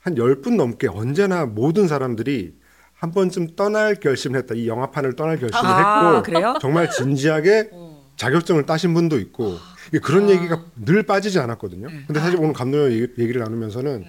한열분 0.06 0.56
넘게 0.56 0.86
언제나 0.86 1.46
모든 1.46 1.88
사람들이 1.88 2.54
한 2.94 3.10
번쯤 3.10 3.56
떠날 3.56 3.96
결심을 3.96 4.38
했다. 4.38 4.54
이 4.54 4.68
영화판을 4.68 5.16
떠날 5.16 5.36
결심을 5.36 5.66
아, 5.66 6.10
했고 6.10 6.22
그래요? 6.22 6.54
정말 6.60 6.88
진지하게 6.88 7.70
자격증을 8.14 8.66
따신 8.66 8.94
분도 8.94 9.18
있고 9.18 9.56
그런 10.04 10.30
얘기가 10.30 10.62
늘 10.76 11.02
빠지지 11.02 11.40
않았거든요. 11.40 11.88
근데 12.06 12.20
사실 12.20 12.38
오늘 12.38 12.52
감독님 12.52 12.92
얘기, 12.92 13.20
얘기를 13.20 13.42
나누면서는 13.42 14.04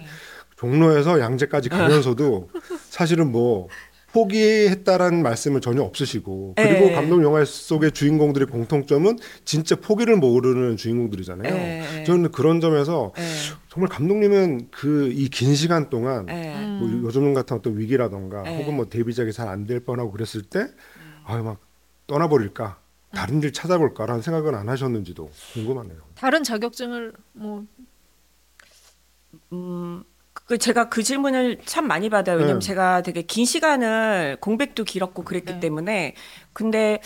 종로에서 0.56 1.18
양재까지 1.18 1.68
가면서도 1.68 2.48
사실은 2.90 3.32
뭐 3.32 3.68
포기했다라는 4.12 5.22
말씀은 5.22 5.60
전혀 5.60 5.82
없으시고 5.82 6.54
그리고 6.56 6.86
예. 6.86 6.92
감독 6.92 7.22
영화 7.22 7.44
속의 7.44 7.92
주인공들의 7.92 8.48
공통점은 8.48 9.18
진짜 9.44 9.76
포기를 9.76 10.16
모르는 10.16 10.76
주인공들이잖아요. 10.76 11.54
예, 11.54 12.00
예. 12.00 12.04
저는 12.04 12.30
그런 12.32 12.60
점에서 12.60 13.12
예, 13.18 13.22
정말 13.68 13.88
감독님은 13.90 14.70
그 14.70 15.10
이 15.12 15.28
긴 15.28 15.54
시간 15.54 15.90
동안 15.90 16.26
예. 16.30 16.54
뭐 16.80 16.88
요즘 17.04 17.34
같은 17.34 17.56
어떤 17.56 17.76
위기라던가 17.78 18.44
예. 18.46 18.56
혹은 18.58 18.74
뭐 18.76 18.86
데뷔작이 18.88 19.32
잘 19.32 19.48
안 19.48 19.66
될 19.66 19.80
뻔하고 19.80 20.10
그랬을 20.10 20.42
때 20.42 20.68
아유 21.24 21.42
막 21.42 21.60
떠나버릴까 22.06 22.78
다른 23.12 23.42
일 23.42 23.52
찾아볼까라는 23.52 24.22
생각은 24.22 24.54
안 24.54 24.68
하셨는지도 24.68 25.30
궁금하네요. 25.54 25.98
다른 26.14 26.42
자격증을 26.42 27.12
뭐 27.34 27.64
음, 29.52 30.02
그 30.48 30.56
제가 30.56 30.88
그 30.88 31.02
질문을 31.02 31.58
참 31.66 31.86
많이 31.86 32.08
받아요. 32.08 32.38
왜냐면 32.38 32.60
네. 32.60 32.66
제가 32.66 33.02
되게 33.02 33.20
긴 33.20 33.44
시간을 33.44 34.38
공백도 34.40 34.84
길었고 34.84 35.22
그랬기 35.22 35.52
네. 35.52 35.60
때문에. 35.60 36.14
근데 36.54 37.00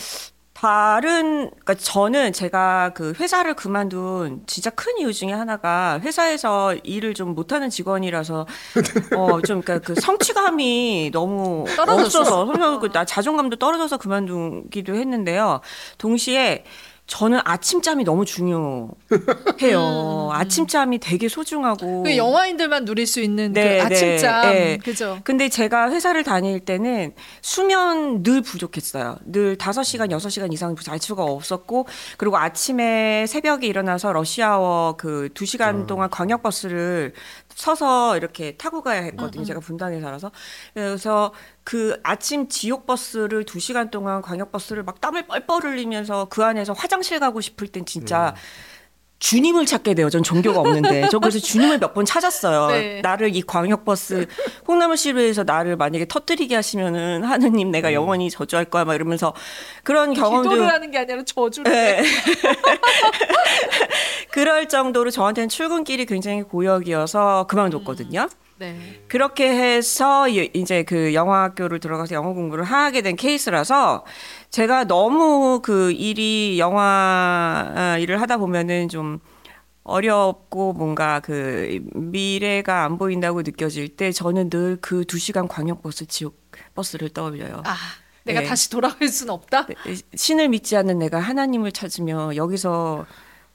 다른 0.53 1.49
그러니까 1.49 1.73
저는 1.73 2.31
제가 2.31 2.91
그 2.95 3.11
회사를 3.19 3.53
그만둔 3.53 4.43
진짜 4.47 4.69
큰 4.69 4.97
이유 4.97 5.11
중에 5.11 5.33
하나가 5.33 5.99
회사에서 5.99 6.73
일을 6.83 7.13
좀 7.15 7.35
못하는 7.35 7.69
직원이라서 7.69 8.47
어좀 9.13 9.61
그러니까 9.61 9.79
그 9.79 9.99
성취감이 9.99 11.09
너무 11.11 11.65
떨어졌어. 11.75 12.21
없어서 12.21 12.79
그나 12.79 13.03
자존감도 13.03 13.57
떨어져서 13.57 13.97
그만두기도 13.97 14.95
했는데요. 14.95 15.59
동시에 15.97 16.63
저는 17.13 17.41
아침잠이 17.43 18.03
너무 18.05 18.25
중요해요. 18.25 18.89
아침잠이 20.33 20.97
되게 20.97 21.29
소중하고 21.29 22.01
그 22.01 22.17
영화인들만 22.17 22.85
누릴 22.85 23.05
수 23.05 23.21
있는 23.21 23.53
네, 23.53 23.77
그 23.77 23.83
아침잠 23.83 24.41
네, 24.41 24.53
네. 24.53 24.77
그죠? 24.77 25.19
근데 25.23 25.47
제가 25.47 25.91
회사를 25.91 26.23
다닐 26.23 26.59
때는 26.59 27.13
수면 27.43 28.23
늘 28.23 28.41
부족했어요. 28.41 29.17
늘 29.25 29.57
5시간, 29.57 30.09
6시간 30.09 30.51
이상 30.53 30.75
잘 30.75 30.97
수가 30.97 31.23
없었고, 31.23 31.85
그리고 32.17 32.37
아침에 32.37 33.27
새벽에 33.27 33.67
일어나서 33.67 34.11
러시아워 34.11 34.95
그 34.97 35.29
2시간 35.35 35.85
동안 35.85 36.09
광역 36.09 36.41
버스를 36.41 37.13
서서 37.55 38.17
이렇게 38.17 38.57
타고 38.57 38.81
가야 38.81 39.01
했거든요. 39.03 39.43
제가 39.43 39.59
분당에 39.59 39.99
살아서. 39.99 40.31
그래서 40.73 41.33
그 41.63 41.99
아침 42.03 42.49
지옥 42.49 42.85
버스를 42.85 43.45
2시간 43.45 43.91
동안 43.91 44.21
광역 44.21 44.51
버스를 44.51 44.83
막 44.83 44.99
땀을 44.99 45.27
뻘뻘 45.27 45.63
흘리면서 45.63 46.25
그 46.29 46.43
안에서 46.43 46.73
화장실 46.73 47.19
가고 47.19 47.41
싶을 47.41 47.67
땐 47.67 47.85
진짜 47.85 48.35
주님을 49.23 49.65
찾게 49.65 49.93
돼요. 49.93 50.09
전 50.09 50.21
종교가 50.21 50.59
없는데. 50.59 51.07
저 51.09 51.17
그래서 51.17 51.39
주님을 51.39 51.79
몇 51.79 51.93
번 51.93 52.03
찾았어요. 52.05 52.67
네. 52.67 53.01
나를 53.01 53.35
이 53.35 53.41
광역버스 53.41 54.25
콩나물 54.65 54.97
시루에서 54.97 55.43
나를 55.43 55.77
만약에 55.77 56.05
터뜨리게 56.07 56.55
하시면은 56.55 57.23
하느님 57.23 57.71
내가 57.71 57.93
영원히 57.93 58.29
저주할 58.29 58.65
거야 58.65 58.83
막 58.83 58.95
이러면서 58.95 59.33
그런 59.83 60.13
경험도 60.13 60.49
기도를 60.49 60.73
하는 60.73 60.91
게 60.91 60.97
아니라 60.97 61.23
저주를 61.23 61.71
네. 61.71 62.03
그럴 64.31 64.67
정도로 64.67 65.11
저한테는 65.11 65.49
출근길이 65.49 66.05
굉장히 66.05 66.41
고역이어서 66.41 67.45
그만뒀거든요. 67.47 68.27
네. 68.57 69.01
그렇게 69.07 69.49
해서 69.49 70.27
이- 70.29 70.49
이제 70.53 70.83
그 70.83 71.13
영화학교를 71.13 71.79
들어가서 71.79 72.15
영어 72.15 72.33
공부를 72.33 72.63
하게 72.63 73.01
된 73.01 73.15
케이스라서 73.15 74.05
제가 74.51 74.85
너무 74.85 75.61
그 75.63 75.91
일이 75.91 76.57
영화 76.59 77.71
아, 77.75 77.97
일을 77.97 78.21
하다 78.21 78.37
보면은 78.37 78.89
좀 78.89 79.19
어렵고 79.83 80.73
뭔가 80.73 81.19
그 81.19 81.79
미래가 81.93 82.83
안 82.85 82.97
보인다고 82.97 83.41
느껴질 83.41 83.89
때 83.97 84.11
저는 84.11 84.49
늘 84.49 84.77
그 84.81 85.03
두 85.05 85.17
시간 85.19 85.47
광역버스 85.47 86.05
지옥 86.07 86.39
버스를 86.75 87.09
떠올려요. 87.09 87.63
아 87.65 87.75
내가 88.23 88.39
네. 88.41 88.45
다시 88.47 88.69
돌아갈 88.69 89.09
순 89.09 89.29
없다. 89.29 89.67
신을 90.15 90.47
믿지 90.49 90.77
않는 90.77 90.99
내가 90.99 91.19
하나님을 91.19 91.73
찾으며 91.73 92.35
여기서 92.37 93.05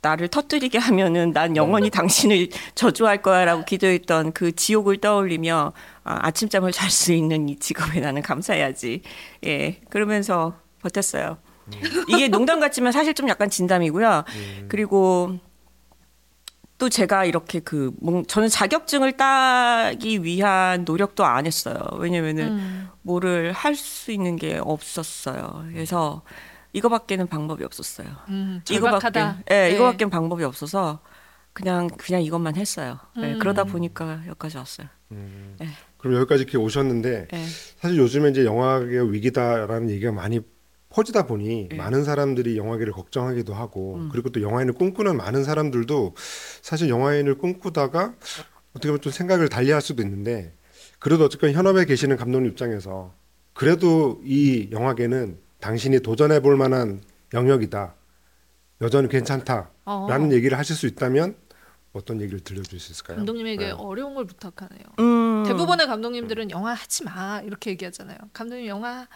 나를 0.01 0.29
터뜨리게 0.29 0.79
하면은 0.79 1.33
난 1.33 1.57
영원히 1.57 1.91
당신을 1.91 2.49
저주할 2.77 3.21
거야라고 3.23 3.65
기도했던 3.65 4.33
그 4.33 4.53
지옥을 4.55 4.99
떠올리며 4.99 5.73
아, 6.05 6.19
아침잠을 6.27 6.71
잘 6.73 6.91
수 6.91 7.13
있는 7.13 7.49
이 7.49 7.57
직업에 7.59 8.01
나는 8.01 8.23
감사해야지. 8.23 9.03
예, 9.45 9.81
그러면서 9.91 10.55
버텼어요. 10.83 11.39
이게 12.09 12.29
농담 12.29 12.61
같지만 12.61 12.93
사실 12.93 13.13
좀 13.13 13.29
약간 13.29 13.51
진담이고요. 13.51 14.25
그리고 14.69 15.39
또 16.79 16.89
제가 16.89 17.25
이렇게 17.25 17.59
그 17.61 17.93
뭔- 18.01 18.25
저는 18.27 18.49
자격증을 18.49 19.17
따기 19.17 20.23
위한 20.23 20.85
노력도 20.85 21.25
안 21.25 21.45
했어요. 21.45 21.77
왜냐면은 21.99 22.49
음. 22.53 22.89
뭐를 23.03 23.53
할 23.53 23.75
수 23.75 24.13
있는 24.13 24.37
게 24.37 24.59
없었어요. 24.63 25.65
그래서 25.73 26.23
이거밖에는 26.79 27.27
방법이 27.27 27.65
없었어요. 27.65 28.09
음, 28.29 28.63
이거밖에. 28.71 29.21
예, 29.21 29.35
네. 29.69 29.75
이거밖엔 29.75 30.11
방법이 30.11 30.45
없어서 30.45 31.01
그냥 31.53 31.89
그냥 31.89 32.23
이것만 32.23 32.57
했어요. 32.57 32.99
예, 33.19 33.35
음. 33.35 33.39
그러다 33.39 33.65
보니까 33.65 34.23
여기까지 34.27 34.57
왔어요. 34.57 34.89
그럼 35.99 36.17
여기까지 36.17 36.43
이렇게 36.43 36.57
오셨는데 36.57 37.29
예. 37.33 37.45
사실 37.79 37.99
요즘에 37.99 38.31
이제 38.31 38.45
영화계 38.45 39.01
위기다라는 39.01 39.91
얘기가 39.91 40.13
많이 40.13 40.41
퍼지다 40.91 41.27
보니 41.27 41.69
예. 41.73 41.77
많은 41.77 42.05
사람들이 42.05 42.57
영화계를 42.57 42.93
걱정하기도 42.93 43.55
하고 43.55 43.97
음. 43.97 44.09
그리고 44.11 44.31
또 44.31 44.41
영화인을 44.41 44.75
꿈꾸는 44.75 45.17
많은 45.17 45.45
사람들도 45.45 46.15
사실 46.63 46.89
영화인을 46.89 47.37
꿈꾸다가 47.39 48.15
어떻게 48.71 48.89
보면 48.89 49.01
좀 49.01 49.13
생각을 49.13 49.49
달리할 49.49 49.83
수도 49.83 50.03
있는데 50.03 50.55
그래도 50.99 51.25
어쨌건 51.25 51.53
현업에 51.53 51.85
계시는 51.85 52.17
감독님 52.17 52.51
입장에서 52.51 53.13
그래도 53.53 54.21
이 54.25 54.69
영화계는 54.71 55.39
당신이 55.61 56.01
도전해 56.01 56.41
볼 56.41 56.57
만한 56.57 57.03
영역이다. 57.35 57.95
여전히 58.81 59.09
괜찮다 59.09 59.71
라는 59.85 60.31
어, 60.31 60.33
얘기를 60.33 60.57
하실 60.57 60.77
수 60.77 60.87
있다면 60.87 61.35
어떤 61.93 62.21
얘기를 62.21 62.39
들려줄 62.41 62.79
수 62.79 62.93
있을까요? 62.93 63.17
감독님에게 63.17 63.65
네. 63.67 63.71
어려운 63.73 64.15
걸 64.15 64.25
부탁하네요. 64.27 64.83
음. 65.01 65.45
대부분의 65.47 65.87
감독님들은 65.87 66.51
영화 66.51 66.75
하지 66.75 67.03
마 67.05 67.41
이렇게 67.45 67.71
얘기하잖아요. 67.71 68.19
감독님 68.33 68.67
영화 68.67 69.09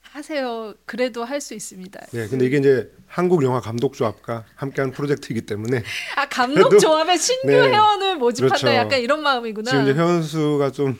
하세요. 0.00 0.74
그래도 0.84 1.24
할 1.24 1.40
수 1.40 1.54
있습니다. 1.54 1.98
네, 2.12 2.28
근데 2.28 2.44
이게 2.46 2.58
이제 2.58 2.92
한국 3.06 3.42
영화 3.42 3.60
감독 3.60 3.94
조합과 3.94 4.44
함께하는 4.54 4.92
프로젝트이기 4.92 5.42
때문에 5.42 5.82
아 6.16 6.28
감독 6.28 6.78
조합에 6.78 7.16
신규 7.16 7.48
네. 7.48 7.54
회원을 7.70 8.16
모집한다. 8.16 8.56
그렇죠. 8.56 8.76
약간 8.76 9.00
이런 9.00 9.22
마음이구나. 9.22 9.70
지금 9.70 9.84
이제 9.84 9.94
회원 9.94 10.22
수가 10.22 10.70
좀 10.72 10.98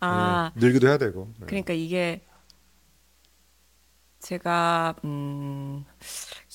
아, 0.00 0.50
네, 0.54 0.60
늘기도 0.66 0.88
해야 0.88 0.98
되고. 0.98 1.28
네. 1.38 1.46
그러니까 1.46 1.72
이게 1.72 2.22
제가 4.24 4.94
음 5.04 5.84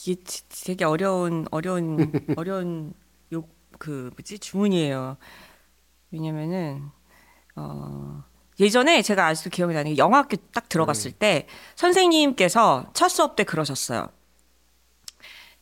이게 0.02 0.16
지- 0.24 0.50
되게 0.66 0.86
어려운 0.86 1.46
어려운 1.52 2.12
어려운 2.36 2.94
요그 3.32 4.10
뭐지 4.18 4.40
주문이에요. 4.40 5.18
왜냐면은 6.12 6.90
어 7.56 8.24
예전에 8.60 9.04
제가 9.04 9.28
아직도 9.28 9.52
기억이 9.52 9.76
나는 9.76 9.92
게 9.94 9.98
영화학교 9.98 10.38
딱 10.52 10.68
들어갔을 10.68 11.12
때 11.12 11.48
선생님께서 11.76 12.90
첫 12.94 13.08
수업 13.10 13.36
때 13.36 13.44
그러셨어요. 13.44 14.10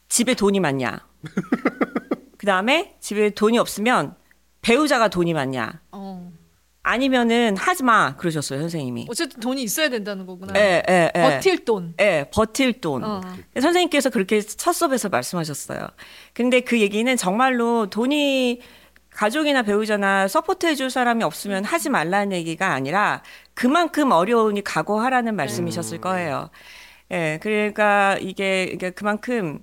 집에 0.07 0.33
돈이 0.33 0.61
많냐? 0.61 1.05
그 2.37 2.45
다음에 2.45 2.95
집에 3.01 3.31
돈이 3.31 3.57
없으면 3.59 4.15
배우자가 4.61 5.09
돈이 5.09 5.33
많냐? 5.33 5.81
어. 5.91 6.31
아니면은 6.87 7.57
하지 7.57 7.83
마 7.83 8.15
그러셨어요 8.15 8.59
선생님이. 8.61 9.07
어쨌든 9.09 9.41
돈이 9.41 9.61
있어야 9.61 9.89
된다는 9.89 10.25
거구나. 10.25 10.53
예, 10.57 10.81
예, 10.89 11.11
예. 11.13 11.21
버틸 11.21 11.65
돈. 11.65 11.93
예, 11.99 12.25
버틸 12.33 12.79
돈. 12.79 13.03
어. 13.03 13.21
선생님께서 13.59 14.09
그렇게 14.09 14.41
첫 14.41 14.71
수업에서 14.71 15.09
말씀하셨어요. 15.09 15.79
근데 16.33 16.61
그 16.61 16.79
얘기는 16.79 17.15
정말로 17.17 17.89
돈이 17.89 18.61
가족이나 19.09 19.63
배우자나 19.63 20.27
서포트해 20.29 20.75
줄 20.75 20.89
사람이 20.89 21.23
없으면 21.23 21.65
하지 21.65 21.89
말라는 21.89 22.31
얘기가 22.31 22.71
아니라 22.71 23.21
그만큼 23.53 24.11
어려우니 24.11 24.63
각오하라는 24.63 25.35
말씀이셨을 25.35 25.99
거예요. 25.99 26.49
예, 27.11 27.39
그러니까 27.41 28.17
이게, 28.21 28.63
이게 28.63 28.91
그만큼 28.91 29.59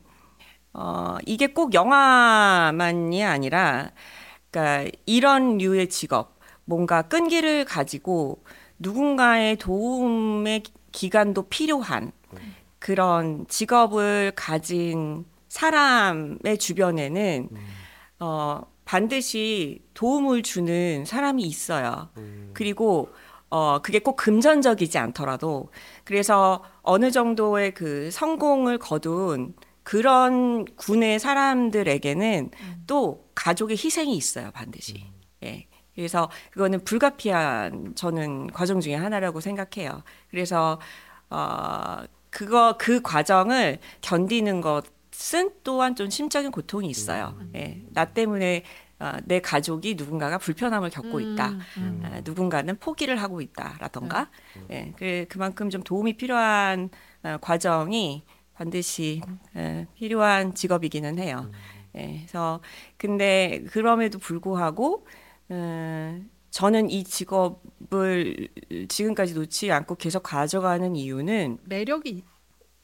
어, 0.75 1.17
이게 1.25 1.47
꼭 1.47 1.73
영화만이 1.73 3.25
아니라 3.25 3.93
그러니까 4.51 4.91
이런 5.07 5.59
류의 5.59 5.89
직업, 5.89 6.34
뭔가 6.65 7.03
끈기를 7.03 7.65
가지고 7.65 8.43
누군가의 8.79 9.57
도움의 9.57 10.63
기- 10.63 10.73
기간도 10.93 11.43
필요한 11.49 12.13
그런 12.79 13.47
직업을 13.49 14.33
가진 14.37 15.25
사람의 15.49 16.59
주변에는 16.59 17.49
어, 18.21 18.63
반드시 18.85 19.81
도움을 19.95 20.43
주는 20.43 21.05
사람이 21.05 21.43
있어요. 21.43 22.09
그리고 22.53 23.09
어, 23.51 23.81
그게 23.83 23.99
꼭 24.01 24.17
금전적이지 24.17 24.99
않더라도 24.99 25.71
그래서 26.05 26.63
어느 26.83 27.11
정도의 27.11 27.73
그 27.75 28.11
성공을 28.11 28.79
거둔 28.79 29.55
그런 29.85 30.65
군의 30.77 31.19
사람들에게는 31.19 32.51
또 32.87 33.25
가족의 33.35 33.77
희생이 33.77 34.17
있어요, 34.17 34.51
반드시. 34.53 34.95
예. 35.45 35.67
그래서 35.95 36.31
그거는 36.51 36.85
불가피한 36.85 37.95
저는 37.95 38.49
과정 38.49 38.81
중에 38.81 38.95
하나라고 38.95 39.41
생각해요. 39.41 40.03
그래서 40.31 40.81
어 41.31 41.99
그거 42.31 42.77
그 42.79 43.01
과정을 43.01 43.79
견디는 44.01 44.61
것은 44.61 45.53
또한 45.63 45.95
좀 45.95 46.11
심적인 46.11 46.51
고통이 46.51 46.89
있어요. 46.89 47.39
예. 47.55 47.81
나 47.91 48.07
때문에 48.07 48.65
어, 49.01 49.13
내 49.25 49.41
가족이 49.41 49.97
누군가가 49.97 50.39
불편함을 50.39 50.91
겪고 50.91 51.21
있다. 51.21 51.49
음, 51.49 51.61
음. 51.79 52.03
아, 52.05 52.21
누군가는 52.25 52.77
포기를 52.79 53.21
하고 53.21 53.41
있다라던가 53.41 54.31
예, 54.71 54.93
그 54.97 55.27
그만큼 55.29 55.69
좀 55.69 55.83
도움이 55.83 56.17
필요한 56.17 56.91
어, 57.23 57.37
과정이 57.41 58.25
반드시 58.55 59.21
예, 59.57 59.87
필요한 59.97 60.55
직업이기는 60.55 61.19
해요. 61.19 61.51
예, 61.97 62.19
그래서 62.19 62.61
근데 62.97 63.65
그럼에도 63.71 64.19
불구하고 64.19 65.07
어, 65.49 66.21
저는 66.51 66.91
이 66.91 67.05
직업을 67.05 68.49
지금까지 68.89 69.35
놓지 69.35 69.73
않고 69.73 69.97
계속 69.97 70.23
가져가는 70.23 70.95
이유는 70.95 71.59
매력이 71.65 72.25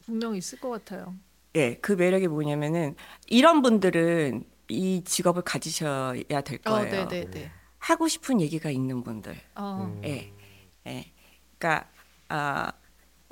분명 0.05 0.35
있을 0.35 0.59
것 0.59 0.71
같아요. 0.71 1.15
예, 1.57 1.75
그 1.77 1.93
매력이 1.93 2.29
뭐냐면은 2.29 2.97
이런 3.29 3.63
분들은 3.63 4.45
이 4.69 5.03
직업을 5.05 5.43
가지셔야 5.43 6.41
될 6.43 6.59
어, 6.65 6.71
거예요. 6.71 7.09
네, 7.09 7.25
네, 7.25 7.31
네. 7.31 7.51
하고 7.79 8.09
싶은 8.09 8.41
얘기가 8.41 8.71
있는 8.71 9.03
분들. 9.03 9.37
어, 9.57 9.91
음. 9.93 10.03
예, 10.05 10.33
예. 10.87 11.13
그러니까 11.59 11.89
아, 12.29 12.73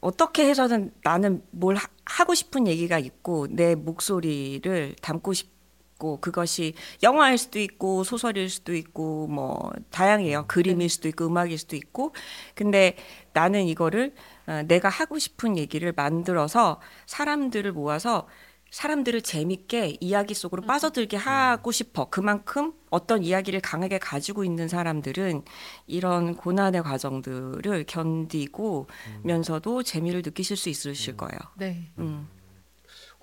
어떻게 0.00 0.48
해서든 0.48 0.92
나는 1.02 1.42
뭘 1.50 1.76
하, 1.76 1.88
하고 2.04 2.34
싶은 2.34 2.66
얘기가 2.66 2.98
있고 2.98 3.46
내 3.48 3.74
목소리를 3.74 4.96
담고 5.02 5.32
싶 5.32 5.57
고 5.98 6.20
그것이 6.20 6.74
영화일 7.02 7.36
수도 7.38 7.58
있고 7.58 8.04
소설일 8.04 8.48
수도 8.48 8.74
있고 8.74 9.26
뭐 9.26 9.72
다양해요. 9.90 10.44
그림일 10.46 10.88
수도 10.88 11.08
있고 11.08 11.26
음악일 11.26 11.58
수도 11.58 11.74
있고 11.74 12.14
근데 12.54 12.96
나는 13.32 13.66
이거를 13.66 14.14
어, 14.46 14.62
내가 14.66 14.88
하고 14.88 15.18
싶은 15.18 15.58
얘기를 15.58 15.92
만들어서 15.92 16.80
사람들을 17.06 17.72
모아서 17.72 18.28
사람들을 18.70 19.22
재밌게 19.22 19.96
이야기 20.00 20.34
속으로 20.34 20.62
빠져들게 20.62 21.16
하고 21.16 21.72
싶어. 21.72 22.10
그만큼 22.10 22.74
어떤 22.90 23.24
이야기를 23.24 23.60
강하게 23.60 23.98
가지고 23.98 24.44
있는 24.44 24.68
사람들은 24.68 25.42
이런 25.86 26.36
고난의 26.36 26.82
과정들을 26.82 27.84
견디고 27.86 28.86
면서도 29.22 29.82
재미를 29.82 30.22
느끼실 30.24 30.56
수 30.56 30.68
있으실 30.68 31.16
거예요. 31.16 31.38
네. 31.56 31.90
음. 31.98 32.28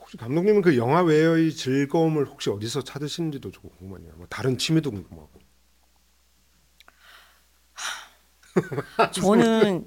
혹시 0.05 0.17
감독님은 0.17 0.61
그 0.61 0.77
영화 0.77 1.01
외의 1.01 1.51
즐거움을 1.51 2.25
혹시 2.25 2.51
어디서 2.51 2.83
찾으시는지도 2.83 3.49
좀 3.49 3.63
궁금하네요. 3.79 4.13
뭐 4.17 4.27
다른 4.29 4.55
취미도 4.55 4.91
궁금하고. 4.91 5.31
저는 9.11 9.83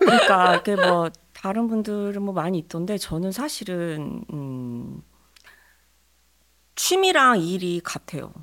그러니까 0.00 0.56
이게 0.56 0.76
뭐 0.76 1.08
다른 1.32 1.66
분들은 1.68 2.20
뭐 2.20 2.34
많이 2.34 2.58
있던데 2.58 2.98
저는 2.98 3.32
사실은 3.32 4.22
음, 4.34 5.02
취미랑 6.76 7.40
일이 7.40 7.80
같아요. 7.82 8.34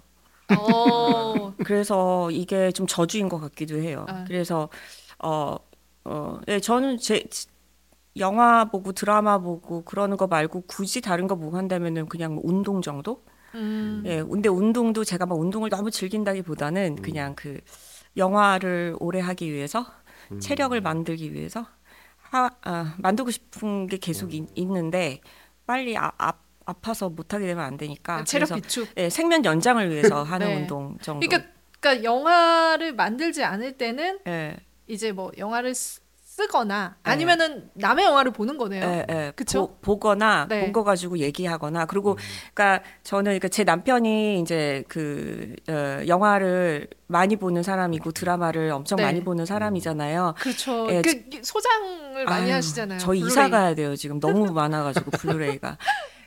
어, 0.50 1.54
그래서 1.64 2.32
이게 2.32 2.72
좀 2.72 2.88
저주인 2.88 3.30
것 3.30 3.40
같기도 3.40 3.78
해요. 3.78 4.06
아. 4.10 4.24
그래서 4.28 4.70
어, 5.20 5.56
어, 6.04 6.40
네, 6.48 6.60
저는 6.60 6.98
제 6.98 7.24
영화 8.18 8.66
보고 8.66 8.92
드라마 8.94 9.40
보고 9.40 9.84
그러는 9.84 10.18
거 10.18 10.28
말고 10.28 10.62
굳이 10.68 11.02
다른 11.02 11.28
거 11.28 11.36
보고 11.36 11.58
한다면은 11.58 12.08
그냥 12.08 12.36
뭐 12.36 12.44
운동 12.46 12.82
정도? 12.82 13.24
음, 13.56 14.04
예, 14.06 14.22
근데 14.24 14.50
운동도 14.50 15.04
제가 15.04 15.26
막 15.26 15.40
운동을 15.40 15.70
너무 15.70 15.92
즐긴다기보다는 15.92 16.98
그냥 17.02 17.36
그 17.36 17.60
영화를 18.18 18.96
오래 19.00 19.20
하기 19.20 19.52
위해서 19.52 19.86
체력을 20.40 20.80
만들기 20.82 21.34
위해서 21.34 21.66
하, 22.18 22.50
아, 22.64 22.96
만들고 23.00 23.32
싶은 23.32 23.88
게 23.88 23.98
계속 23.98 24.34
있, 24.34 24.46
있는데 24.56 25.22
빨리 25.66 25.98
아, 25.98 26.12
아, 26.18 26.34
아파서 26.66 27.10
못 27.10 27.34
하게 27.34 27.46
되면 27.48 27.64
안 27.64 27.78
되니까 27.78 28.24
체력 28.24 28.48
그래서 28.48 28.56
비축. 28.56 28.90
예, 28.98 29.10
생명 29.10 29.44
연장을 29.46 29.90
위해서 29.90 30.24
하는 30.24 30.48
네. 30.48 30.56
운동 30.56 30.98
정도. 31.00 31.28
그러니까, 31.28 31.50
그러니까 31.80 32.04
영화를 32.04 32.94
만들지 32.94 33.44
않을 33.44 33.74
때는 33.78 34.20
예, 34.28 34.58
이제 34.88 35.12
뭐 35.12 35.32
영화를 35.38 35.76
쓰, 35.76 36.02
쓰거나 36.36 36.96
네. 37.02 37.12
아니면은 37.12 37.70
남의 37.76 38.04
영화를 38.04 38.32
보는 38.34 38.58
거네요. 38.58 38.84
예, 38.84 39.06
예. 39.10 39.32
그쵸? 39.38 39.68
보, 39.82 39.96
보거나 40.00 40.48
네. 40.50 40.60
본거 40.62 40.84
가지고 40.84 41.18
얘기하거나 41.20 41.86
그리고 41.86 42.18
그러니까 42.54 42.84
저는 43.04 43.24
그러니까 43.24 43.48
제 43.48 43.64
남편이 43.64 44.42
이제 44.42 44.84
그 44.90 45.56
어, 45.70 46.02
영화를 46.06 46.90
많이 47.08 47.38
보는 47.38 47.64
사람이고 47.64 48.12
드라마를 48.12 48.72
엄청 48.72 48.98
네. 48.98 49.04
많이 49.04 49.24
보는 49.24 49.46
사람이잖아요. 49.46 50.34
그렇죠. 50.38 50.88
예, 50.90 51.02
그 51.02 51.24
소장을 51.42 52.26
많이 52.26 52.48
아유, 52.52 52.56
하시잖아요. 52.56 53.00
저희 53.00 53.20
블루레이. 53.20 53.32
이사 53.32 53.50
가야 53.50 53.74
돼요. 53.74 53.96
지금 53.96 54.20
너무 54.20 54.52
많아가지고 54.52 55.12
블루레이가. 55.12 55.78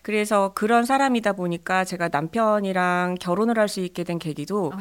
그래서 0.01 0.53
그런 0.55 0.87
사람이다 0.87 1.35
보니까 1.35 1.85
제가 1.85 2.09
남편이랑 2.11 3.17
결혼을 3.21 3.59
할 3.59 3.69
수 3.69 3.81
있게 3.81 4.05
된 4.05 4.19
계기도 4.19 4.73
어. 4.75 4.79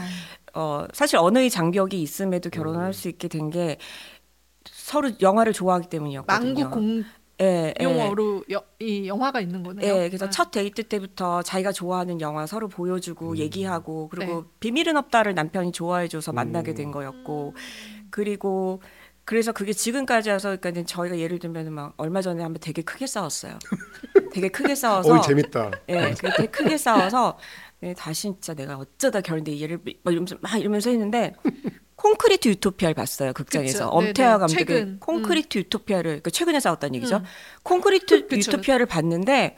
어 0.54 0.88
사실 0.94 1.18
언어의 1.18 1.50
장벽이 1.50 2.02
있음에도 2.02 2.50
결혼을 2.50 2.80
할수 2.80 3.10
있게 3.10 3.28
된 3.28 3.50
게 3.50 3.78
서로 4.88 5.12
영화를 5.22 5.52
좋아하기 5.52 5.90
때문이었거든요. 5.90 6.54
만국 6.54 6.72
공용어로 6.72 8.36
예, 8.38 8.48
예. 8.50 8.54
여- 8.56 8.64
이 8.80 9.06
영화가 9.06 9.42
있는 9.42 9.62
거네요. 9.62 9.86
예, 9.86 10.08
그래서 10.08 10.28
아. 10.28 10.30
첫 10.30 10.50
데이트 10.50 10.84
때부터 10.84 11.42
자기가 11.42 11.74
좋아하는 11.74 12.22
영화 12.22 12.46
서로 12.48 12.70
보여주고 12.70 13.32
음. 13.32 13.38
얘기하고 13.38 14.08
그리고 14.08 14.44
네. 14.44 14.48
비밀은 14.62 14.96
없다를 14.96 15.36
남편이 15.36 15.74
좋아해줘서 15.74 16.32
만나게 16.32 16.74
된 16.74 16.88
음. 16.88 16.92
거였고 16.94 17.54
그리고 18.10 18.82
그래서 19.26 19.52
그게 19.52 19.74
지금까지 19.74 20.30
와서 20.30 20.56
그러니까 20.56 20.86
저희가 20.86 21.20
예를 21.20 21.40
들면 21.40 21.74
막 21.74 21.94
얼마 21.98 22.22
전에 22.22 22.42
한번 22.42 22.62
되게 22.62 22.82
크게 22.82 23.08
싸웠어요. 23.08 23.60
되게 24.32 24.48
크게 24.48 24.74
싸워서 24.74 25.16
어이 25.16 25.22
재밌다. 25.22 25.72
예, 25.90 26.14
그 26.18 26.30
되게 26.32 26.46
크게 26.46 26.78
싸워서 26.78 27.38
네, 27.82 27.94
다시 27.94 28.22
진짜 28.22 28.54
내가 28.54 28.78
어쩌다 28.78 29.20
결혼데 29.20 29.60
얘를 29.60 29.80
막 30.02 30.12
이러면서 30.14 30.38
막 30.40 30.56
이러면서 30.58 30.90
했는데 30.92 31.34
콘크리트 31.98 32.48
유토피아를 32.50 32.94
봤어요 32.94 33.34
극장에서 33.34 33.90
그쵸. 33.90 34.00
네네. 34.00 34.08
엄태화 34.10 34.38
감독의 34.38 34.66
최근. 34.66 35.00
콘크리트 35.00 35.58
유토피아를 35.58 36.04
그러니까 36.04 36.30
최근에 36.30 36.60
싸웠다는 36.60 36.96
얘기죠. 36.96 37.18
음. 37.18 37.24
콘크리트 37.64 38.28
그쵸. 38.30 38.38
유토피아를 38.52 38.86
봤는데 38.86 39.58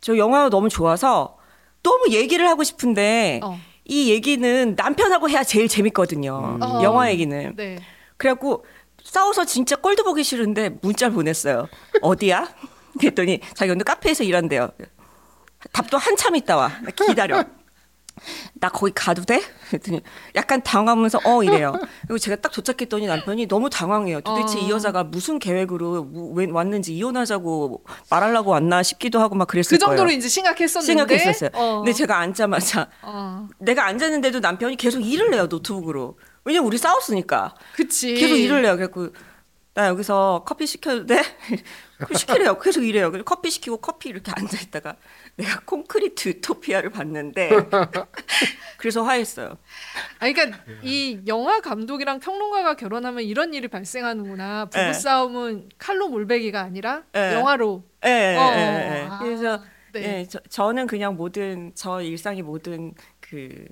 저 0.00 0.16
영화가 0.16 0.48
너무 0.48 0.68
좋아서 0.68 1.36
너무 1.82 2.06
얘기를 2.10 2.48
하고 2.48 2.62
싶은데 2.64 3.40
어. 3.42 3.58
이 3.84 4.10
얘기는 4.10 4.74
남편하고 4.76 5.28
해야 5.28 5.42
제일 5.44 5.68
재밌거든요. 5.68 6.56
음. 6.56 6.62
어. 6.62 6.82
영화 6.82 7.10
얘기는. 7.10 7.54
네. 7.56 7.78
그래갖고 8.16 8.64
싸워서 9.02 9.44
진짜 9.44 9.76
꼴도 9.76 10.04
보기 10.04 10.22
싫은데 10.24 10.78
문자를 10.82 11.14
보냈어요. 11.14 11.68
어디야? 12.00 12.48
그랬더니 12.98 13.40
자기 13.54 13.72
오늘 13.72 13.84
카페에서 13.84 14.24
일한대요. 14.24 14.70
답도 15.72 15.98
한참 15.98 16.36
있다 16.36 16.56
와. 16.56 16.68
나 16.82 16.90
기다려. 16.90 17.44
나 18.54 18.68
거기 18.68 18.92
가도 18.94 19.24
돼? 19.24 19.40
그랬더니 19.68 20.00
약간 20.34 20.62
당황하면서 20.62 21.20
어 21.24 21.42
이래요. 21.42 21.72
그리고 22.02 22.18
제가 22.18 22.36
딱 22.36 22.50
도착했더니 22.52 23.06
남편이 23.06 23.46
너무 23.46 23.68
당황해요. 23.70 24.20
도대체 24.22 24.58
어. 24.58 24.62
이 24.62 24.70
여자가 24.70 25.04
무슨 25.04 25.38
계획으로 25.38 26.04
뭐- 26.04 26.32
왜 26.34 26.46
왔는지 26.50 26.94
이혼하자고 26.96 27.84
말하려고 28.10 28.50
왔나 28.50 28.82
싶기도 28.82 29.20
하고 29.20 29.34
막 29.34 29.46
그랬을 29.48 29.76
그 29.76 29.78
정도로 29.78 30.06
거예요. 30.08 30.18
이제 30.18 30.28
심각했었는데. 30.28 30.86
생각했었어요. 30.86 31.50
어. 31.54 31.76
근데 31.78 31.92
제가 31.92 32.18
앉자마자 32.18 32.88
어. 33.02 33.48
내가 33.58 33.86
앉았는데도 33.86 34.40
남편이 34.40 34.76
계속 34.76 35.00
일을 35.00 35.34
해요 35.34 35.46
노트북으로. 35.46 36.18
왜냐면 36.44 36.66
우리 36.66 36.78
싸웠으니까. 36.78 37.54
그치. 37.74 38.14
계속 38.14 38.36
일을 38.36 38.64
해요. 38.64 38.76
그래갖고 38.76 39.08
나 39.74 39.88
여기서 39.88 40.44
커피 40.46 40.66
시켜도 40.66 41.06
돼? 41.06 41.22
그 41.98 42.14
시키래요. 42.16 42.58
계속 42.58 42.82
이래요. 42.82 43.10
그래서 43.10 43.24
커피 43.24 43.50
시키고 43.50 43.78
커피 43.78 44.10
이렇게 44.10 44.30
앉아 44.34 44.60
있다가 44.60 44.96
내가 45.36 45.60
콘크리트 45.64 46.28
유토피아를 46.28 46.90
봤는데 46.90 47.50
그래서 48.78 49.02
화했어요. 49.02 49.56
아니, 50.18 50.32
그러니까 50.32 50.58
이 50.82 51.20
영화 51.26 51.60
감독이랑 51.60 52.20
평론가가 52.20 52.74
결혼하면 52.74 53.22
이런 53.24 53.54
일이 53.54 53.68
발생하는구나. 53.68 54.66
부부 54.66 54.78
네. 54.78 54.92
싸움은 54.92 55.70
칼로 55.78 56.08
몰배기가 56.08 56.60
아니라 56.60 57.04
네. 57.12 57.34
영화로. 57.34 57.82
예, 58.04 58.10
예, 58.10 58.36
어, 58.36 58.52
예, 58.54 58.58
예. 59.02 59.06
아, 59.08 59.18
그래서 59.18 59.62
네. 59.92 60.20
예, 60.20 60.26
저, 60.28 60.38
저는 60.50 60.86
그냥 60.86 61.16
모든 61.16 61.72
저 61.74 62.02
일상의 62.02 62.42
모든 62.42 62.92
그 63.20 63.66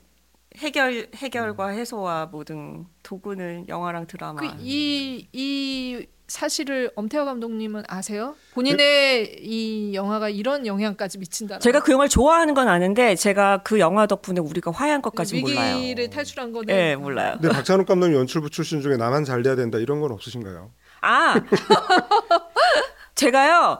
해결 0.56 1.08
해결과 1.14 1.68
해소와 1.68 2.26
모든 2.26 2.86
도구는 3.02 3.68
영화랑 3.68 4.06
드라마. 4.06 4.40
그 4.40 4.46
이 4.60 5.28
이 5.32 6.06
사실을 6.34 6.90
엄태화 6.96 7.24
감독님은 7.26 7.84
아세요? 7.86 8.34
본인의 8.54 9.36
이 9.40 9.94
영화가 9.94 10.30
이런 10.30 10.66
영향까지 10.66 11.18
미친다. 11.18 11.60
제가 11.60 11.78
그 11.78 11.92
영화를 11.92 12.08
좋아하는 12.08 12.54
건 12.54 12.66
아는데 12.66 13.14
제가 13.14 13.58
그 13.62 13.78
영화 13.78 14.06
덕분에 14.06 14.40
우리가 14.40 14.72
화해한 14.72 15.00
것까지 15.00 15.40
몰라요. 15.40 15.76
위기를 15.76 16.10
탈출한 16.10 16.50
거는 16.50 16.74
예, 16.74 16.96
몰라요. 16.96 17.36
근데 17.40 17.54
박찬욱 17.54 17.86
감독님 17.86 18.18
연출부 18.18 18.50
출신 18.50 18.82
중에 18.82 18.96
나만 18.96 19.24
잘 19.24 19.44
돼야 19.44 19.54
된다 19.54 19.78
이런 19.78 20.00
건 20.00 20.10
없으신가요? 20.10 20.72
아 21.02 21.34
제가요 23.14 23.78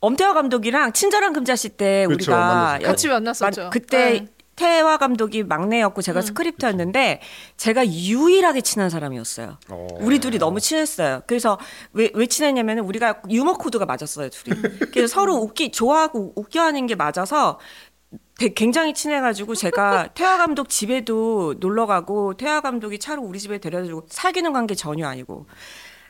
엄태화 0.00 0.34
감독이랑 0.34 0.92
친절한 0.92 1.32
금자씨 1.32 1.70
때 1.70 2.04
그렇죠, 2.06 2.32
우리가 2.32 2.38
만났었죠. 2.46 2.82
여- 2.84 2.86
같이 2.88 3.08
만났었죠. 3.08 3.60
만- 3.62 3.70
그때 3.70 3.96
네. 4.20 4.26
태화 4.56 4.96
감독이 4.96 5.42
막내였고 5.44 6.02
제가 6.02 6.20
음. 6.20 6.22
스크립터였는데 6.22 7.20
제가 7.56 7.86
유일하게 7.86 8.62
친한 8.62 8.88
사람이었어요. 8.90 9.58
어. 9.68 9.86
우리 10.00 10.18
둘이 10.18 10.38
너무 10.38 10.60
친했어요. 10.60 11.22
그래서 11.26 11.58
왜, 11.92 12.10
왜 12.14 12.26
친했냐면 12.26 12.78
우리가 12.78 13.22
유머 13.30 13.58
코드가 13.58 13.84
맞았어요, 13.84 14.30
둘이. 14.30 14.56
그래서 14.92 15.06
서로 15.06 15.36
웃기, 15.36 15.70
좋아하고 15.72 16.32
웃겨하는 16.36 16.86
게 16.86 16.94
맞아서 16.94 17.58
굉장히 18.54 18.94
친해가지고 18.94 19.54
제가 19.54 20.08
태화 20.14 20.38
감독 20.38 20.68
집에도 20.68 21.54
놀러 21.58 21.86
가고 21.86 22.34
태화 22.34 22.60
감독이 22.60 22.98
차로 22.98 23.22
우리 23.22 23.38
집에 23.38 23.58
데려다주고 23.58 24.06
사귀는 24.08 24.52
관계 24.52 24.74
전혀 24.74 25.06
아니고. 25.06 25.46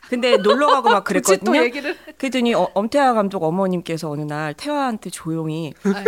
근데 0.09 0.37
놀러 0.37 0.67
가고 0.67 0.89
막 0.89 1.03
그랬거든요. 1.05 1.61
얘기를 1.63 1.97
그랬더니 2.17 2.53
어, 2.53 2.69
엄태화 2.73 3.13
감독 3.13 3.43
어머님께서 3.43 4.09
어느 4.09 4.21
날 4.21 4.53
태화한테 4.53 5.09
조용히 5.09 5.73
아유, 5.83 6.05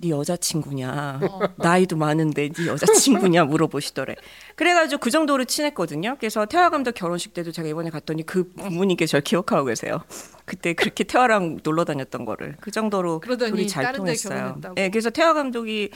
네 0.00 0.10
여자친구냐 0.10 1.20
어. 1.22 1.40
나이도 1.56 1.96
많은데 1.96 2.48
네 2.48 2.66
여자친구냐 2.66 3.44
물어보시더래 3.44 4.14
그래가지고 4.54 5.00
그 5.00 5.10
정도로 5.10 5.44
친했거든요 5.44 6.16
그래서 6.18 6.46
태화 6.46 6.70
감독 6.70 6.92
결혼식 6.94 7.34
때도 7.34 7.52
제가 7.52 7.68
이번에 7.68 7.90
갔더니 7.90 8.24
그 8.24 8.50
부모님께 8.50 9.06
절 9.06 9.20
기억하고 9.20 9.66
계세요 9.66 10.02
그때 10.44 10.72
그렇게 10.72 11.04
태화랑 11.04 11.58
놀러 11.62 11.84
다녔던 11.84 12.24
거를 12.24 12.56
그 12.60 12.70
정도로 12.70 13.20
둘이 13.20 13.68
잘 13.68 13.92
통했어요. 13.92 14.58
예 14.78 14.88
그래서 14.88 15.10
태화 15.10 15.34
감독이 15.34 15.90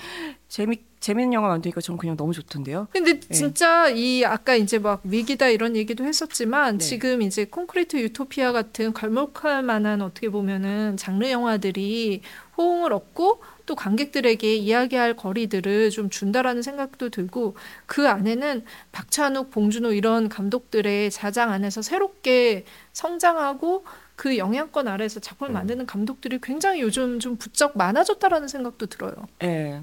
재미 0.48 0.76
재밌는 1.00 1.32
영화 1.32 1.48
만드니까 1.48 1.80
전 1.80 1.96
그냥 1.96 2.16
너무 2.16 2.32
좋던데요 2.32 2.86
근데 2.92 3.18
네. 3.18 3.34
진짜 3.34 3.88
이 3.88 4.24
아까 4.24 4.54
이제 4.54 4.78
막 4.78 5.00
위기다 5.02 5.48
이런 5.48 5.74
얘기도 5.74 6.04
했었지만 6.04 6.78
네. 6.78 6.84
지금 6.84 7.22
이제 7.22 7.44
콘크리트 7.44 7.96
유토피아 7.96 8.52
같은 8.52 8.92
걸목할 8.92 9.62
만한 9.62 10.00
어떻게 10.02 10.28
보면은 10.28 10.96
장르 10.96 11.28
영화들이 11.28 12.20
호응을 12.56 12.92
얻고 12.92 13.42
또 13.66 13.74
관객들에게 13.74 14.54
이야기할 14.56 15.16
거리들을 15.16 15.90
좀 15.90 16.10
준다라는 16.10 16.62
생각도 16.62 17.08
들고 17.10 17.56
그 17.86 18.08
안에는 18.08 18.64
박찬욱, 18.92 19.50
봉준호 19.50 19.92
이런 19.92 20.28
감독들의 20.28 21.10
자장 21.10 21.52
안에서 21.52 21.82
새롭게 21.82 22.64
성장하고 22.92 23.84
그 24.16 24.38
영향권 24.38 24.88
아래에서 24.88 25.20
작품을 25.20 25.50
음. 25.50 25.54
만드는 25.54 25.86
감독들이 25.86 26.38
굉장히 26.42 26.80
요즘 26.80 27.18
좀 27.18 27.36
부쩍 27.36 27.76
많아졌다라는 27.76 28.48
생각도 28.48 28.86
들어요. 28.86 29.14
예. 29.42 29.80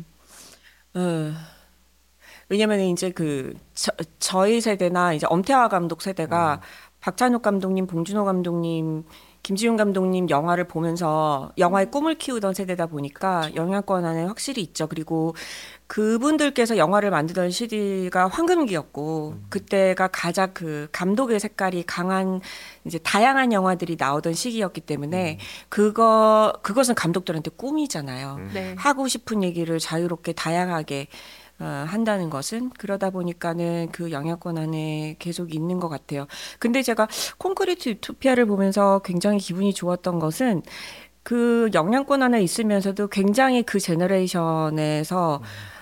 어, 0.94 1.34
왜냐면 2.48 2.80
이제 2.80 3.12
그 3.12 3.54
저, 3.74 3.92
저희 4.20 4.62
세대나 4.62 5.14
이제 5.14 5.28
엄태화 5.30 5.68
감독 5.68 6.02
세대가 6.02 6.62
박찬욱 7.00 7.42
감독님, 7.42 7.88
봉준호 7.88 8.26
감독님, 8.26 9.04
김지훈 9.44 9.78
감독님 9.78 10.30
영화를 10.30 10.66
보면서 10.66 11.52
영화의 11.58 11.90
꿈을 11.92 12.16
키우던 12.16 12.54
세대다 12.54 12.88
보니까 12.88 13.50
영향권 13.56 14.06
안에 14.06 14.26
확실히 14.26 14.62
있죠. 14.62 14.88
그리고 14.88 15.34
그분들께서 15.88 16.78
영화를 16.78 17.10
만들던 17.10 17.50
시기가 17.50 18.28
황금기였고 18.28 19.36
그때가 19.50 20.10
가장 20.10 20.52
그 20.54 20.88
감독의 20.92 21.40
색깔이 21.40 21.84
강한 21.88 22.42
이제 22.86 23.00
다양한 23.00 23.52
영화들이 23.54 23.96
나오던 23.98 24.34
시기였기 24.34 24.82
때문에 24.82 25.40
그거 25.68 26.54
그것은 26.62 26.94
감독들한테 26.94 27.50
꿈이잖아요. 27.58 28.36
음. 28.38 28.52
네. 28.54 28.76
하고 28.78 29.08
싶은 29.08 29.42
얘기를 29.42 29.80
자유롭게 29.80 30.34
다양하게 30.34 31.08
어, 31.08 31.49
한다는 31.60 32.30
것은 32.30 32.70
그러다 32.72 33.10
보니까는 33.10 33.90
그 33.92 34.12
영향권 34.12 34.58
안에 34.58 35.16
계속 35.20 35.54
있는 35.54 35.80
것 35.80 35.90
같아요. 35.90 36.28
근데 36.60 36.82
제가 36.82 37.08
콘크리트 37.38 37.90
유토피아를 37.90 38.46
보면서 38.46 39.00
굉장히 39.04 39.40
기분이 39.40 39.74
좋았던 39.74 40.20
것은 40.20 40.62
그 41.24 41.70
영향권 41.74 42.24
안에 42.24 42.42
있으면서도 42.42 43.08
굉장히 43.10 43.64
그 43.64 43.80
제너레이션에서 43.80 45.42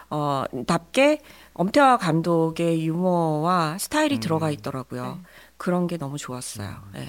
어, 0.10 0.44
답게 0.66 1.20
엄태화 1.54 1.98
감독의 1.98 2.86
유머와 2.86 3.78
스타일이 3.78 4.16
음. 4.16 4.20
들어가 4.20 4.52
있더라고요. 4.52 5.04
네. 5.04 5.30
그런 5.58 5.88
게 5.88 5.98
너무 5.98 6.18
좋았어요. 6.18 6.70
네. 6.94 7.08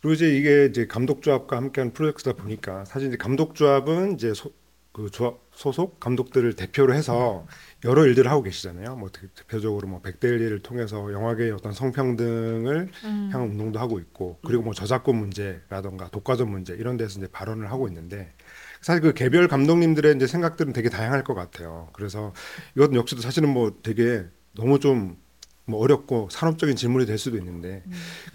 그리고 0.00 0.14
이제 0.14 0.28
이게 0.28 0.66
이제 0.66 0.86
감독 0.86 1.22
조합과 1.22 1.56
함께하는 1.56 1.92
프로젝트다 1.92 2.32
보니까 2.32 2.84
사실 2.84 3.08
이제 3.08 3.16
감독 3.16 3.54
조합은 3.54 4.14
이제 4.14 4.34
소, 4.34 4.50
그 4.92 5.08
조합 5.10 5.38
소속 5.52 6.00
감독들을 6.00 6.54
대표로 6.54 6.94
해서 6.94 7.46
여러 7.84 8.04
일들을 8.06 8.28
하고 8.30 8.42
계시잖아요. 8.42 8.96
뭐 8.96 9.08
대- 9.10 9.28
대표적으로 9.36 9.86
뭐 9.86 10.00
백대일리를 10.00 10.58
통해서 10.60 11.12
영화계의 11.12 11.52
어떤 11.52 11.72
성평등을 11.72 12.88
음. 13.04 13.30
향한 13.32 13.50
운동도 13.50 13.78
하고 13.78 14.00
있고 14.00 14.38
그리고 14.44 14.62
뭐 14.64 14.74
저작권 14.74 15.16
문제라던가 15.16 16.08
독과점 16.08 16.50
문제 16.50 16.74
이런 16.74 16.96
데서 16.96 17.18
이제 17.20 17.28
발언을 17.30 17.70
하고 17.70 17.86
있는데 17.88 18.32
사실 18.80 19.00
그 19.02 19.12
개별 19.14 19.46
감독님들의 19.46 20.16
이제 20.16 20.26
생각들은 20.26 20.72
되게 20.72 20.88
다양할 20.88 21.22
것 21.22 21.34
같아요. 21.34 21.88
그래서 21.92 22.32
이것 22.76 22.92
역시도 22.92 23.20
사실은 23.20 23.50
뭐 23.50 23.76
되게 23.82 24.24
너무 24.56 24.80
좀뭐 24.80 25.78
어렵고 25.78 26.28
산업적인 26.32 26.74
질문이 26.74 27.06
될 27.06 27.16
수도 27.18 27.36
있는데 27.36 27.84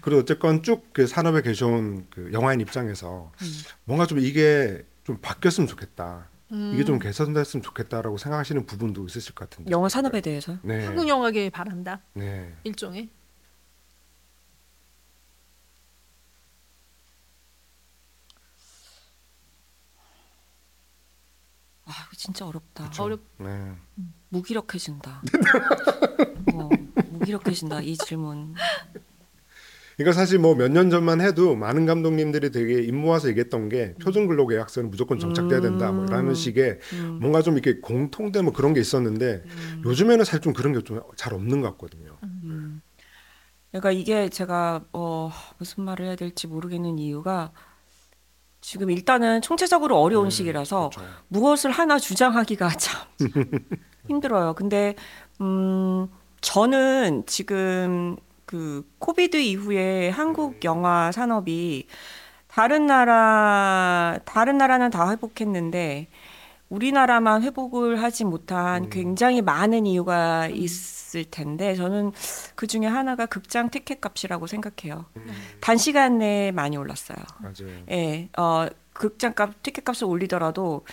그래도 0.00 0.20
어쨌건 0.22 0.62
쭉 0.62 0.86
그 0.94 1.06
산업에 1.06 1.42
계셔온 1.42 2.06
그 2.10 2.30
영화인 2.32 2.60
입장에서 2.60 3.30
뭔가 3.84 4.06
좀 4.06 4.20
이게 4.20 4.82
좀 5.04 5.18
바뀌었으면 5.20 5.68
좋겠다. 5.68 6.30
이게 6.50 6.84
좀 6.84 6.98
개선됐으면 6.98 7.62
좋겠다라고 7.62 8.18
생각하시는 8.18 8.66
부분도 8.66 9.04
있으실 9.06 9.34
것 9.34 9.50
같은데. 9.50 9.70
영화 9.70 9.88
산업에 9.88 10.20
대해서 10.20 10.56
네. 10.62 10.84
한국 10.86 11.08
영화계에 11.08 11.50
바란다 11.50 12.02
네. 12.14 12.54
일종의. 12.64 13.10
아 21.84 21.92
이거 22.06 22.10
진짜 22.16 22.46
어렵다. 22.46 22.90
어렵. 22.98 23.20
네. 23.38 23.72
무기력해진다. 24.28 25.22
어, 26.54 26.68
무기력해진다 27.10 27.80
이 27.82 27.96
질문. 27.96 28.54
그러니까 29.96 30.12
사실 30.12 30.38
뭐 30.38 30.54
몇 30.54 30.68
년 30.70 30.90
전만 30.90 31.20
해도 31.22 31.56
많은 31.56 31.86
감독님들이 31.86 32.50
되게 32.50 32.80
입 32.82 32.94
모아서 32.94 33.28
얘기했던 33.28 33.68
게 33.70 33.94
표준 34.02 34.26
근로 34.26 34.46
계약서는 34.46 34.90
무조건 34.90 35.18
정착돼야 35.18 35.60
된다 35.62 35.90
뭐 35.92 36.04
이라는 36.04 36.34
식의 36.34 36.78
뭔가 37.20 37.40
좀 37.42 37.54
이렇게 37.54 37.80
공통된 37.80 38.44
뭐 38.44 38.52
그런 38.52 38.74
게 38.74 38.80
있었는데 38.80 39.42
요즘에는 39.84 40.24
사실 40.24 40.40
좀 40.40 40.52
그런 40.52 40.72
게 40.74 40.80
좀 40.82 41.00
잘 41.16 41.32
없는 41.34 41.62
것 41.62 41.70
같거든요. 41.72 42.18
그러니까 43.70 43.90
이게 43.90 44.28
제가 44.28 44.84
어, 44.92 45.30
무슨 45.58 45.84
말을 45.84 46.06
해야 46.06 46.16
될지 46.16 46.46
모르겠는 46.46 46.98
이유가 46.98 47.52
지금 48.60 48.90
일단은 48.90 49.42
총체적으로 49.42 50.00
어려운 50.00 50.26
음, 50.26 50.30
시기라서 50.30 50.90
그렇죠. 50.90 51.10
무엇을 51.28 51.70
하나 51.70 51.98
주장하기가 51.98 52.68
참 52.76 53.06
힘들어요. 54.08 54.54
근데 54.54 54.94
음 55.40 56.08
저는 56.40 57.24
지금 57.26 58.16
그 58.46 58.88
코비드 58.98 59.36
이후에 59.36 60.08
한국 60.08 60.64
영화 60.64 61.12
산업이 61.12 61.86
다른 62.46 62.86
나라 62.86 64.18
다른 64.24 64.56
나라는 64.56 64.90
다 64.90 65.10
회복했는데 65.10 66.08
우리나라만 66.68 67.42
회복을 67.42 68.02
하지 68.02 68.24
못한 68.24 68.84
음. 68.84 68.90
굉장히 68.90 69.42
많은 69.42 69.86
이유가 69.86 70.48
있을 70.48 71.24
텐데 71.24 71.74
저는 71.74 72.12
그 72.54 72.66
중에 72.66 72.86
하나가 72.86 73.26
극장 73.26 73.70
티켓 73.70 74.00
값이라고 74.00 74.46
생각해요. 74.46 75.04
음, 75.16 75.26
단시간 75.60 76.18
내에 76.18 76.50
많이 76.50 76.76
올랐어요. 76.76 77.18
맞아요. 77.38 77.84
예, 77.90 78.28
어, 78.36 78.66
극장값, 78.94 79.62
티켓 79.62 79.84
값을 79.84 80.06
올리더라도 80.06 80.84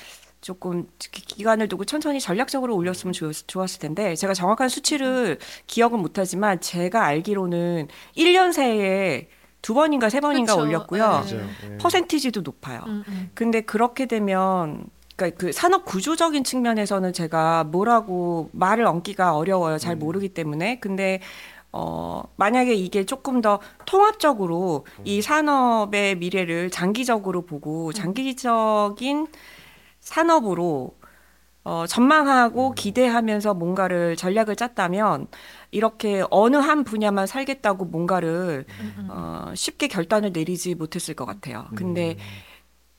조금 0.48 0.88
기- 1.00 1.22
기간을 1.26 1.70
두고 1.70 1.86
천천히 1.86 2.20
전략적으로 2.20 2.76
올렸으면 2.76 3.14
좋, 3.14 3.32
좋았을 3.32 3.80
텐데 3.80 4.14
제가 4.16 4.34
정확한 4.34 4.68
수치를 4.68 5.40
기억은 5.68 6.00
못하지만 6.00 6.60
제가 6.60 7.06
알기로는 7.06 7.88
1년 8.18 8.52
새에 8.52 9.30
두 9.62 9.74
번인가 9.74 10.10
세 10.10 10.20
번인가 10.20 10.54
그쵸. 10.56 10.66
올렸고요. 10.68 11.24
네. 11.26 11.38
네. 11.70 11.78
퍼센티지도 11.78 12.42
높아요. 12.42 12.82
음, 12.88 13.04
음. 13.08 13.32
근데 13.34 13.62
그렇게 13.62 14.06
되면 14.06 14.86
그러니까 15.16 15.38
그 15.40 15.54
산업 15.54 15.86
구조적인 15.86 16.44
측면에서는 16.44 17.14
제가 17.14 17.64
뭐라고 17.64 18.50
말을 18.52 18.86
얹기가 18.86 19.38
어려워요. 19.38 19.78
잘 19.78 19.96
음. 19.96 20.00
모르기 20.00 20.28
때문에. 20.30 20.80
근데 20.82 21.22
어 21.72 22.24
만약에 22.36 22.74
이게 22.74 23.06
조금 23.06 23.40
더 23.42 23.60
통합적으로 23.86 24.86
이 25.06 25.22
산업의 25.22 26.18
미래를 26.18 26.70
장기적으로 26.70 27.44
보고 27.46 27.94
장기적인 27.94 29.28
산업으로 30.04 30.96
어, 31.66 31.86
전망하고 31.88 32.74
기대하면서 32.74 33.54
뭔가를 33.54 34.18
전략을 34.18 34.58
짰다면 34.58 35.28
이렇게 35.72 36.22
어느 36.30 36.58
한 36.58 36.84
분야만 36.84 37.26
살겠다고 37.26 37.86
뭔가를 37.86 38.66
어, 39.10 39.54
쉽게 39.56 39.88
결단을 39.88 40.34
내리지 40.34 40.76
못했을 40.76 41.14
것 41.14 41.26
같아요. 41.26 41.68
근데 41.76 42.18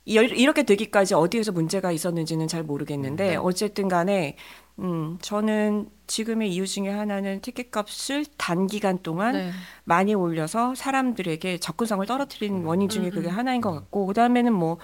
이- 0.06 0.14
이렇게 0.14 0.62
되기까지 0.62 1.14
어디에서 1.14 1.52
문제가 1.52 1.92
있었는지는 1.92 2.48
잘 2.48 2.62
모르겠는데 2.62 3.36
어쨌든 3.36 3.88
간에 3.88 4.36
음, 4.78 5.18
저는 5.20 5.88
지금의 6.06 6.52
이유 6.52 6.66
중에 6.66 6.88
하나는 6.88 7.40
티켓 7.42 7.70
값을 7.70 8.24
단기간 8.36 8.98
동안 9.02 9.32
네. 9.34 9.50
많이 9.84 10.14
올려서 10.14 10.74
사람들에게 10.74 11.58
접근성을 11.58 12.04
떨어뜨리는 12.06 12.64
원인 12.64 12.88
중에 12.88 13.06
음, 13.06 13.10
그게 13.10 13.28
음. 13.28 13.36
하나인 13.36 13.60
것 13.60 13.72
같고 13.72 14.06
그다음에는 14.06 14.52
뭐 14.52 14.78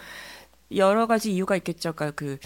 여러 0.77 1.07
가지 1.07 1.33
이유가 1.33 1.57
있겠죠. 1.57 1.93
그러니까 1.95 2.15
그 2.17 2.39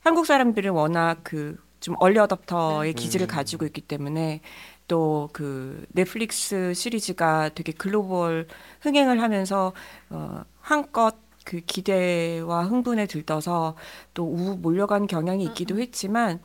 한국 0.00 0.26
사람들은 0.26 0.72
워낙 0.72 1.20
그 1.24 1.56
좀 1.80 1.94
early 2.00 2.18
adopter의 2.18 2.94
네. 2.94 3.02
기질을 3.02 3.26
음. 3.26 3.28
가지고 3.28 3.66
있기 3.66 3.80
때문에 3.82 4.40
또 4.88 5.28
그 5.32 5.84
넷플릭스 5.90 6.72
시리즈가 6.74 7.50
되게 7.54 7.72
글로벌 7.72 8.46
흥행을 8.80 9.20
하면서 9.22 9.72
어 10.10 10.42
한껏 10.60 11.16
그 11.44 11.60
기대와 11.60 12.64
흥분에 12.64 13.06
들떠서 13.06 13.76
또 14.14 14.24
우 14.26 14.56
몰려간 14.56 15.06
경향이 15.06 15.44
있기도 15.44 15.78
했지만 15.78 16.40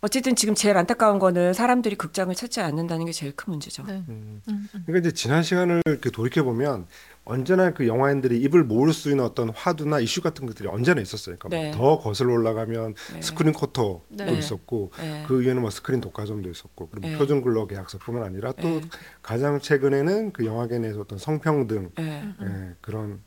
어쨌든 0.00 0.36
지금 0.36 0.54
제일 0.54 0.76
안타까운 0.76 1.18
거는 1.18 1.52
사람들이 1.52 1.96
극장을 1.96 2.32
찾지 2.34 2.60
않는다는 2.60 3.06
게 3.06 3.12
제일 3.12 3.34
큰 3.34 3.50
문제죠. 3.52 3.82
네. 3.84 4.04
음. 4.08 4.40
음, 4.48 4.68
음. 4.74 4.82
그러니까 4.86 5.08
이제 5.08 5.12
지난 5.12 5.42
시간을 5.42 5.82
이렇게 5.86 6.10
돌이켜 6.10 6.44
보면 6.44 6.86
언제나 7.26 7.72
그 7.72 7.88
영화인들이 7.88 8.40
입을 8.42 8.62
모을 8.64 8.92
수 8.92 9.10
있는 9.10 9.24
어떤 9.24 9.50
화두나 9.50 9.98
이슈 9.98 10.22
같은 10.22 10.46
것들이 10.46 10.68
언제나 10.68 11.00
있었어요. 11.00 11.36
그러니까 11.38 11.48
네. 11.48 11.70
더 11.72 11.98
거슬러 11.98 12.32
올라가면 12.32 12.94
네. 13.14 13.22
스크린 13.22 13.52
쿼터도 13.52 14.04
네. 14.10 14.32
있었고 14.32 14.92
네. 14.96 15.24
그 15.26 15.40
위에는 15.40 15.60
뭐 15.60 15.70
스크린 15.70 16.00
독과점도 16.00 16.48
있었고 16.48 16.88
그리고 16.88 17.08
네. 17.08 17.18
표준 17.18 17.42
근로 17.42 17.66
계약서뿐만 17.66 18.22
아니라 18.22 18.52
또 18.52 18.80
네. 18.80 18.88
가장 19.22 19.58
최근에는 19.60 20.32
그 20.32 20.46
영화계 20.46 20.78
내에서 20.78 21.00
어떤 21.00 21.18
성평등 21.18 21.90
네. 21.98 22.22
예, 22.42 22.74
그런 22.80 23.20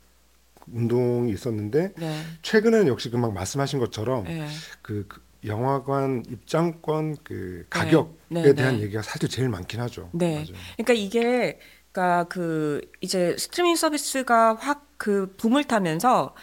운동이 0.72 1.30
있었는데 1.32 1.92
네. 1.94 2.22
최근에는 2.40 2.86
역시 2.88 3.10
금방 3.10 3.34
말씀하신 3.34 3.80
것처럼 3.80 4.24
네. 4.24 4.46
그, 4.80 5.04
그 5.08 5.20
영화관 5.44 6.22
입장권 6.26 7.16
그 7.22 7.66
가격에 7.68 8.12
네, 8.28 8.54
대한 8.54 8.76
네. 8.76 8.84
얘기가 8.84 9.02
사실 9.02 9.28
제일 9.28 9.50
많긴 9.50 9.80
하죠. 9.80 10.08
네. 10.12 10.36
맞아요. 10.36 10.56
그러니까 10.76 10.92
이게 10.94 11.58
그러니까 11.92 12.24
그 12.24 12.80
이제 13.00 13.36
스트리밍 13.38 13.76
서비스가 13.76 14.54
확 14.54 14.90
그 15.00 15.34
붐을 15.38 15.64
타면서 15.64 16.34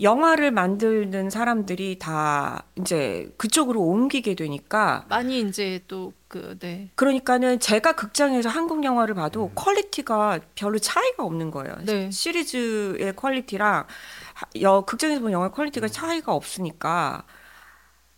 영화를 0.00 0.52
만드는 0.52 1.28
사람들이 1.28 1.98
다 1.98 2.62
이제 2.76 3.34
그쪽으로 3.36 3.80
옮기게 3.82 4.36
되니까 4.36 5.04
많이 5.08 5.40
이제 5.40 5.80
또그 5.88 6.58
네. 6.60 6.90
그러니까는 6.94 7.58
제가 7.58 7.94
극장에서 7.96 8.48
한국 8.48 8.84
영화를 8.84 9.16
봐도 9.16 9.50
quality가 9.56 10.38
별로 10.54 10.78
차이가 10.78 11.24
없는 11.24 11.50
거예요. 11.50 11.74
네. 11.84 12.10
시리즈의 12.12 13.16
quality랑 13.16 13.86
하- 14.34 14.46
여, 14.60 14.82
극장에서 14.82 15.20
보는 15.20 15.32
영화 15.32 15.50
quality가 15.50 15.88
차이가 15.88 16.32
없으니까 16.32 17.24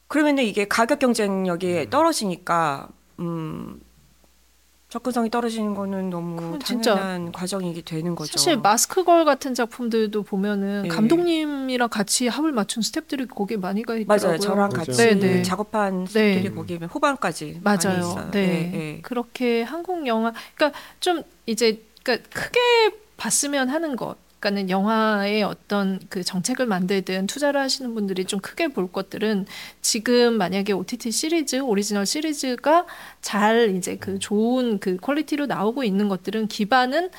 그러면은 0.07 0.45
이게 0.45 0.69
가격 0.69 0.99
경쟁력이 0.99 1.89
떨어지니까 1.89 2.89
음 3.21 3.81
접근성이 4.89 5.29
떨어지는 5.29 5.75
거는 5.75 6.09
너무 6.09 6.59
진짜 6.65 6.95
당연한 6.95 7.33
과정이게 7.33 7.83
되는 7.83 8.15
거죠. 8.15 8.33
사실 8.33 8.57
마스크걸 8.57 9.27
같은 9.27 9.53
작품들도 9.55 10.23
보면은 10.23 10.87
예. 10.87 10.89
감독님이랑 10.89 11.91
같이 11.91 12.27
합을 12.27 12.53
맞춘 12.53 12.83
스탭들이 12.83 13.29
거기에 13.29 13.59
많이 13.59 13.83
가 13.83 13.95
있더라고요. 13.97 14.29
맞아요. 14.29 14.39
저랑. 14.39 14.71
같이 14.71 14.93
네, 14.93 15.15
네. 15.15 15.43
작업한 15.43 16.07
네. 16.07 16.37
스탭들이 16.37 16.55
거기에 16.55 16.79
후반까지 16.89 17.61
많이 17.63 17.85
맞아요. 17.85 17.99
있어요. 17.99 18.31
네. 18.31 18.41
예, 18.41 18.79
예. 18.97 19.01
그렇게 19.03 19.63
한국 19.63 20.07
영화, 20.07 20.33
그러니까 20.55 20.79
좀 21.01 21.23
이제 21.45 21.83
그러니까 22.03 22.27
크게 22.33 22.59
봤으면 23.19 23.69
하는 23.69 23.95
것. 23.95 24.17
그러니까는 24.41 24.71
영화의 24.71 25.43
어떤 25.43 25.99
그 26.09 26.23
정책을 26.23 26.67
만들든 26.67 27.27
투자를 27.27 27.61
하시는 27.61 27.95
분들이 27.95 28.25
좀 28.25 28.41
크게 28.41 28.69
볼 28.69 28.91
것들은 28.91 29.47
지금 29.83 30.35
만약에 30.35 30.73
OTT 30.73 31.11
시리즈, 31.11 31.57
오리지널 31.57 32.07
시리즈가 32.07 32.87
잘 33.21 33.75
이제 33.77 33.97
그 33.97 34.19
좋은 34.19 34.79
그 34.79 34.97
quality로 34.97 35.47
나오고 35.47 35.85
있는 35.85 36.09
것들은 36.09 36.49
기반은 36.49 37.11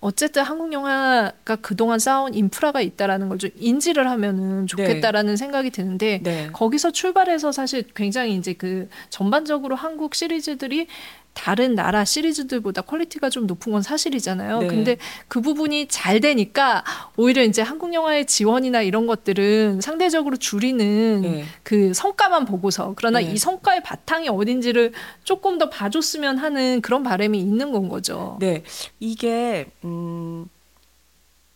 어쨌든 0.00 0.42
한국 0.42 0.72
영화가 0.72 1.56
그동안 1.56 2.00
쌓아온 2.00 2.34
인프라가 2.34 2.80
있다라는 2.80 3.28
걸 3.28 3.38
좀 3.38 3.50
인지를 3.56 4.10
하면은 4.10 4.66
좋겠다라는 4.66 5.36
생각이 5.36 5.70
드는데 5.70 6.20
네. 6.24 6.48
거기서 6.52 6.90
출발해서 6.90 7.52
사실 7.52 7.84
굉장히 7.94 8.34
이제 8.34 8.52
그 8.52 8.88
전반적으로 9.10 9.76
한국 9.76 10.16
시리즈들이 10.16 10.88
다른 11.34 11.74
나라 11.74 12.04
시리즈들보다 12.04 12.82
quality가 12.82 13.30
좀 13.30 13.46
높은 13.46 13.72
건 13.72 13.82
사실이잖아요. 13.82 14.60
네. 14.60 14.66
근데 14.66 14.96
그 15.28 15.40
부분이 15.40 15.88
잘 15.88 16.20
되니까 16.20 16.84
오히려 17.16 17.42
이제 17.42 17.62
한국 17.62 17.94
영화의 17.94 18.26
지원이나 18.26 18.82
이런 18.82 19.06
것들은 19.06 19.80
상대적으로 19.80 20.36
줄이는 20.36 21.22
네. 21.22 21.44
그 21.62 21.94
성과만 21.94 22.44
보고서 22.44 22.92
그러나 22.96 23.20
네. 23.20 23.32
이 23.32 23.38
성과의 23.38 23.82
바탕이 23.82 24.28
어딘지를 24.28 24.92
조금 25.24 25.58
더 25.58 25.70
봐줬으면 25.70 26.38
하는 26.38 26.80
그런 26.80 27.02
바람이 27.02 27.38
있는 27.38 27.72
건 27.72 27.88
거죠. 27.88 28.36
네, 28.40 28.62
이게 29.00 29.66
음 29.84 30.46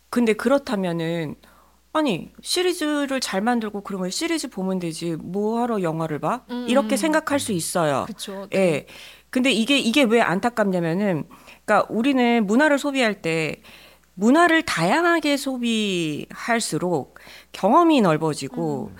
근데 0.09 0.32
그렇다면은 0.32 1.36
아니 1.93 2.31
시리즈를 2.43 3.20
잘 3.20 3.40
만들고 3.40 3.81
그러면 3.81 4.11
시리즈 4.11 4.51
보면 4.51 4.78
되지 4.78 5.16
뭐하러 5.16 5.81
영화를 5.81 6.19
봐? 6.19 6.43
음, 6.51 6.66
이렇게 6.69 6.94
음. 6.94 6.97
생각할 6.97 7.40
수 7.40 7.53
있어요. 7.53 8.05
그렇죠. 8.07 8.47
예. 8.55 8.86
근데 9.31 9.51
이게 9.51 9.78
이게 9.78 10.03
왜 10.03 10.20
안타깝냐면은 10.20 11.24
그러니까 11.65 11.86
우리는 11.90 12.47
문화를 12.47 12.78
소비할 12.78 13.23
때 13.23 13.62
문화를 14.15 14.62
다양하게 14.62 15.36
소비할수록 15.36 17.19
경험이 17.53 18.01
넓어지고 18.01 18.93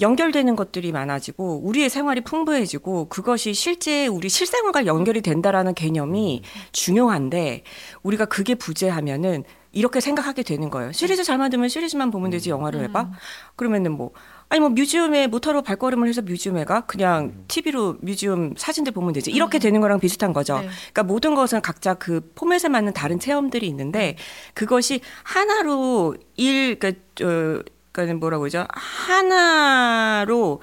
연결되는 0.00 0.56
것들이 0.56 0.90
많아지고 0.90 1.60
우리의 1.64 1.88
생활이 1.88 2.22
풍부해지고 2.22 3.08
그것이 3.08 3.54
실제 3.54 4.08
우리 4.08 4.28
실생활과 4.28 4.86
연결이 4.86 5.20
된다라는 5.20 5.74
개념이 5.74 6.42
중요한데 6.72 7.62
우리가 8.02 8.24
그게 8.24 8.56
부재하면은 8.56 9.44
이렇게 9.74 10.00
생각하게 10.00 10.42
되는 10.42 10.70
거예요. 10.70 10.92
시리즈 10.92 11.24
잘 11.24 11.38
만들면 11.38 11.68
시리즈만 11.68 12.10
보면 12.10 12.30
되지 12.30 12.50
영화를 12.50 12.80
왜 12.80 12.88
봐? 12.88 13.10
그러면은 13.56 13.92
뭐 13.92 14.12
아니 14.48 14.60
뭐 14.60 14.68
뮤지엄에 14.68 15.26
모터로 15.26 15.62
발걸음을 15.62 16.08
해서 16.08 16.22
뮤지엄에 16.22 16.64
가 16.64 16.82
그냥 16.82 17.44
TV로 17.48 17.96
뮤지엄 18.00 18.54
사진들 18.56 18.92
보면 18.92 19.12
되지 19.12 19.30
이렇게 19.30 19.58
되는 19.58 19.80
거랑 19.80 19.98
비슷한 20.00 20.32
거죠. 20.32 20.58
네. 20.58 20.68
그러니까 20.92 21.02
모든 21.02 21.34
것은 21.34 21.60
각자 21.60 21.94
그 21.94 22.32
포맷에 22.34 22.68
맞는 22.68 22.92
다른 22.92 23.18
체험들이 23.18 23.66
있는데 23.68 24.16
그것이 24.54 25.00
하나로 25.24 26.16
일 26.36 26.78
그러니까 26.78 27.24
어, 27.24 27.62
그러니까 27.92 28.18
뭐라고 28.18 28.42
그러죠? 28.42 28.66
하나로 28.70 30.60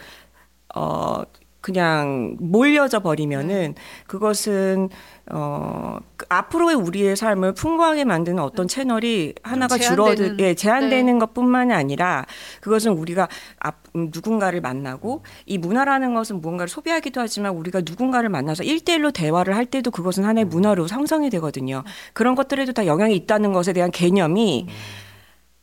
어 0.75 1.23
그냥 1.61 2.35
몰려져 2.39 2.99
버리면은 2.99 3.75
그것은 4.07 4.89
어그 5.34 6.26
앞으로의 6.28 6.76
우리의 6.76 7.16
삶을 7.16 7.53
풍부하게 7.53 8.03
만드는 8.03 8.44
어떤 8.44 8.68
채널이 8.68 9.34
하나가 9.44 9.78
줄어들 9.78 10.38
예 10.40 10.53
제한되는 10.53 11.14
네. 11.14 11.20
것 11.20 11.34
뿐만이 11.34 11.74
아니라 11.74 12.26
그것은 12.60 12.91
우리가 12.91 13.30
앞 13.60 13.82
음, 13.95 14.10
누군가를 14.14 14.60
만나고 14.60 15.24
이 15.45 15.58
문화라는 15.58 16.14
것은 16.14 16.41
무언가를 16.41 16.68
소비하기도 16.68 17.22
하지만 17.22 17.53
우리가 17.53 17.82
누군가를 17.86 18.30
만나서 18.30 18.64
일대일로 18.64 19.12
대화를 19.12 19.56
할 19.56 19.66
때도 19.66 19.91
그것은 19.91 20.26
하나의 20.26 20.45
문화로 20.45 20.88
형성이 20.88 21.30
되거든요. 21.30 21.84
그런 22.14 22.36
것들에도 22.36 22.74
다 22.74 22.86
영향이 22.86 23.16
있다는 23.16 23.53
것에 23.53 23.72
대한 23.72 23.90
개념이 23.91 24.68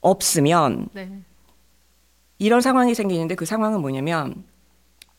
없으면 0.00 0.88
네. 0.92 1.10
이런 2.38 2.60
상황이 2.60 2.94
생기는데 2.94 3.34
그 3.34 3.44
상황은 3.44 3.80
뭐냐면 3.80 4.44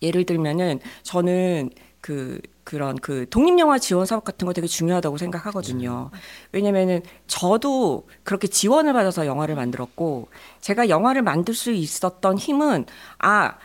예를 0.02 0.26
들면은 0.26 0.80
저는 1.04 1.70
그 2.02 2.40
그런 2.64 2.96
그 2.98 3.28
독립 3.30 3.58
영화 3.60 3.80
지원 3.80 4.06
사업 4.06 4.24
같은 4.24 4.46
거 4.46 4.54
되게 4.54 4.68
중요하다고 4.68 5.18
생각하거든요. 5.18 6.12
왜냐면은 6.52 7.02
저도 7.28 8.08
그렇게 8.24 8.48
지원을 8.48 8.94
받아서 8.94 9.26
영화를 9.26 9.56
만들었고 9.56 10.30
제가 10.62 10.90
영화를 10.90 11.22
만들 11.24 11.54
수 11.54 11.72
있었던 11.72 12.38
힘은 12.38 12.86
아 13.18 13.58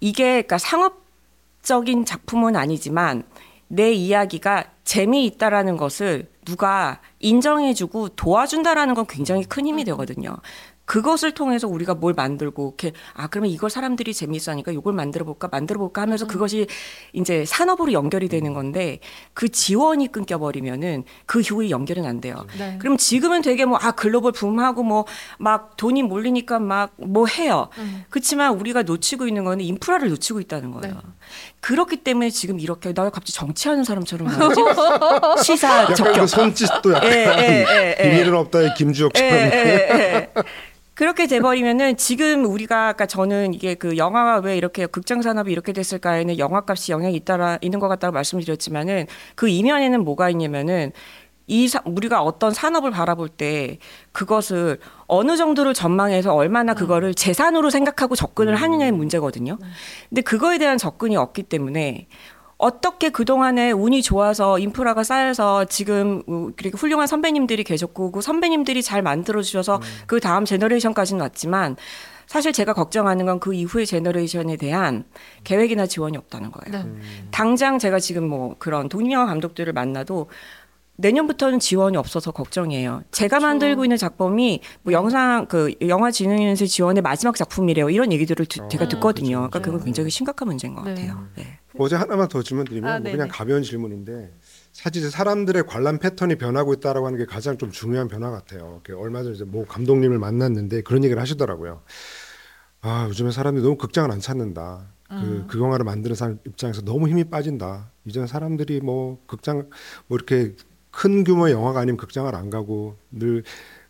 이게 0.00 0.42
그러니까 0.42 0.58
상업적인 0.58 2.04
작품은 2.06 2.56
아니지만 2.56 3.24
내 3.68 3.92
이야기가 3.92 4.64
재미있다라는 4.84 5.76
것을 5.76 6.30
누가 6.44 7.00
인정해주고 7.18 8.10
도와준다라는 8.10 8.94
건 8.94 9.06
굉장히 9.06 9.44
큰 9.44 9.66
힘이 9.66 9.84
되거든요. 9.84 10.36
그것을 10.86 11.32
통해서 11.32 11.68
우리가 11.68 11.94
뭘 11.94 12.14
만들고 12.14 12.74
이렇게 12.78 12.96
아 13.12 13.26
그러면 13.26 13.50
이걸 13.50 13.68
사람들이 13.70 14.14
재미있어하니까 14.14 14.72
이걸 14.72 14.94
만들어 14.94 15.24
볼까 15.24 15.48
만들어 15.50 15.78
볼까 15.78 16.02
하면서 16.02 16.26
그것이 16.26 16.66
이제 17.12 17.44
산업으로 17.44 17.92
연결이 17.92 18.28
되는 18.28 18.54
건데 18.54 19.00
그 19.34 19.48
지원이 19.50 20.10
끊겨 20.12 20.38
버리면은 20.38 21.04
그 21.26 21.40
후에 21.40 21.70
연결은 21.70 22.06
안 22.06 22.20
돼요. 22.20 22.46
네. 22.58 22.76
그럼 22.80 22.96
지금은 22.96 23.42
되게 23.42 23.64
뭐 23.64 23.78
아 23.82 23.90
글로벌 23.92 24.32
붐하고 24.32 24.82
뭐 24.82 25.04
막 25.38 25.76
돈이 25.76 26.02
몰리니까 26.02 26.58
막 26.60 26.92
뭐 26.98 27.26
해요. 27.26 27.68
음. 27.78 28.04
그렇지만 28.08 28.54
우리가 28.54 28.82
놓치고 28.82 29.26
있는 29.26 29.44
거는 29.44 29.64
인프라를 29.64 30.08
놓치고 30.10 30.40
있다는 30.40 30.70
거예요. 30.70 30.94
네. 30.94 31.00
그렇기 31.60 31.96
때문에 31.98 32.30
지금 32.30 32.60
이렇게 32.60 32.92
나 32.94 33.04
갑자기 33.10 33.32
정치하는 33.32 33.82
사람처럼? 33.84 34.28
시사 35.42 35.82
약간 35.82 35.94
적격. 35.96 36.20
그 36.20 36.26
손짓도 36.26 36.92
약간 36.92 37.10
예, 37.10 37.16
예, 37.16 37.66
예, 37.68 37.96
예. 37.98 38.10
비밀은 38.10 38.34
없다의 38.34 38.74
김주혁처럼 38.74 39.30
예, 39.32 39.36
예, 39.52 40.30
예. 40.36 40.42
그렇게 40.96 41.26
돼버리면은 41.26 41.98
지금 41.98 42.46
우리가 42.46 42.88
아까 42.88 43.04
저는 43.04 43.52
이게 43.52 43.74
그 43.74 43.98
영화가 43.98 44.38
왜 44.38 44.56
이렇게 44.56 44.86
극장 44.86 45.20
산업이 45.20 45.52
이렇게 45.52 45.74
됐을까에는 45.74 46.38
영화값이 46.38 46.90
영향이 46.90 47.14
있다라 47.16 47.58
있는 47.60 47.80
것 47.80 47.88
같다고 47.88 48.14
말씀드렸지만은 48.14 49.06
그 49.34 49.46
이면에는 49.46 50.02
뭐가 50.04 50.30
있냐면은 50.30 50.92
이 51.48 51.68
사- 51.68 51.82
우리가 51.84 52.22
어떤 52.22 52.50
산업을 52.54 52.92
바라볼 52.92 53.28
때 53.28 53.76
그것을 54.12 54.80
어느 55.06 55.36
정도를 55.36 55.74
전망해서 55.74 56.34
얼마나 56.34 56.72
그거를 56.72 57.12
재산으로 57.14 57.68
생각하고 57.68 58.16
접근을 58.16 58.56
하느냐의 58.56 58.90
문제거든요. 58.92 59.58
근데 60.08 60.22
그거에 60.22 60.56
대한 60.56 60.78
접근이 60.78 61.14
없기 61.18 61.42
때문에 61.42 62.08
어떻게 62.58 63.10
그동안에 63.10 63.70
운이 63.72 64.02
좋아서 64.02 64.58
인프라가 64.58 65.02
쌓여서 65.04 65.66
지금 65.66 66.22
우- 66.26 66.52
그렇게 66.56 66.76
훌륭한 66.76 67.06
선배님들이 67.06 67.64
계셨고 67.64 68.12
그 68.12 68.22
선배님들이 68.22 68.82
잘 68.82 69.02
만들어 69.02 69.42
주셔서 69.42 69.80
그 70.06 70.20
다음 70.20 70.44
generation까지는 70.46 71.20
왔지만 71.20 71.76
사실 72.26 72.52
제가 72.52 72.72
걱정하는 72.72 73.26
건 73.26 73.38
그 73.38 73.52
이후의 73.54 73.86
generation에 73.86 74.56
대한 74.56 75.04
계획이나 75.44 75.86
지원이 75.86 76.16
없다는 76.16 76.50
거예요. 76.50 76.84
네. 76.84 77.00
당장 77.30 77.78
제가 77.78 77.98
지금 78.00 78.26
뭐 78.28 78.56
그런 78.58 78.88
독립영화 78.88 79.26
감독들을 79.26 79.72
만나도 79.72 80.28
내년부터는 80.98 81.60
지원이 81.60 81.98
없어서 81.98 82.30
걱정이에요. 82.30 83.02
제가 83.12 83.38
만들고 83.38 83.84
있는 83.84 83.98
작품이 83.98 84.60
뭐 84.82 84.94
영상 84.94 85.44
그 85.46 85.74
영화 85.86 86.10
진흥연수 86.10 86.66
지원의 86.66 87.02
마지막 87.02 87.36
작품이래요. 87.36 87.90
이런 87.90 88.10
얘기들을 88.12 88.46
드- 88.46 88.66
제가 88.70 88.86
어, 88.86 88.88
듣거든요. 88.88 89.36
그렇죠. 89.40 89.50
그러니까 89.50 89.60
그건 89.60 89.84
굉장히 89.84 90.08
심각한 90.10 90.48
문제인 90.48 90.74
것 90.74 90.82
네. 90.84 90.94
같아요. 90.94 91.26
네. 91.36 91.58
이제 91.78 91.96
하나만 91.96 92.28
더 92.28 92.42
질문 92.42 92.64
드리면 92.66 92.90
아, 92.90 92.98
뭐. 92.98 93.10
그냥 93.10 93.28
가벼운 93.30 93.62
질문인데 93.62 94.32
사실 94.72 95.10
사람들의 95.10 95.66
관람 95.66 95.98
패턴이 95.98 96.36
변하고 96.36 96.74
있다라고 96.74 97.06
하는 97.06 97.18
게 97.18 97.24
가장 97.24 97.58
좀 97.58 97.70
중요한 97.70 98.08
변화 98.08 98.30
같아요. 98.30 98.80
얼마 98.96 99.22
전에 99.22 99.34
이제 99.34 99.44
모 99.44 99.64
감독님을 99.64 100.18
만났는데 100.18 100.82
그런 100.82 101.04
얘기를 101.04 101.20
하시더라고요. 101.20 101.82
아 102.82 103.06
요즘에 103.08 103.30
사람들이 103.30 103.62
너무 103.62 103.76
극장을 103.76 104.10
안 104.10 104.20
찾는다. 104.20 104.92
그, 105.08 105.44
그 105.46 105.60
영화를 105.60 105.84
만드는 105.84 106.16
사람 106.16 106.38
입장에서 106.46 106.82
너무 106.82 107.08
힘이 107.08 107.24
빠진다. 107.24 107.90
이제는 108.06 108.26
사람들이 108.26 108.80
뭐 108.80 109.22
극장 109.26 109.68
뭐 110.08 110.16
이렇게 110.16 110.54
큰 110.90 111.22
규모의 111.24 111.52
영화가 111.52 111.80
아니면 111.80 111.96
극장을 111.96 112.34
안 112.34 112.50
가고 112.50 112.96
늘 113.10 113.42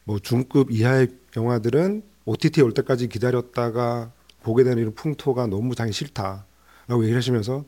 뭐 0.06 0.20
중급 0.20 0.70
이하의 0.70 1.08
영화들은 1.36 2.02
OTT에 2.24 2.62
올 2.62 2.72
때까지 2.72 3.08
기다렸다가 3.08 4.12
보게 4.42 4.62
되는 4.62 4.78
이런 4.78 4.94
풍토가 4.94 5.48
너무 5.48 5.74
장이 5.74 5.92
싫다 5.92 6.45
라고 6.88 7.02
얘기를 7.02 7.18
하시면서 7.18 7.64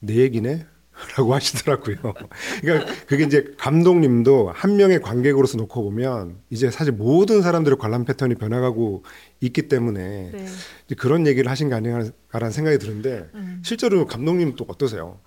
내 0.00 0.16
얘기네? 0.16 0.66
라고 1.16 1.34
하시더라고요. 1.34 1.96
그러니까 2.62 2.92
그게 3.06 3.24
이제 3.24 3.54
감독님도 3.58 4.50
한 4.54 4.76
명의 4.76 5.00
관객으로서 5.00 5.58
놓고 5.58 5.82
보면 5.82 6.38
이제 6.50 6.70
사실 6.70 6.92
모든 6.92 7.42
사람들의 7.42 7.76
관람 7.78 8.04
패턴이 8.04 8.36
변화가고 8.36 9.04
있기 9.40 9.68
때문에 9.68 10.30
네. 10.32 10.46
이제 10.86 10.94
그런 10.94 11.26
얘기를 11.26 11.50
하신 11.50 11.68
게 11.68 11.74
아닌가라는 11.74 12.50
생각이 12.50 12.78
드는데 12.78 13.28
음. 13.34 13.62
실제로 13.64 14.06
감독님 14.06 14.56
또 14.56 14.64
어떠세요? 14.68 15.20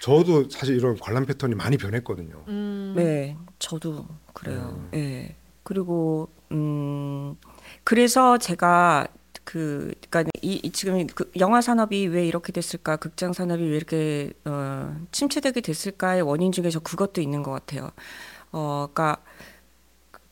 저도 0.00 0.48
사실 0.50 0.76
이런 0.76 0.96
관람 0.98 1.26
패턴이 1.26 1.54
많이 1.54 1.76
변했거든요. 1.76 2.44
음. 2.48 2.92
네, 2.96 3.36
저도 3.58 4.06
그래요. 4.32 4.88
예. 4.94 5.34
그리고 5.64 6.28
음 6.52 7.34
그래서 7.84 8.38
제가 8.38 9.08
그 9.48 9.94
그러니까 10.10 10.30
이, 10.42 10.60
이 10.62 10.70
지금 10.72 11.06
그 11.06 11.30
영화 11.38 11.62
산업이 11.62 12.06
왜 12.08 12.26
이렇게 12.26 12.52
됐을까? 12.52 12.96
극장 12.96 13.32
산업이 13.32 13.62
왜 13.62 13.76
이렇게 13.76 14.30
어 14.44 14.94
침체되게 15.10 15.62
됐을까의 15.62 16.20
원인 16.20 16.52
중에 16.52 16.68
저 16.68 16.80
그것도 16.80 17.22
있는 17.22 17.42
것 17.42 17.52
같아요. 17.52 17.90
어 18.52 18.88
그러니까 18.92 19.22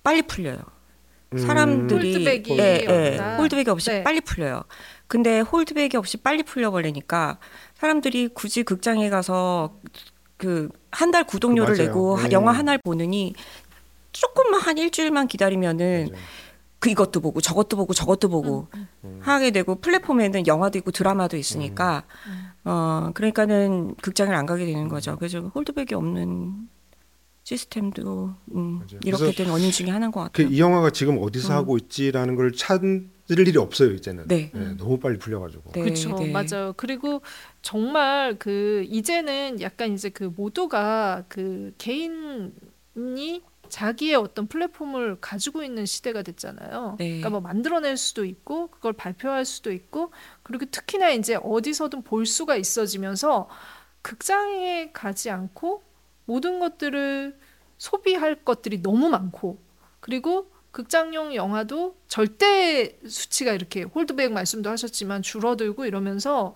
빨리 0.03 0.21
풀려요. 0.21 0.59
사람들이 1.35 2.13
홀드백이 2.13 2.59
예, 2.59 2.85
예. 2.87 3.13
없다. 3.15 3.37
홀드백이 3.39 3.71
없이 3.71 3.91
네. 3.91 4.03
빨리 4.05 4.21
풀려요. 4.21 4.65
근데 5.07 5.41
홀드백이 5.41 5.97
없이 5.97 6.19
빨리 6.19 6.43
풀려버리니까 6.43 7.39
사람들이 7.75 8.29
굳이 8.35 8.65
극장에 8.65 9.09
가서 9.09 9.79
그 10.37 10.69
한 10.93 11.11
달 11.11 11.25
구독료를 11.25 11.75
그 11.75 11.79
맞아요. 11.81 11.89
내고 11.89 12.19
네. 12.23 12.31
영화 12.33 12.53
하나를 12.53 12.81
보느니 12.85 13.35
조금만 14.13 14.61
한 14.61 14.79
일주일만 14.79 15.29
기다리면은 15.29 16.09
맞아요. 16.11 16.25
그 16.79 16.91
이것도 16.91 17.21
보고 17.21 17.41
저것도 17.41 17.77
보고 17.77 17.95
저것도 17.95 18.29
보고 18.29 18.69
음. 19.05 19.19
하게 19.23 19.51
되고 19.51 19.77
플랫폼에는 19.77 20.47
영화도 20.47 20.79
있고 20.79 20.91
드라마도 20.91 21.37
있으니까 21.37 22.05
어 22.65 23.11
그러니까는 23.15 23.95
극장을 23.97 24.35
안 24.35 24.47
가게 24.47 24.67
되는 24.67 24.89
거죠. 24.89 25.17
그래서 25.17 25.41
홀드백이 25.41 25.95
없는 25.95 26.69
시스템도 27.47 28.35
음, 28.57 28.79
맞아요. 28.79 29.01
이렇게 29.05 29.31
된 29.31 29.49
원인 29.49 29.71
중에 29.71 29.89
하나인 29.89 30.11
것그 30.11 30.33
같아요. 30.33 30.49
이 30.49 30.59
영화가 30.59 30.91
지금 30.91 31.19
어디서 31.23 31.55
하고 31.55 31.77
있지라는 31.77 32.35
걸 32.35 32.53
찾을 32.53 33.09
일이 33.31 33.57
없어요 33.57 33.93
이제는. 33.93 34.27
네. 34.27 34.51
너무 34.77 34.99
빨리 34.99 35.17
풀려가지고. 35.17 35.71
네, 35.73 35.83
그렇죠, 35.83 36.17
네. 36.17 36.33
맞아요. 36.33 36.75
그리고 36.77 37.23
정말 37.63 38.37
그 38.37 38.85
이제는 38.89 39.61
약간 39.61 39.93
이제 39.93 40.09
그 40.09 40.33
모두가 40.37 41.25
그 41.29 41.73
개인이 41.79 42.51
자기의 43.77 44.15
어떤 44.15 44.47
플랫폼을 44.47 45.21
가지고 45.21 45.63
있는 45.63 45.85
시대가 45.85 46.23
됐잖아요. 46.23 46.97
네. 46.99 47.09
그러니까 47.09 47.29
뭐 47.29 47.41
만들어낼 47.43 47.99
수도 47.99 48.25
있고 48.25 48.69
그걸 48.69 48.95
발표할 48.95 49.45
수도 49.45 49.71
있고 49.71 50.13
그리고 50.43 50.65
특히나 50.65 51.11
이제 51.11 51.35
어디서든 51.35 52.01
볼 52.01 52.25
수가 52.25 52.57
있어지면서 52.57 53.51
극장에 54.01 54.93
가지 54.93 55.29
않고 55.29 55.83
모든 56.25 56.59
것들을 56.59 57.39
소비할 57.77 58.43
것들이 58.47 58.81
너무 58.81 59.11
많고 59.11 59.59
그리고 60.01 60.51
극장용 60.71 61.35
영화도 61.35 61.99
절대 62.09 62.99
수치가 63.07 63.53
이렇게 63.53 63.83
홀드백 63.83 64.33
말씀도 64.33 64.71
하셨지만 64.71 65.21
줄어들고 65.21 65.85
이러면서 65.85 66.55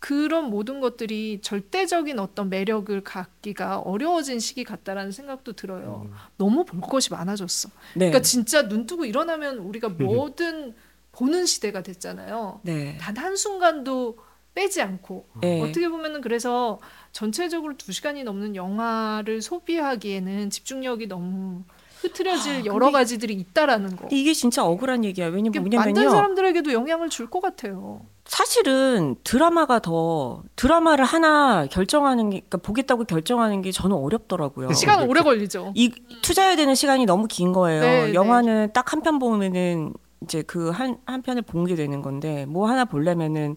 그런 0.00 0.50
모든 0.50 0.80
것들이 0.80 1.40
절대적인 1.42 2.18
어떤 2.20 2.48
매력을 2.50 3.00
갖기가 3.02 3.78
어려워진 3.78 4.38
시기 4.38 4.62
같다라는 4.64 5.10
생각도 5.12 5.54
들어요. 5.54 6.08
너무 6.36 6.64
볼 6.64 6.80
것이 6.80 7.10
많아졌어. 7.12 7.68
네. 7.94 8.06
그러니까 8.06 8.20
진짜 8.22 8.68
눈 8.68 8.86
뜨고 8.86 9.04
일어나면 9.04 9.58
우리가 9.58 9.88
뭐든 9.88 10.74
보는 11.12 11.46
시대가 11.46 11.82
됐잖아요. 11.82 12.60
네. 12.62 12.96
단 12.98 13.16
한 13.18 13.34
순간도 13.36 14.18
빼지 14.54 14.80
않고 14.82 15.28
네. 15.40 15.60
어떻게 15.62 15.88
보면은 15.88 16.20
그래서 16.20 16.80
전체적으로 17.12 17.76
두 17.76 17.92
시간이 17.92 18.22
넘는 18.24 18.54
영화를 18.56 19.42
소비하기에는 19.42 20.50
집중력이 20.50 21.06
너무 21.08 21.64
흐트러질 22.00 22.52
아, 22.62 22.64
여러 22.64 22.92
가지들이 22.92 23.34
있다라는 23.34 23.96
거. 23.96 24.06
이게 24.12 24.32
진짜 24.32 24.64
억울한 24.64 25.04
얘기야. 25.04 25.26
왜냐면 25.26 25.46
이게 25.66 25.76
만든 25.76 25.92
뭐냐면요. 25.94 26.10
사람들에게도 26.10 26.72
영향을 26.72 27.08
줄 27.08 27.28
것 27.28 27.40
같아요. 27.40 28.06
사실은 28.28 29.16
드라마가 29.24 29.78
더 29.80 30.42
드라마를 30.54 31.04
하나 31.04 31.66
결정하는 31.66 32.28
게 32.30 32.40
그러니까 32.40 32.58
보겠다고 32.58 33.04
결정하는 33.04 33.62
게 33.62 33.72
저는 33.72 33.96
어렵더라고요. 33.96 34.72
시간 34.74 35.08
오래 35.08 35.22
걸리죠. 35.22 35.72
이 35.74 35.90
투자해야 36.22 36.54
되는 36.54 36.74
시간이 36.74 37.06
너무 37.06 37.26
긴 37.26 37.52
거예요. 37.54 37.80
네, 37.80 38.14
영화는 38.14 38.72
딱한 38.74 39.00
편 39.02 39.18
보면은 39.18 39.94
이제 40.22 40.42
그 40.42 40.70
한 40.72 40.98
한 41.06 41.22
편을 41.22 41.42
본 41.42 41.64
게 41.66 41.74
되는 41.74 42.02
건데 42.02 42.44
뭐 42.46 42.68
하나 42.68 42.84
보려면은 42.84 43.56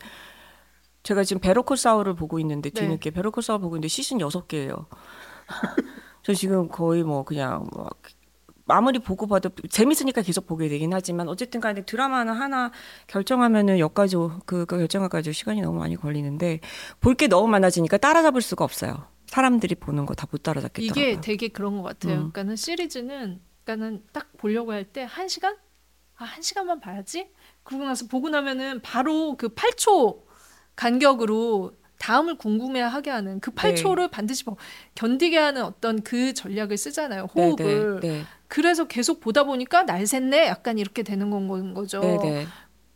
제가 1.04 1.24
지금 1.26 1.42
베로콜 1.42 1.76
사우를 1.76 2.16
보고 2.16 2.40
있는데 2.40 2.70
네. 2.70 2.82
뒤늦게 2.82 3.12
베로콜 3.12 3.44
사우 3.44 3.60
보고 3.60 3.76
있는데 3.76 3.90
시즌 3.90 4.22
여섯 4.22 4.48
개예요. 4.48 4.86
저 6.24 6.34
지금 6.34 6.70
거의 6.70 7.04
뭐 7.04 7.24
그냥 7.24 7.68
뭐 7.74 7.90
아무리 8.72 9.00
보고 9.00 9.28
봐도 9.28 9.50
재밌으니까 9.70 10.22
계속 10.22 10.46
보게 10.48 10.68
되긴 10.70 10.94
하지만 10.94 11.28
어쨌든 11.30 11.60
간에 11.62 11.84
드라마는 11.86 12.34
하나 12.34 12.72
결정하면은 13.08 13.80
여기까지 13.80 14.16
오- 14.16 14.40
그, 14.46 14.66
그 14.66 14.78
결정하기까지 14.78 15.34
시간이 15.34 15.62
너무 15.62 15.78
많이 15.80 15.96
걸리는데 15.96 16.60
볼 17.00 17.16
게 17.16 17.28
너무 17.28 17.48
많아지니까 17.50 17.98
따라잡을 17.98 18.42
수가 18.42 18.64
없어요. 18.66 19.06
사람들이 19.28 19.76
보는 19.76 20.06
거 20.06 20.14
다 20.16 20.28
못 20.32 20.44
따라잡겠더라고요. 20.44 21.04
이게 21.06 21.22
되게 21.22 21.48
그런 21.48 21.78
것 21.78 21.84
같아요. 21.84 22.14
음. 22.14 22.18
그러니까는 22.32 22.56
시리즈는 22.56 23.42
그러니까는 23.64 24.04
딱 24.12 24.28
보려고 24.38 24.72
할 24.74 24.84
때 24.92 25.04
한 25.06 25.28
시간? 25.28 25.56
아, 26.18 26.24
한 26.26 26.42
시간만 26.42 26.80
봐야지. 26.80 27.30
그러고 27.64 27.86
나서 27.86 28.06
보고 28.08 28.30
나면은 28.30 28.82
바로 28.82 29.36
그 29.38 29.50
8초 29.50 30.22
간격으로 30.76 31.72
다음을 32.00 32.36
궁금해하게 32.38 33.12
하는 33.12 33.40
그 33.40 33.52
8초를 33.52 34.10
반드시 34.10 34.44
뭐 34.46 34.58
견디게 34.96 35.38
하는 35.38 35.64
어떤 35.64 36.02
그 36.02 36.34
전략을 36.34 36.76
쓰잖아요. 36.78 37.28
네, 37.36 37.42
호흡을. 37.44 38.00
네, 38.02 38.10
네, 38.10 38.24
그래서 38.52 38.86
계속 38.86 39.22
보다 39.22 39.44
보니까 39.46 39.84
날 39.84 40.04
샜네. 40.04 40.46
약간 40.46 40.78
이렇게 40.78 41.04
되는 41.04 41.30
건 41.30 41.74
거죠. 41.74 42.02
네, 42.02 42.18
네. 42.18 42.46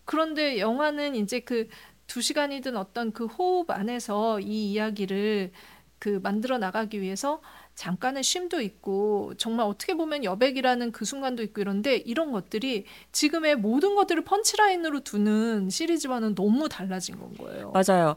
그런데 0.03 0.59
영화는 0.59 1.15
이제 1.15 1.39
그 1.39 1.67
두 2.07 2.21
시간이든 2.21 2.77
어떤 2.77 3.11
그 3.11 3.25
호흡 3.25 3.69
안에서 3.71 4.39
이 4.39 4.71
이야기를 4.71 5.51
그 5.97 6.19
만들어 6.21 6.57
나가기 6.57 7.01
위해서 7.01 7.41
잠깐의 7.73 8.23
쉼도 8.23 8.61
있고 8.61 9.33
정말 9.37 9.65
어떻게 9.65 9.95
보면 9.95 10.23
여백이라는 10.23 10.91
그 10.91 11.03
순간도 11.03 11.43
있고 11.43 11.61
이런데 11.61 11.95
이런 11.95 12.31
것들이 12.31 12.85
지금의 13.11 13.55
모든 13.55 13.95
것들을 13.95 14.23
펀치라인으로 14.23 15.01
두는 15.01 15.69
시리즈와는 15.69 16.35
너무 16.35 16.69
달라진 16.69 17.19
건 17.19 17.33
거예요. 17.35 17.71
맞아요. 17.71 18.15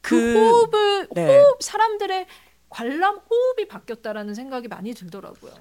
그, 0.00 0.16
그, 0.16 0.34
호흡을 0.34 1.08
네. 1.14 1.26
호흡 1.26 1.62
사람들의 1.62 2.26
관람 2.68 3.18
호흡이 3.18 3.66
바뀌었다라는 3.68 4.34
생각이 4.34 4.68
많이 4.68 4.92
들더라고요. 4.94 5.52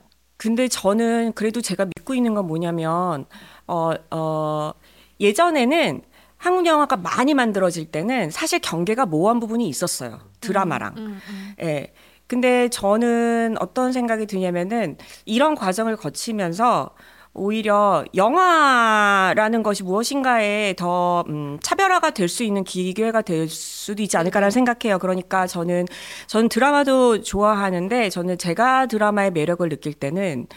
근데 0.42 0.68
저는 0.68 1.34
그래도 1.34 1.62
제가 1.62 1.86
믿고 1.86 2.16
있는 2.16 2.34
건 2.34 2.48
뭐냐면 2.48 3.26
어, 3.68 3.92
어, 4.10 4.74
예전에는 5.20 6.02
한국 6.38 6.66
영화가 6.66 6.98
많이 6.98 7.36
만들어질 7.36 7.92
때는 7.92 8.32
사실 8.32 8.58
경계가 8.58 9.06
모호한 9.06 9.40
부분이 9.40 9.70
있었어요. 9.70 10.20
드라마랑. 10.40 10.96
음, 10.98 11.22
음. 11.30 11.56
예. 11.62 11.94
근데 12.26 12.70
저는 12.70 13.58
어떤 13.60 13.94
생각이 13.94 14.26
드냐면은 14.26 14.98
이런 15.26 15.54
과정을 15.54 15.96
거치면서 15.96 16.96
오히려 17.34 18.04
영화라는 18.14 19.64
것이 19.64 19.84
무엇인가에 19.84 20.76
더 20.78 21.24
음, 21.30 21.58
차별화가 21.62 22.10
될 22.12 22.32
수 22.32 22.44
있는 22.44 22.64
기회가 22.64 23.22
될 23.22 23.50
수도 23.50 24.02
있지 24.04 24.16
않을까라는 24.18 24.52
생각해요. 24.52 25.00
그러니까 25.00 25.48
저는 25.48 25.86
저는 26.28 26.48
드라마도 26.50 27.22
좋아하는데 27.22 28.10
저는 28.10 28.38
제가 28.38 28.86
드라마의 28.88 29.32
매력을 29.32 29.68
느낄 29.68 29.94
때는 29.94 30.48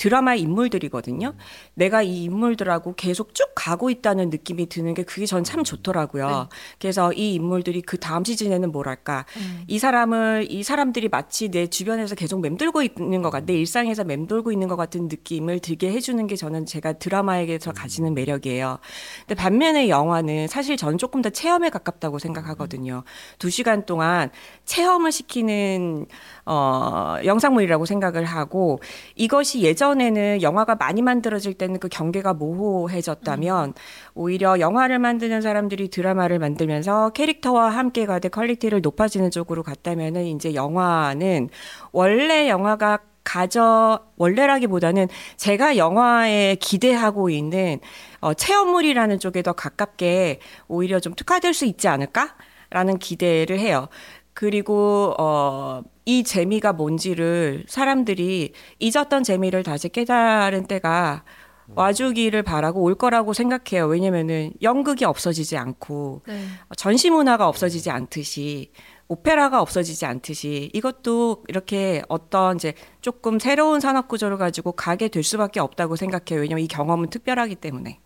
드라마의 0.00 0.40
인물들이거든요. 0.40 1.34
내가 1.74 2.00
이 2.00 2.24
인물들하고 2.24 2.94
계속 2.94 3.34
쭉 3.34 3.50
가고 3.54 3.90
있다는 3.90 4.30
느낌이 4.30 4.70
드는 4.70 4.94
게 4.94 5.02
그게 5.02 5.26
전 5.26 5.44
참 5.50 5.64
좋더라고요. 5.64 6.48
그래서 6.78 7.12
이 7.12 7.34
인물들이 7.34 7.82
그 7.82 7.98
다음 7.98 8.24
시즌에는 8.24 8.70
뭐랄까 8.70 9.26
이 9.66 9.78
사람을 9.80 10.46
이 10.48 10.62
사람들이 10.62 11.08
마치 11.08 11.48
내 11.50 11.66
주변에서 11.66 12.14
계속 12.14 12.40
맴돌고 12.40 12.82
있는 12.82 13.20
것 13.20 13.30
같, 13.30 13.44
내 13.44 13.54
일상에서 13.54 14.04
맴돌고 14.04 14.52
있는 14.52 14.68
것 14.68 14.76
같은 14.76 15.08
느낌을 15.08 15.58
들게 15.58 15.90
해주는 15.90 16.24
게 16.28 16.36
저는 16.36 16.66
제가 16.66 16.92
드라마에게서 16.94 17.72
가지는 17.72 18.14
매력이에요. 18.14 18.78
근데 19.26 19.34
반면에 19.34 19.88
영화는 19.88 20.46
사실 20.46 20.76
저는 20.76 20.96
조금 20.98 21.20
더 21.20 21.30
체험에 21.30 21.68
가깝다고 21.68 22.18
생각하거든요. 22.20 23.02
두 23.40 23.50
시간 23.50 23.84
동안 23.86 24.30
체험을 24.66 25.10
시키는 25.10 26.06
어, 26.46 27.16
영상물이라고 27.24 27.86
생각을 27.86 28.24
하고 28.24 28.80
이것이 29.16 29.62
예전 29.62 29.89
에는 29.98 30.42
영화가 30.42 30.74
많이 30.74 31.00
만들어질 31.00 31.54
때는 31.54 31.80
그 31.80 31.88
경계가 31.88 32.34
모호해졌다면 32.34 33.72
오히려 34.14 34.60
영화를 34.60 34.98
만드는 34.98 35.40
사람들이 35.40 35.88
드라마를 35.88 36.38
만들면서 36.38 37.10
캐릭터와 37.10 37.70
함께 37.70 38.04
가되 38.04 38.28
quality를 38.28 38.82
높아지는 38.82 39.30
쪽으로 39.30 39.62
갔다면은 39.62 40.26
이제 40.26 40.54
영화는 40.54 41.48
원래 41.92 42.48
영화가 42.48 43.00
가져 43.24 44.00
원래라기보다는 44.16 45.08
제가 45.36 45.76
영화에 45.76 46.56
기대하고 46.56 47.30
있는 47.30 47.78
어, 48.20 48.34
체험물이라는 48.34 49.18
쪽에 49.18 49.42
더 49.42 49.52
가깝게 49.52 50.40
오히려 50.68 51.00
좀 51.00 51.14
특화될 51.14 51.54
수 51.54 51.64
있지 51.64 51.88
않을까라는 51.88 52.98
기대를 52.98 53.58
해요. 53.58 53.88
그리고 54.34 55.14
어, 55.18 55.82
이 56.10 56.24
재미가 56.24 56.72
뭔지를 56.72 57.62
사람들이 57.68 58.52
잊었던 58.80 59.22
재미를 59.22 59.62
다시 59.62 59.88
깨달은 59.88 60.66
때가 60.66 61.22
와주기를 61.68 62.42
바라고 62.42 62.82
올 62.82 62.96
거라고 62.96 63.32
생각해요. 63.32 63.86
왜냐면은 63.86 64.52
연극이 64.60 65.04
없어지지 65.04 65.56
않고 65.56 66.22
네. 66.26 66.42
전시 66.76 67.10
문화가 67.10 67.46
없어지지 67.46 67.90
않듯이 67.90 68.72
오페라가 69.06 69.62
없어지지 69.62 70.04
않듯이 70.04 70.70
이것도 70.74 71.44
이렇게 71.46 72.02
어떤 72.08 72.56
이제 72.56 72.74
조금 73.02 73.38
새로운 73.38 73.78
산업 73.78 74.08
구조를 74.08 74.36
가지고 74.36 74.72
가게 74.72 75.06
될 75.06 75.22
수밖에 75.22 75.60
없다고 75.60 75.94
생각해요. 75.94 76.42
왜냐면 76.42 76.64
이 76.64 76.66
경험은 76.66 77.10
특별하기 77.10 77.54
때문에. 77.54 78.00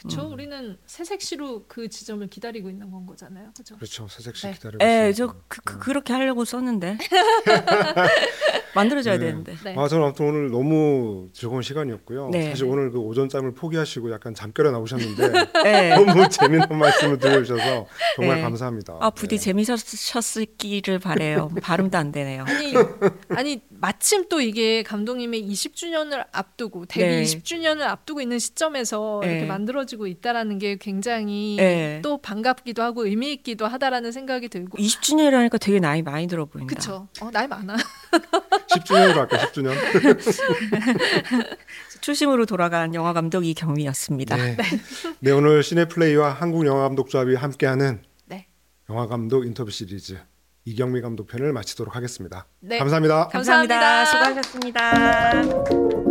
그쵸. 0.00 0.30
우리는 0.32 0.78
새색시로 0.86 1.66
그 1.68 1.88
지점을 1.88 2.26
기다리고 2.28 2.70
있는 2.70 2.90
건 2.90 3.04
거잖아요. 3.04 3.50
그죠? 3.54 3.76
그렇죠. 3.76 4.08
새색시 4.08 4.46
네. 4.46 4.52
기다리고 4.54 4.84
예, 4.84 5.10
있습니다. 5.10 5.16
저 5.16 5.40
그, 5.46 5.60
그, 5.62 5.78
그 5.78 5.90
렇게 5.90 6.12
하려고 6.14 6.44
썼는데 6.46 6.96
만들어져야 8.74 9.18
네. 9.18 9.26
되는데. 9.26 9.56
네. 9.64 9.74
아, 9.76 9.88
저는 9.88 10.04
아무튼 10.04 10.26
오늘 10.26 10.50
너무 10.50 11.28
즐거운 11.32 11.62
시간이었고요. 11.62 12.30
네. 12.30 12.50
사실 12.50 12.64
오늘 12.64 12.90
그 12.90 12.98
오전잠을 12.98 13.54
포기하시고 13.54 14.10
약간 14.12 14.34
잠결에 14.34 14.70
나오셨는데 14.70 15.32
예. 15.66 15.94
너무 16.00 16.28
재미난 16.28 16.68
말씀을 16.78 17.18
들려주셔서 17.18 17.86
정말 18.16 18.36
네. 18.36 18.42
감사합니다. 18.42 18.96
아 19.00 19.10
부디 19.10 19.36
네. 19.36 19.44
재미있었기를 19.44 20.98
바래요. 20.98 21.50
발음도 21.60 21.98
안 21.98 22.12
되네요. 22.12 22.44
아니, 22.46 22.74
아니 23.30 23.62
마침 23.68 24.28
또 24.28 24.40
이게 24.40 24.82
감독님의 24.82 25.42
20주년을 25.50 26.26
앞두고 26.32 26.86
데뷔 26.86 27.06
네. 27.06 27.22
20주년을 27.22 27.82
앞두고 27.82 28.20
있는 28.20 28.38
시점에서 28.38 29.20
네. 29.22 29.30
이렇게 29.32 29.46
만들어 29.46 29.84
지고 29.90 30.06
있다라는 30.06 30.58
게 30.58 30.76
굉장히 30.76 31.56
네. 31.58 32.00
또 32.02 32.18
반갑기도 32.18 32.80
하고 32.80 33.04
의미 33.04 33.32
있기도 33.32 33.66
하다라는 33.66 34.12
생각이 34.12 34.48
들고 34.48 34.78
20주년이라니까 34.78 35.60
되게 35.60 35.80
나이 35.80 36.00
많이 36.00 36.28
들어 36.28 36.46
보인다. 36.46 36.72
그쵸? 36.72 37.08
어, 37.20 37.30
나이 37.32 37.48
많아. 37.48 37.76
10주년으로 38.70 39.16
할까 39.16 39.36
10주년. 39.38 39.74
초심으로 42.00 42.46
돌아간 42.46 42.94
영화 42.94 43.12
감독 43.12 43.44
이경미였습니다. 43.44 44.36
네. 44.36 44.56
네 45.18 45.30
오늘 45.32 45.64
시네플레이와 45.64 46.30
한국 46.30 46.64
영화 46.66 46.82
감독 46.82 47.10
조합이 47.10 47.34
함께하는 47.34 48.02
네. 48.26 48.46
영화 48.88 49.08
감독 49.08 49.44
인터뷰 49.44 49.72
시리즈 49.72 50.20
이경미 50.64 51.00
감독 51.00 51.26
편을 51.26 51.52
마치도록 51.52 51.96
하겠습니다. 51.96 52.46
네. 52.60 52.78
감사합니다. 52.78 53.26
감사합니다. 53.28 53.80
감사합니다. 53.80 54.04
수고하셨습니다. 54.04 56.09